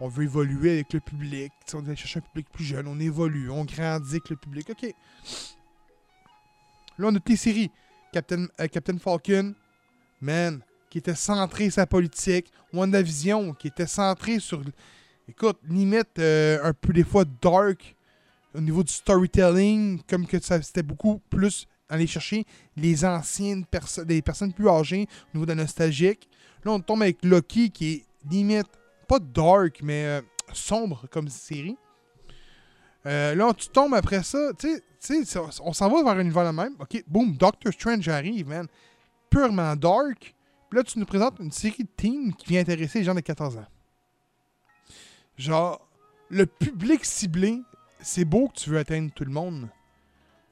on 0.00 0.08
veut 0.08 0.24
évoluer 0.24 0.72
avec 0.72 0.92
le 0.92 1.00
public. 1.00 1.52
on 1.72 1.80
va 1.80 1.94
chercher 1.94 2.18
un 2.18 2.22
public 2.22 2.48
plus 2.52 2.64
jeune. 2.64 2.86
On 2.88 2.98
évolue, 2.98 3.50
on 3.50 3.64
grandit 3.64 4.10
avec 4.10 4.28
le 4.28 4.36
public. 4.36 4.70
Ok. 4.70 4.94
Là, 6.98 7.06
on 7.08 7.14
a 7.14 7.18
toutes 7.18 7.28
les 7.28 7.36
séries. 7.36 7.70
Captain, 8.12 8.46
euh, 8.60 8.68
Captain 8.68 8.98
Falcon, 8.98 9.54
man, 10.20 10.60
qui 10.90 10.98
était 10.98 11.14
centré 11.14 11.70
sur 11.70 11.80
la 11.80 11.86
politique. 11.86 12.52
WandaVision, 12.72 13.54
qui 13.54 13.68
était 13.68 13.86
centré 13.86 14.40
sur. 14.40 14.62
Écoute, 15.28 15.58
limite 15.68 16.18
euh, 16.18 16.58
un 16.62 16.72
peu 16.72 16.92
des 16.92 17.04
fois 17.04 17.24
dark 17.40 17.96
au 18.54 18.60
niveau 18.60 18.82
du 18.82 18.92
storytelling, 18.92 20.02
comme 20.08 20.26
que 20.26 20.38
c'était 20.40 20.82
beaucoup 20.82 21.20
plus 21.30 21.66
aller 21.88 22.06
chercher 22.06 22.44
les 22.76 23.04
anciennes 23.04 23.64
personnes, 23.64 24.04
des 24.04 24.22
personnes 24.22 24.52
plus 24.52 24.68
âgées 24.68 25.06
au 25.32 25.38
niveau 25.38 25.46
de 25.46 25.52
la 25.52 25.62
nostalgique. 25.62 26.28
Là, 26.64 26.72
on 26.72 26.80
tombe 26.80 27.02
avec 27.02 27.24
Loki 27.24 27.70
qui 27.70 27.92
est 27.92 28.04
limite 28.30 28.68
pas 29.08 29.18
dark, 29.18 29.80
mais 29.82 30.04
euh, 30.06 30.22
sombre 30.52 31.06
comme 31.10 31.28
série. 31.28 31.76
Euh, 33.06 33.34
là, 33.34 33.52
tu 33.52 33.68
tombes 33.68 33.94
après 33.94 34.22
ça, 34.22 34.50
tu 34.58 34.82
sais, 34.98 35.38
on 35.60 35.72
s'en 35.72 35.90
va 35.90 36.02
vers 36.02 36.12
un 36.14 36.20
univers 36.20 36.44
le 36.44 36.52
même. 36.52 36.74
Ok, 36.78 37.04
boom, 37.06 37.36
Doctor 37.36 37.72
Strange 37.72 38.08
arrive, 38.08 38.48
man. 38.48 38.66
Purement 39.28 39.76
dark. 39.76 40.34
Puis 40.70 40.78
là, 40.78 40.82
tu 40.82 40.98
nous 40.98 41.04
présentes 41.04 41.38
une 41.38 41.52
série 41.52 41.84
de 41.84 41.88
teams 41.96 42.32
qui 42.34 42.48
vient 42.48 42.60
intéresser 42.60 43.00
les 43.00 43.04
gens 43.04 43.14
de 43.14 43.20
14 43.20 43.58
ans. 43.58 43.66
Genre, 45.36 45.86
le 46.30 46.46
public 46.46 47.04
ciblé, 47.04 47.60
c'est 48.00 48.24
beau 48.24 48.48
que 48.48 48.54
tu 48.54 48.70
veux 48.70 48.78
atteindre 48.78 49.10
tout 49.12 49.24
le 49.24 49.30
monde, 49.30 49.68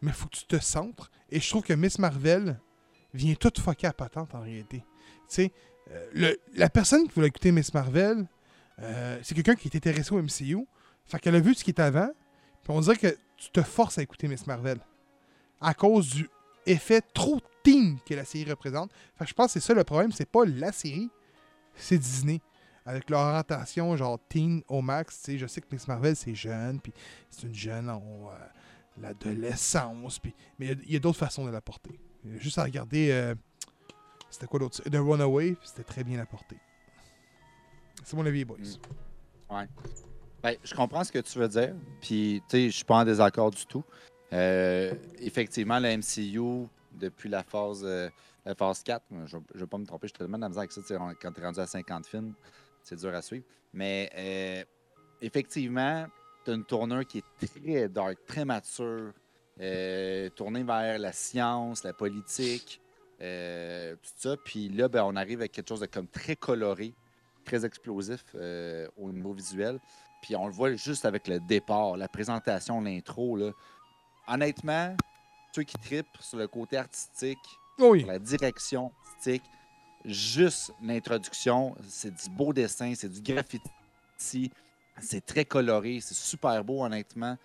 mais 0.03 0.12
faut 0.12 0.27
que 0.27 0.37
tu 0.37 0.45
te 0.45 0.59
centres. 0.59 1.11
Et 1.31 1.41
je 1.41 1.49
trouve 1.49 1.62
que 1.62 1.73
Miss 1.73 1.99
Marvel 1.99 2.61
vient 3.14 3.35
tout 3.35 3.53
fucker 3.59 3.87
à 3.87 3.93
patente 3.93 4.35
en 4.35 4.41
réalité. 4.41 4.85
Tu 5.29 5.35
sais, 5.35 5.53
le- 6.12 6.37
la 6.55 6.68
personne 6.70 7.07
qui 7.09 7.14
voulait 7.14 7.28
écouter 7.28 7.53
Miss 7.53 7.72
Marvel, 7.74 8.26
euh, 8.80 9.18
c'est 9.22 9.35
quelqu'un 9.35 9.55
qui 9.55 9.68
est 9.68 9.76
intéressé 9.76 10.12
au 10.14 10.18
MCU. 10.22 10.66
Fait 11.07 11.18
qu'elle 11.18 11.35
a 11.35 11.41
vu 11.41 11.55
ce 11.55 11.64
qui 11.64 11.70
est 11.70 11.80
avant, 11.80 12.11
puis 12.62 12.72
on 12.72 12.80
dirait 12.80 12.97
que 12.97 13.16
tu 13.37 13.51
te 13.51 13.62
forces 13.62 13.99
à 13.99 14.03
écouter 14.03 14.28
Miss 14.28 14.47
Marvel. 14.47 14.78
À 15.61 15.74
cause 15.74 16.09
du 16.11 16.28
effet 16.66 17.01
trop 17.14 17.41
teen 17.62 17.99
que 18.07 18.14
la 18.14 18.24
série 18.24 18.49
représente. 18.51 18.91
Fait 19.16 19.24
que 19.24 19.30
je 19.30 19.35
pense 19.35 19.47
que 19.49 19.53
c'est 19.61 19.66
ça 19.66 19.74
le 19.74 19.85
problème, 19.85 20.12
c'est 20.12 20.28
pas 20.30 20.45
la 20.45 20.72
série, 20.72 21.11
c'est 21.76 21.99
Disney. 21.99 22.41
Avec 22.85 23.11
leur 23.11 23.20
orientation 23.20 23.97
genre 23.97 24.18
teen 24.28 24.62
au 24.68 24.80
max, 24.83 25.22
je 25.28 25.47
sais 25.47 25.61
que 25.61 25.66
Miss 25.70 25.87
Marvel 25.87 26.16
c'est 26.16 26.35
jeune, 26.35 26.80
puis 26.80 26.93
c'est 27.30 27.47
une 27.47 27.55
jeune 27.55 27.89
en 27.91 28.03
euh, 28.30 28.35
l'adolescence, 29.01 30.20
mais 30.59 30.66
il 30.85 30.93
y 30.93 30.97
a- 30.97 30.99
d'autres 30.99 31.18
façons 31.18 31.45
de 31.45 31.51
l'apporter. 31.51 31.99
Il 32.24 32.33
y 32.33 32.37
a 32.37 32.39
Juste 32.39 32.59
à 32.59 32.64
regarder, 32.64 33.11
euh, 33.12 33.35
c'était 34.33 34.47
quoi 34.47 34.61
l'autre? 34.61 34.83
The 34.83 34.97
Runaway, 34.97 35.57
c'était 35.62 35.85
très 35.85 36.03
bien 36.03 36.18
apporté. 36.18 36.57
C'est 38.03 38.16
mon 38.16 38.24
avis, 38.24 38.47
boys. 38.47 38.57
Mm. 39.51 39.66
Ben, 40.43 40.57
je 40.64 40.74
comprends 40.74 41.05
ce 41.05 41.12
que 41.12 41.18
tu 41.18 41.39
veux 41.39 41.49
dire. 41.49 41.74
Puis, 42.01 42.43
tu 42.49 42.57
sais, 42.57 42.70
je 42.70 42.76
suis 42.76 42.85
pas 42.85 42.97
en 42.97 43.05
désaccord 43.05 43.51
du 43.51 43.66
tout. 43.66 43.85
Euh, 44.33 44.95
effectivement, 45.18 45.78
la 45.78 45.97
MCU, 45.97 46.66
depuis 46.93 47.28
la 47.28 47.43
phase, 47.43 47.83
euh, 47.85 48.09
la 48.47 48.55
phase 48.55 48.83
4, 48.83 49.05
moi, 49.11 49.26
je 49.26 49.37
ne 49.37 49.43
vais 49.55 49.66
pas 49.66 49.76
me 49.76 49.85
tromper, 49.85 50.09
je 50.09 50.12
suis 50.12 50.18
tellement 50.18 50.39
de 50.39 50.43
la 50.43 50.49
misère 50.49 50.61
avec 50.61 50.72
ça. 50.72 50.80
Quand 51.20 51.33
tu 51.33 51.41
es 51.41 51.45
rendu 51.45 51.61
à 51.61 51.66
50 51.66 52.07
films, 52.07 52.33
c'est 52.83 52.97
dur 52.97 53.14
à 53.14 53.20
suivre. 53.20 53.45
Mais 53.74 54.11
euh, 54.16 54.64
effectivement, 55.20 56.07
tu 56.47 56.53
as 56.53 56.55
une 56.55 56.64
tournure 56.64 57.07
qui 57.07 57.18
est 57.18 57.47
très 57.47 57.89
dark, 57.89 58.16
très 58.26 58.47
mature, 58.47 59.12
tournée 60.35 60.64
vers 60.64 60.99
la 60.99 61.12
science, 61.12 61.85
la 61.85 61.93
politique, 61.93 62.82
euh, 63.23 63.95
tout 63.95 64.11
ça. 64.16 64.37
Puis 64.45 64.68
là, 64.68 64.89
ben, 64.89 65.05
on 65.05 65.16
arrive 65.16 65.41
avec 65.41 65.53
quelque 65.53 65.68
chose 65.68 65.81
de 65.81 65.87
comme 65.87 66.09
très 66.09 66.37
coloré, 66.37 66.93
très 67.45 67.64
explosif 67.64 68.25
euh, 68.35 68.89
au 68.97 69.12
niveau 69.12 69.33
visuel. 69.33 69.79
Puis 70.23 70.37
on 70.37 70.47
le 70.47 70.53
voit 70.53 70.75
juste 70.75 71.05
avec 71.05 71.29
le 71.29 71.41
départ, 71.41 71.97
la 71.97 72.09
présentation, 72.09 72.81
l'intro. 72.81 73.37
là. 73.37 73.53
Honnêtement, 74.29 74.97
ceux 75.55 75.64
qui 75.64 75.77
tripent 75.79 76.07
sur 76.20 76.39
le 76.39 76.47
côté 76.49 76.77
artistique, 76.77 77.39
Oui, 77.79 78.01
sur 78.01 78.09
la 78.09 78.18
direction 78.18 78.93
artistique, 79.05 79.43
juste 80.05 80.73
l'introduction, 80.83 81.75
c'est 81.89 82.14
du 82.14 82.31
beau 82.31 82.53
dessin, 82.53 82.95
c'est 82.95 83.09
du 83.09 83.20
graffiti, 83.20 84.51
c'est 85.01 85.25
très 85.25 85.45
coloré, 85.45 86.01
c'est 86.01 86.14
super 86.14 86.62
beau, 86.64 86.85
honnêtement. 86.85 87.37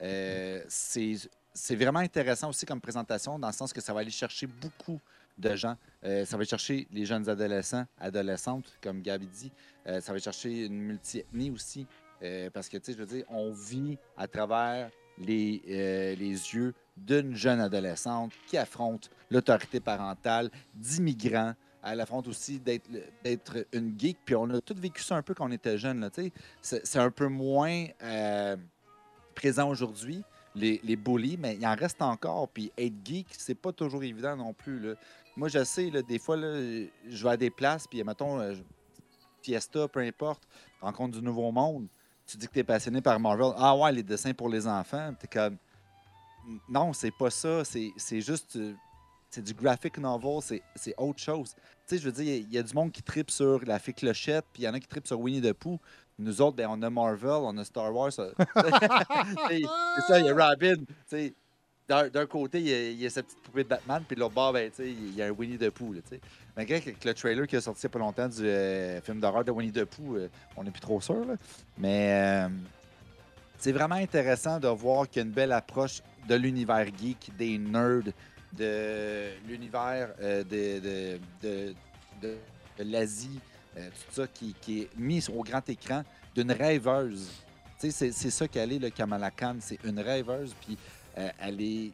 Euh, 0.00 0.62
c'est 0.68 1.16
c'est 1.54 1.76
vraiment 1.76 1.98
intéressant 2.00 2.48
aussi 2.48 2.66
comme 2.66 2.80
présentation, 2.80 3.38
dans 3.38 3.48
le 3.48 3.52
sens 3.52 3.72
que 3.72 3.80
ça 3.80 3.92
va 3.92 4.00
aller 4.00 4.10
chercher 4.10 4.46
beaucoup 4.46 5.00
de 5.38 5.54
gens. 5.56 5.76
Euh, 6.04 6.24
ça 6.24 6.36
va 6.36 6.44
chercher 6.44 6.86
les 6.92 7.04
jeunes 7.04 7.28
adolescents, 7.28 7.86
adolescentes, 7.98 8.76
comme 8.82 9.02
Gabi 9.02 9.26
dit. 9.26 9.52
Euh, 9.86 10.00
ça 10.00 10.12
va 10.12 10.18
chercher 10.18 10.66
une 10.66 10.80
multi-ethnie 10.80 11.50
aussi. 11.50 11.86
euh, 12.22 12.50
parce 12.50 12.68
que, 12.68 12.76
tu 12.76 12.84
sais, 12.84 12.92
je 12.92 12.98
veux 12.98 13.06
dire, 13.06 13.24
on 13.28 13.50
vit 13.52 13.98
à 14.16 14.28
travers 14.28 14.90
les, 15.18 15.60
les 15.66 16.30
yeux 16.30 16.72
d'une 16.96 17.34
jeune 17.34 17.60
adolescente 17.60 18.32
qui 18.46 18.56
affronte 18.56 19.10
l'autorité 19.30 19.80
parentale, 19.80 20.50
d'immigrants. 20.74 21.54
Elle 21.84 22.00
affronte 22.00 22.28
aussi 22.28 22.60
d'être 22.60 23.66
une 23.72 23.98
geek. 23.98 24.18
Puis 24.24 24.36
on 24.36 24.48
a 24.50 24.60
tous 24.60 24.74
vécu 24.74 25.02
ça 25.02 25.16
un 25.16 25.22
peu 25.22 25.34
quand 25.34 25.48
on 25.48 25.52
était 25.52 25.78
jeune. 25.78 26.08
tu 26.14 26.32
sais. 26.62 26.80
C'est 26.84 26.98
un 26.98 27.10
peu 27.10 27.26
moins 27.26 27.86
présent 29.34 29.68
aujourd'hui, 29.68 30.22
les, 30.54 30.80
les 30.84 30.96
bullies, 30.96 31.36
mais 31.38 31.56
il 31.56 31.66
en 31.66 31.74
reste 31.74 32.00
encore. 32.02 32.48
Puis 32.48 32.70
être 32.76 32.94
geek, 33.04 33.26
c'est 33.36 33.54
pas 33.54 33.72
toujours 33.72 34.02
évident 34.02 34.36
non 34.36 34.52
plus. 34.52 34.94
Moi, 35.36 35.48
je 35.48 35.64
sais, 35.64 35.90
des 35.90 36.18
fois, 36.18 36.36
là, 36.36 36.54
je 37.08 37.22
vais 37.24 37.30
à 37.30 37.36
des 37.36 37.50
places, 37.50 37.86
puis 37.86 38.02
mettons, 38.04 38.38
euh, 38.40 38.54
Fiesta, 39.42 39.88
peu 39.88 40.00
importe, 40.00 40.42
rencontre 40.80 41.18
du 41.18 41.22
Nouveau 41.24 41.50
Monde. 41.50 41.86
Tu 42.26 42.36
dis 42.36 42.46
que 42.46 42.52
tu 42.52 42.58
es 42.60 42.64
passionné 42.64 43.00
par 43.00 43.18
Marvel. 43.18 43.52
Ah 43.56 43.76
ouais, 43.76 43.90
les 43.92 44.02
dessins 44.02 44.32
pour 44.32 44.48
les 44.48 44.66
enfants. 44.66 45.12
Tu 45.20 45.26
comme. 45.26 45.56
Non, 46.68 46.92
c'est 46.92 47.10
pas 47.10 47.30
ça. 47.30 47.62
C'est 47.64 48.20
juste. 48.20 48.56
euh, 48.56 48.74
C'est 49.30 49.42
du 49.42 49.54
graphic 49.54 49.96
novel. 49.96 50.40
c'est- 50.76 50.94
autre 50.98 51.18
chose. 51.18 51.54
Tu 51.54 51.62
sais, 51.86 51.98
je 51.98 52.04
veux 52.04 52.12
dire, 52.12 52.34
il 52.46 52.52
y 52.52 52.58
a- 52.58 52.62
du 52.62 52.74
monde 52.74 52.92
qui 52.92 53.02
tripe 53.02 53.30
sur 53.30 53.64
la 53.64 53.78
fée 53.78 53.94
clochette, 53.94 54.44
puis 54.52 54.62
il 54.62 54.66
y 54.66 54.68
en 54.68 54.74
a 54.74 54.78
qui 54.80 54.86
trippent 54.86 55.06
sur 55.06 55.18
Winnie 55.18 55.40
the 55.40 55.54
Pooh. 55.54 55.80
Nous 56.18 56.40
autres, 56.40 56.56
ben, 56.56 56.68
on 56.70 56.80
a 56.82 56.90
Marvel, 56.90 57.30
on 57.42 57.56
a 57.58 57.64
Star 57.64 57.92
Wars. 57.94 58.12
c'est 58.16 59.62
ça, 60.08 60.18
il 60.20 60.26
y 60.26 60.30
a 60.30 60.34
Robin. 60.50 60.74
D'un 61.88 62.26
côté, 62.26 62.60
il 62.60 62.68
y, 62.68 62.72
a, 62.72 62.90
il 62.90 63.00
y 63.02 63.06
a 63.06 63.10
sa 63.10 63.22
petite 63.22 63.42
poupée 63.42 63.64
de 63.64 63.68
Batman, 63.68 64.02
puis 64.06 64.14
de 64.14 64.20
l'autre 64.20 64.34
bord, 64.34 64.52
ben, 64.52 64.70
il 64.78 65.14
y 65.14 65.20
a 65.22 65.26
un 65.26 65.30
Winnie 65.30 65.58
the 65.58 65.68
Pooh. 65.70 65.94
Malgré 66.56 66.80
que 66.80 66.90
le 67.08 67.12
trailer 67.14 67.46
qui 67.46 67.56
est 67.56 67.60
sorti 67.60 67.80
il 67.82 67.86
n'y 67.86 67.90
a 67.90 67.92
pas 67.92 67.98
longtemps 67.98 68.28
du 68.28 68.46
euh, 68.46 69.00
film 69.02 69.20
d'horreur 69.20 69.44
de 69.44 69.50
Winnie 69.50 69.72
the 69.72 69.84
Pooh, 69.84 70.16
euh, 70.16 70.28
on 70.56 70.64
n'est 70.64 70.70
plus 70.70 70.80
trop 70.80 71.00
sûr. 71.00 71.24
là. 71.24 71.34
Mais 71.76 72.46
euh, 72.46 72.48
c'est 73.58 73.72
vraiment 73.72 73.96
intéressant 73.96 74.58
de 74.60 74.68
voir 74.68 75.08
qu'il 75.08 75.20
y 75.20 75.24
a 75.24 75.26
une 75.26 75.34
belle 75.34 75.52
approche 75.52 76.02
de 76.28 76.34
l'univers 76.34 76.86
geek, 76.98 77.30
des 77.36 77.58
nerds, 77.58 78.12
de 78.52 79.30
l'univers 79.46 80.14
de, 80.20 81.18
de- 81.42 81.58
de 82.22 82.36
l'Asie, 82.84 83.40
euh, 83.76 83.88
tout 83.88 84.14
ça 84.22 84.26
qui, 84.26 84.54
est 84.68 84.88
mis 84.96 85.24
au 85.28 85.42
grand 85.42 85.66
écran 85.68 86.02
d'une 86.34 86.52
rêveuse. 86.52 87.30
C'est 87.78 88.12
ça 88.12 88.46
qu'elle 88.46 88.72
est, 88.72 88.78
le 88.78 88.90
Kamala 88.90 89.30
Khan. 89.30 89.56
C'est 89.60 89.78
une 89.84 89.98
rêveuse, 89.98 90.54
puis 90.64 90.78
euh, 91.18 91.30
elle 91.40 91.60
est. 91.60 91.92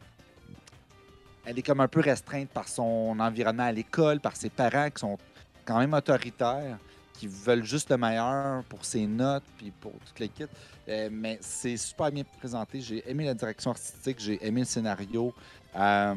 Elle 1.45 1.57
est 1.57 1.63
comme 1.63 1.79
un 1.79 1.87
peu 1.87 2.01
restreinte 2.01 2.49
par 2.49 2.67
son 2.67 3.17
environnement 3.19 3.63
à 3.63 3.71
l'école, 3.71 4.19
par 4.19 4.35
ses 4.35 4.49
parents 4.49 4.89
qui 4.89 4.99
sont 4.99 5.17
quand 5.65 5.79
même 5.79 5.93
autoritaires, 5.93 6.77
qui 7.13 7.27
veulent 7.27 7.63
juste 7.63 7.89
le 7.89 7.97
meilleur 7.97 8.63
pour 8.65 8.85
ses 8.85 9.07
notes, 9.07 9.43
puis 9.57 9.71
pour 9.71 9.93
toute 10.05 10.19
l'équipe. 10.19 10.49
Euh, 10.87 11.09
mais 11.11 11.37
c'est 11.41 11.77
super 11.77 12.11
bien 12.11 12.23
présenté. 12.23 12.81
J'ai 12.81 13.09
aimé 13.09 13.25
la 13.25 13.33
direction 13.33 13.71
artistique, 13.71 14.19
j'ai 14.19 14.45
aimé 14.45 14.61
le 14.61 14.65
scénario. 14.65 15.33
Euh, 15.75 16.15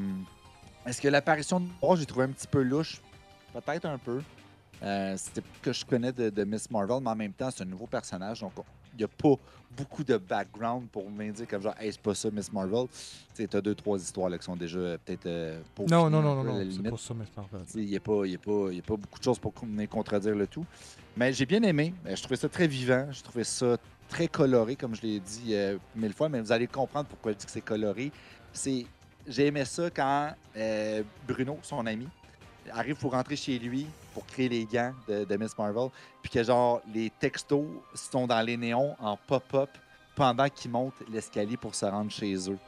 Est-ce 0.86 1.00
que 1.00 1.08
l'apparition 1.08 1.60
de 1.60 1.68
Noir, 1.82 1.96
j'ai 1.96 2.06
trouvé 2.06 2.24
un 2.24 2.30
petit 2.30 2.46
peu 2.46 2.62
louche? 2.62 3.00
Peut-être 3.52 3.86
un 3.86 3.98
peu. 3.98 4.22
Euh, 4.82 5.14
C'était 5.16 5.42
ce 5.56 5.60
que 5.62 5.72
je 5.72 5.84
connais 5.84 6.12
de, 6.12 6.30
de 6.30 6.44
Miss 6.44 6.70
Marvel, 6.70 6.98
mais 7.02 7.10
en 7.10 7.16
même 7.16 7.32
temps, 7.32 7.50
c'est 7.50 7.62
un 7.62 7.66
nouveau 7.66 7.86
personnage. 7.86 8.40
Donc, 8.40 8.52
il 8.94 8.98
n'y 8.98 9.04
a 9.04 9.08
pas 9.08 9.34
beaucoup 9.74 10.04
de 10.04 10.16
background 10.18 10.88
pour 10.90 11.08
m'indiquer 11.10 11.46
comme 11.46 11.62
genre, 11.62 11.74
hey, 11.80 11.92
c'est 11.92 12.00
pas 12.00 12.14
ça, 12.14 12.30
Miss 12.30 12.52
Marvel. 12.52 12.86
Tu 13.34 13.42
sais, 13.44 13.56
as 13.56 13.60
deux, 13.60 13.74
trois 13.74 13.98
histoires 13.98 14.28
là, 14.28 14.36
qui 14.38 14.44
sont 14.44 14.56
déjà 14.56 14.78
euh, 14.78 14.98
peut-être 15.04 15.26
euh, 15.26 15.60
pas 15.74 15.84
Non, 15.84 16.10
non, 16.10 16.20
non, 16.20 16.42
non. 16.44 16.66
C'est 16.70 16.82
pas 16.90 16.96
ça, 16.96 17.14
c'est 17.24 17.32
parfait. 17.34 17.56
Il 17.76 17.86
n'y 17.86 17.96
a, 17.96 18.00
pas- 18.00 18.26
y 18.26 18.34
a, 18.34 18.38
pas- 18.38 18.72
y 18.72 18.78
a 18.78 18.82
pas 18.82 18.96
beaucoup 18.96 19.18
de 19.18 19.24
choses 19.24 19.38
pour 19.38 19.52
venir 19.62 19.88
contredire 19.88 20.34
le 20.34 20.46
tout. 20.46 20.66
Mais 21.16 21.32
j'ai 21.32 21.46
bien 21.46 21.62
aimé. 21.62 21.94
Euh, 22.06 22.14
Je 22.16 22.20
trouvais 22.22 22.36
ça 22.36 22.48
très 22.48 22.66
vivant. 22.66 23.06
Je 23.10 23.22
trouvais 23.22 23.44
ça 23.44 23.76
très 24.08 24.28
coloré, 24.28 24.76
comme 24.76 24.94
je 24.94 25.02
l'ai 25.02 25.20
dit 25.20 25.54
euh, 25.54 25.78
mille 25.96 26.12
fois. 26.12 26.28
Mais 26.28 26.40
vous 26.40 26.52
allez 26.52 26.66
comprendre 26.66 27.08
pourquoi 27.08 27.32
je 27.32 27.38
dis 27.38 27.46
que 27.46 27.52
c'est 27.52 27.60
coloré. 27.62 28.12
C'est, 28.52 28.84
J'ai 29.26 29.46
aimé 29.46 29.64
ça 29.64 29.88
quand 29.88 30.32
euh, 30.56 31.02
Bruno, 31.26 31.58
son 31.62 31.86
ami, 31.86 32.08
arrive 32.70 32.96
pour 32.96 33.12
rentrer 33.12 33.36
chez 33.36 33.58
lui 33.58 33.86
pour 34.12 34.26
créer 34.26 34.48
les 34.48 34.64
gants 34.64 34.94
de, 35.08 35.36
Miss 35.36 35.56
Marvel. 35.56 35.88
Puis 36.22 36.30
que 36.30 36.42
genre 36.42 36.82
les 36.92 37.10
textos 37.10 37.64
sont 37.94 38.26
dans 38.26 38.40
les 38.42 38.56
néons 38.56 38.94
en 39.00 39.16
pop-up 39.16 39.70
pendant 40.14 40.48
qu'ils 40.48 40.70
montent 40.70 41.02
l'escalier 41.10 41.56
pour 41.56 41.74
se 41.74 41.86
rendre 41.86 42.10
chez 42.10 42.34
eux. 42.50 42.58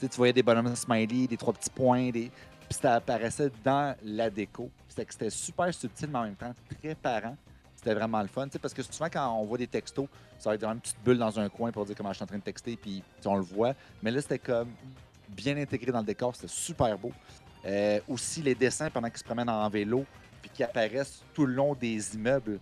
Tu, 0.00 0.06
voyais 0.16 0.32
des 0.32 0.42
bonhommes 0.42 0.74
smiley, 0.74 1.26
des 1.26 1.36
trois 1.36 1.52
petits 1.52 1.70
points, 1.70 2.10
des, 2.10 2.30
puis 2.68 2.78
ça 2.80 2.94
apparaissait 2.94 3.50
dans 3.62 3.94
la 4.02 4.28
déco. 4.30 4.70
C'était 4.88 5.30
super 5.30 5.72
subtil, 5.72 6.08
mais 6.10 6.18
en 6.18 6.24
même 6.24 6.36
temps 6.36 6.54
très 6.80 6.94
parent. 6.94 7.36
C'était 7.74 7.94
vraiment 7.94 8.22
le 8.22 8.28
fun. 8.28 8.48
Parce 8.60 8.72
que 8.72 8.82
souvent, 8.82 9.08
quand 9.12 9.36
on 9.38 9.44
voit 9.44 9.58
des 9.58 9.66
textos, 9.66 10.08
ça 10.38 10.50
va 10.50 10.54
être 10.54 10.60
vraiment 10.60 10.74
une 10.74 10.80
petite 10.80 11.02
bulle 11.04 11.18
dans 11.18 11.38
un 11.38 11.48
coin 11.48 11.70
pour 11.70 11.84
dire 11.84 11.94
comment 11.96 12.10
je 12.10 12.16
suis 12.16 12.24
en 12.24 12.26
train 12.26 12.38
de 12.38 12.42
texter, 12.42 12.76
puis 12.76 13.02
on 13.24 13.36
le 13.36 13.42
voit. 13.42 13.74
Mais 14.02 14.10
là, 14.10 14.20
c'était 14.20 14.38
comme 14.38 14.68
bien 15.28 15.56
intégré 15.56 15.90
dans 15.90 16.00
le 16.00 16.06
décor. 16.06 16.34
C'était 16.34 16.48
super 16.48 16.96
beau. 16.98 17.12
Euh, 17.66 18.00
aussi, 18.08 18.42
les 18.42 18.54
dessins 18.54 18.90
pendant 18.90 19.08
qu'ils 19.08 19.18
se 19.18 19.24
promènent 19.24 19.48
en 19.48 19.68
vélo, 19.68 20.04
puis 20.42 20.50
qui 20.52 20.62
apparaissent 20.62 21.22
tout 21.32 21.46
le 21.46 21.54
long 21.54 21.74
des 21.74 22.14
immeubles, 22.14 22.60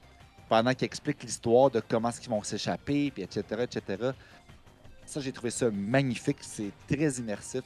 pendant 0.49 0.73
qu'ils 0.75 0.87
expliquent 0.87 1.23
l'histoire 1.23 1.71
de 1.71 1.81
comment 1.81 2.11
qu'ils 2.11 2.31
vont 2.31 2.43
s'échapper, 2.43 3.11
puis 3.11 3.23
etc., 3.23 3.43
etc. 3.63 4.11
Ça, 5.07 5.21
j'ai 5.21 5.33
trouvé 5.33 5.51
ça 5.51 5.71
magnifique. 5.71 6.39
C'est 6.41 6.71
très 6.87 7.11
immersif. 7.15 7.63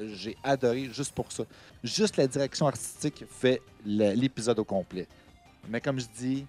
Euh, 0.00 0.08
J'ai 0.14 0.36
adoré 0.42 0.88
juste 0.92 1.14
pour 1.14 1.30
ça. 1.30 1.44
Juste 1.84 2.16
la 2.16 2.26
direction 2.26 2.66
artistique 2.66 3.24
fait 3.28 3.60
l'épisode 3.84 4.58
au 4.58 4.64
complet. 4.64 5.06
Mais 5.68 5.80
comme 5.80 6.00
je 6.00 6.06
dis, 6.16 6.46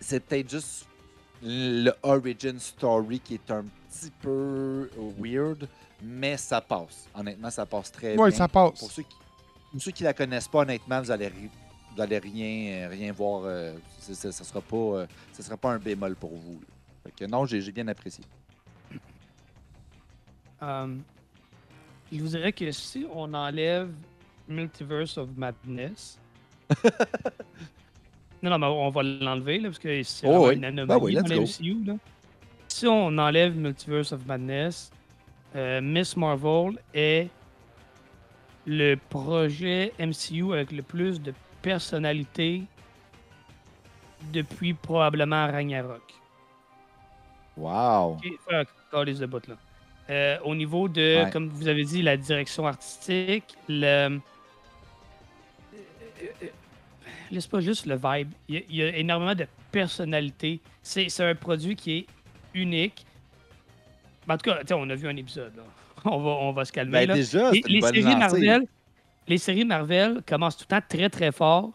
c'est 0.00 0.20
peut-être 0.20 0.50
juste 0.50 0.86
le 1.42 1.90
origin 2.02 2.58
story 2.58 3.18
qui 3.20 3.34
est 3.34 3.50
un 3.50 3.64
petit 3.90 4.12
peu 4.20 4.88
weird, 5.18 5.68
mais 6.02 6.36
ça 6.36 6.60
passe. 6.60 7.08
Honnêtement, 7.14 7.50
ça 7.50 7.64
passe 7.66 7.90
très 7.92 8.16
Ouais, 8.16 8.28
bien. 8.30 8.36
ça 8.38 8.48
passe. 8.48 8.78
Pour 8.80 8.90
ceux 8.90 9.02
qui, 9.02 9.16
pour 9.70 9.80
ceux 9.82 9.90
qui 9.92 10.02
la 10.02 10.12
connaissent 10.14 10.48
pas, 10.48 10.60
honnêtement, 10.60 11.00
vous 11.00 11.10
allez, 11.10 11.28
ri- 11.28 11.50
vous 11.94 12.00
allez 12.02 12.18
rien, 12.18 12.86
euh, 12.86 12.88
rien 12.90 13.12
voir. 13.12 13.42
euh, 13.44 13.74
sera 13.98 14.60
pas, 14.60 14.76
euh, 14.76 15.06
ça 15.32 15.42
sera 15.42 15.56
pas 15.56 15.72
un 15.72 15.78
bémol 15.78 16.16
pour 16.16 16.30
vous. 16.34 16.60
là. 16.60 16.66
Fait 17.04 17.24
que 17.24 17.30
non, 17.30 17.46
j'ai 17.46 17.72
bien 17.72 17.86
apprécié. 17.88 18.24
Euh, 20.62 20.96
je 22.12 22.18
vous 22.20 22.28
dirais 22.28 22.52
que 22.52 22.70
si 22.70 23.06
on 23.12 23.32
enlève 23.34 23.90
Multiverse 24.48 25.16
of 25.18 25.28
Madness. 25.36 26.18
non, 28.42 28.50
non, 28.50 28.58
mais 28.58 28.66
on 28.66 28.90
va 28.90 29.02
l'enlever, 29.02 29.60
parce 29.60 29.78
que 29.78 30.02
c'est 30.02 30.26
Oh 30.26 30.30
vraiment 30.30 30.46
oui. 30.46 30.54
une 30.56 30.64
anomalie 30.64 31.14
Ben 31.16 31.22
oui, 31.22 31.36
dans. 31.36 31.42
MCU. 31.42 31.84
Là. 31.84 31.94
Si 32.68 32.86
on 32.86 33.16
enlève 33.18 33.56
Multiverse 33.56 34.12
of 34.12 34.24
Madness, 34.26 34.90
euh, 35.56 35.80
Miss 35.80 36.16
Marvel 36.16 36.78
est 36.94 37.28
le 38.66 38.94
projet 39.10 39.92
MCU 39.98 40.52
avec 40.52 40.72
le 40.72 40.82
plus 40.82 41.20
de 41.20 41.34
personnalité 41.62 42.62
depuis 44.32 44.72
probablement 44.74 45.46
Ragnarok. 45.46 46.02
Wow! 47.56 48.12
Ok, 48.14 48.24
faire 48.48 48.60
un 48.60 48.64
calice 48.90 49.18
de 49.18 49.26
bout, 49.26 49.46
là. 49.46 49.56
Euh, 50.10 50.38
au 50.44 50.54
niveau 50.54 50.88
de, 50.88 51.24
Ouais. 51.24 51.30
comme 51.30 51.48
vous 51.48 51.68
avez 51.68 51.84
dit, 51.84 52.02
la 52.02 52.16
direction 52.16 52.66
artistique, 52.66 53.56
le. 53.68 53.84
euh, 53.84 54.18
Laisse 57.30 57.46
pas 57.46 57.60
juste 57.60 57.86
le 57.86 57.94
vibe. 57.94 58.30
Il 58.48 58.54
y 58.54 58.58
a, 58.58 58.62
il 58.68 58.76
y 58.76 58.82
a 58.82 58.96
énormément 58.96 59.34
de 59.34 59.46
personnalité. 59.70 60.60
C'est 60.82 61.08
un 61.20 61.34
produit 61.34 61.76
qui 61.76 61.98
est 61.98 62.06
unique. 62.52 63.06
En 64.28 64.36
tout 64.36 64.50
cas, 64.50 64.74
on 64.76 64.88
a 64.90 64.94
vu 64.94 65.08
un 65.08 65.16
épisode. 65.16 65.54
là. 65.56 65.62
On, 66.04 66.18
va, 66.20 66.30
on 66.30 66.52
va 66.52 66.64
se 66.64 66.72
calmer. 66.72 66.90
Ben, 66.92 67.08
là. 67.10 67.14
déjà, 67.14 67.50
Les, 67.52 67.60
c'est 67.62 67.68
une 67.68 67.74
les 67.74 67.80
bonne 67.80 67.94
séries 67.94 68.02
lancée. 68.02 68.18
Marvel, 68.18 68.66
les 69.28 69.38
séries 69.38 69.64
Marvel 69.64 70.20
commencent 70.26 70.56
tout 70.56 70.64
le 70.68 70.76
temps 70.80 70.84
très 70.88 71.08
très 71.08 71.30
fort, 71.30 71.70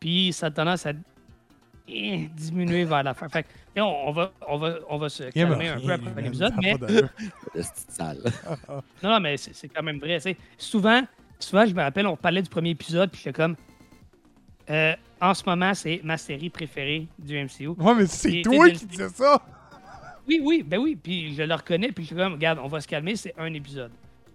puis 0.00 0.32
ça 0.32 0.46
a 0.46 0.50
tendance 0.50 0.84
à 0.84 0.92
eh, 1.86 2.28
diminuer 2.34 2.84
vers 2.84 3.04
la 3.04 3.14
fin. 3.14 3.28
Fait 3.28 3.44
que, 3.44 3.48
on, 3.80 4.08
on 4.08 4.10
va, 4.12 4.32
on, 4.48 4.56
va, 4.58 4.78
on 4.88 4.98
va 4.98 5.08
se 5.08 5.24
calmer 5.30 5.68
un 5.68 5.76
rien, 5.76 5.98
peu 5.98 6.08
après 6.08 6.22
l'épisode, 6.22 6.54
mais 6.60 6.74
non, 9.02 9.10
non, 9.10 9.20
mais 9.20 9.36
c'est 9.36 9.68
quand 9.68 9.82
même 9.82 9.98
vrai. 10.00 10.16
tu 10.16 10.22
sais. 10.22 10.36
Souvent, 10.58 11.02
souvent, 11.38 11.64
je 11.66 11.74
me 11.74 11.82
rappelle, 11.82 12.06
on 12.08 12.16
parlait 12.16 12.42
du 12.42 12.50
premier 12.50 12.70
épisode, 12.70 13.10
puis 13.10 13.20
j'étais 13.22 13.32
comme. 13.36 13.54
euh, 14.70 14.94
en 15.20 15.34
ce 15.34 15.44
moment, 15.46 15.72
c'est 15.74 16.00
ma 16.02 16.16
série 16.16 16.50
préférée 16.50 17.06
du 17.16 17.38
MCU. 17.38 17.68
Ouais, 17.68 17.94
mais 17.94 18.06
c'est 18.06 18.42
toi 18.42 18.68
qui 18.70 18.86
disais 18.86 19.08
ça! 19.10 19.40
Oui, 20.28 20.40
oui, 20.42 20.62
ben 20.62 20.78
oui, 20.78 20.96
puis 20.96 21.34
je 21.34 21.42
le 21.42 21.54
reconnais, 21.54 21.90
puis 21.92 22.04
je 22.04 22.08
suis 22.08 22.16
comme, 22.16 22.34
regarde, 22.34 22.58
on 22.62 22.68
va 22.68 22.80
se 22.80 22.86
calmer, 22.88 23.16
c'est 23.16 23.34
un 23.38 23.52
épisode. 23.52 23.90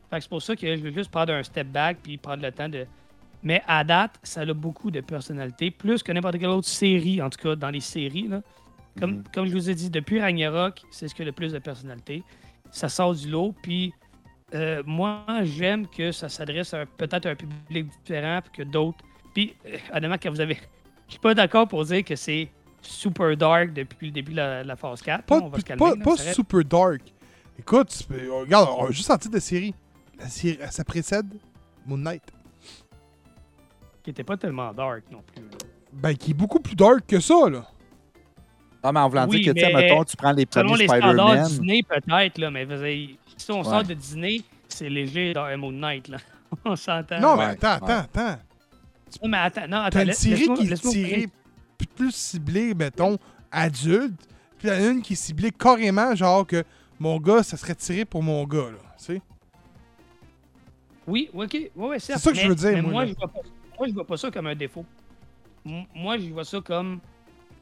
Fait 0.09 0.17
que 0.17 0.23
c'est 0.23 0.29
pour 0.29 0.41
ça 0.41 0.55
que 0.55 0.75
je 0.75 0.81
veux 0.81 0.91
juste 0.91 1.11
prendre 1.11 1.33
un 1.33 1.43
step 1.43 1.67
back, 1.67 1.97
puis 2.03 2.17
prendre 2.17 2.43
le 2.43 2.51
temps 2.51 2.69
de. 2.69 2.85
Mais 3.43 3.61
à 3.67 3.83
date, 3.83 4.19
ça 4.23 4.41
a 4.41 4.53
beaucoup 4.53 4.91
de 4.91 4.99
personnalité, 5.01 5.71
plus 5.71 6.01
que 6.03 6.11
n'importe 6.11 6.39
quelle 6.39 6.49
autre 6.49 6.67
série, 6.67 7.21
en 7.21 7.29
tout 7.29 7.39
cas 7.39 7.55
dans 7.55 7.69
les 7.69 7.79
séries. 7.79 8.27
Là. 8.27 8.41
Comme, 8.99 9.11
Mhm. 9.17 9.23
comme 9.33 9.47
je 9.47 9.53
vous 9.53 9.69
ai 9.69 9.75
dit, 9.75 9.89
depuis 9.89 10.19
Ragnarok, 10.19 10.81
c'est 10.91 11.07
ce 11.07 11.13
qui 11.15 11.21
a 11.21 11.25
le 11.25 11.31
plus 11.31 11.53
de 11.53 11.59
personnalité. 11.59 12.23
Ça 12.71 12.89
sort 12.89 13.13
du 13.13 13.29
lot, 13.29 13.53
puis 13.61 13.93
euh, 14.55 14.81
moi, 14.85 15.23
j'aime 15.43 15.87
que 15.87 16.11
ça 16.11 16.29
s'adresse 16.29 16.73
peut-être 16.97 17.25
à 17.25 17.29
un 17.31 17.35
public 17.35 17.87
différent 18.03 18.39
que 18.53 18.63
d'autres. 18.63 18.97
Puis, 19.33 19.53
euh, 19.65 19.77
honnêtement, 19.93 20.17
quand 20.21 20.31
vous 20.31 20.41
avez. 20.41 20.55
Je 21.07 21.13
suis 21.13 21.19
pas 21.21 21.33
d'accord 21.33 21.67
pour 21.67 21.85
dire 21.85 22.03
que 22.03 22.15
c'est 22.15 22.49
super 22.89 23.35
dark 23.37 23.73
depuis 23.73 24.07
le 24.07 24.11
début 24.13 24.31
de 24.31 24.37
la, 24.37 24.63
la 24.63 24.75
phase 24.75 25.01
4. 25.01 25.23
Pas, 25.23 25.39
là, 25.39 25.45
on 25.45 25.49
va 25.49 25.59
se 25.59 25.63
calmer. 25.65 25.79
pas, 25.79 25.95
là, 25.95 26.03
pas 26.03 26.17
ça 26.17 26.23
reste- 26.23 26.35
super 26.35 26.63
dark. 26.65 27.01
Écoute, 27.59 28.05
peux- 28.07 28.31
regarde, 28.33 28.69
on 28.77 28.85
a 28.87 28.91
juste 28.91 29.09
en 29.11 29.17
titre 29.17 29.33
de 29.33 29.39
série. 29.39 29.73
La 30.19 30.27
série, 30.29 30.59
ça 30.69 30.83
précède 30.83 31.27
Moon 31.85 31.97
Knight. 31.97 32.23
qui 34.03 34.11
était 34.11 34.23
pas 34.23 34.37
tellement 34.37 34.73
dark 34.73 35.03
non 35.11 35.21
plus. 35.21 35.43
là. 35.43 35.49
Ben, 35.93 36.15
qui 36.15 36.31
est 36.31 36.33
beaucoup 36.33 36.59
plus 36.59 36.75
dark 36.75 37.05
que 37.07 37.19
ça, 37.19 37.49
là. 37.49 37.65
Ah, 38.83 38.91
mais 38.91 38.99
en 38.99 39.09
voulant 39.09 39.27
Oui, 39.27 39.41
dire 39.41 39.53
que, 39.53 39.59
tu 39.59 39.73
mettons, 39.75 40.03
tu 40.03 40.15
prends 40.15 40.31
les 40.31 40.45
Selon 40.49 40.69
premiers 40.69 40.83
les 40.83 40.87
standards 40.87 41.11
Spider-Man. 41.29 41.47
Disney, 41.47 41.83
peut-être, 41.83 42.37
là, 42.37 42.51
mais 42.51 42.67
si 43.35 43.51
on 43.51 43.57
Ouais. 43.59 43.63
sort 43.63 43.83
de 43.83 43.93
Disney, 43.93 44.41
c'est 44.69 44.89
léger 44.89 45.33
dans 45.33 45.57
Moon 45.57 45.71
Knight, 45.71 46.07
là. 46.07 46.17
on 46.65 46.75
s'entend. 46.75 47.19
Non, 47.19 47.35
mais 47.35 47.43
attends, 47.45 47.85
ouais. 47.85 47.91
attends, 47.91 48.19
attends. 48.21 48.39
Non, 49.23 49.29
mais 49.29 49.37
attends, 49.37 49.67
non, 49.67 49.77
attends. 49.77 49.89
T'as 49.99 50.05
une 50.05 50.13
série 50.13 50.47
qui 50.53 50.71
est 50.71 50.81
tirée 50.81 51.27
plus 51.85 52.11
ciblée, 52.15 52.73
mettons, 52.73 53.17
adulte. 53.51 54.19
Puis 54.57 54.67
il 54.67 54.73
y 54.73 54.73
en 54.73 54.75
a 54.87 54.91
une 54.91 55.01
qui 55.01 55.13
est 55.13 55.17
ciblée 55.17 55.51
carrément, 55.51 56.15
genre 56.15 56.45
que 56.47 56.63
mon 56.99 57.19
gars, 57.19 57.43
ça 57.43 57.57
serait 57.57 57.75
tiré 57.75 58.05
pour 58.05 58.23
mon 58.23 58.43
gars, 58.45 58.71
là. 58.71 58.79
Tu 58.97 59.05
sais? 59.05 59.21
Oui, 61.07 61.29
ok, 61.33 61.53
ouais, 61.53 61.71
ouais, 61.75 61.99
certes, 61.99 62.19
ça 62.19 62.31
que 62.31 62.37
je 62.37 62.41
mais- 62.43 62.49
veux 62.49 62.55
dire, 62.55 62.71
mais 62.71 62.81
moi, 62.81 62.91
moi, 62.91 63.05
je 63.05 63.13
vois 63.13 63.27
pas, 63.27 63.39
moi, 63.77 63.87
je 63.87 63.93
vois 63.93 64.05
pas 64.07 64.17
ça 64.17 64.31
comme 64.31 64.47
un 64.47 64.55
défaut. 64.55 64.85
M- 65.65 65.85
Moi, 65.95 66.17
je 66.17 66.29
vois 66.31 66.43
ça 66.45 66.59
comme. 66.61 66.99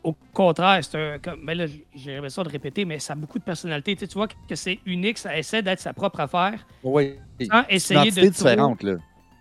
Au 0.04 0.16
contraire, 0.34 0.84
c'est 0.84 0.98
un. 0.98 1.20
Comme, 1.20 1.46
ben 1.46 1.58
là, 1.58 1.66
j- 1.68 1.84
j'aimerais 1.96 2.30
ça 2.30 2.44
de 2.44 2.50
répéter, 2.50 2.86
mais 2.86 3.00
ça 3.00 3.14
a 3.14 3.16
beaucoup 3.16 3.40
de 3.40 3.44
personnalité. 3.44 3.96
Tu, 3.96 4.02
sais, 4.02 4.08
tu 4.08 4.14
vois 4.16 4.28
que 4.28 4.56
c'est 4.56 4.80
unique, 4.86 5.18
ça 5.18 5.36
essaie 5.38 5.62
d'être 5.64 5.80
sa 5.80 5.94
propre 5.94 6.20
affaire 6.20 6.66
Oui. 6.84 7.16
sans 7.42 7.64
C'est 7.68 7.74
essayer 7.76 8.00
une 8.00 8.06
de. 8.06 8.10
identité 8.12 8.32
trop- 8.32 8.50
différente, 8.50 8.84
là. 8.84 8.96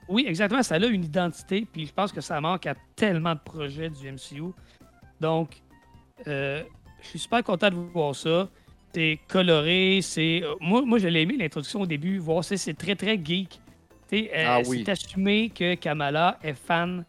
Oui, 0.08 0.24
exactement. 0.28 0.62
Ça 0.62 0.74
a 0.76 0.86
une 0.86 1.04
identité, 1.04 1.66
puis 1.70 1.86
je 1.86 1.92
pense 1.92 2.12
que 2.12 2.20
ça 2.20 2.40
manque 2.40 2.66
à 2.66 2.74
tellement 2.96 3.34
de 3.34 3.40
projets 3.40 3.88
du 3.90 4.10
MCU. 4.10 4.52
Donc, 5.20 5.62
euh, 6.26 6.62
je 7.02 7.08
suis 7.08 7.18
super 7.18 7.42
content 7.42 7.70
de 7.70 7.74
voir 7.76 8.14
ça. 8.14 8.48
C'est 8.94 9.18
coloré, 9.28 10.00
c'est. 10.02 10.42
euh, 10.44 10.54
Moi, 10.60 10.82
moi 10.82 10.98
je 10.98 11.08
l'ai 11.08 11.22
aimé 11.22 11.36
l'introduction 11.36 11.80
au 11.80 11.86
début, 11.86 12.18
voir 12.18 12.44
c'est 12.44 12.56
c'est 12.56 12.74
très 12.74 12.94
très 12.94 13.18
geek. 13.22 13.60
Euh, 14.12 14.26
Ah 14.46 14.60
oui. 14.68 14.84
C'est 14.86 14.92
assumé 14.92 15.50
que 15.50 15.74
Kamala 15.74 16.38
est 16.42 16.54
fan 16.54 17.04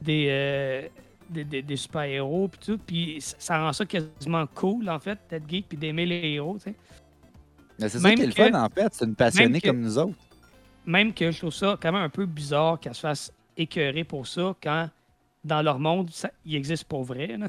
des, 0.00 0.26
euh, 0.30 0.88
des, 1.28 1.42
des- 1.44 1.62
des 1.62 1.76
super-héros, 1.76 2.46
puis 2.48 2.60
tout. 2.64 2.78
Puis 2.78 3.16
ça- 3.20 3.36
ça 3.38 3.58
rend 3.60 3.72
ça 3.72 3.84
quasiment 3.84 4.46
cool, 4.54 4.88
en 4.88 4.98
fait, 5.00 5.18
d'être 5.28 5.48
geek, 5.50 5.66
puis 5.68 5.76
d'aimer 5.78 6.06
les 6.06 6.20
héros, 6.34 6.56
tu 6.58 6.70
sais. 6.70 6.74
Mais 7.80 7.88
c'est 7.88 7.98
ça 7.98 8.08
qui 8.14 8.22
est 8.22 8.26
le 8.26 8.32
fun, 8.52 8.64
en 8.64 8.68
fait. 8.68 8.94
C'est 8.94 9.04
une 9.06 9.14
passionnée 9.16 9.60
que- 9.60 9.68
comme 9.68 9.80
nous 9.80 9.98
autres. 9.98 10.16
Même 10.88 11.12
que 11.12 11.30
je 11.30 11.38
trouve 11.38 11.52
ça 11.52 11.76
quand 11.80 11.92
même 11.92 12.02
un 12.02 12.08
peu 12.08 12.24
bizarre 12.24 12.80
qu'elle 12.80 12.94
se 12.94 13.00
fasse 13.00 13.30
écœurer 13.58 14.04
pour 14.04 14.26
ça 14.26 14.54
quand, 14.62 14.88
dans 15.44 15.60
leur 15.60 15.78
monde, 15.78 16.08
ça, 16.10 16.30
il 16.46 16.56
existe 16.56 16.84
pour 16.84 17.04
vrai. 17.04 17.26
Là. 17.36 17.46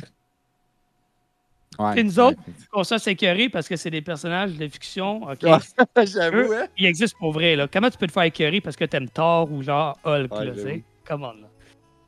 Ouais, 1.79 1.93
Puis 1.93 2.03
nous 2.03 2.19
autres, 2.19 2.37
On 2.73 2.83
se 2.83 2.95
fasse 2.95 3.07
écœurer 3.07 3.47
parce 3.47 3.69
que 3.69 3.77
c'est 3.77 3.91
des 3.91 4.01
personnages 4.01 4.57
de 4.57 4.67
fiction, 4.67 5.23
OK? 5.23 5.39
J'avoue, 6.05 6.51
hein? 6.51 6.67
Ils 6.77 6.87
existent 6.87 7.17
pour 7.17 7.31
vrai, 7.31 7.55
là. 7.55 7.69
Comment 7.71 7.89
tu 7.89 7.97
peux 7.97 8.07
te 8.07 8.11
faire 8.11 8.23
écœurer 8.23 8.59
parce 8.59 8.75
que 8.75 8.83
t'aimes 8.83 9.07
Thor 9.07 9.49
ou 9.49 9.63
genre 9.63 9.97
Hulk, 10.03 10.33
Ouais, 10.33 10.45
là, 10.45 10.55
sais? 10.55 10.83
Come 11.07 11.23
on, 11.23 11.31
là. 11.31 11.47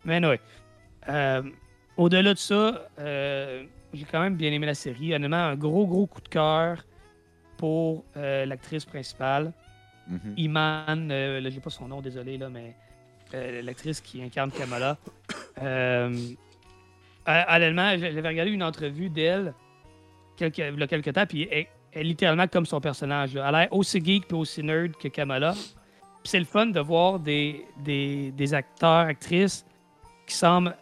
Mais 0.04 0.26
ouais. 0.26 0.42
Euh, 1.08 1.44
Au-delà 1.96 2.34
de 2.34 2.40
ça, 2.40 2.90
euh, 3.00 3.64
j'ai 3.94 4.04
quand 4.04 4.20
même 4.20 4.36
bien 4.36 4.52
aimé 4.52 4.66
la 4.66 4.74
série. 4.74 5.14
Honnêtement, 5.14 5.38
un 5.38 5.56
gros, 5.56 5.88
gros 5.88 6.08
coup 6.08 6.20
de 6.20 6.28
cœur 6.28 6.84
pour 7.56 8.04
euh, 8.18 8.46
l'actrice 8.46 8.84
principale, 8.84 9.54
Mhm. 10.12 10.34
Iman. 10.38 11.10
Euh, 11.12 11.50
j'ai 11.50 11.62
pas 11.62 11.70
son 11.70 11.88
nom, 11.88 12.02
désolé, 12.02 12.38
là, 12.38 12.50
mais 12.50 12.76
euh, 13.34 13.62
l'actrice 13.62 14.02
qui 14.02 14.22
incarne 14.22 14.52
Kamala. 14.52 14.98
Euh, 15.62 16.16
j'avais 17.28 18.28
regardé 18.28 18.52
une 18.52 18.64
entrevue 18.64 19.10
d'elle 19.10 19.54
il 20.40 20.58
y 20.58 20.84
a 20.84 20.88
quelques 20.88 21.14
temps, 21.14 21.26
puis 21.28 21.48
elle, 21.52 21.68
est 21.94 22.04
littéralement 22.04 22.48
comme 22.48 22.66
son 22.66 22.82
personnage. 22.82 23.36
Elle 23.36 23.42
a 23.42 23.52
l'air 23.52 23.68
aussi 23.72 24.04
geek 24.04 24.26
et 24.32 24.34
aussi 24.34 24.64
nerd 24.64 24.94
que 24.94 25.08
Kamala. 25.08 25.54
Puis 25.54 26.30
c'est 26.30 26.40
le 26.40 26.46
fun 26.46 26.68
de 26.68 26.80
voir 26.80 27.20
des, 27.20 27.66
acteurs, 28.54 29.08
actrices 29.08 29.66
qui 30.26 30.36
semblent 30.36 30.76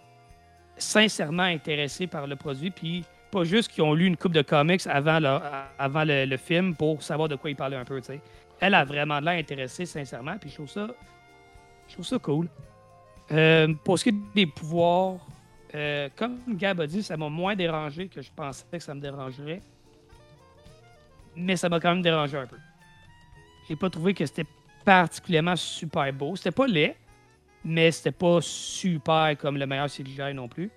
sincèrement 0.77 1.43
intéressés 1.43 2.07
par 2.07 2.27
le 2.27 2.35
produit, 2.35 2.71
puis 2.71 3.03
pas 3.31 3.43
juste 3.43 3.71
qui 3.71 3.81
ont 3.81 3.93
lu 3.93 4.05
une 4.05 4.17
coupe 4.17 4.33
de 4.33 4.41
comics 4.41 4.85
avant 4.87 5.19
le, 5.19 6.25
le 6.25 6.37
film 6.37 6.75
pour 6.75 7.03
savoir 7.03 7.27
de 7.27 7.35
quoi 7.35 7.49
ils 7.49 7.55
parlaient 7.55 7.75
un 7.75 7.85
peu, 7.85 7.99
tu 7.99 8.13
sais. 8.13 8.21
Elle 8.59 8.73
a 8.73 8.83
vraiment 8.83 9.19
de 9.19 9.25
l'air 9.25 9.39
intéressée, 9.39 9.85
sincèrement, 9.85 10.37
puis 10.37 10.49
je 10.49 10.55
trouve 10.55 10.69
ça, 10.69 10.87
je 11.87 11.93
trouve 11.93 12.05
ça 12.05 12.19
cool. 12.19 12.47
Euh, 13.31 13.73
pour 13.83 13.97
ce 13.97 14.03
qui 14.03 14.09
est 14.09 14.35
des 14.35 14.45
pouvoirs, 14.45 15.17
euh, 15.75 16.09
comme 16.15 16.39
Gab 16.55 16.81
a 16.81 16.87
dit, 16.87 17.03
ça 17.03 17.15
m'a 17.15 17.29
moins 17.29 17.55
dérangé 17.55 18.07
que 18.07 18.21
je 18.21 18.29
pensais 18.35 18.65
que 18.71 18.79
ça 18.79 18.93
me 18.93 19.01
dérangerait. 19.01 19.61
Mais 21.35 21.55
ça 21.55 21.69
m'a 21.69 21.79
quand 21.79 21.93
même 21.93 22.01
dérangé 22.01 22.37
un 22.37 22.47
peu. 22.47 22.57
J'ai 23.67 23.75
pas 23.75 23.89
trouvé 23.89 24.13
que 24.13 24.25
c'était 24.25 24.47
particulièrement 24.83 25.55
super 25.55 26.11
beau. 26.11 26.35
C'était 26.35 26.51
pas 26.51 26.65
laid, 26.65 26.95
mais 27.63 27.91
c'était 27.91 28.11
pas 28.11 28.39
super 28.41 29.37
comme 29.37 29.57
le 29.57 29.67
meilleur 29.67 29.87
CGI 29.87 30.33
non 30.33 30.47
plus. 30.47 30.71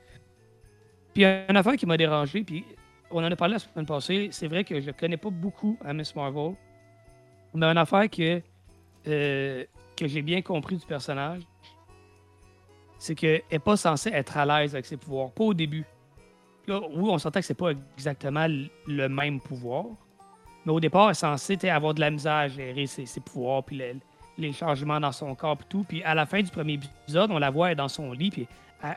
Puis 1.14 1.24
une 1.24 1.56
affaire 1.56 1.76
qui 1.76 1.86
m'a 1.86 1.96
dérangé, 1.96 2.42
puis 2.44 2.64
on 3.10 3.24
en 3.24 3.30
a 3.30 3.36
parlé 3.36 3.54
la 3.54 3.58
semaine 3.58 3.86
passée. 3.86 4.28
C'est 4.30 4.46
vrai 4.46 4.64
que 4.64 4.80
je 4.80 4.90
connais 4.90 5.16
pas 5.16 5.30
beaucoup 5.30 5.78
à 5.84 5.92
Miss 5.92 6.14
Marvel. 6.14 6.54
Mais 7.54 7.66
une 7.66 7.78
affaire 7.78 8.08
que, 8.08 8.40
euh, 9.08 9.64
que 9.96 10.06
j'ai 10.06 10.22
bien 10.22 10.42
compris 10.42 10.76
du 10.76 10.86
personnage, 10.86 11.42
c'est 12.98 13.14
qu'elle 13.14 13.42
n'est 13.50 13.58
pas 13.58 13.76
censée 13.76 14.10
être 14.10 14.36
à 14.36 14.46
l'aise 14.46 14.74
avec 14.74 14.86
ses 14.86 14.96
pouvoirs. 14.96 15.30
Pas 15.32 15.44
au 15.44 15.54
début. 15.54 15.84
Là, 16.66 16.80
oui, 16.94 17.10
on 17.10 17.18
s'entend 17.18 17.40
que 17.40 17.46
c'est 17.46 17.54
pas 17.54 17.72
exactement 17.96 18.46
le 18.86 19.08
même 19.08 19.40
pouvoir. 19.40 19.86
Mais 20.64 20.72
au 20.72 20.80
départ, 20.80 21.06
elle 21.06 21.10
est 21.10 21.14
censée 21.14 21.68
avoir 21.68 21.94
de 21.94 22.00
la 22.00 22.10
misère 22.10 22.32
à 22.32 22.48
gérer 22.48 22.86
ses, 22.86 23.20
pouvoirs, 23.20 23.64
puis 23.64 23.76
le- 23.76 23.96
les 24.38 24.52
changements 24.52 25.00
dans 25.00 25.12
son 25.12 25.34
corps, 25.34 25.56
puis 25.56 25.66
tout. 25.68 25.84
Puis 25.88 26.02
à 26.04 26.14
la 26.14 26.26
fin 26.26 26.40
du 26.40 26.50
premier 26.50 26.74
épisode, 26.74 27.30
on 27.32 27.38
la 27.38 27.50
voit 27.50 27.68
elle 27.68 27.72
est 27.72 27.76
dans 27.76 27.88
son 27.88 28.12
lit, 28.12 28.30
puis 28.30 28.46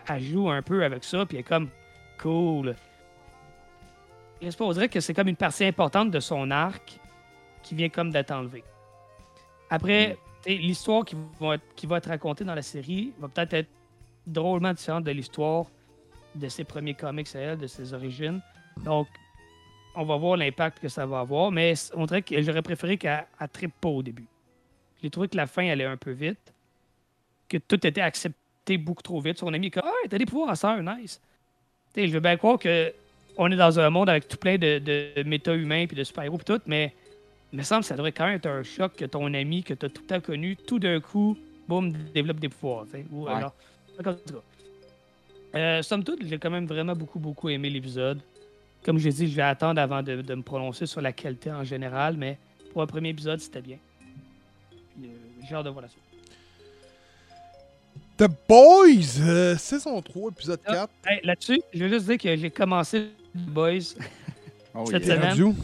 elle, 0.08 0.22
joue 0.22 0.50
un 0.50 0.62
peu 0.62 0.84
avec 0.84 1.04
ça, 1.04 1.26
puis 1.26 1.38
elle 1.38 1.42
est 1.42 1.44
comme 1.44 1.70
cool. 2.22 2.76
Je 4.42 4.74
dirais 4.74 4.90
que 4.90 5.00
c'est 5.00 5.14
comme 5.14 5.28
une 5.28 5.36
partie 5.36 5.66
importante 5.66 6.12
de 6.12 6.20
son 6.20 6.52
arc 6.52 7.00
qui 7.66 7.76
vient 7.76 7.90
comme 7.90 8.12
d'être 8.12 8.32
enlevée. 8.32 8.64
Après, 9.70 10.18
sais, 10.46 10.56
l'histoire 10.56 11.04
qui 11.04 11.16
va, 11.40 11.56
être, 11.56 11.64
qui 11.76 11.88
va 11.88 11.98
être 11.98 12.10
racontée 12.10 12.44
dans 12.44 12.56
la 12.56 12.62
série 12.62 13.12
va 13.20 13.28
peut-être 13.28 13.54
être 13.54 13.70
drôlement 14.28 14.74
différente 14.74 15.04
de 15.04 15.12
l'histoire 15.12 15.66
de 16.36 16.48
ses 16.48 16.64
premiers 16.64 16.94
comics 16.94 17.36
à 17.36 17.40
elle, 17.40 17.58
de 17.58 17.68
ses 17.68 17.94
origines. 17.94 18.42
Donc, 18.84 19.08
on 19.96 20.04
va 20.04 20.18
voir 20.18 20.38
l'impact 20.38 20.80
que 20.80 20.90
ça 20.90 21.06
va 21.06 21.20
avoir, 21.22 21.52
mais 21.52 21.74
on 21.94 22.06
dirait 22.06 22.22
que 22.22 22.42
j'aurais 22.42 22.62
préféré 22.62 22.98
qu'elle 22.98 23.26
ne 23.40 23.48
trippe 23.48 23.74
pas 23.80 23.90
au 23.90 24.04
début. 24.04 24.28
J'ai 25.02 25.10
trouvé 25.10 25.28
que 25.28 25.38
la 25.38 25.48
fin 25.48 25.68
allait 25.68 25.86
un 25.86 25.98
peu 25.98 26.12
vite, 26.12 26.54
que 27.48 27.58
tout 27.58 27.86
était 27.88 28.02
accepté 28.02 28.78
beaucoup 28.78 29.04
trop 29.04 29.22
vite. 29.22 29.38
Son 29.38 29.54
ami 29.54 29.68
est 29.68 29.72
comme 29.72 29.84
Ah, 29.86 30.08
t'as 30.10 30.18
des 30.18 30.26
pouvoirs 30.26 30.50
à 30.50 30.56
sœur, 30.56 30.82
nice. 30.82 31.22
Je 31.96 32.08
veux 32.08 32.20
bien 32.20 32.36
croire 32.36 32.60
que 32.60 32.94
on 33.38 33.52
est 33.52 33.56
dans 33.56 33.80
un 33.80 33.90
monde 33.90 34.10
avec 34.10 34.28
tout 34.28 34.38
plein 34.38 34.58
de, 34.58 34.80
de 34.80 35.24
méta-humains 35.24 35.88
puis 35.88 35.96
de 35.96 36.04
super-héros 36.04 36.38
puis 36.38 36.46
tout, 36.46 36.62
mais 36.66 36.94
me 37.56 37.64
semble 37.64 37.82
que 37.82 37.88
ça 37.88 37.96
devrait 37.96 38.12
quand 38.12 38.26
même 38.26 38.36
être 38.36 38.48
un 38.48 38.64
choc 38.64 38.96
que 38.96 39.06
ton 39.06 39.34
ami 39.34 39.64
que 39.64 39.74
tu 39.74 39.86
as 39.86 39.90
tout 39.90 40.02
le 40.02 40.08
temps 40.08 40.22
connu, 40.22 40.56
tout 40.58 40.80
d'un 40.80 41.00
coup, 41.00 41.38
boum, 41.68 41.92
développe 42.14 42.40
des 42.40 42.50
pouvoirs. 42.50 42.86
Ou, 43.12 43.26
Ouais. 43.26 43.32
alors. 43.34 43.54
Euh, 45.56 45.82
somme 45.82 46.04
toute, 46.04 46.26
j'ai 46.28 46.38
quand 46.38 46.50
même 46.50 46.66
vraiment 46.66 46.96
beaucoup, 46.96 47.20
beaucoup 47.20 47.48
aimé 47.50 47.70
l'épisode. 47.70 48.20
Comme 48.84 48.98
j'ai 49.00 49.12
dit, 49.12 49.28
je 49.30 49.36
vais 49.36 49.42
attendre 49.42 49.80
avant 49.82 50.04
de, 50.04 50.22
de 50.22 50.36
me 50.36 50.42
prononcer 50.42 50.86
sur 50.86 51.02
la 51.02 51.14
qualité 51.14 51.52
en 51.52 51.64
général, 51.64 52.18
mais 52.18 52.38
pour 52.74 52.82
un 52.82 52.88
premier 52.88 53.10
épisode, 53.10 53.40
c'était 53.40 53.62
bien. 53.62 53.78
Puis, 55.00 55.08
euh, 55.10 55.46
J'ai 55.48 55.56
hâte 55.56 55.66
de 55.66 55.70
voir 55.70 55.84
la 55.84 55.88
suite. 55.90 56.02
The 58.18 58.28
Boys, 58.48 59.20
euh, 59.22 59.56
saison 59.58 60.02
3, 60.02 60.32
épisode 60.32 60.60
Ah. 60.66 60.74
4. 60.74 60.90
Hey, 61.06 61.20
Là-dessus, 61.24 61.62
je 61.74 61.84
veux 61.84 61.90
juste 61.90 62.06
dire 62.08 62.18
que 62.18 62.36
j'ai 62.36 62.50
commencé 62.52 63.08
The 63.34 63.40
Boys. 63.50 63.96
Oh, 64.74 64.86
Cette 64.92 65.06
yeah. 65.06 65.34
semaine. 65.34 65.56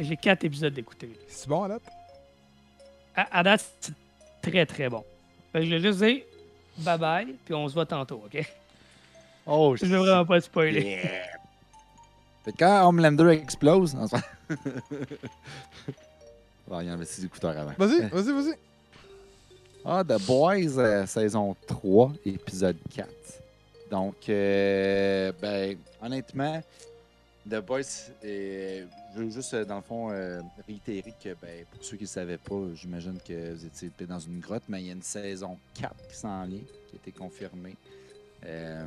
J'ai- 0.00 0.16
quatre 0.16 0.44
épisodes 0.44 0.72
d'écouter. 0.74 1.12
C'est 1.28 1.48
bon, 1.48 1.62
à 1.64 1.68
date? 1.68 1.82
À, 3.14 3.38
à 3.38 3.42
date, 3.42 3.64
c'est 3.80 3.92
très 4.42 4.66
très 4.66 4.88
bon. 4.88 5.04
Fait 5.52 5.60
que 5.60 5.64
je 5.66 5.70
vais 5.74 5.80
juste 5.80 5.98
dire 6.02 6.22
bye 6.78 6.98
bye, 6.98 7.34
puis 7.44 7.54
on 7.54 7.68
se 7.68 7.74
voit 7.74 7.86
tantôt, 7.86 8.22
ok? 8.24 8.44
Oh, 9.46 9.74
Je 9.76 9.84
veux 9.86 9.98
vraiment 9.98 10.24
pas 10.24 10.40
te 10.40 10.44
spoiler. 10.46 10.80
Yeah. 10.82 11.00
Fait 12.44 12.52
que 12.52 12.58
quand 12.58 12.88
Homelander 12.88 13.28
explose. 13.30 13.94
en 13.94 14.06
ce 14.06 14.14
moment- 14.16 14.26
Bon, 16.68 16.80
il 16.80 16.86
y 16.86 16.90
en 16.90 16.94
avait 16.94 17.04
six 17.04 17.24
écouteurs 17.24 17.56
avant. 17.58 17.72
Vas-y, 17.76 18.08
vas-y, 18.08 18.32
vas-y. 18.32 18.54
Ah, 19.84 20.04
The 20.04 20.20
Boys, 20.26 20.78
euh, 20.78 21.06
saison 21.06 21.56
3, 21.66 22.12
épisode 22.24 22.76
4. 22.94 23.08
Donc, 23.90 24.14
euh, 24.28 25.32
ben, 25.40 25.76
honnêtement, 26.00 26.62
The 27.48 27.56
Boys, 27.56 28.10
euh, 28.24 28.84
je 29.14 29.20
veux 29.20 29.30
juste, 29.30 29.54
euh, 29.54 29.64
dans 29.64 29.76
le 29.76 29.82
fond, 29.82 30.10
euh, 30.10 30.40
réitérer 30.66 31.14
que, 31.22 31.30
ben, 31.40 31.64
pour 31.70 31.84
ceux 31.84 31.96
qui 31.96 32.04
ne 32.04 32.08
savaient 32.08 32.38
pas, 32.38 32.60
j'imagine 32.74 33.18
que 33.26 33.54
vous 33.54 33.66
étiez 33.66 33.90
dans 34.06 34.18
une 34.18 34.40
grotte, 34.40 34.62
mais 34.68 34.82
il 34.82 34.86
y 34.86 34.90
a 34.90 34.92
une 34.92 35.02
saison 35.02 35.58
4 35.74 35.94
qui 36.08 36.16
s'en 36.16 36.44
vient, 36.46 36.58
qui 36.58 36.96
a 36.96 36.96
été 36.96 37.12
confirmée. 37.12 37.76
Euh, 38.44 38.86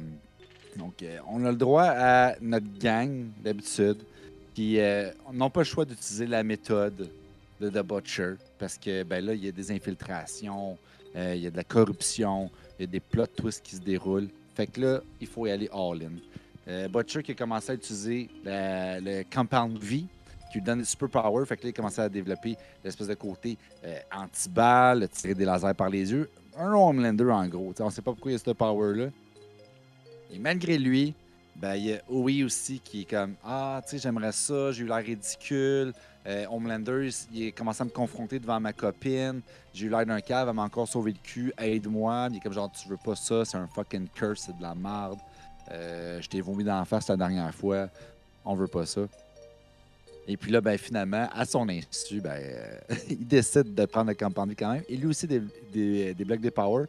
donc, 0.77 1.03
on 1.27 1.45
a 1.45 1.51
le 1.51 1.57
droit 1.57 1.85
à 1.85 2.35
notre 2.41 2.79
gang, 2.79 3.27
d'habitude, 3.43 4.03
qui 4.53 4.79
euh, 4.79 5.11
n'ont 5.31 5.49
pas 5.49 5.61
le 5.61 5.65
choix 5.65 5.85
d'utiliser 5.85 6.25
la 6.25 6.43
méthode 6.43 7.09
de 7.59 7.69
The 7.69 7.85
Butcher, 7.85 8.35
parce 8.57 8.77
que, 8.77 9.03
ben 9.03 9.23
là, 9.23 9.33
il 9.33 9.43
y 9.43 9.47
a 9.47 9.51
des 9.51 9.71
infiltrations, 9.71 10.77
il 11.15 11.37
y 11.37 11.47
a 11.47 11.51
de 11.51 11.57
la 11.57 11.63
corruption, 11.63 12.49
il 12.79 12.83
y 12.83 12.85
a 12.85 12.91
des 12.91 12.99
plot 12.99 13.27
twists 13.27 13.63
qui 13.63 13.75
se 13.75 13.81
déroulent. 13.81 14.29
Fait 14.55 14.67
que 14.67 14.81
là, 14.81 15.01
il 15.21 15.27
faut 15.27 15.45
y 15.45 15.51
aller 15.51 15.69
all-in. 15.71 16.13
Euh, 16.68 16.88
Butcher 16.88 17.23
qui 17.23 17.31
a 17.31 17.35
commencé 17.35 17.72
à 17.72 17.76
utiliser 17.76 18.30
le 18.45 19.23
Compound 19.23 19.77
V, 19.77 20.06
qui 20.52 20.60
lui 20.60 20.61
donne 20.61 20.80
des 20.80 20.85
super 20.85 21.10
powers. 21.10 21.45
Fait 21.45 21.57
que 21.57 21.64
là, 21.64 21.69
il 21.69 21.73
a 21.73 21.73
commencé 21.73 22.02
à 22.02 22.10
développer 22.10 22.56
l'espèce 22.84 23.07
de 23.07 23.15
côté 23.15 23.57
euh, 23.84 23.98
anti-balle, 24.15 25.10
tirer 25.10 25.34
des 25.34 25.45
lasers 25.45 25.73
par 25.73 25.90
les 25.90 26.11
yeux. 26.11 26.30
Un 26.57 26.73
Homelander, 26.73 27.31
en 27.31 27.48
gros. 27.48 27.73
T'sais, 27.73 27.84
on 27.84 27.90
sait 27.90 28.02
pas 28.02 28.11
pourquoi 28.11 28.31
il 28.31 28.35
y 28.35 28.38
a 28.38 28.40
ce 28.40 28.52
power-là. 28.52 29.07
Et 30.31 30.40
malgré 30.40 30.77
lui, 30.77 31.14
ben, 31.56 31.76
il 31.76 31.85
y 31.85 31.94
a 31.94 32.02
Owie 32.10 32.44
aussi 32.44 32.80
qui 32.80 33.02
est 33.02 33.10
comme 33.10 33.35
Ah, 33.44 33.81
tu 33.84 33.91
sais, 33.91 33.98
j'aimerais 33.99 34.31
ça, 34.31 34.72
j'ai 34.72 34.84
eu 34.84 34.88
l'air 34.88 35.03
ridicule. 35.03 35.94
Euh, 36.26 36.45
Homelander, 36.49 37.10
il 37.34 37.48
a 37.48 37.52
commencé 37.52 37.81
à 37.81 37.85
me 37.85 37.90
confronter 37.90 38.40
devant 38.40 38.60
ma 38.60 38.73
copine. 38.73 39.41
J'ai 39.73 39.88
eu 39.88 39.90
l'air 39.90 40.06
d'un 40.06 40.22
cave, 40.22 40.48
elle 40.48 40.56
m'a 40.56 40.64
encore 40.64 40.88
sauvé 40.88 41.11
le 41.11 41.18
cul, 41.22 41.53
aide-moi. 41.57 42.30
Il 42.31 42.38
est 42.38 42.40
comme 42.40 42.53
genre, 42.53 42.72
tu 42.72 42.88
veux 42.88 42.98
pas 42.98 43.15
ça, 43.15 43.44
c'est 43.44 43.57
un 43.57 43.68
fucking 43.68 44.07
curse, 44.07 44.44
c'est 44.45 44.57
de 44.57 44.61
la 44.61 44.73
merde. 44.73 45.19
Euh, 45.72 46.22
je 46.22 46.27
t'ai 46.30 46.41
vomi 46.41 46.64
la 46.64 46.85
face 46.85 47.07
la 47.07 47.18
dernière 47.18 47.53
fois, 47.53 47.88
on 48.45 48.56
veut 48.56 48.68
pas 48.68 48.85
ça. 48.85 49.02
Et 50.27 50.38
puis 50.38 50.52
là, 50.52 50.61
ben, 50.61 50.77
finalement, 50.77 51.27
à 51.34 51.45
son 51.45 51.68
insu, 51.68 52.22
ben, 52.22 52.31
euh, 52.41 52.77
il 53.10 53.27
décide 53.27 53.73
de 53.76 53.85
prendre 53.85 54.10
le 54.10 54.15
compound 54.15 54.53
quand 54.57 54.73
même. 54.73 54.84
Et 54.88 54.95
lui 54.95 55.07
aussi 55.07 55.27
des, 55.27 55.41
des, 55.73 56.26
blocs 56.26 56.40
de 56.41 56.49
power. 56.49 56.85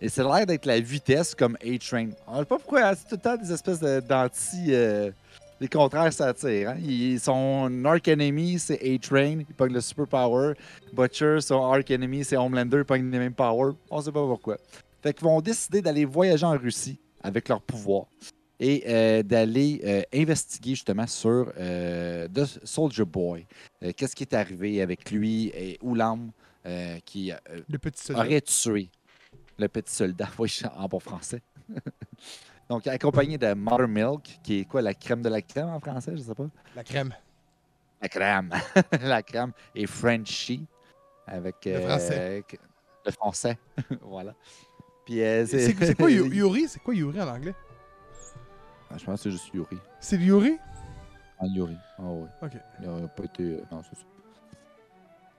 Et 0.00 0.08
c'est 0.08 0.22
l'air 0.22 0.46
d'être 0.46 0.66
la 0.66 0.78
vitesse 0.78 1.34
comme 1.34 1.56
A-Train. 1.64 2.10
On 2.28 2.34
ne 2.34 2.38
sait 2.40 2.44
pas 2.44 2.58
pourquoi, 2.58 2.88
hein, 2.88 2.92
c'est 2.94 3.08
tout 3.08 3.14
le 3.16 3.20
temps 3.20 3.36
des 3.36 3.52
espèces 3.52 3.80
d'anti. 3.80 4.66
euh, 4.68 5.10
les 5.58 5.68
contraires 5.68 6.12
s'attirent. 6.12 6.70
Hein? 6.70 6.76
Ils- 6.84 7.18
Son 7.18 7.84
arc 7.86 8.06
enemy, 8.08 8.58
c'est 8.58 8.78
A-Train. 8.80 9.38
Il 9.48 9.54
pogne 9.56 9.72
le 9.72 9.80
super 9.80 10.06
power. 10.06 10.52
Butcher, 10.92 11.40
son 11.40 11.72
arc 11.72 11.90
enemy, 11.90 12.24
c'est 12.24 12.36
Homelander. 12.36 12.78
Il 12.78 12.84
pogne 12.84 13.10
les 13.10 13.18
mêmes 13.18 13.32
power. 13.32 13.72
On 13.90 14.00
sait 14.00 14.12
pas 14.12 14.20
pourquoi. 14.20 14.58
Fait 15.02 15.14
qu'ils 15.14 15.24
vont 15.24 15.40
décider 15.40 15.80
d'aller 15.80 16.04
voyager 16.04 16.44
en 16.44 16.56
Russie 16.58 16.98
avec 17.26 17.48
leur 17.48 17.60
pouvoir 17.60 18.06
et 18.58 18.84
euh, 18.86 19.22
d'aller 19.22 19.80
euh, 19.84 20.02
investiguer 20.14 20.70
justement 20.70 21.06
sur 21.06 21.52
euh, 21.58 22.26
The 22.28 22.64
Soldier 22.64 23.04
Boy. 23.04 23.46
Euh, 23.82 23.92
Qu'est-ce 23.94 24.14
qui 24.16 24.22
est 24.22 24.32
arrivé 24.34 24.80
avec 24.80 25.10
lui 25.10 25.48
et 25.48 25.78
Oulam 25.82 26.30
qui 27.04 27.30
Le 27.68 27.78
petit 27.78 28.02
soldat. 28.02 28.22
aurait 28.22 28.40
tué 28.40 28.90
le 29.58 29.68
petit 29.68 29.94
soldat, 29.94 30.28
oui, 30.38 30.60
en 30.76 30.86
bon 30.88 30.98
français. 31.00 31.40
Donc, 32.68 32.86
accompagné 32.88 33.38
de 33.38 33.54
Milk, 33.54 34.40
qui 34.42 34.60
est 34.60 34.64
quoi, 34.64 34.82
la 34.82 34.92
crème 34.94 35.22
de 35.22 35.28
la 35.28 35.40
crème 35.42 35.68
en 35.68 35.78
français, 35.80 36.12
je 36.16 36.22
sais 36.22 36.34
pas? 36.34 36.48
La 36.74 36.82
crème. 36.82 37.14
La 38.02 38.08
crème. 38.08 38.50
la 39.00 39.22
crème. 39.22 39.52
Et 39.74 39.86
Frenchie, 39.86 40.66
avec 41.26 41.54
Le 41.64 41.80
français. 41.80 42.44
que- 42.48 42.56
le 43.04 43.12
français. 43.12 43.56
voilà. 44.02 44.34
Puis, 45.06 45.22
euh, 45.22 45.46
C'est 45.46 45.72
c'est 45.74 45.94
quoi 45.94 46.10
Yu- 46.10 46.26
Yuri? 46.34 46.68
C'est 46.68 46.82
quoi 46.82 46.94
Yuri 46.94 47.18
en 47.22 47.28
anglais? 47.28 47.54
Ah, 48.90 48.96
Je 48.98 49.04
pense 49.04 49.16
que 49.22 49.22
c'est 49.24 49.30
juste 49.30 49.48
Yuri. 49.54 49.78
C'est 50.00 50.16
Yuri? 50.18 50.58
En 51.38 51.46
Yuri. 51.46 51.76
Ah 51.98 52.02
oui. 52.04 52.26
Ok. 52.42 52.52
Il 52.82 52.90
n'a 52.90 53.08
pas 53.08 53.24
été. 53.24 53.42
euh, 53.44 53.60
Non, 53.72 53.82
c'est 53.88 53.96
ça. 53.96 54.02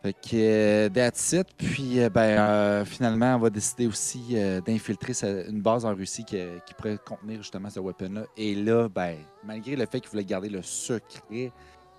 Fait 0.03 0.13
que 0.13 0.35
euh, 0.35 0.89
that's 0.89 1.31
it. 1.33 1.47
Puis 1.57 1.99
euh, 1.99 2.09
ben, 2.09 2.39
euh, 2.39 2.85
finalement, 2.85 3.35
on 3.35 3.39
va 3.39 3.49
décider 3.49 3.87
aussi 3.87 4.23
euh, 4.33 4.61
d'infiltrer 4.61 5.13
une 5.49 5.61
base 5.61 5.85
en 5.85 5.93
Russie 5.95 6.23
qui, 6.23 6.37
qui 6.65 6.73
pourrait 6.75 6.99
contenir 7.03 7.37
justement 7.39 7.69
ce 7.69 7.79
weapon-là. 7.79 8.23
Et 8.37 8.53
là, 8.55 8.87
ben, 8.89 9.17
malgré 9.43 9.75
le 9.75 9.85
fait 9.87 9.99
qu'il 9.99 10.09
voulait 10.11 10.23
garder 10.23 10.49
le 10.49 10.61
secret, 10.61 11.51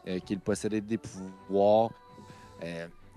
euh, 0.07 0.21
qu'il 0.21 0.39
possédait 0.39 0.81
des 0.81 0.97
pouvoirs, 0.99 1.91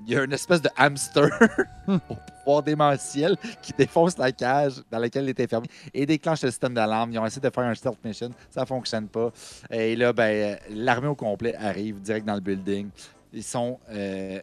il 0.05 0.13
y 0.13 0.17
a 0.17 0.23
une 0.23 0.33
espèce 0.33 0.61
de 0.61 0.69
hamster 0.75 1.29
au 1.87 1.99
pouvoir 2.39 2.63
démentiel 2.63 3.37
qui 3.61 3.73
défonce 3.73 4.17
la 4.17 4.31
cage 4.31 4.81
dans 4.89 4.99
laquelle 4.99 5.25
il 5.25 5.29
était 5.29 5.47
fermé 5.47 5.67
et 5.93 6.05
déclenche 6.05 6.41
le 6.41 6.49
système 6.49 6.73
d'alarme. 6.73 7.11
Ils 7.11 7.19
ont 7.19 7.25
essayé 7.25 7.41
de 7.41 7.53
faire 7.53 7.63
un 7.63 7.75
stealth 7.75 8.03
mission, 8.03 8.29
ça 8.49 8.65
fonctionne 8.65 9.07
pas. 9.07 9.31
Et 9.69 9.95
là, 9.95 10.13
ben, 10.13 10.57
l'armée 10.69 11.07
au 11.07 11.15
complet 11.15 11.55
arrive 11.55 12.01
direct 12.01 12.25
dans 12.25 12.35
le 12.35 12.41
building. 12.41 12.89
Ils 13.33 13.43
sont, 13.43 13.79
euh, 13.91 14.39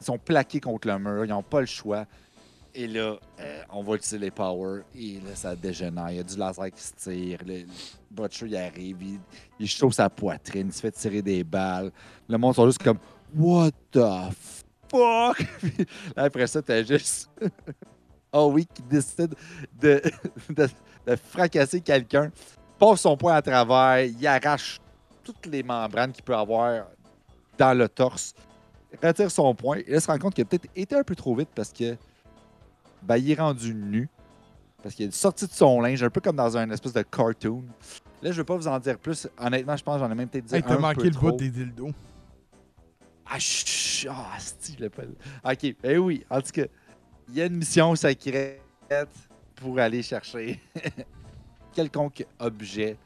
ils 0.00 0.04
sont 0.04 0.18
plaqués 0.18 0.60
contre 0.60 0.88
le 0.88 0.98
mur, 0.98 1.24
ils 1.24 1.28
n'ont 1.28 1.42
pas 1.42 1.60
le 1.60 1.66
choix. 1.66 2.06
Et 2.74 2.86
là, 2.86 3.16
euh, 3.40 3.62
on 3.70 3.82
va 3.82 3.96
utiliser 3.96 4.18
les 4.18 4.30
powers. 4.30 4.82
Et 4.94 5.14
là, 5.14 5.34
ça 5.34 5.56
dégénère. 5.56 6.10
Il 6.10 6.16
y 6.18 6.20
a 6.20 6.22
du 6.22 6.36
laser 6.36 6.70
qui 6.70 6.80
se 6.80 6.92
tire. 6.92 7.40
Le, 7.44 7.60
le 7.60 7.66
Butcher, 8.10 8.46
il 8.46 8.56
arrive. 8.56 9.02
Il, 9.02 9.18
il 9.58 9.68
chauffe 9.68 9.94
sa 9.94 10.08
poitrine. 10.08 10.68
Il 10.68 10.72
se 10.72 10.80
fait 10.80 10.92
tirer 10.92 11.22
des 11.22 11.42
balles. 11.42 11.90
Le 12.28 12.38
monde 12.38 12.54
sont 12.54 12.66
juste 12.66 12.82
comme 12.82 12.98
What 13.34 13.72
the 13.92 14.30
fuck? 14.30 14.57
Puis 14.88 14.98
là, 16.16 16.24
après 16.24 16.46
ça, 16.46 16.62
t'as 16.62 16.82
juste. 16.82 17.30
oh 18.32 18.50
oui, 18.52 18.66
qui 18.72 18.82
décide 18.82 19.34
de, 19.80 20.02
de, 20.50 20.68
de 21.06 21.16
fracasser 21.16 21.80
quelqu'un. 21.80 22.30
Passe 22.78 23.00
son 23.00 23.16
poing 23.16 23.34
à 23.34 23.42
travers. 23.42 24.04
Il 24.04 24.26
arrache 24.26 24.78
toutes 25.24 25.46
les 25.46 25.62
membranes 25.62 26.12
qu'il 26.12 26.24
peut 26.24 26.36
avoir 26.36 26.86
dans 27.58 27.76
le 27.76 27.88
torse. 27.88 28.34
Retire 29.02 29.30
son 29.30 29.54
poing. 29.54 29.78
Et 29.78 29.90
là, 29.90 29.96
il 29.96 30.00
se 30.00 30.06
rend 30.06 30.18
compte 30.18 30.34
qu'il 30.34 30.42
a 30.42 30.44
peut-être 30.46 30.68
été 30.74 30.96
un 30.96 31.04
peu 31.04 31.14
trop 31.14 31.34
vite 31.34 31.50
parce 31.54 31.72
que. 31.72 31.96
Ben, 33.02 33.16
il 33.16 33.30
est 33.30 33.34
rendu 33.34 33.74
nu. 33.74 34.08
Parce 34.82 34.94
qu'il 34.94 35.06
est 35.06 35.12
sorti 35.12 35.46
de 35.46 35.52
son 35.52 35.80
linge, 35.80 36.02
un 36.02 36.10
peu 36.10 36.20
comme 36.20 36.36
dans 36.36 36.56
un 36.56 36.70
espèce 36.70 36.92
de 36.92 37.02
cartoon. 37.02 37.64
Là, 38.22 38.30
je 38.30 38.36
ne 38.36 38.42
vais 38.42 38.44
pas 38.44 38.56
vous 38.56 38.68
en 38.68 38.78
dire 38.78 38.98
plus. 38.98 39.28
Honnêtement, 39.38 39.76
je 39.76 39.82
pense 39.82 39.94
que 39.96 40.00
j'en 40.00 40.10
ai 40.10 40.14
même 40.14 40.28
peut-être 40.28 40.44
dit 40.44 40.54
Hey, 40.54 40.62
un 40.66 40.78
manqué 40.78 41.02
peu 41.02 41.04
le 41.10 41.18
bout 41.18 41.32
des 41.32 41.50
dildos. 41.50 41.92
Ah, 43.30 43.38
chut, 43.38 43.66
chut, 43.66 44.08
ah, 44.10 44.32
asti, 44.36 44.74
je 44.76 44.84
l'ai 44.84 44.90
pas. 44.90 45.02
Ok, 45.44 45.74
ben 45.82 45.98
oui, 45.98 46.24
en 46.30 46.40
tout 46.40 46.50
cas, 46.52 46.66
il 47.28 47.34
y 47.34 47.42
a 47.42 47.46
une 47.46 47.56
mission 47.56 47.94
secrète 47.94 48.60
pour 49.56 49.78
aller 49.78 50.02
chercher 50.02 50.60
quelconque 51.72 52.24
objet 52.38 52.96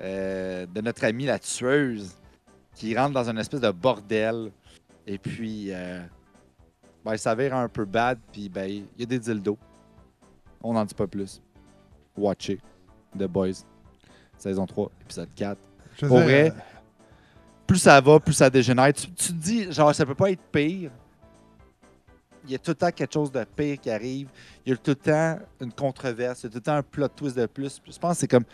euh, 0.00 0.66
de 0.66 0.80
notre 0.80 1.04
amie 1.04 1.26
la 1.26 1.38
tueuse 1.38 2.16
qui 2.74 2.96
rentre 2.96 3.12
dans 3.12 3.28
une 3.28 3.38
espèce 3.38 3.60
de 3.60 3.70
bordel. 3.70 4.52
Et 5.06 5.18
puis, 5.18 5.66
euh, 5.70 6.00
ben, 7.04 7.12
il 7.12 7.18
s'avère 7.18 7.54
un 7.54 7.68
peu 7.68 7.84
bad, 7.84 8.18
puis 8.32 8.48
ben, 8.48 8.68
il 8.70 8.86
y 8.98 9.02
a 9.02 9.06
des 9.06 9.18
dildos. 9.18 9.58
On 10.62 10.72
n'en 10.72 10.84
dit 10.84 10.94
pas 10.94 11.06
plus. 11.06 11.42
Watchez 12.16 12.58
The 13.18 13.24
Boys, 13.24 13.64
saison 14.36 14.66
3, 14.66 14.90
épisode 15.02 15.28
4 15.34 15.58
Je 15.98 16.06
vrai, 16.06 16.50
euh, 16.50 16.77
plus 17.68 17.78
ça 17.78 18.00
va, 18.00 18.18
plus 18.18 18.32
ça 18.32 18.50
dégénère. 18.50 18.92
Tu, 18.92 19.08
tu 19.12 19.28
te 19.28 19.32
dis, 19.32 19.70
genre, 19.72 19.94
ça 19.94 20.04
peut 20.04 20.14
pas 20.16 20.30
être 20.32 20.42
pire. 20.50 20.90
Il 22.44 22.52
y 22.52 22.54
a 22.54 22.58
tout 22.58 22.70
le 22.70 22.74
temps 22.76 22.90
quelque 22.90 23.12
chose 23.12 23.30
de 23.30 23.44
pire 23.44 23.78
qui 23.78 23.90
arrive. 23.90 24.28
Il 24.64 24.70
y 24.70 24.72
a 24.72 24.76
tout 24.76 24.90
le 24.90 24.94
temps 24.96 25.38
une 25.60 25.70
controverse. 25.72 26.40
Il 26.42 26.44
y 26.44 26.46
a 26.46 26.50
tout 26.50 26.56
le 26.56 26.62
temps 26.62 26.74
un 26.76 26.82
plot 26.82 27.08
twist 27.08 27.36
de 27.36 27.44
plus. 27.46 27.80
Je 27.86 27.98
pense 27.98 28.14
que 28.14 28.20
c'est 28.20 28.26
comme. 28.28 28.44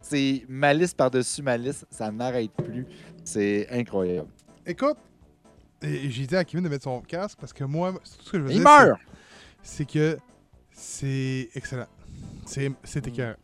C'est 0.00 0.44
malice 0.48 0.94
par-dessus 0.94 1.42
malice. 1.42 1.84
Ça 1.90 2.10
n'arrête 2.10 2.52
plus. 2.52 2.86
C'est 3.24 3.68
incroyable. 3.70 4.28
Écoute, 4.64 4.96
j'ai 5.82 6.26
dit 6.26 6.36
à 6.36 6.44
Kevin 6.44 6.64
de 6.64 6.68
mettre 6.70 6.84
son 6.84 7.00
casque 7.00 7.38
parce 7.40 7.52
que 7.52 7.64
moi, 7.64 7.92
c'est 8.04 8.18
tout 8.18 8.24
ce 8.24 8.30
que 8.32 8.38
je 8.38 8.42
veux 8.44 8.50
Il 8.50 8.54
dire. 8.60 8.64
meurt! 8.64 9.00
c'est- 9.62 9.84
que 9.84 10.16
c'est 10.72 11.48
excellent. 11.54 11.86
C'est 12.46 13.06
écœurant. 13.06 13.34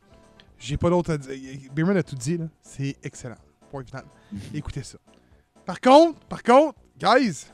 J'ai 0.65 0.77
pas 0.79 0.89
d'autre 0.89 1.13
à 1.13 1.19
dire. 1.19 1.71
Beerman 1.75 1.97
a 1.99 2.03
tout 2.03 2.17
dit, 2.17 2.39
là. 2.39 2.47
C'est 2.63 2.97
excellent. 3.03 3.37
Point 3.71 3.85
final. 3.85 4.05
Écoutez 4.55 4.83
ça. 4.83 4.97
Par 5.67 5.79
contre, 5.81 6.19
par 6.21 6.43
contre, 6.43 6.79
guys. 6.99 7.47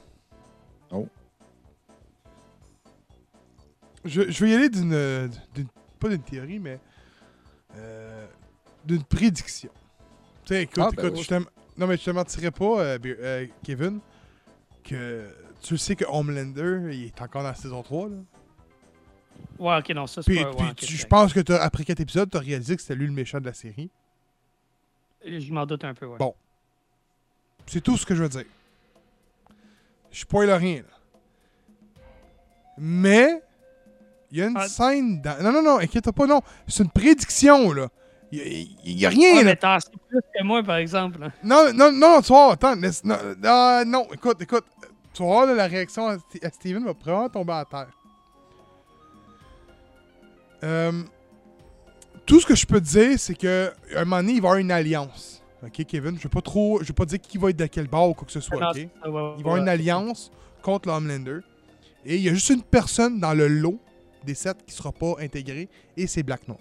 Oh. 0.92 1.08
Je, 4.04 4.30
je 4.30 4.44
vais 4.44 4.50
y 4.50 4.54
aller 4.54 4.68
d'une. 4.68 5.30
Pas 5.98 6.08
d'une 6.08 6.22
théorie, 6.22 6.58
mais. 6.58 6.80
euh, 7.76 8.26
d'une 8.84 9.02
prédiction. 9.04 9.70
Tu 10.44 10.54
sais, 10.54 10.62
écoute, 10.62 10.78
Ah, 10.86 10.90
ben 10.96 11.06
écoute, 11.06 11.18
oui. 11.18 11.26
je 11.28 11.34
non, 11.78 11.86
mais 11.86 11.96
je 11.96 12.04
te 12.04 12.10
mentirais 12.10 12.50
pas, 12.50 12.80
euh, 12.80 12.98
euh, 13.04 13.46
Kevin, 13.62 14.00
que 14.84 15.28
tu 15.62 15.76
sais 15.78 15.96
que 15.96 16.04
Homelander, 16.06 16.90
il 16.92 17.04
est 17.06 17.22
encore 17.22 17.42
dans 17.42 17.48
la 17.48 17.54
saison 17.54 17.82
3, 17.82 18.08
là. 18.08 18.16
Ouais, 19.58 19.76
ok, 19.78 19.88
non, 19.90 20.06
ça, 20.06 20.22
c'est 20.22 20.34
pas. 20.42 20.50
puis 20.54 20.64
ouais, 20.66 20.74
tu- 20.74 20.86
je 20.96 21.06
pense 21.06 21.32
que 21.32 21.40
t'as- 21.40 21.62
après 21.62 21.84
4 21.84 22.00
épisodes, 22.00 22.30
tu 22.30 22.36
as 22.36 22.40
réalisé 22.40 22.76
que 22.76 22.82
c'était 22.82 22.94
lui 22.94 23.06
le 23.06 23.12
méchant 23.12 23.40
de 23.40 23.46
la 23.46 23.52
série. 23.52 23.90
Je 25.24 25.52
m'en 25.52 25.66
doute 25.66 25.84
un 25.84 25.92
peu, 25.94 26.06
ouais. 26.06 26.16
Bon. 26.18 26.34
C'est 27.66 27.82
tout 27.82 27.96
ce 27.96 28.06
que 28.06 28.14
je 28.14 28.22
veux 28.22 28.28
dire. 28.28 28.44
Je 30.10 30.20
spoil 30.20 30.50
rien, 30.50 30.76
là. 30.76 30.96
Mais, 32.78 33.42
il 34.30 34.38
y 34.38 34.42
a 34.42 34.46
une 34.46 34.56
Ah. 34.56 34.66
scène 34.68 35.20
dans... 35.20 35.42
Non, 35.42 35.52
non, 35.52 35.62
non, 35.62 35.78
inquiète 35.78 36.10
pas, 36.10 36.26
non. 36.26 36.40
C'est 36.66 36.82
une 36.82 36.90
prédiction, 36.90 37.72
là. 37.72 37.88
Il 38.32 38.38
y 38.38 38.40
a, 38.40 38.44
il 38.84 38.98
y 39.00 39.06
a 39.06 39.08
rien, 39.08 39.36
Ouais, 39.38 39.44
là. 39.44 39.56
mais 39.62 39.78
plus 40.08 40.20
que 40.34 40.42
moi, 40.44 40.62
par 40.62 40.76
exemple. 40.76 41.18
là. 41.20 41.30
Non, 41.42 41.72
non, 41.74 41.92
non, 41.92 42.20
tu 42.22 42.28
vois, 42.28 42.52
attends. 42.52 42.74
laisse- 42.76 43.04
non, 43.04 43.16
non, 43.42 43.84
non, 43.84 44.06
écoute, 44.12 44.40
écoute. 44.40 44.64
Tu 45.12 45.22
là, 45.24 45.52
la 45.54 45.66
réaction 45.66 46.06
à, 46.08 46.12
à 46.14 46.50
Steven 46.50 46.84
va 46.84 46.94
probablement 46.94 47.28
tomber 47.28 47.52
à 47.52 47.64
terre. 47.64 47.88
Euh, 50.62 50.92
tout 52.26 52.40
ce 52.40 52.46
que 52.46 52.54
je 52.54 52.66
peux 52.66 52.80
te 52.80 52.86
dire, 52.86 53.18
c'est 53.18 53.34
que 53.34 53.72
à 53.94 54.00
un 54.00 54.04
moment 54.04 54.16
donné, 54.18 54.32
il 54.34 54.40
va 54.40 54.48
y 54.48 54.50
avoir 54.50 54.56
une 54.58 54.70
alliance. 54.70 55.42
Ok, 55.64 55.84
Kevin? 55.86 56.16
Je 56.16 56.22
vais 56.22 56.28
pas 56.28 56.40
trop. 56.40 56.78
Je 56.82 56.86
vais 56.88 56.94
pas 56.94 57.04
dire 57.04 57.20
qui 57.20 57.36
va 57.38 57.50
être 57.50 57.56
de 57.58 57.66
quel 57.66 57.86
bord 57.86 58.10
ou 58.10 58.14
quoi 58.14 58.26
que 58.26 58.32
ce 58.32 58.40
soit, 58.40 58.56
ok? 58.70 58.76
Il 58.76 59.10
va 59.10 59.34
y 59.36 59.40
avoir 59.40 59.56
une 59.56 59.68
alliance 59.68 60.30
contre 60.62 60.88
le 60.88 60.94
Homelander. 60.94 61.40
Et 62.04 62.16
il 62.16 62.22
y 62.22 62.28
a 62.28 62.34
juste 62.34 62.48
une 62.50 62.62
personne 62.62 63.20
dans 63.20 63.34
le 63.34 63.46
lot 63.46 63.78
des 64.24 64.34
sept 64.34 64.64
qui 64.66 64.74
sera 64.74 64.92
pas 64.92 65.14
intégrée, 65.20 65.68
et 65.96 66.06
c'est 66.06 66.22
Black 66.22 66.46
Noir. 66.48 66.60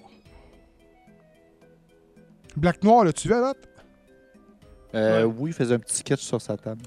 Black 2.55 2.83
Noir, 2.83 3.03
l'as-tu 3.05 3.27
vu 3.27 3.33
à 3.33 3.41
date? 3.41 3.57
Euh, 4.95 5.25
Ouais. 5.25 5.33
Oui, 5.37 5.49
il 5.51 5.53
faisait 5.53 5.75
un 5.75 5.79
petit 5.79 5.97
sketch 5.97 6.21
sur 6.21 6.41
sa 6.41 6.57
table. 6.57 6.81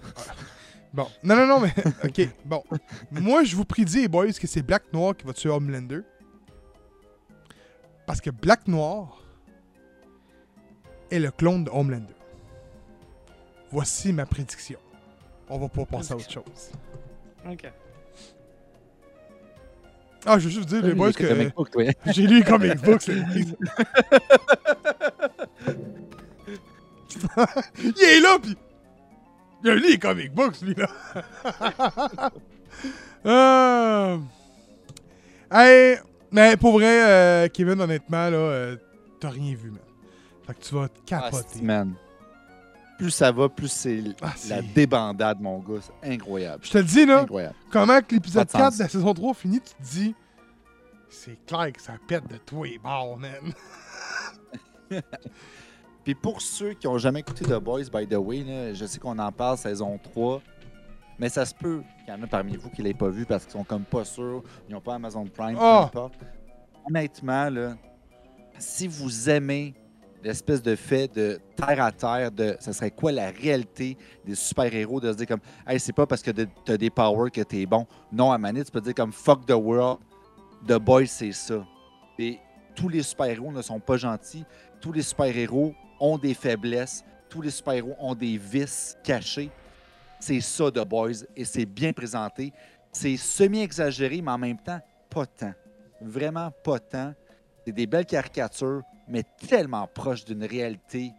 Bon. 0.93 1.07
Non, 1.23 1.37
non, 1.37 1.47
non, 1.47 1.61
mais. 1.61 1.73
OK. 2.05 2.29
Bon. 2.45 2.63
Moi, 3.11 3.45
je 3.45 3.55
vous 3.57 3.65
prédis, 3.65 4.09
boys, 4.09 4.33
que 4.33 4.47
c'est 4.47 4.63
Black 4.63 4.83
Noir 4.93 5.17
qui 5.17 5.25
va 5.27 5.33
tuer 5.33 5.51
Homelander. 5.51 6.01
Parce 8.07 8.21
que 8.21 8.31
Black 8.31 8.69
Noir 8.69 9.23
est 11.11 11.19
le 11.19 11.31
clone 11.31 11.65
de 11.65 11.71
Homelander. 11.71 12.15
Voici 13.71 14.13
ma 14.13 14.27
prédiction. 14.27 14.79
On 15.49 15.59
va 15.59 15.69
pas 15.69 15.85
passer 15.85 16.13
à 16.13 16.17
autre 16.17 16.31
chose. 16.31 16.73
Ok. 17.49 17.71
Ah, 20.25 20.39
je 20.39 20.45
veux 20.45 20.51
juste 20.51 20.69
dire, 20.69 20.83
les 20.83 20.95
boys, 20.95 21.13
que 21.13 21.25
ouais. 21.77 21.95
j'ai 22.07 22.27
lu 22.27 22.39
les 22.39 22.45
comic 22.45 22.81
books. 22.81 23.09
Il 27.79 28.03
est 28.03 28.21
là, 28.21 28.39
pis. 28.41 28.57
Il 29.65 29.71
a 29.71 29.75
lu 29.75 29.91
les 29.91 29.99
comic 29.99 30.33
books, 30.33 30.61
lui, 30.63 30.75
là. 30.75 30.89
Euh... 33.25 34.19
Hey, 35.53 35.99
mais 36.33 36.57
pour 36.57 36.73
vrai, 36.73 37.05
euh, 37.05 37.49
Kevin, 37.49 37.81
honnêtement, 37.81 38.29
là, 38.31 38.37
euh, 38.37 38.77
t'as 39.21 39.31
rien 39.31 39.55
vu, 39.55 39.71
man. 39.71 39.81
Fait 40.47 40.55
que 40.55 40.61
tu 40.61 40.75
vas 40.75 40.89
te 40.89 40.99
Ah, 41.13 41.31
capoter. 41.31 41.63
man. 41.63 41.95
Plus 42.99 43.11
ça 43.11 43.33
va, 43.33 43.49
plus 43.49 43.69
c'est 43.71 44.03
Ah, 44.21 44.33
la 44.49 44.63
débandade, 44.63 45.41
mon 45.41 45.59
gars. 45.59 45.81
C'est 45.81 46.13
incroyable. 46.13 46.65
Je 46.65 46.71
te 46.71 46.79
le 46.79 46.85
dis, 46.85 47.07
là, 47.07 47.21
Incroyable. 47.21 47.55
comment 47.71 48.01
que 48.01 48.15
l'épisode 48.15 48.47
Pas 48.49 48.59
de 48.59 48.63
4 48.65 48.71
sens. 48.73 48.79
de 48.79 48.83
la 48.85 48.89
saison 48.89 49.15
3 49.15 49.35
finit, 49.35 49.61
tu 49.61 49.75
te 49.75 49.83
dis, 49.83 50.15
C'est 51.09 51.45
clair 51.47 51.73
que 51.73 51.83
ça 51.83 51.95
pète 52.09 52.27
de 52.29 52.37
tous 52.39 52.65
les 52.65 52.79
bords, 52.79 53.19
man. 53.19 53.53
Puis 56.05 56.15
pour 56.17 56.43
ceux 56.43 56.73
qui 56.75 56.87
ont 56.89 56.99
jamais 56.99 57.21
écouté 57.21 57.45
The 57.45 57.55
Boys, 57.61 57.85
by 57.93 58.07
the 58.09 58.15
way, 58.17 58.43
là, 58.43 58.75
je 58.75 58.85
sais 58.87 58.99
qu'on 58.99 59.19
en 59.19 59.31
parle 59.31 59.57
saison 59.57 59.99
3, 60.03 60.43
mais 61.23 61.29
ça 61.29 61.47
se 61.47 61.55
peut 61.55 61.85
qu'il 62.05 62.13
y 62.13 62.17
en 62.17 62.21
a 62.21 62.27
parmi 62.27 62.57
vous 62.57 62.69
qui 62.69 62.83
ne 62.83 62.89
l'aient 62.89 62.95
pas 62.95 63.09
vu 63.09 63.25
parce 63.25 63.45
qu'ils 63.45 63.53
sont 63.53 63.63
comme 63.63 63.85
pas 63.85 64.05
sûrs, 64.05 64.43
ils 64.69 64.73
n'ont 64.75 64.81
pas 64.81 64.97
Amazon 64.97 65.25
Prime, 65.25 65.57
Ah! 65.57 65.89
peu 65.93 65.99
importe. 66.01 66.15
Honnêtement, 66.85 67.49
là, 67.49 67.77
si 68.59 68.89
vous 68.89 69.31
aimez 69.31 69.73
l'espèce 70.25 70.61
de 70.61 70.75
fait 70.75 71.07
de 71.15 71.39
terre 71.55 71.81
à 71.81 71.93
terre, 71.93 72.33
de 72.33 72.57
ça 72.59 72.73
serait 72.73 72.91
quoi 72.91 73.13
la 73.13 73.31
réalité 73.31 73.97
des 74.25 74.35
super-héros, 74.35 75.01
de 75.01 75.13
se 75.13 75.17
dire 75.17 75.29
comme, 75.29 75.41
hey, 75.65 75.79
c'est 75.79 75.93
pas 75.93 76.07
parce 76.07 76.23
que 76.23 76.33
t'as 76.33 76.77
des 76.77 76.91
powers 76.91 77.31
que 77.31 77.43
t'es 77.43 77.67
bon. 77.67 77.87
Non, 78.11 78.33
à 78.33 78.39
Manette, 78.39 78.67
tu 78.67 78.73
peux 78.73 78.81
dire 78.81 78.95
comme 78.95 79.13
fuck 79.13 79.47
the 79.47 79.53
world, 79.53 79.99
The 80.67 80.75
Boys, 80.81 81.07
c'est 81.07 81.31
ça. 81.31 81.65
Et 82.19 82.41
tous 82.75 82.89
les 82.89 83.05
super-héros 83.05 83.53
ne 83.53 83.63
sont 83.63 83.79
pas 83.79 83.97
gentils. 83.97 84.45
Tous 84.81 84.91
les 84.91 85.03
super-héros 85.03 85.73
ont 86.01 86.19
des 86.19 86.35
faiblesses. 86.35 87.05
Tous 87.29 87.43
les 87.43 87.51
super-héros 87.51 87.95
ont 88.01 88.17
des 88.17 88.37
vices 88.39 88.97
cachés. 89.05 89.51
C'est 90.23 90.41
ça, 90.41 90.71
The 90.71 90.87
Boys, 90.87 91.25
et 91.35 91.45
c'est 91.45 91.67
bien 91.67 91.93
présenté. 91.93 92.53
C'est 92.93 93.17
semi-exagéré, 93.17 94.23
mais 94.23 94.31
en 94.31 94.39
même 94.39 94.59
temps, 94.59 94.81
pas 95.11 95.27
tant. 95.27 95.53
Vraiment 96.01 96.53
pas 96.63 96.79
tant. 96.79 97.13
C'est 97.67 97.73
des 97.73 97.89
belles 97.89 98.07
caricatures, 98.07 98.83
mais 99.09 99.25
tellement 99.49 99.89
proches 99.89 100.25
d'une 100.25 100.45
réalité. 100.45 101.11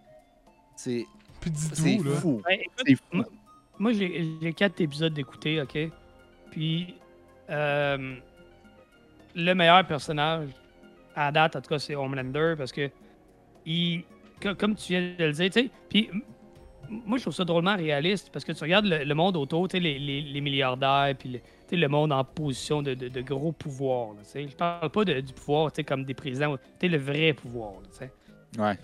C'est 0.78 1.04
Puis 1.42 1.52
c'est 1.54 1.98
fou. 1.98 2.42
Ouais, 2.46 2.62
écoute, 2.64 2.84
C'est 2.88 2.96
fou. 2.96 3.04
moi- 3.12 3.26
Moi, 3.78 3.92
j'ai 3.92 4.54
quatre 4.56 4.80
épisodes 4.80 5.14
d'écouter, 5.14 5.60
OK? 5.62 5.78
Puis, 6.52 6.96
euh, 7.50 8.16
le 9.36 9.54
meilleur 9.54 9.86
personnage, 9.86 10.50
à 11.14 11.30
date, 11.32 11.58
en 11.58 11.62
tout 11.62 11.70
cas, 11.70 11.80
c'est 11.80 11.96
Homelander, 11.96 12.54
parce 12.58 12.72
que, 12.72 12.90
il, 13.66 14.04
comme 14.58 14.76
tu 14.76 14.94
viens 14.94 15.14
de 15.18 15.26
le 15.26 15.32
dire, 15.34 15.50
tu 15.50 15.62
sais, 15.64 15.70
puis 15.90 16.10
moi, 17.06 17.18
je 17.18 17.24
trouve 17.24 17.34
ça 17.34 17.44
drôlement 17.46 17.76
réaliste, 17.76 18.30
parce 18.32 18.46
que 18.46 18.52
tu 18.52 18.64
regardes 18.64 18.86
le, 18.86 19.04
le 19.04 19.16
monde 19.16 19.36
autour, 19.38 19.68
les, 19.74 19.80
les- 19.80 20.22
les 20.22 20.42
milliardaires, 20.42 21.14
puis 21.18 21.30
le, 21.72 21.78
le 21.78 21.88
monde 21.88 22.12
en 22.12 22.24
position 22.24 22.82
de, 22.82 22.94
de- 22.94 23.08
de 23.10 23.22
gros 23.22 23.52
pouvoir, 23.52 24.14
là. 24.14 24.22
Je 24.36 24.56
parle 24.56 24.90
pas 24.90 25.04
de- 25.06 25.20
du 25.22 25.34
pouvoir, 25.34 25.72
comme 25.88 26.06
des 26.06 26.14
présidents, 26.14 26.56
le 26.82 26.98
vrai 26.98 27.34
pouvoir, 27.34 27.74
là. 28.00 28.08
Ouais. 28.58 28.76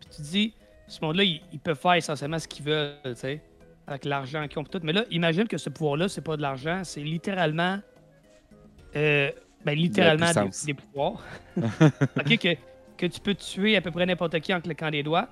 Puis 0.00 0.08
tu 0.10 0.16
te 0.18 0.22
dis, 0.22 0.54
ce 0.86 1.04
monde-là, 1.04 1.24
ils, 1.24 1.40
ils 1.52 1.58
peuvent 1.58 1.78
faire 1.78 1.94
essentiellement 1.94 2.38
ce 2.38 2.46
qu'ils 2.48 2.64
veulent, 2.64 2.94
avec 3.86 4.04
l'argent 4.04 4.46
qu'ils 4.48 4.58
ont 4.60 4.64
tout. 4.64 4.80
Mais 4.82 4.92
là, 4.92 5.04
imagine 5.10 5.46
que 5.48 5.58
ce 5.58 5.68
pouvoir-là, 5.70 6.08
c'est 6.08 6.20
pas 6.22 6.36
de 6.36 6.42
l'argent, 6.42 6.82
c'est 6.84 7.02
littéralement. 7.02 7.78
euh, 8.96 9.30
ben, 9.64 9.74
littéralement 9.78 10.26
des, 10.66 10.74
pouvoirs. 10.74 11.22
Que, 12.38 12.54
que 12.98 13.06
tu 13.06 13.20
peux 13.20 13.34
tuer 13.34 13.76
à 13.76 13.80
peu 13.80 13.90
près 13.90 14.04
n'importe 14.06 14.38
qui 14.40 14.52
en 14.54 14.60
claquant 14.60 14.90
des 14.90 15.02
doigts. 15.02 15.28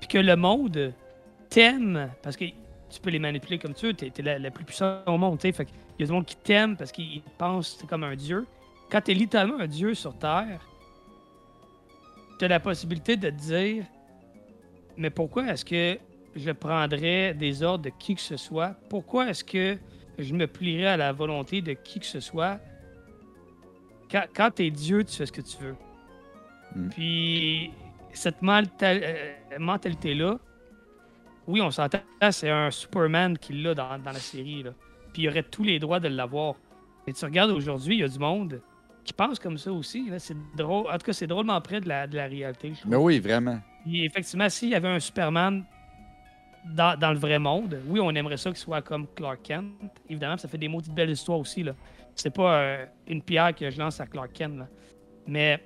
Puis 0.00 0.08
que 0.08 0.18
le 0.18 0.36
monde 0.36 0.92
t'aime, 1.48 2.10
parce 2.22 2.36
que 2.36 2.44
tu 2.44 3.00
peux 3.00 3.10
les 3.10 3.18
manipuler 3.18 3.58
comme 3.58 3.74
tu 3.74 3.86
veux, 3.86 3.94
t'es, 3.94 4.10
t'es 4.10 4.22
la, 4.22 4.38
la 4.38 4.50
plus 4.50 4.64
puissante 4.64 5.02
au 5.06 5.16
monde, 5.16 5.38
tu 5.38 5.48
sais. 5.48 5.52
Fait 5.52 5.64
qu'il 5.64 5.74
y 5.98 6.02
a 6.02 6.06
du 6.06 6.12
monde 6.12 6.26
qui 6.26 6.36
t'aime 6.36 6.76
parce 6.76 6.92
qu'ils 6.92 7.22
pensent 7.38 7.74
que 7.74 7.86
comme 7.86 8.04
un 8.04 8.16
dieu. 8.16 8.46
Quand 8.90 9.00
t'es 9.00 9.14
littéralement 9.14 9.58
un 9.58 9.66
dieu 9.66 9.94
sur 9.94 10.16
Terre, 10.16 10.60
t'as 12.38 12.48
la 12.48 12.60
possibilité 12.60 13.16
de 13.16 13.30
te 13.30 13.34
dire 13.34 13.84
mais 14.96 15.10
pourquoi 15.10 15.46
est-ce 15.48 15.64
que 15.64 15.98
je 16.34 16.50
prendrais 16.50 17.34
des 17.34 17.62
ordres 17.62 17.84
de 17.84 17.90
qui 17.90 18.14
que 18.14 18.20
ce 18.20 18.36
soit? 18.36 18.74
Pourquoi 18.88 19.28
est-ce 19.28 19.44
que 19.44 19.78
je 20.18 20.34
me 20.34 20.46
plierais 20.46 20.86
à 20.86 20.96
la 20.96 21.12
volonté 21.12 21.60
de 21.60 21.72
qui 21.72 22.00
que 22.00 22.06
ce 22.06 22.20
soit? 22.20 22.58
Quand, 24.10 24.24
quand 24.34 24.50
t'es 24.54 24.70
Dieu, 24.70 25.04
tu 25.04 25.16
fais 25.16 25.26
ce 25.26 25.32
que 25.32 25.42
tu 25.42 25.56
veux. 25.58 25.76
Mm. 26.74 26.88
Puis, 26.90 27.70
cette 28.12 28.42
euh, 28.42 29.34
mentalité-là, 29.58 30.38
oui, 31.46 31.60
on 31.60 31.70
s'entend, 31.70 31.98
c'est 32.30 32.50
un 32.50 32.70
Superman 32.70 33.38
qui 33.38 33.52
l'a 33.54 33.74
dans, 33.74 33.98
dans 33.98 34.12
la 34.12 34.18
série. 34.18 34.62
Là. 34.62 34.70
Puis, 35.12 35.22
il 35.22 35.28
aurait 35.28 35.42
tous 35.42 35.62
les 35.62 35.78
droits 35.78 36.00
de 36.00 36.08
l'avoir. 36.08 36.54
Et 37.06 37.12
tu 37.12 37.24
regardes 37.24 37.50
aujourd'hui, 37.50 37.96
il 37.96 38.00
y 38.00 38.04
a 38.04 38.08
du 38.08 38.18
monde 38.18 38.60
qui 39.04 39.12
pense 39.12 39.38
comme 39.38 39.56
ça 39.56 39.72
aussi. 39.72 40.10
là. 40.10 40.18
C'est 40.18 40.36
drôle. 40.56 40.86
En 40.88 40.98
tout 40.98 41.06
cas, 41.06 41.12
c'est 41.12 41.26
drôlement 41.28 41.60
près 41.60 41.80
de 41.80 41.88
la, 41.88 42.06
de 42.06 42.16
la 42.16 42.26
réalité. 42.26 42.72
je 42.74 42.80
trouve. 42.80 42.90
Mais 42.90 42.96
oui, 42.96 43.20
vraiment. 43.20 43.60
Puis 43.84 44.04
effectivement, 44.04 44.48
s'il 44.48 44.70
y 44.70 44.74
avait 44.74 44.88
un 44.88 44.98
Superman 44.98 45.64
dans, 46.74 46.98
dans 46.98 47.12
le 47.12 47.18
vrai 47.18 47.38
monde, 47.38 47.80
oui, 47.86 48.00
on 48.00 48.10
aimerait 48.10 48.36
ça 48.36 48.50
qu'il 48.50 48.58
soit 48.58 48.82
comme 48.82 49.06
Clark 49.14 49.40
Kent. 49.44 49.66
Évidemment, 50.10 50.36
ça 50.36 50.48
fait 50.48 50.58
des 50.58 50.66
maudites 50.66 50.92
belles 50.92 51.10
histoires 51.10 51.38
aussi. 51.38 51.62
là. 51.62 51.72
C'est 52.16 52.34
pas 52.34 52.56
euh, 52.56 52.86
une 53.06 53.22
pierre 53.22 53.54
que 53.54 53.70
je 53.70 53.78
lance 53.78 54.00
à 54.00 54.06
Clark 54.06 54.32
Kent. 54.32 54.58
là. 54.58 54.68
Mais 55.28 55.62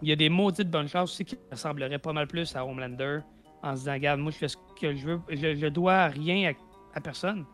il 0.00 0.08
y 0.08 0.12
a 0.12 0.16
des 0.16 0.28
maudites 0.28 0.70
bonnes 0.70 0.88
choses 0.88 1.10
aussi 1.10 1.24
qui 1.24 1.36
ressembleraient 1.50 1.98
pas 1.98 2.12
mal 2.12 2.28
plus 2.28 2.54
à 2.54 2.64
Homelander 2.64 3.20
en 3.62 3.74
se 3.74 3.80
disant, 3.80 3.92
regarde, 3.92 4.20
moi, 4.20 4.32
je 4.32 4.36
fais 4.38 4.48
ce 4.48 4.56
que 4.80 4.94
je 4.94 5.06
veux. 5.06 5.20
Je, 5.30 5.54
je 5.54 5.66
dois 5.68 6.06
rien 6.08 6.50
à, 6.52 6.98
à 6.98 7.00
personne. 7.00 7.44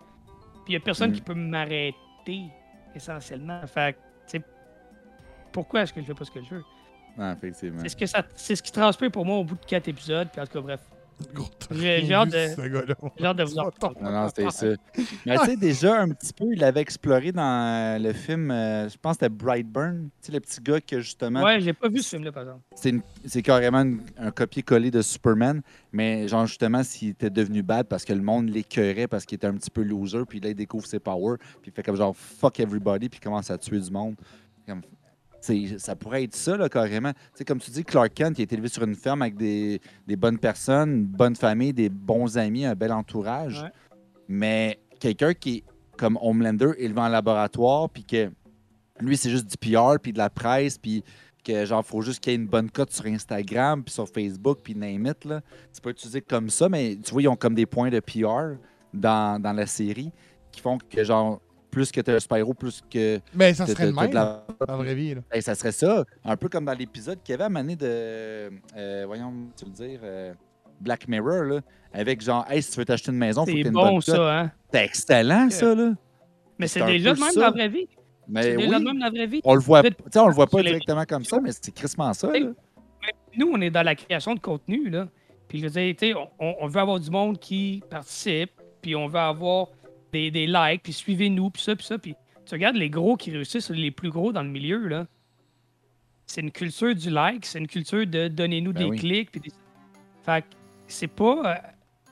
Puis 0.64 0.68
il 0.68 0.72
y 0.74 0.76
a 0.76 0.80
personne 0.80 1.10
Mm. 1.10 1.14
qui 1.14 1.20
peut 1.20 1.34
m'arrêter, 1.34 2.42
essentiellement. 2.94 3.60
Fait 3.66 3.94
que, 3.94 3.98
tu 3.98 4.38
sais, 4.38 4.44
pourquoi 5.52 5.82
est-ce 5.82 5.92
que 5.92 6.00
je 6.00 6.06
fais 6.06 6.14
pas 6.14 6.24
ce 6.24 6.30
que 6.30 6.42
je 6.42 6.54
veux? 6.56 6.64
Ouais, 7.16 7.32
effectivement. 7.32 7.80
C'est 7.82 7.88
ce, 7.90 7.96
que 7.96 8.06
ça, 8.06 8.22
c'est 8.34 8.56
ce 8.56 8.62
qui 8.62 8.72
transpire 8.72 9.10
pour 9.10 9.24
moi 9.26 9.36
au 9.38 9.44
bout 9.44 9.56
de 9.56 9.64
quatre 9.64 9.88
épisodes. 9.88 10.28
Puis 10.30 10.40
en 10.40 10.46
tout 10.46 10.52
cas, 10.52 10.60
bref. 10.60 10.80
Gros, 11.34 11.46
J'ai- 11.72 12.12
hâte 12.14 12.28
de- 12.30 13.32
de 13.34 13.42
vous 13.44 13.58
en. 13.58 13.70
Non, 14.00 14.10
non, 14.12 14.28
c'était 14.28 14.50
ça. 14.50 14.66
Mais 15.26 15.36
tu 15.38 15.44
sais, 15.46 15.56
déjà, 15.56 16.00
un 16.00 16.10
petit 16.10 16.32
peu, 16.32 16.44
il 16.52 16.60
l'avait 16.60 16.80
exploré 16.80 17.32
dans 17.32 17.42
euh, 17.42 17.98
le 17.98 18.12
film, 18.12 18.50
euh, 18.50 18.88
je 18.88 18.96
pense 18.96 19.16
que 19.16 19.24
c'était 19.26 19.34
Brightburn. 19.34 20.10
Tu 20.22 20.26
sais, 20.26 20.32
le 20.32 20.40
petit 20.40 20.60
gars 20.60 20.80
que 20.80 21.00
justement. 21.00 21.42
Ouais, 21.42 21.60
j'ai 21.60 21.72
pas 21.72 21.88
vu 21.88 22.00
ce 22.02 22.10
film-là, 22.10 22.30
par 22.32 22.44
exemple. 22.44 23.02
C'est 23.26 23.42
carrément 23.42 23.80
une- 23.82 24.00
un 24.16 24.30
copier-coller 24.30 24.90
de 24.90 25.02
Superman, 25.02 25.60
mais 25.92 26.28
genre 26.28 26.46
justement 26.46 26.82
s'il 26.84 27.08
était 27.10 27.30
devenu 27.30 27.62
bad 27.62 27.86
parce 27.88 28.04
que 28.04 28.12
le 28.12 28.22
monde 28.22 28.48
l'écœurait 28.48 29.08
parce 29.08 29.24
qu'il 29.26 29.36
était 29.36 29.46
un 29.48 29.54
petit 29.54 29.70
peu 29.70 29.82
loser, 29.82 30.22
puis 30.28 30.38
là 30.40 30.50
il 30.50 30.54
découvre 30.54 30.86
ses 30.86 31.00
powers, 31.00 31.38
puis 31.60 31.70
il 31.70 31.72
fait 31.72 31.82
comme 31.82 31.96
genre 31.96 32.16
fuck 32.16 32.60
everybody, 32.60 33.08
puis 33.08 33.18
il 33.20 33.24
commence 33.24 33.50
à 33.50 33.58
tuer 33.58 33.80
du 33.80 33.90
monde. 33.90 34.14
Comme- 34.66 34.82
ça 35.40 35.96
pourrait 35.96 36.24
être 36.24 36.34
ça, 36.34 36.56
là, 36.56 36.68
carrément. 36.68 37.12
Tu 37.12 37.18
sais, 37.34 37.44
comme 37.44 37.60
tu 37.60 37.70
dis, 37.70 37.84
Clark 37.84 38.12
Kent, 38.14 38.38
a 38.38 38.42
été 38.42 38.54
élevé 38.54 38.68
sur 38.68 38.82
une 38.82 38.94
ferme 38.94 39.22
avec 39.22 39.36
des, 39.36 39.80
des 40.06 40.16
bonnes 40.16 40.38
personnes, 40.38 40.90
une 40.90 41.06
bonne 41.06 41.36
famille, 41.36 41.72
des 41.72 41.88
bons 41.88 42.36
amis, 42.36 42.64
un 42.64 42.74
bel 42.74 42.92
entourage. 42.92 43.62
Ouais. 43.62 43.70
Mais 44.28 44.78
quelqu'un 45.00 45.34
qui 45.34 45.58
est 45.58 45.64
comme 45.96 46.18
Homelander, 46.20 46.72
élevé 46.78 47.00
en 47.00 47.08
laboratoire, 47.08 47.88
puis 47.90 48.04
que 48.04 48.30
lui, 49.00 49.16
c'est 49.16 49.30
juste 49.30 49.46
du 49.46 49.56
PR, 49.56 49.98
puis 50.00 50.12
de 50.12 50.18
la 50.18 50.30
presse, 50.30 50.78
puis 50.78 51.02
que 51.44 51.64
genre, 51.64 51.84
faut 51.84 52.02
juste 52.02 52.20
qu'il 52.20 52.32
y 52.32 52.36
ait 52.36 52.38
une 52.38 52.46
bonne 52.46 52.70
cote 52.70 52.92
sur 52.92 53.06
Instagram, 53.06 53.82
puis 53.82 53.94
sur 53.94 54.08
Facebook, 54.08 54.58
puis 54.62 54.74
name 54.74 55.06
it, 55.06 55.24
là. 55.24 55.40
C'est 55.72 55.82
pas 55.82 55.90
utilisé 55.90 56.20
comme 56.20 56.50
ça, 56.50 56.68
mais 56.68 56.96
tu 56.96 57.12
vois, 57.12 57.22
ils 57.22 57.28
ont 57.28 57.36
comme 57.36 57.54
des 57.54 57.66
points 57.66 57.90
de 57.90 58.00
PR 58.00 58.58
dans, 58.92 59.40
dans 59.40 59.52
la 59.52 59.66
série 59.66 60.12
qui 60.50 60.60
font 60.60 60.78
que, 60.78 61.04
genre, 61.04 61.40
plus 61.70 61.92
que 61.92 62.00
t'es 62.00 62.12
un 62.12 62.18
super-héros, 62.20 62.54
plus 62.54 62.82
que 62.90 63.20
Mais 63.34 63.52
ça 63.54 63.66
t'as- 63.66 63.72
serait 63.72 63.86
le 63.86 63.92
même, 63.92 64.12
la- 64.12 64.44
dans 64.66 64.66
la 64.66 64.76
vraie 64.76 64.94
vie. 64.94 65.14
Là. 65.14 65.20
Ben, 65.30 65.40
ça 65.40 65.54
serait 65.54 65.72
ça. 65.72 66.04
Un 66.24 66.36
peu 66.36 66.48
comme 66.48 66.64
dans 66.64 66.72
l'épisode 66.72 67.18
qu'il 67.22 67.32
y 67.32 67.34
avait 67.34 67.44
à 67.44 67.48
Mané 67.48 67.76
de. 67.76 67.86
euh, 68.76 69.04
voyons, 69.06 69.32
tu 69.56 69.64
veux 69.64 69.70
le 69.70 69.76
dire. 69.88 70.00
euh, 70.02 70.32
Black 70.80 71.08
Mirror, 71.08 71.42
là. 71.44 71.60
Avec 71.92 72.20
genre, 72.20 72.46
hey, 72.50 72.62
si 72.62 72.70
tu 72.70 72.78
veux 72.78 72.84
t'acheter 72.84 73.10
une 73.10 73.18
maison, 73.18 73.40
faut 73.42 73.46
que 73.46 73.52
C'est 73.52 73.62
t'aies 73.62 73.68
une 73.68 73.74
bon, 73.74 73.92
bonne 73.94 74.00
ça, 74.00 74.40
hein? 74.40 74.52
C'est 74.72 74.84
excellent, 74.84 75.50
ça, 75.50 75.74
là. 75.74 75.92
Mais 76.58 76.68
C'est 76.68 76.84
déjà 76.86 77.12
le 77.12 77.18
même 77.20 77.30
ça. 77.30 77.40
dans 77.40 77.46
la 77.46 77.50
vraie 77.50 77.68
vie. 77.68 77.88
Mais 78.28 78.42
C'est 78.42 78.56
déjà 78.56 78.68
oui, 78.76 78.78
le 78.84 78.84
même 78.84 78.98
dans 78.98 79.04
la 79.06 79.10
vraie 79.10 79.26
vie. 79.26 79.40
on 79.44 79.54
le 79.54 79.60
voit, 79.60 79.82
tu 79.82 80.18
on 80.18 80.28
le 80.28 80.34
voit 80.34 80.46
pas 80.46 80.62
directement 80.62 81.04
comme 81.04 81.24
ça, 81.24 81.40
mais 81.40 81.50
c'est 81.52 81.72
crissement 81.74 82.12
ça, 82.12 82.28
là. 82.32 82.48
Nous, 83.36 83.50
on 83.52 83.60
est 83.60 83.70
dans 83.70 83.82
la 83.82 83.94
création 83.94 84.34
de 84.34 84.40
contenu, 84.40 84.88
là. 84.90 85.08
Puis 85.48 85.58
je 85.60 85.64
veux 85.64 85.70
dire, 85.70 85.94
tu 85.98 86.08
sais, 86.08 86.14
on, 86.38 86.54
on 86.60 86.66
veut 86.66 86.80
avoir 86.80 87.00
du 87.00 87.10
monde 87.10 87.38
qui 87.38 87.82
participe, 87.88 88.50
puis 88.82 88.94
on 88.94 89.06
veut 89.08 89.18
avoir 89.18 89.68
des, 90.12 90.30
des 90.30 90.46
likes, 90.46 90.82
puis 90.82 90.92
suivez-nous, 90.92 91.50
puis 91.50 91.62
ça, 91.62 91.76
puis 91.76 91.86
ça. 91.86 91.98
Puis 91.98 92.14
tu 92.46 92.54
regardes 92.54 92.76
les 92.76 92.90
gros 92.90 93.16
qui 93.16 93.30
réussissent, 93.30 93.70
les 93.70 93.90
plus 93.90 94.10
gros 94.10 94.32
dans 94.32 94.42
le 94.42 94.48
milieu, 94.48 94.86
là. 94.88 95.06
C'est 96.26 96.42
une 96.42 96.50
culture 96.52 96.94
du 96.94 97.08
like, 97.10 97.46
c'est 97.46 97.58
une 97.58 97.66
culture 97.66 98.06
de 98.06 98.28
donnez-nous 98.28 98.72
Ben 98.74 98.84
des 98.84 98.90
oui. 98.90 98.98
clics. 98.98 99.30
Puis 99.30 99.40
des... 99.40 99.50
Fait 100.24 100.42
que 100.42 100.46
c'est 100.86 101.06
pas. 101.06 101.52
euh, 101.54 101.54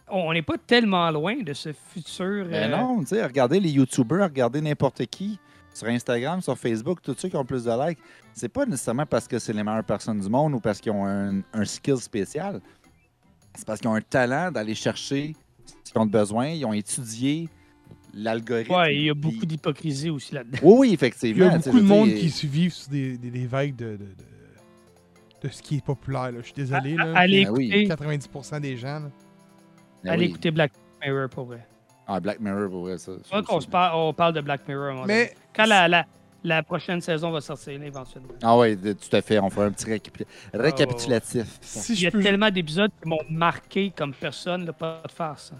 on 0.09 0.33
n'est 0.33 0.43
pas 0.43 0.57
tellement 0.57 1.11
loin 1.11 1.43
de 1.43 1.53
ce 1.53 1.73
futur. 1.73 2.47
Mais 2.49 2.65
euh, 2.65 2.69
non, 2.69 3.01
tu 3.01 3.09
sais, 3.09 3.25
regardez 3.25 3.61
les 3.61 3.71
YouTubers, 3.71 4.23
regardez 4.25 4.61
n'importe 4.61 5.05
qui 5.07 5.39
sur 5.75 5.89
Instagram, 5.89 6.41
sur 6.41 6.57
Facebook, 6.57 7.03
tous 7.03 7.15
ceux 7.19 7.29
qui 7.29 7.37
ont 7.37 7.45
plus 7.45 7.65
de 7.65 7.87
likes. 7.89 7.99
C'est 8.33 8.49
pas 8.49 8.65
nécessairement 8.65 9.05
parce 9.05 9.29
que 9.29 9.39
c'est 9.39 9.53
les 9.53 9.63
meilleures 9.63 9.85
personnes 9.85 10.21
du 10.21 10.29
monde 10.31 10.55
ou 10.55 10.61
parce 10.61 10.81
qu'ils 10.81 10.93
ont 10.93 11.05
un, 11.07 11.43
un 11.53 11.65
skill 11.67 11.99
spécial. 11.99 12.63
C'est 13.55 13.67
parce 13.67 13.81
qu'ils 13.81 13.89
ont 13.91 13.95
un 13.95 14.01
talent 14.01 14.51
d'aller 14.51 14.75
chercher 14.75 15.35
ce 15.85 15.93
qu'ils 15.93 16.01
ont 16.01 16.07
besoin. 16.07 16.49
Ils 16.49 16.65
ont 16.65 16.73
étudié 16.73 17.49
l'algorithme. 18.17 18.73
Ouais, 18.75 18.97
il 18.97 19.03
y 19.05 19.11
a 19.11 19.15
beaucoup 19.15 19.47
d'hypocrisie 19.47 20.11
aussi 20.11 20.35
là-dedans. 20.35 20.59
Oui, 20.63 20.75
oui, 20.79 20.89
Il 20.89 20.91
y 20.91 20.95
effectivement. 20.95 21.47
a 21.49 21.59
beaucoup 21.59 21.79
de 21.81 21.85
monde 21.85 22.09
dire, 22.09 22.19
qui 22.19 22.31
se 22.31 22.47
vivent 22.47 22.73
sur 22.73 22.91
des, 22.91 23.17
des, 23.19 23.31
des 23.31 23.47
vagues 23.47 23.77
de, 23.77 23.85
de, 23.93 23.97
de, 23.97 24.07
de 25.43 25.49
ce 25.53 25.61
qui 25.63 25.77
est 25.77 25.85
populaire. 25.85 26.33
Là. 26.33 26.39
Je 26.41 26.47
suis 26.47 26.55
désolé. 26.55 26.95
Là. 26.97 27.13
Allez 27.15 27.45
Ben 27.45 27.61
écouter, 27.61 27.87
90% 27.89 28.61
des 28.61 28.77
gens. 28.77 29.01
là. 29.01 29.11
ben 30.03 30.11
allez 30.13 30.25
oui. 30.25 30.31
écouter 30.31 30.51
Black 30.51 30.73
Mirror, 31.05 31.29
pour 31.29 31.45
vrai. 31.47 31.67
Ah, 32.09 32.21
Black 32.21 32.41
Mirror, 32.41 32.71
pour 32.71 32.83
vrai, 32.83 32.99
ça. 32.99 33.13
Pas 33.31 33.43
qu'on 33.43 33.61
se 33.61 33.67
parle, 33.69 33.97
on 33.99 34.13
parle 34.15 34.33
de 34.35 34.41
Black 34.41 34.67
Mirror. 34.69 35.05
Mais 35.07 35.35
Quand 35.55 35.67
la, 35.67 35.89
la, 35.89 36.07
la 36.45 36.63
prochaine 36.63 37.01
saison 37.01 37.31
va 37.33 37.41
sortir 37.41 37.79
là, 37.79 37.87
éventuellement. 37.87 38.29
Ah 38.43 38.57
ouais, 38.57 38.77
de- 38.77 38.93
tout 38.93 39.15
à 39.15 39.21
fait. 39.21 39.39
On 39.41 39.51
fera 39.51 39.67
un 39.67 39.73
petit 39.73 39.87
récapi- 39.87 40.25
récapitulatif. 40.55 41.59
Si 41.61 41.95
Il 41.95 42.03
y 42.03 42.07
a 42.07 42.11
peux. 42.11 42.23
tellement 42.23 42.51
d'épisodes 42.51 42.91
qui 43.03 43.09
m'ont 43.09 43.19
marqué 43.29 43.91
comme 43.97 44.13
personne, 44.15 44.67
là, 44.67 44.73
pas 44.73 45.03
de 45.07 45.11
faire 45.13 45.39
ça. 45.39 45.55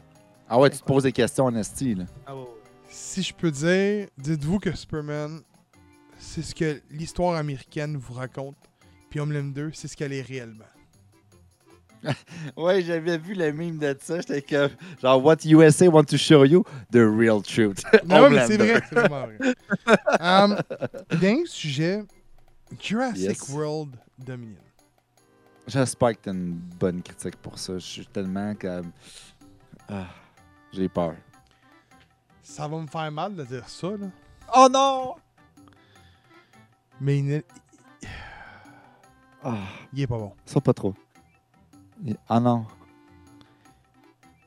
Ah 0.49 0.59
ouais, 0.59 0.71
tu 0.71 0.79
te 0.79 0.85
poses 0.85 1.03
des 1.05 1.13
questions 1.13 1.45
en 1.47 1.55
esti, 1.57 1.95
là. 1.95 2.05
Ah 2.27 2.37
ouais. 2.37 2.45
Si 2.89 3.23
je 3.23 3.35
peux 3.35 3.51
dire, 3.51 4.09
dites-vous 4.17 4.59
que 4.61 4.75
Superman, 4.75 5.41
c'est 6.19 6.43
ce 6.43 6.55
que 6.55 6.81
l'histoire 6.91 7.37
américaine 7.37 7.97
vous 7.97 8.15
raconte. 8.15 8.57
Puis 9.11 9.21
Homelander, 9.21 9.71
c'est 9.73 9.89
ce 9.89 9.97
qu'elle 9.97 10.13
est 10.13 10.23
réellement. 10.23 10.65
Ouais, 12.57 12.83
j'avais 12.83 13.19
vu 13.19 13.35
le 13.35 13.53
meme 13.53 13.79
de 13.79 13.97
ça. 14.01 14.21
J'étais 14.21 14.43
comme, 14.43 14.71
genre, 15.03 15.25
what 15.25 15.39
USA 15.45 15.89
want 15.89 16.05
to 16.05 16.17
show 16.17 16.45
you? 16.45 16.63
The 16.93 16.99
real 16.99 17.43
truth. 17.43 17.83
Non, 18.05 18.31
mais 18.31 18.47
c'est 18.47 18.57
vrai, 18.57 18.81
c'est 18.89 18.95
vraiment 18.95 19.27
vrai. 19.27 19.55
um, 20.21 20.57
dernier 21.21 21.47
sujet, 21.47 22.05
Jurassic 22.81 23.23
Yes. 23.23 23.49
World 23.49 23.97
Dominion. 24.19 24.61
J'espère 25.67 26.13
que 26.13 26.19
t'as 26.23 26.33
une 26.33 26.53
bonne 26.53 27.03
critique 27.03 27.37
pour 27.37 27.59
ça. 27.59 27.75
Je 27.75 27.85
suis 27.85 28.07
tellement 28.07 28.55
comme. 28.55 28.93
Ah, 29.89 30.07
j'ai 30.77 30.89
peur. 30.89 31.15
Ça 32.43 32.69
va 32.69 32.79
me 32.81 32.87
faire 32.87 33.11
mal 33.11 33.35
de 33.35 33.45
dire 33.45 33.69
ça, 33.69 33.89
là. 33.91 34.07
Oh 34.55 34.69
non! 34.71 35.15
Mais 37.01 37.19
il, 37.19 37.25
n'est- 37.27 37.45
Ah, 39.43 39.59
il 39.93 40.01
est 40.03 40.07
pas 40.07 40.19
bon. 40.19 40.33
ça 40.45 40.61
pas 40.61 40.73
trop. 40.73 40.95
Ah 42.29 42.41
non. 42.41 42.67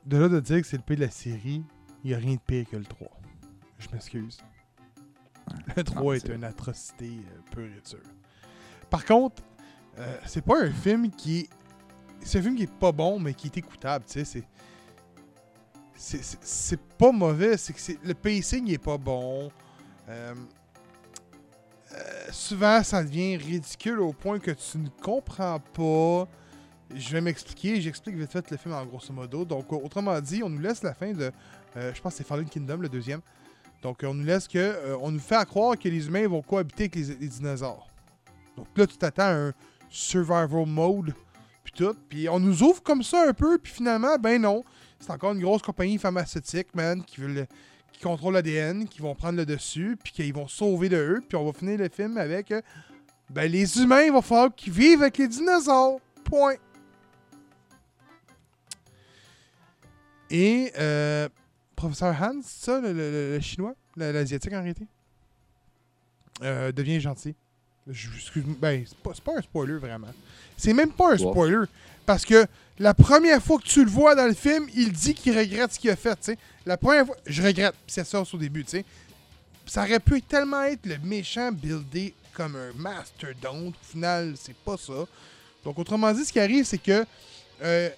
De 0.06 0.16
là 0.16 0.28
de 0.28 0.40
dire 0.40 0.60
que 0.60 0.66
c'est 0.66 0.76
le 0.76 0.82
pire 0.82 0.96
de 0.96 1.02
la 1.02 1.10
série, 1.10 1.62
il 2.02 2.08
n'y 2.08 2.14
a 2.14 2.18
rien 2.18 2.34
de 2.34 2.40
pire 2.40 2.66
que 2.68 2.76
le 2.76 2.84
3. 2.84 3.08
Je 3.78 3.88
m'excuse. 3.92 4.38
Le 5.76 5.82
3 5.84 6.02
non, 6.02 6.12
est 6.12 6.20
c'est- 6.20 6.34
une 6.34 6.44
atrocité 6.44 7.10
euh, 7.10 7.40
pure 7.50 7.64
et 7.66 7.80
dure. 7.88 7.98
Par 8.88 9.04
contre, 9.04 9.42
euh, 9.98 10.18
c'est 10.26 10.42
pas 10.44 10.62
un 10.62 10.70
film 10.72 11.10
qui 11.10 11.40
est. 11.40 11.50
C'est 12.22 12.38
un 12.38 12.42
film 12.42 12.56
qui 12.56 12.64
est 12.64 12.72
pas 12.72 12.92
bon, 12.92 13.18
mais 13.18 13.34
qui 13.34 13.46
est 13.48 13.56
écoutable, 13.56 14.04
tu 14.06 14.12
sais. 14.12 14.24
C'est. 14.24 14.44
C'est- 16.02 16.80
pas 16.96 17.12
mauvais, 17.12 17.56
c'est 17.58 17.74
que 17.74 18.06
le 18.06 18.14
pacing 18.14 18.70
est 18.70 18.78
pas 18.78 18.96
bon. 18.96 19.50
Euh, 20.08 20.34
euh, 21.92 21.96
souvent, 22.30 22.82
ça 22.82 23.02
devient 23.04 23.36
ridicule 23.36 24.00
au 24.00 24.12
point 24.14 24.38
que 24.38 24.50
tu 24.50 24.78
ne 24.78 24.88
comprends 25.02 25.58
pas. 25.60 26.26
Je 26.94 27.10
vais 27.10 27.20
m'expliquer. 27.20 27.80
J'explique 27.80 28.16
vite 28.16 28.32
fait 28.32 28.50
le 28.50 28.56
film 28.56 28.74
en 28.74 28.84
grosso 28.86 29.12
modo. 29.12 29.44
Donc, 29.44 29.70
autrement 29.72 30.18
dit, 30.20 30.42
on 30.42 30.48
nous 30.48 30.58
laisse 30.60 30.82
la 30.82 30.94
fin 30.94 31.12
de. 31.12 31.30
euh, 31.76 31.92
je 31.94 32.00
pense 32.00 32.14
que 32.14 32.18
c'est 32.18 32.26
Fallen 32.26 32.48
Kingdom, 32.48 32.78
le 32.78 32.88
deuxième. 32.88 33.20
Donc, 33.82 33.98
on 34.02 34.14
nous 34.14 34.24
laisse 34.24 34.48
que. 34.48 34.96
on 35.02 35.10
nous 35.10 35.20
fait 35.20 35.36
à 35.36 35.44
croire 35.44 35.78
que 35.78 35.88
les 35.88 36.06
humains 36.06 36.26
vont 36.26 36.42
cohabiter 36.42 36.84
avec 36.84 36.96
les, 36.96 37.14
les 37.16 37.28
dinosaures. 37.28 37.88
Donc 38.56 38.66
là, 38.76 38.86
tu 38.86 38.96
t'attends 38.96 39.22
à 39.24 39.32
un 39.48 39.52
survival 39.90 40.64
mode. 40.66 41.14
Puis 41.72 41.84
tout. 41.84 41.94
Puis 42.08 42.28
on 42.28 42.40
nous 42.40 42.62
ouvre 42.62 42.82
comme 42.82 43.02
ça 43.02 43.28
un 43.28 43.32
peu. 43.32 43.58
Puis 43.58 43.72
finalement, 43.72 44.16
ben 44.18 44.40
non. 44.40 44.64
C'est 44.98 45.10
encore 45.10 45.32
une 45.32 45.40
grosse 45.40 45.62
compagnie 45.62 45.98
pharmaceutique, 45.98 46.74
man, 46.74 47.02
qui 47.04 47.20
veut 47.20 47.28
le- 47.28 47.46
qui 47.92 48.00
contrôle 48.02 48.34
l'ADN, 48.34 48.86
qui 48.88 49.00
vont 49.00 49.14
prendre 49.14 49.36
le 49.38 49.46
dessus, 49.46 49.96
puis 50.02 50.12
qu'ils 50.12 50.32
vont 50.34 50.48
sauver 50.48 50.88
de 50.88 50.96
eux. 50.96 51.22
Puis 51.28 51.36
on 51.36 51.44
va 51.44 51.52
finir 51.52 51.78
le 51.78 51.88
film 51.88 52.16
avec. 52.18 52.50
euh, 52.50 52.60
ben, 53.30 53.50
les 53.50 53.78
humains, 53.80 54.02
il 54.02 54.12
va 54.12 54.22
falloir 54.22 54.54
qu'ils 54.54 54.72
vivent 54.72 55.02
avec 55.02 55.18
les 55.18 55.28
dinosaures. 55.28 56.00
Point. 56.24 56.54
Et 60.30 60.72
euh, 60.78 61.28
professeur 61.76 62.14
Hans, 62.20 62.40
ça, 62.42 62.80
le, 62.80 62.92
le- 62.92 63.34
le- 63.34 63.40
chinois, 63.40 63.74
l'asiatique 63.96 64.52
en 64.52 64.60
réalité, 64.62 64.86
euh, 66.42 66.70
devient 66.72 67.00
gentil. 67.00 67.34
Ben, 67.86 68.84
c'est 68.86 69.20
pas, 69.22 69.32
un 69.36 69.42
spoiler 69.42 69.74
vraiment. 69.78 70.08
C'est 70.56 70.72
même 70.72 70.92
pas 70.92 71.12
un 71.14 71.16
Wow. 71.16 71.30
spoiler. 71.32 71.64
Parce 72.06 72.24
que 72.24 72.46
la 72.78 72.94
première 72.94 73.42
fois 73.42 73.58
que 73.58 73.64
tu 73.66 73.84
le 73.84 73.90
vois 73.90 74.14
dans 74.14 74.26
le 74.26 74.34
film, 74.34 74.68
il 74.74 74.92
dit 74.92 75.14
qu'il 75.14 75.36
regrette 75.36 75.72
ce 75.72 75.78
qu'il 75.78 75.90
a 75.90 75.96
fait. 75.96 76.14
tu 76.16 76.22
sais. 76.32 76.38
La 76.66 76.76
première 76.76 77.06
fois, 77.06 77.16
je 77.26 77.42
regrette, 77.42 77.74
c'est 77.86 78.04
ça 78.06 78.20
au 78.22 78.36
début. 78.38 78.64
tu 78.64 78.70
sais. 78.70 78.84
Ça 79.66 79.82
aurait 79.84 80.00
pu 80.00 80.20
tellement 80.22 80.62
être 80.64 80.84
le 80.86 80.98
méchant 80.98 81.52
buildé 81.52 82.14
comme 82.34 82.56
un 82.56 82.72
mastodonte. 82.74 83.74
Au 83.74 83.84
final, 83.92 84.34
c'est 84.36 84.56
pas 84.56 84.76
ça. 84.76 85.04
Donc, 85.64 85.78
autrement 85.78 86.12
dit, 86.12 86.24
ce 86.24 86.32
qui 86.32 86.40
arrive, 86.40 86.64
c'est 86.64 86.78
que. 86.82 87.04
euh, 87.62 87.90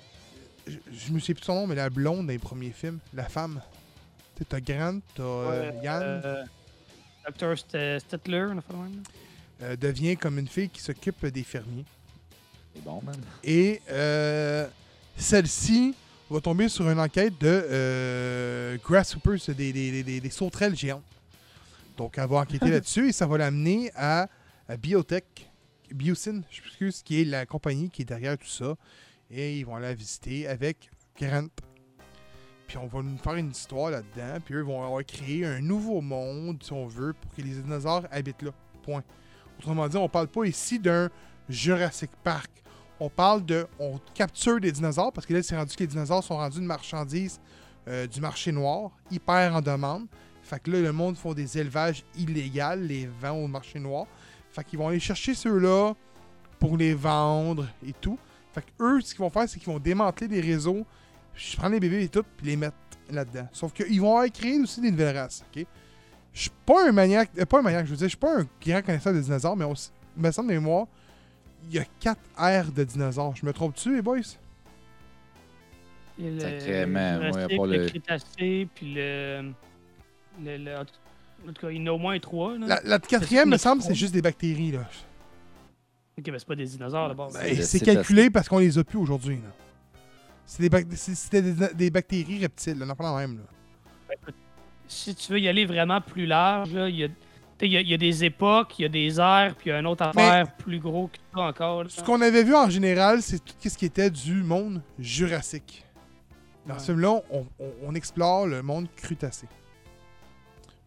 je, 0.66 0.76
je 0.92 1.12
me 1.12 1.18
sais 1.18 1.34
plus 1.34 1.40
de 1.40 1.44
son 1.46 1.54
nom, 1.54 1.66
mais 1.66 1.74
la 1.74 1.90
blonde 1.90 2.26
dans 2.26 2.32
les 2.32 2.38
premiers 2.38 2.70
films, 2.70 2.98
la 3.14 3.24
femme. 3.24 3.60
Tu 4.36 4.40
sais, 4.42 4.44
t'as 4.48 4.60
Grant, 4.60 5.00
t'as 5.14 5.22
euh, 5.22 5.72
Yann, 5.82 6.02
Euh, 6.24 6.44
Dr. 7.28 7.54
On 8.52 8.58
a 8.58 8.60
fait 8.62 8.72
le 8.72 8.78
même. 8.78 9.02
Euh, 9.62 9.76
devient 9.76 10.16
comme 10.16 10.38
une 10.38 10.48
fille 10.48 10.68
qui 10.68 10.80
s'occupe 10.80 11.24
des 11.26 11.42
fermiers. 11.44 11.84
C'est 12.74 12.84
bon, 12.84 13.00
man. 13.02 13.16
Et 13.44 13.80
euh, 13.90 14.66
celle-ci 15.16 15.94
va 16.30 16.40
tomber 16.40 16.68
sur 16.68 16.88
une 16.88 16.98
enquête 16.98 17.38
de 17.40 17.46
euh, 17.70 18.78
grasshoppers, 18.82 19.38
des, 19.48 19.54
des, 19.54 19.72
des- 19.72 20.02
des- 20.02 20.20
des 20.20 20.30
sauterelles 20.30 20.76
géantes. 20.76 21.02
Donc, 21.96 22.16
elle 22.16 22.26
va 22.28 22.36
enquêter 22.38 22.70
là-dessus 22.70 23.08
et 23.08 23.12
ça 23.12 23.26
va 23.26 23.38
l'amener 23.38 23.90
à, 23.94 24.28
à 24.68 24.76
Biotech, 24.76 25.50
Biosyn, 25.92 26.42
je 26.50 26.62
m'excuse, 26.62 27.02
qui 27.02 27.20
est 27.20 27.24
la 27.24 27.44
compagnie 27.44 27.90
qui 27.90 28.02
est 28.02 28.06
derrière 28.06 28.38
tout 28.38 28.46
ça. 28.48 28.74
Et 29.30 29.58
ils 29.58 29.66
vont 29.66 29.76
aller 29.76 29.86
la 29.88 29.94
visiter 29.94 30.46
avec 30.48 30.90
Grant. 31.20 31.48
Puis 32.66 32.78
on 32.78 32.86
va 32.86 33.02
nous 33.02 33.18
faire 33.18 33.34
une 33.34 33.50
histoire 33.50 33.90
là-dedans. 33.90 34.38
Puis 34.42 34.54
eux 34.54 34.62
vont 34.62 34.82
avoir 34.82 35.04
créé 35.04 35.44
un 35.44 35.60
nouveau 35.60 36.00
monde, 36.00 36.62
si 36.62 36.72
on 36.72 36.86
veut, 36.86 37.12
pour 37.12 37.34
que 37.34 37.42
les 37.42 37.50
dinosaures 37.50 38.06
habitent 38.10 38.40
là. 38.42 38.50
Point. 38.82 39.02
Autrement 39.58 39.88
dit, 39.88 39.96
on 39.96 40.08
parle 40.08 40.28
pas 40.28 40.44
ici 40.44 40.78
d'un 40.78 41.08
Jurassic 41.48 42.10
Park. 42.22 42.50
On 43.00 43.08
parle 43.08 43.44
de. 43.44 43.66
On 43.78 43.98
capture 44.14 44.60
des 44.60 44.72
dinosaures 44.72 45.12
parce 45.12 45.26
que 45.26 45.34
là, 45.34 45.42
c'est 45.42 45.56
rendu 45.56 45.74
que 45.74 45.80
les 45.80 45.88
dinosaures 45.88 46.22
sont 46.22 46.36
rendus 46.36 46.58
une 46.58 46.66
marchandise 46.66 47.40
euh, 47.88 48.06
du 48.06 48.20
marché 48.20 48.52
noir, 48.52 48.90
hyper 49.10 49.54
en 49.54 49.60
demande. 49.60 50.06
Fait 50.42 50.60
que 50.60 50.70
là, 50.70 50.80
le 50.80 50.92
monde 50.92 51.16
font 51.16 51.34
des 51.34 51.58
élevages 51.58 52.04
illégaux, 52.16 52.76
les 52.76 53.08
vend 53.20 53.32
au 53.32 53.46
marché 53.48 53.78
noir. 53.78 54.06
Fait 54.50 54.64
qu'ils 54.64 54.78
vont 54.78 54.88
aller 54.88 55.00
chercher 55.00 55.34
ceux-là 55.34 55.94
pour 56.58 56.76
les 56.76 56.94
vendre 56.94 57.66
et 57.86 57.92
tout. 57.92 58.18
Fait 58.52 58.62
que 58.62 58.70
eux, 58.84 59.00
ce 59.00 59.14
qu'ils 59.14 59.20
vont 59.20 59.30
faire, 59.30 59.48
c'est 59.48 59.58
qu'ils 59.58 59.72
vont 59.72 59.78
démanteler 59.78 60.28
des 60.28 60.40
réseaux, 60.40 60.84
je 61.34 61.56
prends 61.56 61.68
les 61.68 61.80
bébés 61.80 62.04
et 62.04 62.08
tout, 62.08 62.22
puis 62.36 62.46
les 62.46 62.56
mettre 62.56 62.76
là-dedans. 63.10 63.48
Sauf 63.52 63.72
qu'ils 63.72 64.00
vont 64.00 64.28
créé 64.28 64.60
aussi 64.60 64.80
des 64.80 64.90
nouvelles 64.90 65.16
races, 65.16 65.44
ok? 65.54 65.66
Je 66.32 66.40
suis 66.42 66.50
pas 66.64 66.88
un 66.88 66.92
maniaque, 66.92 67.30
euh, 67.38 67.44
pas 67.44 67.58
un 67.58 67.62
maniaque, 67.62 67.86
je 67.86 67.90
veux 67.90 67.96
dire, 67.96 68.06
je 68.06 68.10
suis 68.10 68.16
pas 68.16 68.40
un 68.40 68.46
grand 68.64 68.82
connaisseur 68.82 69.12
des 69.12 69.20
dinosaures, 69.20 69.56
mais 69.56 69.66
il 70.16 70.22
me 70.22 70.30
semble 70.30 70.48
de 70.48 70.54
mémoire, 70.54 70.86
il 71.68 71.74
y 71.74 71.78
a 71.78 71.84
quatre 72.00 72.20
aires 72.42 72.72
de 72.72 72.84
dinosaures. 72.84 73.36
Je 73.36 73.44
me 73.44 73.52
trompe-tu, 73.52 73.96
les 73.96 74.02
boys? 74.02 74.18
Il 76.18 76.24
y 76.24 76.28
a 76.28 76.30
le- 76.30 76.40
Sacrément, 76.40 77.18
le 77.18 77.20
ouais, 77.20 77.32
Jurassique, 77.32 77.58
pas 77.58 77.66
le 77.66 77.76
le- 77.78 77.86
Crétacé, 77.88 78.68
puis 78.74 78.94
le, 78.94 79.52
le, 80.42 80.56
le- 80.56 80.76
En 80.78 80.84
tout 81.52 81.60
cas, 81.60 81.70
il 81.70 81.78
y 81.78 81.82
en 81.82 81.86
a 81.86 81.90
au 81.92 81.98
moins 81.98 82.18
trois. 82.18 82.56
Là. 82.58 82.66
La, 82.66 82.80
la 82.84 82.98
quatrième, 82.98 83.48
me 83.50 83.56
semble, 83.56 83.82
c'est 83.82 83.94
juste 83.94 84.14
des 84.14 84.22
bactéries, 84.22 84.72
là. 84.72 84.88
Ok, 86.18 86.28
mais 86.30 86.38
c'est 86.38 86.46
pas 86.48 86.54
des 86.54 86.66
dinosaures 86.66 87.08
d'abord. 87.08 87.32
Ben, 87.32 87.40
Ben, 87.42 87.62
c'est 87.62 87.80
calculé 87.80 88.30
parce 88.30 88.48
qu'on 88.48 88.58
les 88.58 88.76
a 88.78 88.84
plus 88.84 88.98
aujourd'hui, 88.98 89.40
des, 90.58 90.68
bac- 90.68 90.86
C'était 90.94 91.40
des, 91.42 91.74
des 91.74 91.90
bactéries 91.90 92.40
reptiles, 92.40 92.78
là, 92.78 92.84
on 92.86 92.90
en 92.90 92.94
parle 92.96 93.18
même, 93.20 93.38
là. 93.38 94.14
Si 94.92 95.14
tu 95.14 95.32
veux 95.32 95.40
y 95.40 95.48
aller 95.48 95.64
vraiment 95.64 96.00
plus 96.00 96.26
large, 96.26 96.70
il 96.72 96.96
y 96.96 97.04
a. 97.04 97.08
y, 97.62 97.92
y 97.92 97.98
des 97.98 98.24
époques, 98.24 98.78
il 98.78 98.82
y 98.82 98.84
a 98.84 98.88
des 98.88 99.18
airs, 99.20 99.54
puis 99.56 99.70
il 99.70 99.72
y 99.72 99.76
a 99.76 99.78
une 99.80 99.86
autre 99.86 100.02
affaire 100.04 100.52
plus 100.56 100.78
gros 100.80 101.08
que 101.08 101.18
ça 101.34 101.40
encore. 101.42 101.84
là. 101.84 101.88
Ce 101.88 102.02
qu'on 102.02 102.20
avait 102.20 102.42
vu 102.44 102.54
en 102.54 102.68
général, 102.68 103.22
c'est 103.22 103.38
tout 103.38 103.54
ce 103.68 103.76
qui 103.78 103.86
était 103.86 104.10
du 104.10 104.42
monde 104.42 104.82
jurassique. 104.98 105.84
Dans 106.66 106.74
Ouais. 106.74 106.80
ce 106.80 106.86
film-là, 106.86 107.20
on, 107.30 107.46
on- 107.58 107.72
on 107.84 107.94
explore 107.94 108.46
le 108.46 108.62
monde 108.62 108.86
crustacé. 108.94 109.46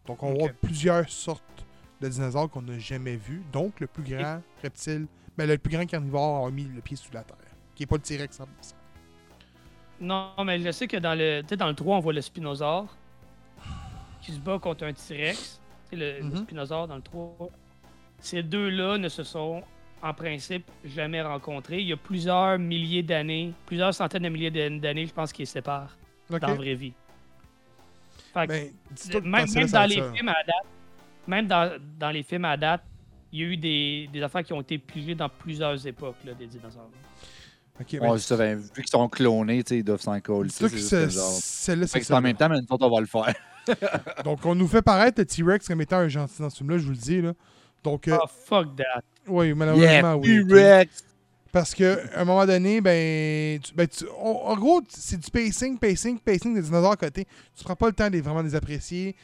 Donc, 0.08 0.22
on 0.24 0.34
voit 0.34 0.50
plusieurs 0.62 1.10
sortes 1.10 1.66
de 2.00 2.08
dinosaures 2.08 2.50
qu'on 2.50 2.62
n'a 2.62 2.78
jamais 2.78 3.16
vus. 3.16 3.42
Donc, 3.52 3.80
le 3.80 3.88
plus 3.88 4.04
grand 4.04 4.42
reptile, 4.62 5.08
ben, 5.38 5.48
le 5.50 5.58
plus 5.58 5.76
grand 5.76 5.86
carnivore 5.86 6.46
a 6.48 6.52
mis 6.52 6.64
le 6.66 6.80
pied 6.82 6.96
sous 6.96 7.12
la 7.12 7.24
terre, 7.24 7.36
qui 7.74 7.84
n'est 7.84 7.88
pas 7.88 7.96
le 7.96 8.02
T-Rex 8.02 8.38
100%. 8.38 8.46
Non, 10.02 10.32
mais 10.46 10.60
je 10.60 10.72
sais 10.72 10.88
que 10.88 10.98
dans 10.98 11.18
le, 11.18 11.42
dans 11.56 11.68
le 11.68 11.74
3, 11.74 11.98
on 11.98 12.00
voit 12.02 12.14
le 12.14 12.22
spinosaure 12.22 12.96
qui 14.26 14.32
se 14.34 14.40
bat 14.40 14.58
contre 14.60 14.84
un 14.86 14.94
T-Rex. 14.94 15.60
Tu 15.92 15.92
sais, 15.92 15.96
Le, 15.96 16.20
le 16.20 16.24
Mhm. 16.26 16.38
spinosaure 16.38 16.88
dans 16.88 16.96
le 16.96 17.02
3. 17.02 17.50
Ces 18.20 18.42
deux-là 18.44 18.98
ne 18.98 19.08
se 19.10 19.24
sont, 19.24 19.62
en 20.02 20.14
principe, 20.14 20.66
jamais 20.84 21.22
rencontrés. 21.22 21.80
Il 21.80 21.88
y 21.88 21.94
a 21.94 21.98
plusieurs 21.98 22.58
milliers 22.58 23.04
d'années, 23.04 23.54
plusieurs 23.66 23.94
centaines 23.94 24.24
de 24.24 24.30
milliers 24.30 24.52
d'an- 24.52 24.78
d'années, 24.80 25.06
je 25.06 25.14
pense, 25.14 25.32
qui 25.32 25.44
les 25.44 25.46
séparent 25.48 25.96
dans 26.30 26.38
la 26.40 26.54
vraie 26.56 26.74
vie. 26.76 26.94
Fait 28.34 28.48
que, 28.48 28.52
Ben, 28.52 29.24
même, 29.24 29.48
ça, 29.48 29.68
ça 29.68 29.80
dans 29.82 29.90
les 29.90 29.96
ça. 30.02 30.12
films 30.14 30.30
à 30.30 30.44
date, 30.46 30.66
même 31.28 31.48
dans, 31.48 31.80
dans 32.00 32.10
les 32.10 32.24
films 32.24 32.46
à 32.46 32.58
date, 32.58 32.84
il 33.32 33.40
y 33.40 33.44
a 33.44 33.48
eu 33.48 33.58
des, 33.58 34.10
des 34.12 34.22
affaires 34.24 34.44
qui 34.44 34.54
ont 34.54 34.62
été 34.62 34.78
pigées 34.78 35.16
dans 35.16 35.30
plusieurs 35.30 35.86
époques 35.88 36.18
là, 36.26 36.34
des 36.34 36.48
dinosaures. 36.48 36.90
Ok, 37.80 38.00
ben, 38.00 38.10
Ouais, 38.12 38.18
ça, 38.20 38.38
ben, 38.38 38.58
vu 38.58 38.70
qu'ils 38.76 38.88
sont 38.88 39.08
clonés, 39.10 39.64
ils 39.70 39.84
doivent 39.84 40.02
s'en 40.02 40.20
coller. 40.22 40.50
C'est 40.50 40.68
Fait 40.70 40.78
c'est 40.78 41.08
que 41.08 41.88
c'est 41.88 42.14
en 42.14 42.16
ça. 42.18 42.22
même 42.22 42.36
temps, 42.36 42.50
mais 42.50 42.58
nous 42.60 42.68
autres, 42.70 42.86
on 42.88 42.94
va 42.94 43.00
le 43.02 43.06
faire. 43.06 43.34
Donc, 44.24 44.46
on 44.46 44.56
nous 44.56 44.68
fait 44.68 44.82
paraître 44.82 45.20
le 45.20 45.26
T-Rex 45.26 45.68
comme 45.68 45.82
étant 45.82 45.98
un 45.98 46.08
gentil 46.08 46.42
dans 46.42 46.50
ce 46.50 46.58
film-là, 46.58 46.78
je 46.78 46.84
vous 46.86 46.92
le 46.92 46.98
dis. 46.98 47.22
Là. 47.22 47.34
Donc, 47.84 48.08
euh, 48.08 48.18
Oh, 48.22 48.26
fuck 48.28 48.76
that. 48.76 49.02
oui, 49.28 49.54
malheureusement, 49.54 50.16
oui. 50.16 50.46
T-Rex! 50.48 51.04
Parce 51.52 51.74
que 51.74 52.00
à 52.14 52.22
un 52.22 52.26
moment 52.26 52.46
donné, 52.46 52.82
ben, 52.82 53.60
tu- 53.62 53.74
ben, 53.74 53.88
tu- 53.88 54.06
on- 54.20 54.48
en 54.48 54.56
gros, 54.58 54.82
c'est 54.90 55.18
du 55.20 55.32
pacing, 55.32 55.78
pacing, 55.80 56.20
pacing 56.20 56.54
des 56.54 56.62
dinosaures 56.62 56.92
à 56.92 56.98
côté. 56.98 57.26
Tu 57.58 57.64
prends 57.64 57.76
pas 57.78 57.88
le 57.88 57.94
temps 57.94 58.10
de 58.10 58.18
vraiment 58.20 58.42
les 58.42 58.56
apprécier. 58.56 59.16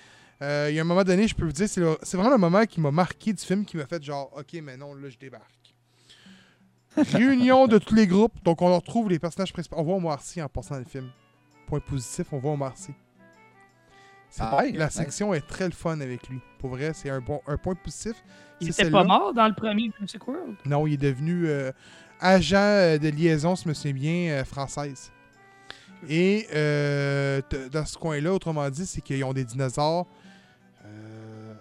Euh, 0.41 0.67
Il 0.69 0.75
y 0.75 0.79
a 0.79 0.81
un 0.81 0.85
moment 0.85 1.03
donné, 1.03 1.27
je 1.27 1.35
peux 1.35 1.43
vous 1.45 1.51
dire, 1.51 1.67
c'est 1.67 1.81
le- 1.81 1.97
c'est 2.03 2.15
vraiment 2.15 2.31
le 2.31 2.37
moment 2.37 2.65
qui 2.65 2.79
m'a 2.79 2.89
marqué 2.89 3.33
du 3.33 3.43
film, 3.43 3.65
qui 3.65 3.75
m'a 3.75 3.85
fait 3.85 4.01
genre, 4.01 4.31
ok, 4.37 4.59
mais 4.63 4.77
non, 4.77 4.93
là, 4.93 5.09
je 5.09 5.17
débarque. 5.17 5.45
Réunion 6.95 7.67
de 7.67 7.77
tous 7.77 7.95
les 7.95 8.07
groupes. 8.07 8.41
Donc, 8.43 8.61
on 8.61 8.73
retrouve 8.75 9.09
les 9.09 9.19
personnages 9.19 9.53
principaux. 9.53 9.75
On 9.79 9.83
voit 9.83 9.95
Omar 9.95 10.21
Sy 10.21 10.41
en 10.41 10.49
passant 10.49 10.75
dans 10.75 10.79
le 10.79 10.85
film. 10.85 11.09
Point 11.67 11.79
positif, 11.79 12.27
on 12.31 12.39
voit 12.39 12.51
Omar 12.51 12.75
Sy. 12.77 12.91
C'est- 14.31 14.41
Ah 14.43 14.57
ouais, 14.57 14.71
la 14.71 14.89
section 14.89 15.33
est 15.33 15.45
très 15.45 15.65
le 15.65 15.71
fun 15.73 15.99
avec 15.99 16.27
lui. 16.29 16.39
Pour 16.57 16.69
vrai, 16.71 16.91
c'est 16.93 17.09
un, 17.09 17.19
bon, 17.19 17.41
un 17.47 17.57
point 17.57 17.75
positif. 17.75 18.13
Il 18.61 18.71
C'est 18.73 18.83
était 18.83 18.91
pas 18.91 19.03
mort 19.03 19.33
dans 19.33 19.47
le 19.47 19.53
premier 19.53 19.91
Jurassic 19.93 20.25
World? 20.27 20.55
Non, 20.65 20.87
il 20.87 20.93
est 20.93 20.97
devenu 20.97 21.47
euh, 21.47 21.71
agent 22.19 22.55
euh, 22.57 22.97
de 22.97 23.09
liaison, 23.09 23.55
si 23.55 23.65
je 23.65 23.69
me 23.69 23.73
souviens 23.73 23.93
bien, 23.93 24.31
euh, 24.31 24.43
française. 24.45 25.11
Et 26.07 26.47
euh, 26.53 27.41
dans 27.71 27.85
ce 27.85 27.97
coin-là, 27.97 28.33
autrement 28.33 28.67
dit, 28.69 28.85
c'est 28.85 29.01
qu'ils 29.01 29.23
ont 29.23 29.33
des 29.33 29.43
dinosaures 29.43 30.07
euh, 30.85 31.53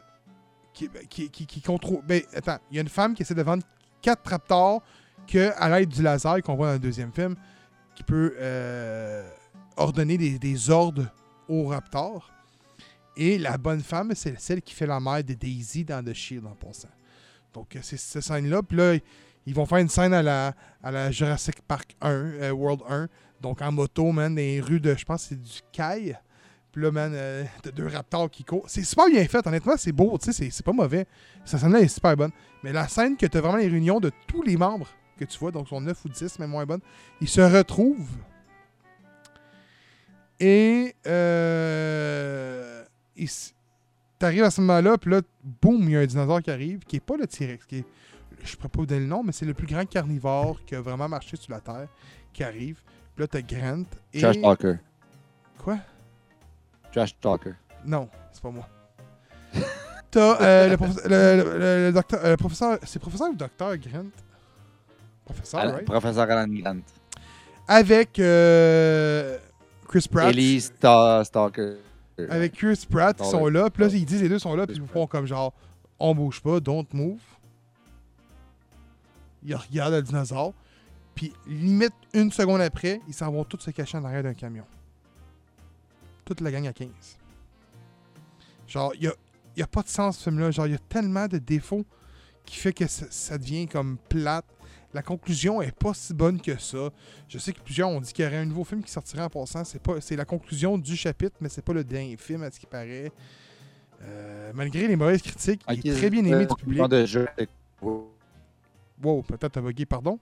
qui, 0.72 0.88
ben, 0.88 1.04
qui, 1.08 1.28
qui, 1.28 1.46
qui 1.46 1.60
contrôlent. 1.60 2.02
Ben, 2.06 2.22
attends, 2.34 2.58
il 2.70 2.76
y 2.76 2.78
a 2.78 2.82
une 2.82 2.88
femme 2.88 3.14
qui 3.14 3.22
essaie 3.22 3.34
de 3.34 3.42
vendre 3.42 3.64
quatre 4.00 4.30
raptors 4.30 4.82
que, 5.26 5.50
à 5.56 5.68
l'aide 5.68 5.88
du 5.88 6.02
laser 6.02 6.40
qu'on 6.42 6.54
voit 6.54 6.68
dans 6.68 6.72
le 6.74 6.78
deuxième 6.78 7.12
film, 7.12 7.34
qui 7.94 8.02
peut 8.04 8.34
euh, 8.38 9.28
ordonner 9.76 10.16
des, 10.16 10.38
des 10.38 10.70
ordres 10.70 11.06
aux 11.48 11.66
raptors. 11.66 12.30
Et 13.16 13.38
la 13.38 13.58
bonne 13.58 13.80
femme, 13.82 14.12
c'est 14.14 14.38
celle 14.40 14.62
qui 14.62 14.74
fait 14.74 14.86
la 14.86 15.00
mère 15.00 15.22
de 15.24 15.34
Daisy 15.34 15.84
dans 15.84 16.02
The 16.04 16.14
Shield 16.14 16.46
en 16.46 16.54
passant. 16.54 16.88
Donc, 17.52 17.74
euh, 17.76 17.80
c'est 17.82 17.96
cette 17.98 18.22
scène-là. 18.22 18.62
Puis 18.62 18.76
là, 18.76 18.94
ils 19.46 19.54
vont 19.54 19.66
faire 19.66 19.78
une 19.78 19.88
scène 19.88 20.14
à 20.14 20.22
la, 20.22 20.54
à 20.82 20.90
la 20.90 21.10
Jurassic 21.10 21.60
Park 21.62 21.96
1, 22.00 22.10
euh, 22.10 22.50
World 22.52 22.82
1. 22.88 23.08
Donc, 23.40 23.60
en 23.62 23.72
moto, 23.72 24.12
man, 24.12 24.34
dans 24.34 24.40
les 24.40 24.60
rues 24.60 24.80
de, 24.80 24.94
je 24.94 25.04
pense, 25.04 25.24
c'est 25.24 25.40
du 25.40 25.58
Kai. 25.72 26.14
Puis 26.72 26.82
là, 26.82 26.92
man, 26.92 27.12
euh, 27.14 27.44
t'as 27.62 27.72
deux 27.72 27.88
raptors 27.88 28.30
qui 28.30 28.44
courent. 28.44 28.64
C'est 28.68 28.84
super 28.84 29.06
bien 29.06 29.26
fait, 29.26 29.44
honnêtement, 29.44 29.76
c'est 29.76 29.90
beau, 29.92 30.16
tu 30.22 30.32
sais, 30.32 30.50
c'est- 30.50 30.62
pas 30.62 30.72
mauvais. 30.72 31.04
Cette 31.44 31.58
scène-là 31.60 31.80
est 31.80 31.88
super 31.88 32.16
bonne. 32.16 32.30
Mais 32.62 32.72
la 32.72 32.86
scène 32.86 33.16
que 33.16 33.26
t'as 33.26 33.40
vraiment 33.40 33.56
les 33.56 33.66
réunions 33.68 33.98
de 33.98 34.12
tous 34.28 34.42
les 34.42 34.56
membres 34.56 34.86
que 35.18 35.24
tu 35.24 35.36
vois, 35.38 35.50
donc 35.50 35.68
sont 35.68 35.80
9 35.80 36.04
ou 36.04 36.08
10, 36.08 36.38
même 36.38 36.50
moins 36.50 36.64
bonne, 36.64 36.80
ils 37.20 37.28
se 37.28 37.40
retrouvent. 37.40 38.08
Et 40.38 40.94
euh, 41.06 42.79
t'arrives 44.18 44.44
à 44.44 44.50
ce 44.50 44.60
moment-là, 44.60 44.98
puis 44.98 45.10
là, 45.10 45.20
boum, 45.62 45.82
il 45.84 45.90
y 45.90 45.96
a 45.96 46.00
un 46.00 46.06
dinosaure 46.06 46.42
qui 46.42 46.50
arrive, 46.50 46.80
qui 46.80 46.96
est 46.96 47.00
pas 47.00 47.16
le 47.16 47.26
T-Rex, 47.26 47.64
qui 47.66 47.78
est, 47.78 47.84
je 48.44 48.56
pourrais 48.56 48.68
pas 48.68 48.80
vous 48.80 48.86
donner 48.86 49.00
le 49.00 49.06
nom, 49.06 49.22
mais 49.22 49.32
c'est 49.32 49.46
le 49.46 49.54
plus 49.54 49.66
grand 49.66 49.84
carnivore 49.88 50.58
qui 50.66 50.74
a 50.74 50.80
vraiment 50.80 51.08
marché 51.08 51.36
sur 51.36 51.52
la 51.52 51.60
Terre, 51.60 51.88
qui 52.32 52.44
arrive. 52.44 52.80
Puis 53.14 53.22
là, 53.24 53.26
t'as 53.26 53.40
Grant 53.42 53.84
et... 54.12 54.20
Trash 54.20 54.40
Talker. 54.40 54.74
Quoi? 55.58 55.78
Trash 56.92 57.18
Talker. 57.20 57.54
Non, 57.84 58.08
c'est 58.32 58.42
pas 58.42 58.50
moi. 58.50 58.68
T'as 60.10 60.40
euh, 60.42 60.68
le, 60.70 60.76
professe- 60.76 61.04
le, 61.04 61.86
le- 61.86 61.92
docteur, 61.92 62.20
euh, 62.24 62.36
professeur, 62.36 62.78
c'est 62.82 62.98
professeur 62.98 63.30
ou 63.30 63.34
docteur 63.36 63.76
Grant? 63.78 64.06
Professeur, 65.24 65.60
Alan- 65.60 65.72
right? 65.74 65.84
Professeur 65.84 66.28
Alan 66.30 66.48
Grant. 66.52 66.80
Avec 67.68 68.18
euh, 68.18 69.38
Chris 69.86 70.06
Pratt. 70.10 70.30
Ellie 70.30 70.60
Star 70.60 71.24
Stalker. 71.24 71.74
Avec 72.28 72.52
Chris 72.52 72.86
Pratt 72.88 73.16
qui 73.16 73.28
sont 73.28 73.46
là. 73.46 73.70
Puis 73.70 73.82
là, 73.82 73.88
ils 73.92 74.04
disent 74.04 74.22
les 74.22 74.28
deux 74.28 74.38
sont 74.38 74.54
là, 74.54 74.66
puis 74.66 74.76
ils 74.76 74.86
font 74.86 75.06
comme 75.06 75.26
genre, 75.26 75.52
on 75.98 76.14
bouge 76.14 76.40
pas, 76.40 76.60
don't 76.60 76.86
move. 76.92 77.20
Ils 79.42 79.54
regardent 79.54 79.94
le 79.94 80.02
dinosaure. 80.02 80.52
Puis 81.14 81.32
limite 81.46 81.94
une 82.12 82.30
seconde 82.30 82.60
après, 82.60 83.00
ils 83.08 83.14
s'en 83.14 83.30
vont 83.30 83.44
tous 83.44 83.58
se 83.58 83.70
cacher 83.70 83.98
en 83.98 84.04
arrière 84.04 84.22
d'un 84.22 84.34
camion. 84.34 84.64
Toute 86.24 86.40
la 86.40 86.50
gang 86.50 86.66
à 86.66 86.72
15. 86.72 86.88
Genre, 88.66 88.92
il 88.94 89.04
y 89.04 89.08
a, 89.08 89.12
y 89.56 89.62
a 89.62 89.66
pas 89.66 89.82
de 89.82 89.88
sens 89.88 90.18
ce 90.18 90.24
film-là. 90.24 90.50
Genre, 90.50 90.66
il 90.66 90.72
y 90.72 90.76
a 90.76 90.80
tellement 90.88 91.26
de 91.26 91.38
défauts 91.38 91.84
qui 92.44 92.56
fait 92.56 92.72
que 92.72 92.86
ça, 92.86 93.06
ça 93.10 93.38
devient 93.38 93.66
comme 93.66 93.96
plate. 94.08 94.44
La 94.92 95.02
conclusion 95.02 95.62
est 95.62 95.70
pas 95.76 95.94
si 95.94 96.12
bonne 96.14 96.40
que 96.40 96.58
ça. 96.58 96.90
Je 97.28 97.38
sais 97.38 97.52
que 97.52 97.60
plusieurs 97.60 97.88
ont 97.88 98.00
dit 98.00 98.12
qu'il 98.12 98.24
y 98.24 98.28
aurait 98.28 98.38
un 98.38 98.44
nouveau 98.44 98.64
film 98.64 98.82
qui 98.82 98.90
sortirait 98.90 99.22
en 99.22 99.30
passant. 99.30 99.64
C'est 99.64 99.80
pas, 99.80 100.00
c'est 100.00 100.16
la 100.16 100.24
conclusion 100.24 100.76
du 100.78 100.96
chapitre, 100.96 101.36
mais 101.40 101.48
c'est 101.48 101.62
pas 101.62 101.72
le 101.72 101.84
dernier 101.84 102.16
film 102.16 102.42
à 102.42 102.50
ce 102.50 102.58
qui 102.58 102.66
paraît. 102.66 103.12
Euh, 104.02 104.50
malgré 104.54 104.88
les 104.88 104.96
mauvaises 104.96 105.22
critiques, 105.22 105.62
il 105.70 105.86
est 105.88 105.94
très 105.94 106.10
bien 106.10 106.24
aimé 106.24 106.46
du 106.46 106.54
public. 106.56 106.82
De 106.88 107.06
jeu. 107.06 107.28
Wow, 107.82 109.22
peut-être 109.22 109.52
t'as 109.52 109.60
bugué, 109.60 109.86
pardon? 109.86 110.18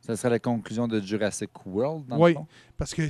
Ça 0.00 0.16
serait 0.16 0.30
la 0.30 0.38
conclusion 0.38 0.86
de 0.86 1.00
Jurassic 1.00 1.50
World, 1.66 2.06
dans 2.06 2.18
Oui. 2.18 2.30
le 2.30 2.36
fond? 2.36 2.46
Parce 2.76 2.94
que 2.94 3.02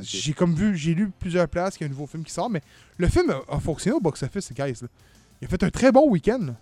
j'ai 0.00 0.32
comme 0.34 0.54
vu, 0.54 0.76
j'ai 0.76 0.94
lu 0.94 1.10
plusieurs 1.18 1.48
places 1.48 1.76
qu'il 1.76 1.84
y 1.84 1.88
a 1.88 1.88
un 1.88 1.90
nouveau 1.90 2.06
film 2.06 2.22
qui 2.22 2.32
sort, 2.32 2.48
mais 2.48 2.60
le 2.96 3.08
film 3.08 3.28
a, 3.30 3.40
a 3.48 3.58
fonctionné 3.58 3.96
au 3.96 4.00
box-office, 4.00 4.52
guys. 4.52 4.74
Là. 4.82 4.88
Il 5.42 5.46
a 5.46 5.48
fait 5.48 5.62
un 5.64 5.70
très 5.70 5.90
bon 5.90 6.08
week-end. 6.08 6.54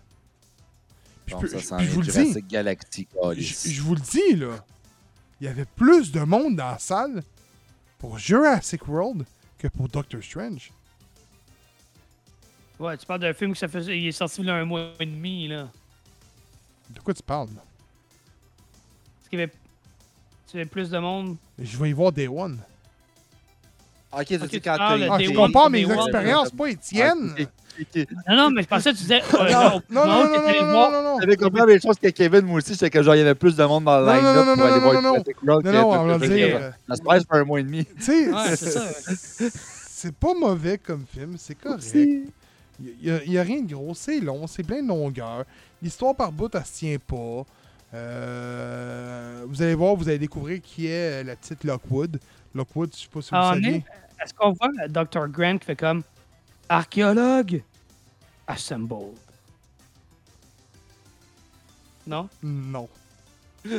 Je 1.33 1.37
peux- 1.41 1.49
ça 1.49 1.59
je- 1.59 1.65
sent 1.65 1.75
puis 1.79 1.87
je 1.87 1.91
vous 1.93 2.01
le 2.03 2.07
dis, 2.07 2.43
Galaxy, 2.49 3.09
je, 3.37 3.83
vous 3.83 3.95
le 3.95 4.01
dis, 4.01 4.37
là, 4.37 4.65
il 5.41 5.47
y 5.47 5.49
avait 5.49 5.65
plus 5.65 6.13
de 6.13 6.21
monde 6.21 6.57
dans 6.57 6.71
la 6.71 6.79
salle 6.79 7.23
pour 7.99 8.19
Jurassic 8.19 8.87
World 8.89 9.25
que 9.59 9.69
pour 9.69 9.89
Doctor 9.89 10.23
Strange. 10.23 10.71
Ouais, 12.79 12.97
tu 12.97 13.07
parles 13.07 13.21
d'un 13.21 13.33
film 13.35 13.53
qui 13.53 13.61
ça 13.61 13.69
faisait, 13.69 13.97
il 13.99 14.09
est 14.09 14.13
sorti 14.13 14.43
là 14.43 14.55
un 14.55 14.65
mois 14.65 14.93
et 14.99 15.07
demi, 15.07 15.47
là. 15.49 15.69
De 16.91 17.01
quoi 17.01 17.15
tu 17.15 17.23
parles? 17.23 17.49
là? 17.55 17.63
Est-ce 19.23 19.31
qu'il 19.31 19.39
y 19.39 19.43
avait, 19.43 19.53
tu 20.51 20.57
avais 20.57 20.67
plus 20.67 20.91
de 20.91 20.99
monde? 20.99 21.37
Je 21.59 21.77
vais 21.79 21.91
y 21.91 21.93
voir 21.93 22.11
Day 22.13 22.27
One. 22.29 22.59
Ok, 24.13 24.27
tu 24.27 24.35
Ok, 24.37 24.43
dis 24.43 24.49
tu 24.49 24.61
quand 24.61 24.77
Ah, 24.79 25.17
Day 25.19 25.25
je 25.27 25.33
compare 25.33 25.71
mes 25.71 25.91
expériences, 25.91 26.51
pas 26.51 26.67
Étienne. 26.71 27.35
Ok, 27.39 27.49
Non, 28.29 28.37
non, 28.37 28.51
mais 28.51 28.63
je 28.63 28.69
pensais 28.69 28.93
que 28.93 28.97
tu 28.97 29.03
disais. 29.03 29.21
euh, 29.35 29.51
Non, 29.51 29.77
au- 29.77 29.93
non, 29.93 30.07
non, 30.07 30.07
non, 30.07 30.27
que 30.27 30.35
t'étais 30.35 30.49
allé 30.49 30.61
non, 30.61 30.71
voir- 30.73 30.91
non, 30.91 31.03
non, 31.03 31.13
non. 31.15 31.21
J'avais 31.21 31.37
compris 31.37 31.61
la 31.61 31.67
même 31.67 31.81
chose 31.81 31.97
que 31.99 32.09
Kevin, 32.09 32.41
moi 32.43 32.59
aussi, 32.59 32.75
c'est 32.77 32.91
que 32.91 33.03
genre, 33.03 33.15
il 33.15 33.19
y 33.19 33.23
avait 33.23 33.35
plus 33.35 33.57
de 33.57 33.65
monde 33.65 33.85
dans 33.85 34.01
non, 34.01 34.07
line-up 34.13 34.37
non, 34.37 34.45
pour 34.45 34.57
non, 34.57 34.65
aller 34.65 34.75
non, 34.75 34.81
voir 34.81 34.95
non, 34.95 35.03
non. 35.03 35.13
Non, 35.43 35.61
que 35.61 35.69
non, 35.69 35.91
on 35.91 36.07
va 36.19 36.29
dire. 36.29 36.73
Ça 36.89 36.97
se 36.97 37.03
passe 37.03 37.25
pour 37.25 37.37
un 37.37 37.45
mois 37.45 37.61
et 37.61 37.63
demi. 37.65 37.85
Tu 37.85 38.03
sais, 38.03 38.31
c'est 38.57 38.71
ça. 38.71 38.85
c'est 39.89 40.15
pas 40.15 40.35
mauvais 40.35 40.79
comme 40.79 41.05
film, 41.13 41.35
c'est 41.39 41.55
correct. 41.55 41.85
Il 41.95 43.23
n'y 43.29 43.39
a, 43.39 43.43
rien 43.43 43.61
de 43.61 43.73
gros, 43.73 43.95
c'est 43.95 44.19
long, 44.21 44.47
c'est 44.47 44.63
plein 44.65 44.83
de 44.83 44.89
longueur. 44.89 45.45
L'histoire 45.81 46.15
par 46.17 46.33
bout, 46.33 46.53
elle 46.55 46.65
se 46.65 46.73
tient 46.73 46.97
pas. 46.99 47.45
Euh, 47.95 49.45
vous 49.47 49.63
allez 49.63 49.75
voir, 49.75 49.95
vous 49.95 50.09
allez 50.09 50.19
découvrir 50.19 50.61
qui 50.63 50.87
est 50.87 51.21
euh, 51.21 51.25
la 51.25 51.37
petite 51.37 51.65
Lockwood. 51.65 52.19
Lockwood, 52.55 52.91
je 52.95 53.03
sais 53.03 53.09
pas 53.13 53.21
si 53.23 53.31
vous 53.31 53.37
Ah, 53.37 53.51
saviez. 53.55 53.71
mais 53.71 53.85
est-ce 54.25 54.35
qu'on 54.35 54.53
voit 54.53 54.69
le 54.83 54.89
Dr. 54.89 55.29
Grant 55.29 55.59
qui 55.59 55.67
fait 55.67 55.77
comme 55.77 56.03
archéologue 56.73 57.63
assembled? 58.47 59.17
Non? 62.07 62.29
Non. 62.43 62.89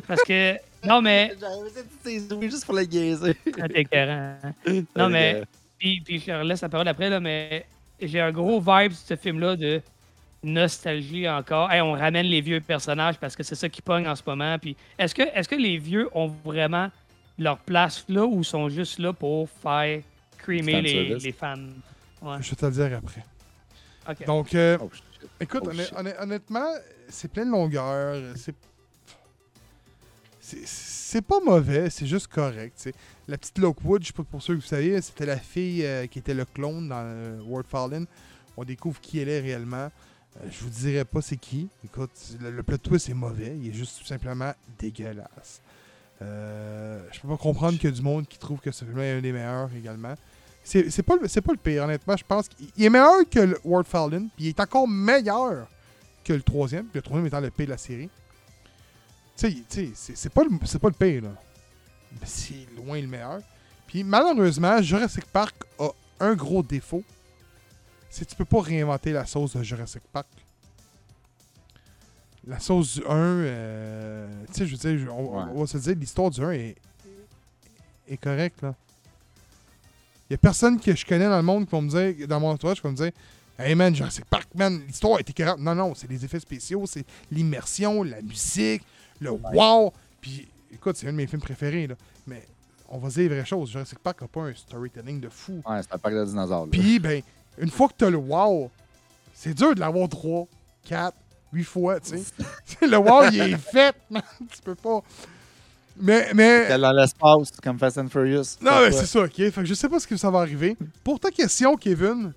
Parce 0.07 0.23
que. 0.23 0.55
Non, 0.85 1.01
mais. 1.01 1.33
C'est 2.03 2.31
oui, 2.33 2.49
juste 2.49 2.65
pour 2.65 2.75
la 2.75 2.85
gaiser. 2.85 3.35
Ah, 3.59 3.67
hein. 3.93 4.53
Non, 4.95 5.09
mais. 5.09 5.43
Puis, 5.77 6.01
puis 6.01 6.19
je 6.19 6.31
leur 6.31 6.43
laisse 6.43 6.61
la 6.61 6.69
parole 6.69 6.87
après, 6.87 7.09
là, 7.09 7.19
mais 7.19 7.65
j'ai 8.01 8.21
un 8.21 8.31
gros 8.31 8.59
vibe 8.59 8.91
de 8.91 8.95
ce 8.95 9.15
film-là 9.15 9.55
de 9.57 9.81
nostalgie 10.43 11.27
encore. 11.27 11.69
Hey, 11.71 11.81
on 11.81 11.93
ramène 11.93 12.25
les 12.27 12.39
vieux 12.41 12.61
personnages 12.61 13.17
parce 13.17 13.35
que 13.35 13.43
c'est 13.43 13.55
ça 13.55 13.67
qui 13.67 13.81
pogne 13.81 14.07
en 14.07 14.15
ce 14.15 14.23
moment. 14.25 14.57
Puis 14.59 14.77
est-ce 14.97 15.13
que, 15.13 15.23
est 15.23 15.47
que 15.47 15.55
les 15.55 15.77
vieux 15.77 16.09
ont 16.13 16.27
vraiment 16.27 16.89
leur 17.37 17.57
place 17.57 18.05
là 18.07 18.25
ou 18.25 18.43
sont 18.43 18.69
juste 18.69 18.99
là 18.99 19.11
pour 19.11 19.49
faire 19.49 20.01
creamer 20.37 20.81
les, 20.81 21.15
les 21.15 21.31
fans? 21.33 21.57
Ouais. 22.23 22.37
Je 22.41 22.49
vais 22.49 22.55
te 22.55 22.65
le 22.65 22.71
dire 22.71 22.97
après. 22.97 23.23
OK. 24.09 24.25
Donc, 24.25 24.55
euh, 24.55 24.77
Oh, 24.81 24.89
écoute, 25.39 25.63
Oh, 25.65 25.71
honn- 25.97 26.15
honnêtement, 26.19 26.67
c'est 27.09 27.29
plein 27.31 27.45
de 27.45 27.51
longueur. 27.51 28.35
C'est. 28.35 28.55
c'est- 30.39 31.21
pas 31.21 31.39
mauvais, 31.45 31.89
c'est 31.89 32.07
juste 32.07 32.27
correct. 32.27 32.89
La 33.27 33.37
petite 33.37 33.57
Lockwood, 33.59 34.01
je 34.01 34.07
sais 34.07 34.13
pas 34.13 34.23
pour 34.23 34.41
ceux 34.41 34.55
que 34.55 34.61
vous 34.61 34.65
savez, 34.67 34.99
c'était 35.01 35.25
la 35.27 35.37
fille 35.37 35.85
euh, 35.85 36.07
qui 36.07 36.19
était 36.19 36.33
le 36.33 36.43
clone 36.45 36.89
dans 36.89 37.03
euh, 37.05 37.39
World 37.45 37.67
Fallen. 37.69 38.05
On 38.57 38.63
découvre 38.63 38.99
qui 38.99 39.19
elle 39.19 39.29
est 39.29 39.39
réellement. 39.39 39.89
Euh, 40.41 40.47
je 40.51 40.63
vous 40.63 40.69
dirai 40.69 41.05
pas 41.05 41.21
c'est 41.21 41.37
qui. 41.37 41.69
Écoute, 41.85 42.09
le, 42.41 42.49
le 42.51 42.63
plot 42.63 42.77
twist 42.79 43.09
est 43.09 43.13
mauvais. 43.13 43.55
Il 43.61 43.69
est 43.69 43.73
juste 43.73 43.99
tout 43.99 44.05
simplement 44.05 44.51
dégueulasse. 44.79 45.61
Euh, 46.21 46.99
je 47.11 47.19
peux 47.21 47.27
pas 47.27 47.37
comprendre 47.37 47.77
qu'il 47.77 47.89
y 47.89 47.93
a 47.93 47.95
du 47.95 48.01
monde 48.01 48.27
qui 48.27 48.37
trouve 48.39 48.59
que 48.59 48.71
ce 48.71 48.83
film 48.85 48.99
est 48.99 49.11
un 49.13 49.21
des 49.21 49.31
meilleurs 49.31 49.69
également. 49.77 50.15
C'est 50.63 50.89
c'est 50.89 51.03
pas, 51.03 51.15
le- 51.17 51.27
c'est 51.27 51.41
pas 51.41 51.51
le 51.51 51.57
pire, 51.57 51.83
honnêtement. 51.83 52.15
Je 52.15 52.23
pense 52.23 52.47
qu'il 52.47 52.67
il 52.77 52.85
est 52.85 52.89
meilleur 52.89 53.27
que 53.29 53.39
le 53.39 53.59
World 53.65 53.87
Fallen. 53.87 54.29
Puis 54.35 54.45
il 54.45 54.49
est 54.49 54.59
encore 54.59 54.87
meilleur 54.87 55.67
que 56.23 56.33
le 56.33 56.41
troisième. 56.41 56.85
puis 56.85 56.99
Le 56.99 57.01
troisième 57.01 57.27
étant 57.27 57.39
le 57.41 57.49
pire 57.51 57.65
de 57.65 57.71
la 57.71 57.77
série. 57.77 58.09
Tu 59.35 59.47
sais, 59.49 59.53
tu 59.53 59.63
sais, 59.69 59.91
c'est 59.93 60.15
c'est 60.17 60.29
pas, 60.29 60.43
le- 60.43 60.51
c'est 60.65 60.79
pas 60.79 60.87
le 60.89 60.93
pire, 60.93 61.23
là. 61.23 61.29
Mais 62.13 62.25
c'est 62.27 62.67
loin 62.77 63.01
le 63.01 63.07
meilleur. 63.07 63.41
Puis 63.87 64.03
malheureusement, 64.03 64.81
Jurassic 64.81 65.25
Park 65.25 65.55
a 65.79 65.89
un 66.19 66.33
gros 66.35 66.63
défaut, 66.63 67.03
c'est 68.09 68.23
que 68.25 68.29
tu 68.29 68.35
peux 68.35 68.45
pas 68.45 68.61
réinventer 68.61 69.11
la 69.11 69.25
sauce 69.25 69.55
de 69.57 69.63
Jurassic 69.63 70.03
Park. 70.13 70.27
La 72.45 72.59
sauce 72.59 72.95
du 72.95 73.05
1, 73.05 73.09
euh, 73.15 74.27
tu 74.47 74.53
sais, 74.53 74.67
je 74.67 74.75
veux 74.75 74.97
dire, 74.97 75.15
on, 75.15 75.37
Ouais. 75.39 75.51
on 75.55 75.61
va 75.61 75.67
se 75.67 75.77
dire, 75.77 75.95
l'histoire 75.95 76.29
du 76.29 76.41
1 76.43 76.51
est, 76.51 76.75
est 78.07 78.17
correcte, 78.17 78.61
là. 78.61 78.75
Il 80.29 80.33
y 80.33 80.35
a 80.35 80.37
personne 80.37 80.79
que 80.79 80.95
je 80.95 81.05
connais 81.05 81.27
dans 81.27 81.37
le 81.37 81.43
monde 81.43 81.65
qui 81.65 81.71
va 81.71 81.81
me 81.81 81.89
dire, 81.89 82.27
dans 82.27 82.39
mon 82.39 82.49
entourage, 82.49 82.77
qui 82.77 82.83
va 82.83 82.91
me 82.91 82.95
dire, 82.95 83.11
Hey 83.57 83.75
man, 83.75 83.95
Jurassic 83.95 84.25
Park, 84.25 84.47
man, 84.55 84.81
l'histoire 84.87 85.19
était 85.19 85.31
correcte. 85.31 85.59
Non, 85.59 85.75
non, 85.75 85.93
c'est 85.93 86.09
les 86.09 86.25
effets 86.25 86.39
spéciaux, 86.39 86.85
c'est 86.87 87.05
l'immersion, 87.31 88.01
la 88.01 88.21
musique, 88.21 88.81
le 89.19 89.29
wow. 89.29 89.93
Puis, 90.19 90.47
écoute, 90.71 90.97
c'est 90.97 91.07
un 91.07 91.11
de 91.11 91.17
mes 91.17 91.27
films 91.27 91.41
préférés, 91.41 91.85
là. 91.85 91.95
Mais 92.25 92.47
on 92.89 92.97
va 92.97 93.09
dire 93.09 93.19
les 93.19 93.27
vraies 93.27 93.45
choses. 93.45 93.69
Jurassic 93.69 93.99
Park 93.99 94.21
n'a 94.21 94.27
pas 94.27 94.41
un 94.41 94.53
storytelling 94.55 95.19
de 95.19 95.29
fou. 95.29 95.61
Ouais, 95.67 95.81
c'est 95.83 95.93
un 95.93 95.99
parc 95.99 96.15
de 96.15 96.25
dinosaures. 96.25 96.67
Puis, 96.71 96.97
ben, 96.97 97.21
une 97.59 97.69
fois 97.69 97.89
que 97.89 97.93
t'as 97.95 98.09
le 98.09 98.17
wow, 98.17 98.71
c'est 99.33 99.53
dur 99.53 99.75
de 99.75 99.79
l'avoir 99.79 100.09
3, 100.09 100.47
4, 100.85 101.15
8 101.53 101.63
fois, 101.63 101.99
tu 101.99 102.17
sais. 102.17 102.23
le 102.87 102.97
wow, 102.97 103.29
il 103.31 103.39
est 103.39 103.57
fait, 103.57 103.95
man. 104.09 104.23
Tu 104.51 104.61
peux 104.63 104.75
pas. 104.75 105.03
Mais, 105.97 106.33
mais. 106.33 106.67
T'es 106.67 106.77
dans 106.79 106.91
l'espace, 106.91 107.51
comme 107.61 107.77
Fast 107.77 107.97
and 107.99 108.09
Furious. 108.09 108.57
Non, 108.61 108.71
mais 108.81 108.91
c'est 108.91 109.05
ça, 109.05 109.21
ok. 109.21 109.33
Fait 109.35 109.51
que 109.51 109.65
je 109.65 109.73
sais 109.73 109.87
pas 109.89 109.99
ce 109.99 110.07
que 110.07 110.17
ça 110.17 110.29
va 110.31 110.39
arriver. 110.39 110.75
Pour 111.03 111.19
ta 111.19 111.29
question, 111.29 111.75
Kevin, 111.77 112.33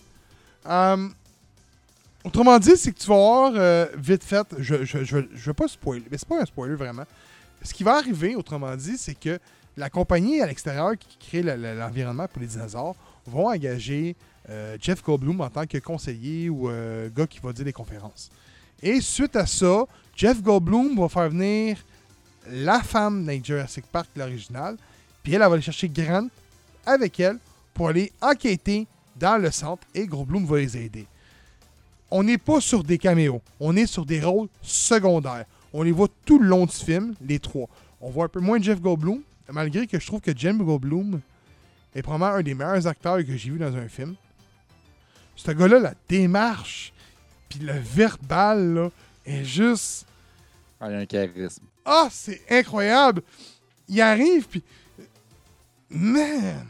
euh, 0.68 1.08
autrement 2.24 2.58
dit, 2.58 2.76
c'est 2.76 2.92
que 2.92 2.98
tu 2.98 3.06
vas 3.08 3.14
voir, 3.14 3.52
euh, 3.56 3.86
vite 3.96 4.24
fait, 4.24 4.46
je, 4.58 4.84
je, 4.84 5.04
je, 5.04 5.18
je 5.34 5.44
veux 5.46 5.54
pas 5.54 5.68
spoiler, 5.68 6.04
mais 6.10 6.18
c'est 6.18 6.28
pas 6.28 6.40
un 6.40 6.44
spoiler 6.44 6.74
vraiment. 6.74 7.04
Ce 7.62 7.72
qui 7.72 7.82
va 7.82 7.96
arriver, 7.96 8.36
autrement 8.36 8.74
dit, 8.76 8.98
c'est 8.98 9.18
que 9.18 9.38
la 9.76 9.88
compagnie 9.90 10.40
à 10.40 10.46
l'extérieur 10.46 10.92
qui 10.98 11.16
crée 11.18 11.42
le- 11.42 11.56
le- 11.56 11.78
l'environnement 11.78 12.26
pour 12.28 12.40
les 12.40 12.48
dinosaures 12.48 12.94
vont 13.26 13.48
engager 13.48 14.16
euh, 14.48 14.76
Jeff 14.80 15.02
Goldblum 15.02 15.40
en 15.40 15.50
tant 15.50 15.66
que 15.66 15.78
conseiller 15.78 16.48
ou 16.50 16.68
gars 17.16 17.26
qui 17.26 17.40
va 17.40 17.52
dire 17.52 17.64
des 17.64 17.72
conférences. 17.72 18.30
Et 18.82 19.00
suite 19.00 19.34
à 19.36 19.46
ça, 19.46 19.84
Jeff 20.14 20.40
Goldblum 20.42 20.98
va 20.98 21.08
faire 21.08 21.28
venir 21.30 21.78
la 22.50 22.80
femme 22.80 23.24
dans 23.24 23.44
Jurassic 23.44 23.84
Park, 23.86 24.08
l'original, 24.16 24.76
puis 25.22 25.34
elle, 25.34 25.40
va 25.40 25.46
aller 25.46 25.62
chercher 25.62 25.88
Grant 25.88 26.28
avec 26.84 27.18
elle 27.20 27.38
pour 27.74 27.88
aller 27.88 28.12
enquêter 28.20 28.86
dans 29.16 29.40
le 29.40 29.50
centre 29.50 29.86
et 29.94 30.06
Goldblum 30.06 30.44
va 30.44 30.58
les 30.58 30.76
aider. 30.76 31.06
On 32.10 32.22
n'est 32.22 32.38
pas 32.38 32.60
sur 32.60 32.84
des 32.84 32.98
caméos, 32.98 33.42
on 33.58 33.76
est 33.76 33.86
sur 33.86 34.06
des 34.06 34.20
rôles 34.20 34.48
secondaires. 34.62 35.44
On 35.72 35.82
les 35.82 35.92
voit 35.92 36.08
tout 36.24 36.38
le 36.38 36.48
long 36.48 36.64
du 36.64 36.72
film, 36.72 37.14
les 37.20 37.38
trois. 37.38 37.68
On 38.00 38.10
voit 38.10 38.26
un 38.26 38.28
peu 38.28 38.40
moins 38.40 38.60
Jeff 38.60 38.80
Goldblum, 38.80 39.20
malgré 39.50 39.86
que 39.86 39.98
je 39.98 40.06
trouve 40.06 40.20
que 40.20 40.36
Jeff 40.36 40.56
Goldblum 40.56 41.20
est 41.94 42.02
probablement 42.02 42.38
un 42.38 42.42
des 42.42 42.54
meilleurs 42.54 42.86
acteurs 42.86 43.18
que 43.18 43.36
j'ai 43.36 43.50
vu 43.50 43.58
dans 43.58 43.74
un 43.74 43.88
film. 43.88 44.14
Ce 45.34 45.50
gars-là, 45.50 45.80
la 45.80 45.94
démarche, 46.08 46.92
puis 47.48 47.58
le 47.58 47.72
verbal, 47.72 48.74
là, 48.74 48.90
est 49.24 49.44
juste... 49.44 50.06
Ah, 50.80 50.90
il 50.90 50.94
a 50.94 50.98
un 50.98 51.06
charisme. 51.06 51.64
Ah, 51.86 52.08
c'est 52.10 52.42
incroyable! 52.50 53.22
Il 53.88 54.00
arrive, 54.00 54.46
puis. 54.48 54.62
Man! 55.88 56.66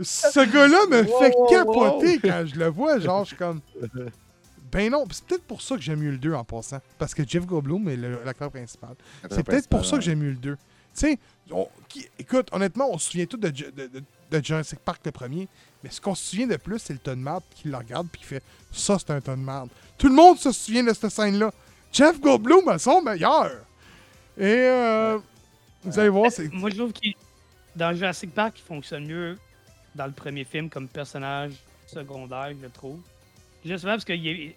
Ce 0.00 0.40
gars-là 0.50 0.86
me 0.88 1.02
Wow, 1.04 1.18
fait 1.18 1.34
wow, 1.36 1.46
capoter 1.48 2.18
quand 2.20 2.44
je 2.46 2.56
le 2.58 2.66
vois. 2.68 2.98
Genre, 2.98 3.24
je 3.24 3.28
suis 3.28 3.36
comme. 3.36 3.60
Ben 4.72 4.90
non, 4.90 5.04
c'est 5.10 5.24
peut-être 5.24 5.44
pour 5.44 5.60
ça 5.62 5.74
que 5.76 5.82
j'aime 5.82 5.98
mieux 6.00 6.12
le 6.12 6.18
2 6.18 6.32
en 6.32 6.44
passant. 6.44 6.78
Parce 6.98 7.12
que 7.12 7.26
Jeff 7.26 7.44
Goldblum 7.44 7.88
est 7.88 7.96
l'acteur 7.96 8.50
principal. 8.50 8.94
C'est 9.30 9.42
peut-être 9.42 9.68
pour 9.68 9.84
ça 9.84 9.96
que 9.96 10.02
j'aime 10.02 10.20
mieux 10.20 10.30
le 10.30 10.36
2. 10.36 10.56
Tu 10.56 10.58
sais, 10.94 11.18
écoute, 12.18 12.48
honnêtement, 12.52 12.88
on 12.90 12.98
se 12.98 13.10
souvient 13.10 13.26
tous 13.26 13.36
de, 13.36 13.48
de- 13.50 14.02
de 14.30 14.44
Jurassic 14.44 14.78
Park 14.80 15.00
le 15.04 15.10
premier. 15.12 15.48
Mais 15.82 15.90
ce 15.90 16.00
qu'on 16.00 16.14
se 16.14 16.24
souvient 16.30 16.46
de 16.46 16.56
plus, 16.56 16.78
c'est 16.78 16.92
le 16.92 16.98
ton 17.00 17.12
de 17.12 17.16
marde 17.16 17.42
qui 17.54 17.68
le 17.68 17.76
regarde 17.76 18.06
puis 18.10 18.20
qui 18.20 18.26
fait 18.28 18.42
Ça, 18.72 18.96
c'est 18.98 19.10
un 19.10 19.20
ton 19.20 19.32
de 19.32 19.42
marde. 19.42 19.70
Tout 19.98 20.08
le 20.08 20.14
monde 20.14 20.38
se 20.38 20.52
souvient 20.52 20.84
de 20.84 20.92
cette 20.92 21.10
scène-là. 21.10 21.52
Jeff 21.92 22.20
Goldblum 22.20 22.68
a 22.68 22.78
son 22.78 23.02
meilleur. 23.02 23.50
Et 24.38 24.44
euh, 24.44 25.18
vous 25.82 25.98
allez 25.98 26.08
voir, 26.08 26.30
c'est. 26.30 26.52
Moi, 26.52 26.70
je 26.70 26.76
trouve 26.76 26.92
que 26.92 27.08
dans 27.76 27.94
Jurassic 27.94 28.32
Park, 28.34 28.54
il 28.58 28.62
fonctionne 28.64 29.06
mieux 29.06 29.38
dans 29.94 30.06
le 30.06 30.12
premier 30.12 30.44
film 30.44 30.68
comme 30.70 30.88
personnage 30.88 31.52
secondaire, 31.86 32.50
je 32.56 32.62
le 32.62 32.70
trouve. 32.70 33.00
Justement 33.64 33.92
parce 33.92 34.04
qu'il 34.04 34.26
est 34.26 34.56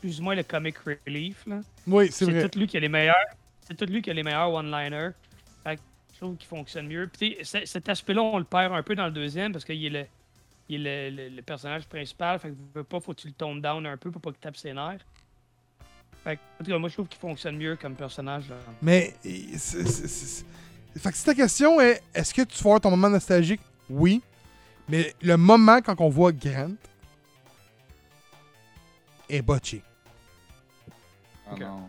plus 0.00 0.20
ou 0.20 0.22
moins 0.22 0.34
le 0.34 0.42
comic 0.44 0.76
relief. 1.06 1.44
là. 1.46 1.60
Oui, 1.86 2.10
c'est 2.12 2.24
vrai. 2.24 2.42
C'est 2.42 2.48
tout 2.48 2.58
lui 2.58 2.66
qui 2.66 2.76
a 2.76 2.80
les 2.80 2.88
meilleurs. 2.88 3.16
C'est 3.66 3.76
tout 3.76 3.84
lui 3.86 4.00
qui 4.02 4.10
a 4.10 4.14
les 4.14 4.22
meilleurs 4.22 4.52
one-liners. 4.52 5.10
Fait 5.64 5.76
que 5.76 5.82
Je 6.14 6.18
trouve 6.18 6.36
qu'il 6.36 6.46
fonctionne 6.48 6.86
mieux. 6.86 7.08
Puis 7.12 7.36
cet 7.42 7.88
aspect-là, 7.88 8.22
on 8.22 8.38
le 8.38 8.44
perd 8.44 8.72
un 8.72 8.82
peu 8.82 8.94
dans 8.94 9.06
le 9.06 9.12
deuxième 9.12 9.52
parce 9.52 9.64
qu'il 9.64 9.84
est 9.84 9.90
le. 9.90 10.04
Il 10.68 10.86
est 10.86 11.10
le, 11.10 11.16
le- 11.24 11.28
le 11.36 11.42
personnage 11.42 11.86
principal, 11.86 12.38
fait 12.38 12.50
que 12.50 12.54
veux 12.74 12.84
pas, 12.84 13.00
faut 13.00 13.12
que 13.12 13.20
tu 13.20 13.26
le 13.26 13.32
tombes 13.34 13.60
down 13.60 13.84
un 13.84 13.96
peu 13.96 14.10
pour 14.12 14.22
pas 14.22 14.30
qu'il 14.30 14.38
tape 14.40 14.56
ses 14.56 14.72
nerfs. 14.72 15.04
Fait 16.24 16.36
que, 16.36 16.40
en 16.60 16.64
tout 16.64 16.70
cas, 16.70 16.78
moi 16.78 16.88
je 16.88 16.94
trouve 16.94 17.08
qu'il 17.08 17.18
fonctionne 17.20 17.56
mieux 17.56 17.76
comme 17.76 17.94
personnage. 17.94 18.48
là. 18.48 18.56
Mais. 18.80 19.14
c'est- 19.22 19.58
c'est- 19.58 19.84
c'est- 19.86 20.08
c'est- 20.08 20.44
Fait 20.98 21.10
que 21.10 21.16
si 21.16 21.24
ta 21.24 21.34
question 21.34 21.80
est 21.80 22.02
est-ce 22.14 22.32
que 22.34 22.42
tu 22.42 22.56
vas 22.62 22.70
avoir 22.70 22.80
ton 22.80 22.90
moment 22.90 23.08
nostalgique? 23.10 23.60
Oui. 23.88 24.22
Mais 24.88 25.14
le 25.22 25.36
moment 25.36 25.80
quand 25.80 26.00
on 26.00 26.08
voit 26.08 26.32
Grant 26.32 26.74
est 29.28 29.42
botché. 29.42 29.82
Ah, 31.50 31.54
non. 31.58 31.88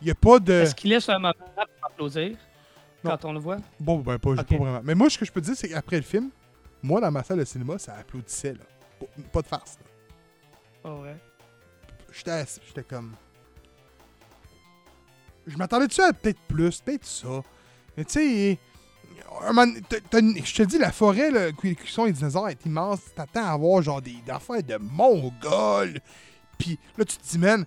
Il 0.00 0.04
n'y 0.06 0.10
a 0.10 0.14
pas 0.14 0.38
de. 0.38 0.52
Est-ce 0.52 0.74
qu'il 0.74 0.90
laisse 0.90 1.08
un 1.08 1.18
moment 1.18 1.32
pour 1.38 1.64
applaudir 1.82 2.36
Non. 3.02 3.10
quand 3.12 3.24
on 3.26 3.32
le 3.32 3.38
voit? 3.40 3.56
Bon, 3.80 3.98
ben, 4.00 4.18
pas, 4.18 4.30
Ok. 4.30 4.36
pas 4.46 4.56
vraiment. 4.56 4.80
Mais 4.84 4.94
moi, 4.94 5.08
ce 5.08 5.16
que 5.18 5.24
je 5.24 5.32
peux 5.32 5.40
te 5.40 5.46
dire, 5.46 5.56
c'est 5.56 5.68
qu'après 5.68 5.96
le 5.96 6.02
film, 6.02 6.30
moi, 6.82 7.00
dans 7.00 7.10
ma 7.10 7.22
salle 7.24 7.38
de 7.38 7.44
cinéma, 7.44 7.78
ça 7.78 7.94
applaudissait, 7.96 8.52
là. 8.52 9.06
Pas, 9.32 9.42
de 9.42 9.46
farce, 9.46 9.78
là. 9.78 9.86
Pas 10.82 10.94
vrai. 10.94 11.16
J'étais 12.12 12.44
j'étais 12.66 12.82
comme. 12.82 13.14
Je 15.46 15.56
m'attendais-tu 15.56 16.00
à 16.00 16.12
peut-être 16.12 16.40
plus, 16.48 16.80
peut-être 16.80 17.06
ça. 17.06 17.42
Mais 17.96 18.04
tu 18.04 18.12
sais, 18.12 18.58
je 19.42 20.54
te 20.54 20.62
dis, 20.62 20.78
la 20.78 20.92
forêt, 20.92 21.30
là, 21.30 21.48
sont 21.86 22.04
les 22.04 22.12
dinosaures, 22.12 22.48
est 22.48 22.64
immense. 22.66 23.00
T'attends 23.14 23.46
à 23.46 23.56
voir 23.56 23.82
genre 23.82 24.02
des, 24.02 24.16
affaires 24.28 24.62
de 24.62 24.76
mongols. 24.76 26.00
Puis 26.58 26.78
là, 26.96 27.04
tu 27.04 27.16
te 27.16 27.26
dis, 27.28 27.38
man, 27.38 27.64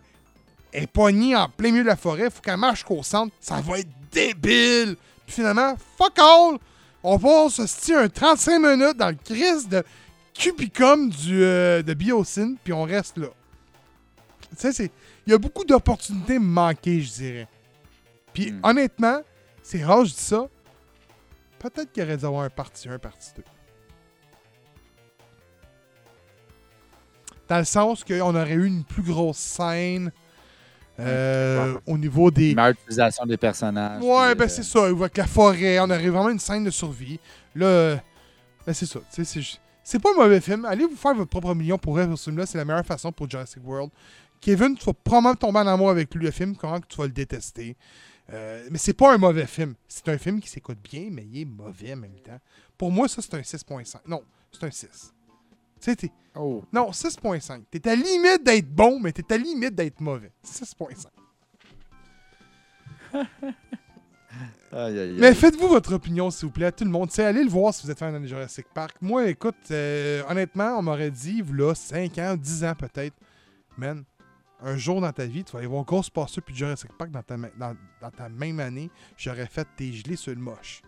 elle 0.72 0.84
est 0.84 0.88
pognée 0.88 1.36
en 1.36 1.50
plein 1.50 1.72
milieu 1.72 1.84
de 1.84 1.90
la 1.90 1.96
forêt, 1.96 2.30
faut 2.30 2.42
qu'elle 2.42 2.58
marche 2.58 2.84
qu'au 2.84 3.04
centre. 3.04 3.34
Ça 3.40 3.62
va 3.62 3.80
être 3.80 3.90
débile. 4.12 4.96
Puis 5.26 5.36
finalement, 5.36 5.76
fuck 5.98 6.18
all! 6.20 6.58
On 7.04 7.18
va 7.18 7.50
se 7.50 7.66
stier 7.68 7.96
un 7.96 8.10
35 8.10 8.60
minutes 8.60 8.98
dans 8.98 9.10
le 9.10 9.16
crise 9.16 9.68
de 9.68 9.84
Cubicum 10.34 11.10
du, 11.10 11.44
euh, 11.44 11.82
de 11.82 11.94
Biocine, 11.94 12.58
puis 12.64 12.74
on 12.74 12.84
reste 12.84 13.18
là. 13.18 13.28
Tu 14.60 14.72
sais, 14.72 14.92
il 15.26 15.32
y 15.32 15.34
a 15.34 15.38
beaucoup 15.38 15.64
d'opportunités 15.64 16.40
manquées, 16.40 17.02
je 17.02 17.12
dirais. 17.12 17.48
Puis 18.38 18.52
Hmm. 18.52 18.60
honnêtement, 18.62 19.22
c'est 19.64 19.84
rare, 19.84 20.06
je 20.06 20.14
dis 20.14 20.22
ça. 20.22 20.48
Peut-être 21.58 21.92
qu'il 21.92 22.04
aurait 22.04 22.18
dû 22.18 22.26
avoir 22.26 22.44
un 22.44 22.52
partie 22.52 22.88
1, 22.88 23.00
partie 23.00 23.32
2. 23.36 23.44
Dans 27.48 27.58
le 27.58 27.64
sens 27.64 28.04
qu'on 28.04 28.36
aurait 28.36 28.54
eu 28.54 28.68
une 28.68 28.84
plus 28.84 29.02
grosse 29.02 29.38
scène 29.38 30.12
euh, 31.00 31.80
au 31.88 31.98
niveau 31.98 32.30
des. 32.30 32.54
Meilleure 32.54 32.74
utilisation 32.74 33.26
des 33.26 33.38
personnages. 33.38 34.04
Ouais, 34.04 34.36
ben 34.36 34.46
euh, 34.46 34.48
c'est 34.48 34.62
ça. 34.64 34.86
Avec 34.86 35.18
la 35.18 35.26
forêt, 35.26 35.80
on 35.80 35.86
aurait 35.86 36.10
vraiment 36.10 36.30
une 36.30 36.40
scène 36.40 36.64
de 36.64 36.70
survie. 36.70 37.20
Là, 37.56 37.96
ben 38.68 38.74
c'est 38.74 38.86
ça. 38.86 39.00
C'est 39.84 40.00
pas 40.00 40.10
un 40.16 40.16
mauvais 40.22 40.42
film. 40.42 40.64
Allez 40.66 40.86
vous 40.86 40.96
faire 40.96 41.16
votre 41.16 41.32
propre 41.32 41.56
million 41.56 41.80
pour 41.80 41.96
rêver 41.98 42.16
ce 42.18 42.26
film-là. 42.26 42.46
C'est 42.46 42.60
la 42.60 42.66
meilleure 42.66 42.86
façon 42.86 43.12
pour 43.12 43.28
Jurassic 43.28 43.66
World. 43.66 43.90
Kevin, 44.42 44.76
tu 44.76 44.86
vas 44.86 44.94
probablement 44.94 45.34
tomber 45.34 45.60
en 45.60 45.68
amour 45.68 45.90
avec 45.90 46.14
lui, 46.14 46.24
le 46.26 46.30
film. 46.32 46.56
Comment 46.56 46.80
que 46.80 46.86
tu 46.88 46.98
vas 46.98 47.06
le 47.06 47.14
détester. 47.14 47.76
Euh, 48.34 48.68
mais 48.70 48.78
c'est 48.78 48.94
pas 48.94 49.14
un 49.14 49.18
mauvais 49.18 49.46
film. 49.48 49.74
C'est 49.88 50.08
un 50.10 50.18
film 50.18 50.40
qui 50.42 50.50
s'écoute 50.50 50.80
bien, 50.84 51.10
mais 51.12 51.26
il 51.26 51.42
est 51.42 51.46
mauvais 51.46 51.94
en 51.94 51.98
même 51.98 52.20
temps. 52.20 52.40
Pour 52.78 52.92
moi, 52.92 53.08
ça, 53.08 53.22
c'est 53.22 53.34
un 53.34 53.42
6.5. 53.42 54.02
Non, 54.08 54.24
c'est 54.52 54.66
un 54.66 54.72
6. 54.72 55.14
Tu 55.80 55.92
sais, 55.94 56.12
Oh. 56.40 56.64
non, 56.72 56.92
6.5. 56.92 57.64
T'es 57.72 57.88
à 57.88 57.96
la 57.96 58.02
limite 58.04 58.44
d'être 58.44 58.70
bon, 58.70 59.00
mais 59.00 59.12
t'es 59.12 59.24
à 59.34 59.38
la 59.38 59.44
limite 59.44 59.74
d'être 59.74 60.00
mauvais. 60.02 60.32
6.5. 60.44 61.08
Aïe, 63.14 63.26
aïe, 64.72 65.00
aïe. 65.00 65.16
Mais 65.18 65.34
faites-vous 65.34 65.68
votre 65.68 65.94
opinion, 65.94 66.30
s'il 66.30 66.48
vous 66.48 66.52
plaît, 66.52 66.72
tout 66.72 66.84
le 66.84 66.92
monde. 66.92 67.10
Allez 67.18 67.44
le 67.44 67.50
voir 67.50 67.74
si 67.74 67.84
vous 67.86 67.92
êtes 67.92 67.98
fan 67.98 68.22
de 68.22 68.28
Jurassic 68.28 68.68
Park. 68.74 68.98
Moi, 69.02 69.30
écoute, 69.30 69.56
euh, 69.72 70.22
honnêtement, 70.30 70.78
on 70.78 70.84
m'aurait 70.84 71.12
dit, 71.12 71.42
là, 71.54 71.74
5 71.74 72.18
ans, 72.20 72.36
10 72.36 72.64
ans 72.66 72.76
peut-être, 72.76 73.16
man, 73.78 74.04
un 74.62 74.78
jour 74.78 75.02
dans 75.02 75.12
ta 75.12 75.26
vie, 75.26 75.44
tu 75.44 75.52
vas 75.54 75.60
aller 75.60 75.68
voir 75.68 75.84
Ghostbusters 75.86 76.44
puis 76.44 76.56
Jurassic 76.56 76.92
Park 76.98 77.12
dans 77.12 77.22
ta, 77.24 77.38
ma- 77.38 77.50
dans, 77.60 77.76
dans 78.02 78.10
ta 78.12 78.28
même 78.30 78.60
année, 78.60 78.90
j'aurais 79.18 79.46
fait 79.48 79.68
tes 79.76 79.92
gelés 79.94 80.16
sur 80.16 80.34
le 80.34 80.40
moche. 80.42 80.82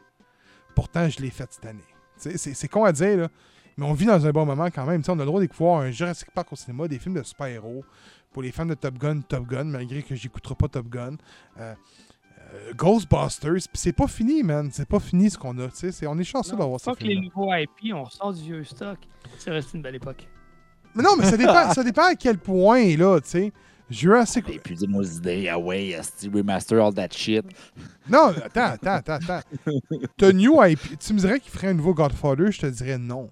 Pourtant, 0.76 1.08
je 1.10 1.20
l'ai 1.20 1.30
fait 1.30 1.52
cette 1.52 1.66
année. 1.66 1.84
C'est 2.18 2.68
con 2.68 2.84
à 2.86 2.92
dire, 2.92 3.18
là, 3.18 3.28
mais 3.78 3.86
on 3.86 3.94
vit 3.94 4.06
dans 4.06 4.26
un 4.26 4.32
bon 4.32 4.46
moment 4.46 4.66
quand 4.70 4.86
même. 4.86 5.02
On 5.08 5.14
a 5.14 5.16
le 5.16 5.26
droit 5.26 5.40
d'écouter 5.40 5.66
un 5.70 5.92
Jurassic 5.92 6.32
Park 6.32 6.52
au 6.52 6.56
cinéma, 6.56 6.88
des 6.88 7.00
films 7.00 7.16
de 7.16 7.24
super-héros. 7.24 7.84
Pour 8.32 8.44
les 8.44 8.52
fans 8.52 8.66
de 8.66 8.74
Top 8.76 8.98
Gun, 8.98 9.22
Top 9.22 9.48
Gun, 9.48 9.64
malgré 9.66 10.04
que 10.04 10.16
j'écouterai 10.16 10.56
pas 10.56 10.68
Top 10.68 10.88
Gun. 10.88 11.16
Euh, 11.60 11.74
euh, 12.54 12.74
Ghostbusters, 12.76 13.54
pis 13.72 13.80
c'est 13.80 13.94
pas 13.94 14.08
fini, 14.08 14.44
man. 14.44 14.70
C'est 14.72 14.88
pas 14.88 15.00
fini 15.00 15.30
ce 15.30 15.38
qu'on 15.38 15.58
a, 15.60 15.70
c'est- 15.72 16.06
On 16.08 16.18
est 16.20 16.24
chanceux 16.24 16.56
d'avoir 16.58 16.80
ça. 16.80 16.92
Fuck 16.92 17.02
les 17.02 17.16
nouveaux 17.20 17.54
IP, 17.54 17.94
on 17.94 18.06
sort 18.10 18.34
du 18.34 18.42
vieux 18.44 18.64
stock. 18.64 19.00
C'est 19.40 19.52
resté 19.52 19.78
une 19.78 19.84
belle 19.84 19.96
époque. 19.96 20.28
Mais 21.00 21.06
non, 21.06 21.16
mais 21.18 21.26
ça 21.30 21.38
dépend, 21.38 21.74
ça 21.74 21.84
dépend 21.84 22.04
à 22.08 22.16
quel 22.16 22.38
point, 22.38 22.96
là, 22.98 23.20
tu 23.22 23.30
sais. 23.30 23.54
Jurassic... 23.90 24.48
Et 24.50 24.60
puis, 24.60 24.76
dis-moi 24.76 25.04
idées. 25.06 25.48
Ah 25.50 25.58
ouais, 25.58 25.98
remaster 26.32 26.78
all 26.86 26.94
that 26.94 27.08
shit. 27.12 27.44
Non, 28.10 28.28
attends, 28.44 28.74
attends, 28.74 28.92
attends, 28.96 29.14
attends. 29.14 29.42
T'as 30.18 30.32
New 30.34 30.62
IP. 30.64 31.00
Tu 31.00 31.14
me 31.14 31.20
dirais 31.20 31.40
qu'il 31.40 31.52
ferait 31.52 31.68
un 31.70 31.74
nouveau 31.74 31.94
Godfather, 31.94 32.52
je 32.52 32.60
te 32.60 32.66
dirais 32.68 32.98
non. 32.98 33.30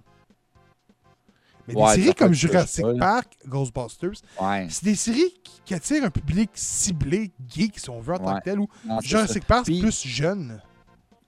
Mais 1.67 1.75
Ouais, 1.75 1.95
des 1.97 2.01
séries 2.03 2.15
comme 2.15 2.33
Jurassic. 2.33 2.85
Park, 2.97 3.27
Ghostbusters, 3.47 4.21
Ouais. 4.41 4.67
c'est 4.69 4.85
des 4.85 4.95
séries 4.95 5.33
qui, 5.43 5.61
qui 5.65 5.73
attirent 5.73 6.05
un 6.05 6.09
public 6.09 6.49
ciblé, 6.53 7.31
geek, 7.49 7.77
si 7.77 7.89
on 7.89 7.99
veut, 7.99 8.13
en 8.13 8.19
tant 8.19 8.37
que 8.39 8.43
tel, 8.43 8.59
ou 8.59 8.67
Non, 8.85 8.99
Jurassic 9.01 9.43
Park, 9.45 9.65
c'est 9.65 9.73
Puis- 9.73 9.81
plus 9.81 10.07
jeune. 10.07 10.61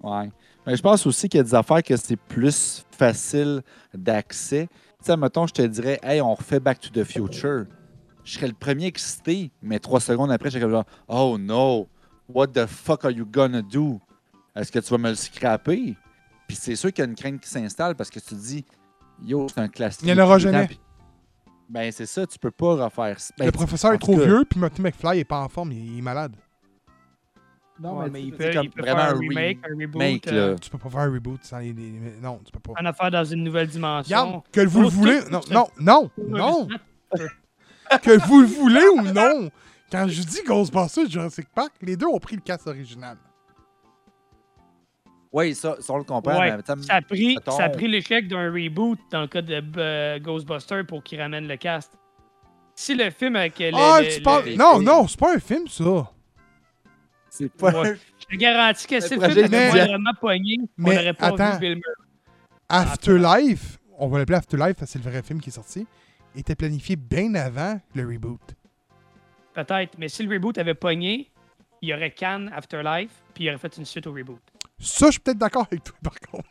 Ouais. 0.02 0.30
Mais 0.66 0.76
je 0.78 0.82
pense 0.82 1.06
aussi 1.06 1.28
qu'il 1.28 1.40
y 1.40 1.42
a 1.42 1.44
des 1.44 1.56
affaires 1.56 1.84
que 1.84 1.98
c'est 1.98 2.16
plus 2.16 2.86
facile 2.92 3.62
d'accès. 3.94 4.70
Sais, 5.02 5.16
mettons, 5.16 5.48
je 5.48 5.54
te 5.54 5.62
dirais, 5.62 6.00
hey, 6.04 6.20
on 6.22 6.34
refait 6.36 6.60
Back 6.60 6.80
to 6.82 6.90
the 6.90 7.04
Future. 7.06 7.66
Je 8.26 8.34
serais 8.34 8.48
le 8.48 8.54
premier 8.54 8.88
excité, 8.88 9.50
mais 9.62 9.80
trois 9.80 10.00
secondes 10.02 10.32
après, 10.32 10.52
comme 10.52 10.70
genre, 10.70 10.86
oh 11.08 11.38
no, 11.40 11.88
what 12.28 12.48
the 12.48 12.66
fuck 12.66 13.06
are 13.06 13.12
you 13.12 13.26
gonna 13.26 13.62
do? 13.62 14.00
Est-ce 14.56 14.72
que 14.72 14.80
tu 14.80 14.90
vas 14.90 14.98
me 14.98 15.10
le 15.10 15.16
scraper? 15.16 15.96
Puis 16.48 16.58
c'est 16.58 16.76
sûr 16.76 16.92
qu'il 16.92 17.04
y 17.04 17.08
a 17.08 17.10
une 17.10 17.16
crainte 17.16 17.40
qui 17.40 17.50
s'installe 17.50 17.96
parce 17.96 18.10
que 18.10 18.20
tu 18.20 18.26
te 18.26 18.36
dis, 18.36 18.66
yo, 19.24 19.48
c'est 19.50 19.62
un 19.62 19.70
classique. 19.70 20.02
Il 20.04 20.10
y 20.10 20.14
en 20.14 20.24
aura 20.24 20.38
jamais. 20.38 20.70
Ben, 21.70 21.92
c'est 21.92 22.06
ça, 22.08 22.26
tu 22.28 22.38
peux 22.38 22.52
pas 22.52 22.84
refaire 22.86 23.20
ça. 23.20 23.34
Ben, 23.38 23.46
le 23.46 23.52
tu- 23.52 23.58
professeur 23.58 23.94
est 23.94 24.00
trop 24.00 24.18
cas, 24.18 24.26
vieux, 24.26 24.44
puis 24.50 24.60
Marty 24.60 24.82
McFly 24.82 25.20
est 25.20 25.24
pas 25.26 25.40
en 25.40 25.48
forme, 25.50 25.72
il 25.72 26.00
est 26.00 26.02
malade. 26.02 26.36
Non, 27.82 27.98
Ouais, 28.00 28.10
mais, 28.10 28.24
il 28.24 28.34
peut, 28.34 28.52
il 28.62 28.70
peut 28.70 28.82
vraiment 28.82 28.98
faire 29.00 29.16
un 29.16 29.20
remake, 29.20 29.60
un 29.64 29.80
reboot, 29.80 30.28
euh, 30.28 30.50
là. 30.52 30.56
Tu 30.60 30.70
peux 30.70 30.78
pas 30.78 30.90
faire 30.90 31.00
un 31.00 31.12
reboot 31.14 31.44
sans 31.44 31.60
les... 31.60 31.72
les- 31.74 31.92
Non, 32.22 32.40
tu 32.44 32.52
peux 32.52 32.60
pas. 32.60 32.74
un 32.80 32.86
affaire 32.86 33.10
dans 33.12 33.24
une 33.24 33.44
nouvelle 33.44 33.68
dimension. 33.68 34.18
Regarde, 34.18 34.42
que 34.52 34.62
vous 34.68 34.82
le 34.82 34.88
voulez... 34.90 35.20
Non, 35.32 35.40
non, 35.50 35.68
non, 35.80 36.10
non! 36.28 36.68
que 38.04 38.28
vous 38.28 38.42
le 38.42 38.48
voulez 38.48 38.86
ou 38.96 39.02
non! 39.02 39.50
Quand 39.92 40.08
je 40.08 40.22
dis 40.24 40.42
Ghostbusters 40.46 41.06
et 41.06 41.10
Jurassic 41.10 41.48
Park, 41.56 41.72
les 41.82 41.96
deux 41.96 42.06
ont 42.08 42.20
pris 42.20 42.36
le 42.36 42.42
cast 42.42 42.68
original. 42.68 43.18
Oui, 45.32 45.54
ça, 45.56 45.76
ça, 45.80 45.94
on 45.94 45.98
le 46.00 46.04
comprend. 46.04 46.40
Ouais, 46.40 46.56
Ça 46.82 46.96
a 46.96 47.02
pris, 47.02 47.38
ça 47.48 47.64
a 47.66 47.70
pris 47.70 47.88
l'échec 47.88 48.28
d'un 48.28 48.52
reboot 48.52 49.00
dans 49.12 49.22
le 49.22 49.28
cas 49.28 49.42
de 49.44 49.62
euh, 49.78 50.20
Ghostbusters 50.20 50.86
pour 50.88 51.04
qu'il 51.04 51.22
ramène 51.22 51.48
le 51.48 51.56
cast. 51.56 51.92
Si 52.76 52.96
le 52.96 53.10
film 53.12 53.36
avec 53.36 53.60
le, 53.60 53.72
Ah, 53.76 54.02
le- 54.02 54.08
tu 54.08 54.18
le- 54.20 54.24
parles... 54.24 54.46
le- 54.46 54.56
Non, 54.56 54.80
non, 54.82 55.08
c'est 55.08 55.20
pas 55.20 55.36
un 55.36 55.40
film, 55.40 55.68
ça. 55.68 56.12
C'est 57.30 57.52
pas. 57.52 57.72
Ouais. 57.82 57.98
Je 58.20 58.26
te 58.26 58.36
garantis 58.36 58.88
que 58.88 59.00
si 59.00 59.16
le 59.16 59.22
film 59.22 59.24
avait 59.24 59.42
immédiat. 59.48 59.86
vraiment 59.86 60.12
pogné, 60.20 60.56
on 60.62 60.68
Mais 60.78 60.96
n'aurait 60.96 61.14
pas 61.14 61.28
attends. 61.28 61.54
vu 61.54 61.60
Bill 61.60 61.76
Murray. 61.76 62.10
Afterlife, 62.70 63.80
on 63.98 64.08
va 64.08 64.20
l'appeler 64.20 64.38
Afterlife 64.38 64.76
parce 64.76 64.92
que 64.94 65.00
c'est 65.00 65.04
le 65.04 65.10
vrai 65.10 65.24
film 65.24 65.42
qui 65.42 65.50
est 65.50 65.54
sorti, 65.54 65.88
était 66.36 66.56
planifié 66.56 66.96
bien 66.96 67.34
avant 67.36 67.80
le 67.96 68.06
reboot. 68.08 68.40
Peut-être, 69.54 69.98
mais 69.98 70.08
si 70.10 70.24
le 70.24 70.34
reboot 70.34 70.58
avait 70.58 70.76
pogné, 70.76 71.32
il 71.82 71.90
y 71.90 71.94
aurait 71.94 72.12
Cannes 72.12 72.52
Afterlife, 72.56 73.12
puis 73.34 73.46
il 73.46 73.50
aurait 73.50 73.58
fait 73.58 73.76
une 73.78 73.86
suite 73.86 74.06
au 74.08 74.14
reboot. 74.14 74.40
Ça, 74.80 75.08
je 75.08 75.12
suis 75.14 75.20
peut-être 75.20 75.38
d'accord 75.40 75.66
avec 75.70 75.84
toi, 75.84 75.96
par 76.04 76.20
contre. 76.20 76.46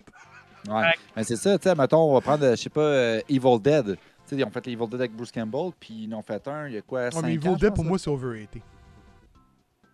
Ouais. 0.69 0.75
Ouais. 0.75 0.95
Mais 1.17 1.25
c'est 1.25 1.37
ça, 1.37 1.57
tu 1.59 1.69
sais, 1.69 1.75
mettons, 1.75 2.11
on 2.11 2.15
va 2.15 2.21
prendre, 2.21 2.45
euh, 2.45 2.51
je 2.57 2.63
sais 2.63 2.69
pas, 2.71 2.81
euh, 2.81 3.21
Evil 3.29 3.59
Dead. 3.61 3.87
Tu 3.95 3.99
sais, 4.27 4.37
ils 4.37 4.45
ont 4.45 4.51
fait 4.51 4.67
Evil 4.67 4.87
Dead 4.89 4.95
avec 5.01 5.13
Bruce 5.13 5.33
Campbell, 5.33 5.71
puis 5.79 6.05
ils 6.05 6.15
en 6.15 6.19
ont 6.19 6.23
fait 6.23 6.47
un, 6.49 6.67
il 6.69 6.75
y 6.75 6.79
a 6.79 6.83
quoi, 6.83 7.05
Ouais, 7.05 7.11
5 7.13 7.23
mais 7.23 7.29
ans, 7.29 7.53
Evil 7.53 7.57
Dead, 7.61 7.75
pour 7.75 7.85
moi, 7.85 7.99
c'est 7.99 8.11
overrated. 8.11 8.61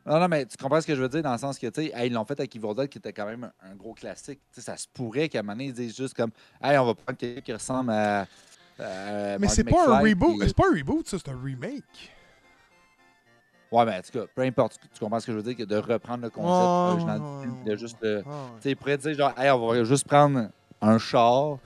Non, 0.06 0.20
non, 0.20 0.28
mais 0.28 0.44
tu 0.44 0.56
comprends 0.58 0.80
ce 0.80 0.86
que 0.86 0.94
je 0.94 1.00
veux 1.00 1.08
dire, 1.08 1.22
dans 1.22 1.32
le 1.32 1.38
sens 1.38 1.58
que, 1.58 1.66
tu 1.68 1.82
sais, 1.86 1.92
hey, 1.94 2.08
ils 2.08 2.12
l'ont 2.12 2.24
fait 2.26 2.38
avec 2.38 2.54
Evil 2.54 2.74
Dead, 2.76 2.88
qui 2.88 2.98
était 2.98 3.12
quand 3.12 3.24
même 3.24 3.50
un, 3.62 3.70
un 3.70 3.74
gros 3.74 3.94
classique. 3.94 4.40
Tu 4.52 4.60
sais, 4.60 4.60
ça 4.60 4.76
se 4.76 4.86
pourrait 4.92 5.28
qu'à 5.30 5.38
un 5.38 5.42
moment 5.42 5.52
donné, 5.54 5.66
ils 5.66 5.72
disent 5.72 5.96
juste 5.96 6.14
comme, 6.14 6.30
hey, 6.62 6.76
on 6.76 6.84
va 6.84 6.94
prendre 6.94 7.18
quelqu'un 7.18 7.40
qui 7.40 7.52
ressemble 7.54 7.90
à. 7.90 8.26
à 8.78 9.38
Mais 9.38 9.48
c'est 9.48 9.64
pas 9.64 9.84
un 9.96 9.98
reboot. 10.10 10.38
puis- 10.40 10.48
C'est 10.48 10.56
pas 10.56 10.64
un 10.70 10.76
reboot, 10.76 11.08
ça, 11.08 11.16
c'est 11.18 11.30
un 11.30 11.40
remake. 11.42 12.12
Ouais, 13.72 13.84
mais 13.86 13.96
en 13.96 14.02
tout 14.02 14.12
cas, 14.12 14.24
peu 14.34 14.42
importe, 14.42 14.78
tu 14.92 15.00
comprends 15.00 15.18
ce 15.20 15.26
que 15.26 15.32
je 15.32 15.36
veux 15.38 15.42
dire, 15.42 15.56
que 15.56 15.62
de 15.64 15.76
reprendre 15.76 16.22
le 16.22 16.30
concept 16.30 16.46
original 16.92 17.20
de 17.64 17.76
juste. 17.76 17.96
Tu 18.00 18.06
sais, 18.60 18.70
il 18.70 18.76
pourrait 18.76 18.98
dire 18.98 19.14
genre, 19.14 19.32
hey, 19.38 19.50
on 19.50 19.66
va 19.66 19.82
juste 19.84 20.06
prendre 20.06 20.48
un 20.80 20.98
char 20.98 21.58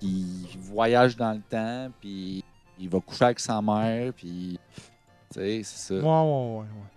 qui 0.00 0.48
voyage 0.58 1.16
dans 1.16 1.32
le 1.32 1.40
temps, 1.48 1.90
puis 2.00 2.44
il 2.78 2.88
va 2.88 2.98
coucher 3.00 3.26
avec 3.26 3.40
sa 3.40 3.62
mère, 3.62 4.12
puis. 4.12 4.58
Tu 5.32 5.40
sais, 5.40 5.62
c'est 5.62 5.78
ça. 5.78 5.94
Ouais, 5.94 6.00
ouais, 6.02 6.56
ouais, 6.58 6.58
ouais. 6.58 6.90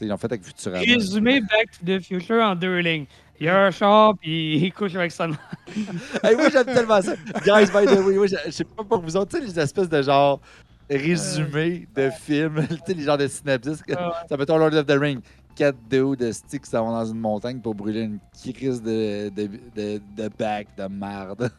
Ils 0.00 0.08
l'ont 0.08 0.16
fait 0.16 0.26
avec 0.26 0.44
Futurama. 0.44 0.84
Résumé 0.84 1.40
Back 1.40 1.70
to 1.78 1.86
the 1.86 2.00
Future 2.02 2.42
en 2.42 2.54
deux 2.54 2.78
lignes. 2.78 3.06
Il 3.38 3.46
y 3.46 3.48
a 3.48 3.66
un 3.66 3.70
char, 3.70 4.16
puis 4.18 4.56
il 4.56 4.72
couche 4.72 4.94
avec 4.94 5.18
mère. 5.18 5.28
hey, 6.24 6.34
oui, 6.36 6.44
j'aime 6.50 6.64
tellement 6.64 7.02
ça. 7.02 7.14
Guys, 7.44 7.66
by 7.66 7.84
the 7.86 7.98
way, 8.00 8.18
oui, 8.18 8.28
je 8.28 8.50
sais 8.50 8.64
pas 8.64 8.82
pour 8.82 9.00
vous 9.00 9.16
autres, 9.16 9.32
tu 9.32 9.38
sais, 9.38 9.44
les 9.44 9.58
espèces 9.60 9.88
de 9.88 10.02
genre 10.02 10.40
résumés 10.88 11.86
de 11.94 12.10
films, 12.10 12.66
tu 12.68 12.76
sais, 12.86 12.94
les 12.94 13.02
genres 13.02 13.18
de 13.18 13.26
synopsis. 13.26 13.82
Ah 13.96 14.24
Ça 14.28 14.36
peut 14.36 14.44
être 14.44 14.56
Lord 14.56 14.74
of 14.74 14.86
the 14.86 14.98
Ring. 14.98 15.20
Quatre 15.54 15.78
dudes 15.88 16.20
de 16.20 16.32
sticks 16.32 16.62
qui 16.62 16.70
s'en 16.70 16.84
vont 16.84 16.92
dans 16.92 17.04
une 17.06 17.18
montagne 17.18 17.60
pour 17.60 17.74
brûler 17.74 18.02
une 18.02 18.18
crise 18.52 18.82
de, 18.82 19.30
de, 19.30 19.48
de, 19.74 20.02
de 20.16 20.28
bac 20.38 20.68
de 20.76 20.86
merde. 20.86 21.50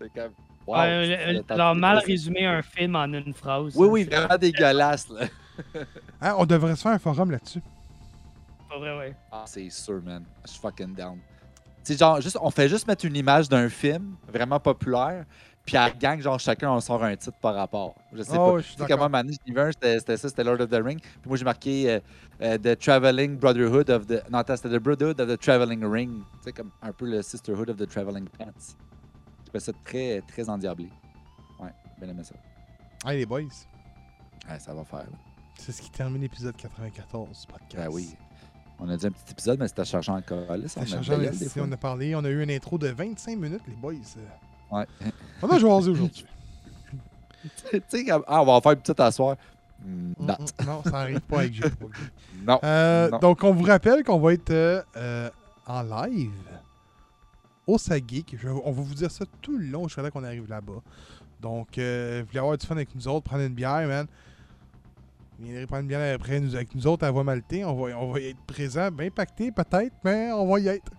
c'est 0.00 0.12
comme. 0.12 0.32
Wow, 0.66 0.76
Ouais, 0.76 1.74
mal 1.74 1.98
résumé 1.98 2.46
un 2.46 2.62
film 2.62 2.94
en 2.96 3.04
une 3.04 3.32
phrase. 3.34 3.72
Oui, 3.76 3.88
oui, 3.90 4.04
vraiment 4.04 4.36
dégueulasse, 4.38 5.08
là. 5.08 5.26
Hein, 6.20 6.34
on 6.38 6.46
devrait 6.46 6.74
se 6.76 6.82
faire 6.82 6.92
un 6.92 6.98
forum 6.98 7.30
là-dessus. 7.30 7.60
Pas 8.68 8.78
vrai, 8.78 8.96
ouais. 8.96 9.14
Ah, 9.30 9.42
c'est 9.46 9.68
sûr, 9.70 10.00
man. 10.02 10.24
Je 10.44 10.50
suis 10.52 10.60
fucking 10.60 10.94
down. 10.94 11.18
C'est 11.82 11.98
genre, 11.98 12.20
juste, 12.20 12.38
on 12.40 12.50
fait 12.50 12.68
juste 12.68 12.86
mettre 12.86 13.04
une 13.04 13.16
image 13.16 13.48
d'un 13.48 13.68
film 13.68 14.14
vraiment 14.26 14.58
populaire, 14.60 15.24
puis 15.66 15.76
à 15.76 15.88
la 15.88 15.90
gang, 15.90 16.20
genre, 16.20 16.38
chacun, 16.40 16.70
on 16.70 16.80
sort 16.80 17.02
un 17.04 17.14
titre 17.16 17.36
par 17.40 17.54
rapport. 17.54 17.94
Je 18.12 18.22
sais 18.22 18.30
Ah 18.34 18.36
pas. 18.38 18.58
je 18.60 18.62
sais, 18.68 18.74
comment 18.78 18.88
d'accord. 18.88 19.10
Manny, 19.10 19.36
j'en 19.46 19.52
ai 19.52 19.54
vu 19.54 19.60
un, 19.60 19.72
c'était 19.72 19.98
c'était 19.98 20.16
ça, 20.16 20.28
c'était 20.28 20.44
Lord 20.44 20.60
of 20.60 20.70
the 20.70 20.80
Ring. 20.82 21.00
Puis 21.00 21.20
moi, 21.26 21.36
j'ai 21.36 21.44
marqué 21.44 21.90
euh, 21.90 22.00
euh, 22.40 22.56
The 22.58 22.78
Traveling 22.78 23.36
Brotherhood 23.36 23.90
of 23.90 24.06
the. 24.06 24.22
Non, 24.30 24.38
attends, 24.38 24.56
c'était 24.56 24.70
The 24.78 24.80
Brotherhood 24.82 25.20
of 25.20 25.28
the 25.28 25.38
Traveling 25.38 25.84
Ring. 25.84 26.20
Tu 26.38 26.44
sais, 26.44 26.52
comme 26.52 26.70
un 26.80 26.92
peu 26.92 27.06
le 27.10 27.20
Sisterhood 27.20 27.68
of 27.68 27.76
the 27.76 27.86
Traveling 27.88 28.26
Pants. 28.38 28.76
Trouvais 29.52 29.64
ça 29.64 29.72
très, 29.84 30.22
très 30.22 30.48
endiablé. 30.48 30.88
Ouais, 31.60 31.68
bien 32.00 32.08
aimé 32.08 32.22
ça. 32.24 32.34
Hey, 33.04 33.18
les 33.18 33.26
boys, 33.26 33.42
Ouais, 34.48 34.58
ça 34.58 34.72
va 34.72 34.82
faire. 34.82 35.04
c'est 35.58 35.72
ce 35.72 35.82
qui 35.82 35.90
termine 35.90 36.22
l'épisode 36.22 36.56
94 36.56 37.28
du 37.28 37.46
podcast. 37.46 37.76
Ben 37.76 37.88
oui. 37.92 38.16
On 38.80 38.88
a 38.88 38.96
dit 38.96 39.06
un 39.06 39.10
petit 39.10 39.30
épisode, 39.30 39.60
mais 39.60 39.68
c'était 39.68 39.84
chargé 39.84 40.10
ça, 40.10 40.22
C'était 40.22 40.80
on 40.80 40.98
a 40.98 41.02
chargé, 41.02 41.32
si 41.34 41.60
on 41.60 41.68
parlé, 41.76 42.16
on 42.16 42.24
a 42.24 42.30
eu 42.30 42.42
une 42.42 42.50
intro 42.50 42.78
de 42.78 42.88
25 42.88 43.38
minutes, 43.38 43.60
les 43.68 43.74
boys. 43.74 43.92
Ouais. 44.70 44.86
On 45.42 45.48
a 45.48 45.58
jasé 45.58 45.90
aujourd'hui. 45.90 46.24
tu 47.70 47.82
sais, 47.88 48.06
ah, 48.10 48.40
on 48.40 48.46
va 48.46 48.52
en 48.52 48.60
faire 48.62 48.72
une 48.72 48.80
petite 48.80 49.00
asseoir. 49.00 49.36
Non. 49.84 50.36
Non, 50.66 50.82
ça 50.82 51.00
arrive 51.00 51.20
pas 51.20 51.40
avec. 51.40 51.60
Non. 52.46 52.58
Euh, 52.64 53.10
Non. 53.10 53.18
donc, 53.18 53.44
on 53.44 53.52
vous 53.52 53.64
rappelle 53.64 54.02
qu'on 54.02 54.18
va 54.18 54.32
être 54.32 54.50
euh, 54.50 54.82
euh, 54.96 55.30
en 55.66 55.82
live 55.82 56.32
au 57.66 57.78
Sageek. 57.78 58.36
On 58.64 58.72
va 58.72 58.82
vous 58.82 58.94
dire 58.94 59.10
ça 59.10 59.24
tout 59.40 59.56
le 59.56 59.66
long 59.66 59.88
jusqu'à 59.88 60.10
qu'on 60.10 60.24
arrive 60.24 60.48
là-bas. 60.48 60.82
Donc, 61.40 61.78
euh, 61.78 62.20
vous 62.20 62.28
voulez 62.28 62.38
avoir 62.38 62.56
du 62.56 62.66
fun 62.66 62.76
avec 62.76 62.94
nous 62.94 63.08
autres, 63.08 63.24
prendre 63.24 63.42
une 63.42 63.54
bière, 63.54 63.86
man. 63.88 64.06
Viendrez 65.40 65.66
prendre 65.66 65.82
une 65.82 65.88
bière 65.88 66.14
après 66.14 66.38
nous, 66.38 66.54
avec 66.54 66.74
nous 66.74 66.86
autres 66.86 67.04
à 67.04 67.10
Voix 67.10 67.24
Maltais. 67.24 67.64
On 67.64 67.74
va, 67.74 67.98
on 67.98 68.12
va 68.12 68.20
y 68.20 68.28
être 68.28 68.40
présent, 68.46 68.90
bien 68.90 69.10
pacté 69.10 69.50
peut-être, 69.50 69.94
mais 70.04 70.30
on 70.32 70.46
va 70.46 70.60
y 70.60 70.68
être. 70.68 70.92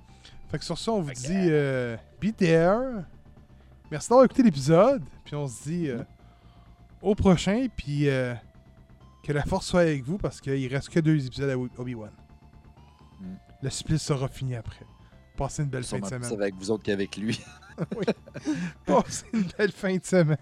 Fait 0.50 0.60
que 0.60 0.66
sur 0.66 0.78
ça, 0.78 0.92
on 0.92 1.02
vous 1.02 1.14
dit 1.14 1.32
euh, 1.32 1.96
be 2.22 2.36
there. 2.36 3.04
Merci 3.90 4.10
d'avoir 4.10 4.26
écouté 4.26 4.44
l'épisode. 4.44 5.02
Puis 5.24 5.36
on 5.36 5.48
se 5.48 5.64
dit 5.64 5.90
euh, 5.90 6.04
au 7.02 7.16
prochain. 7.16 7.68
Puis 7.76 8.10
euh, 8.10 8.34
que 9.24 9.32
la 9.32 9.44
force 9.44 9.66
soit 9.66 9.82
avec 9.82 10.04
vous 10.04 10.18
parce 10.18 10.42
qu'il 10.42 10.68
reste 10.68 10.90
que 10.90 11.00
deux 11.00 11.26
épisodes 11.26 11.50
à 11.50 11.58
Obi-Wan. 11.58 12.12
Mm. 13.22 13.26
Le 13.62 13.70
supplice 13.70 14.04
sera 14.04 14.28
fini 14.28 14.56
après. 14.56 14.86
Passez 15.48 15.64
une 15.64 15.70
belle 15.70 15.84
fin 15.84 16.00
de 16.00 16.06
semaine. 16.06 16.34
avec 16.34 16.56
vous 16.56 16.72
autres 16.72 16.84
qu'avec 16.84 17.18
lui. 17.18 17.40
Passez 18.86 19.26
une 19.34 19.46
belle 19.58 19.72
fin 19.72 19.96
de 19.98 20.06
semaine. 20.06 20.38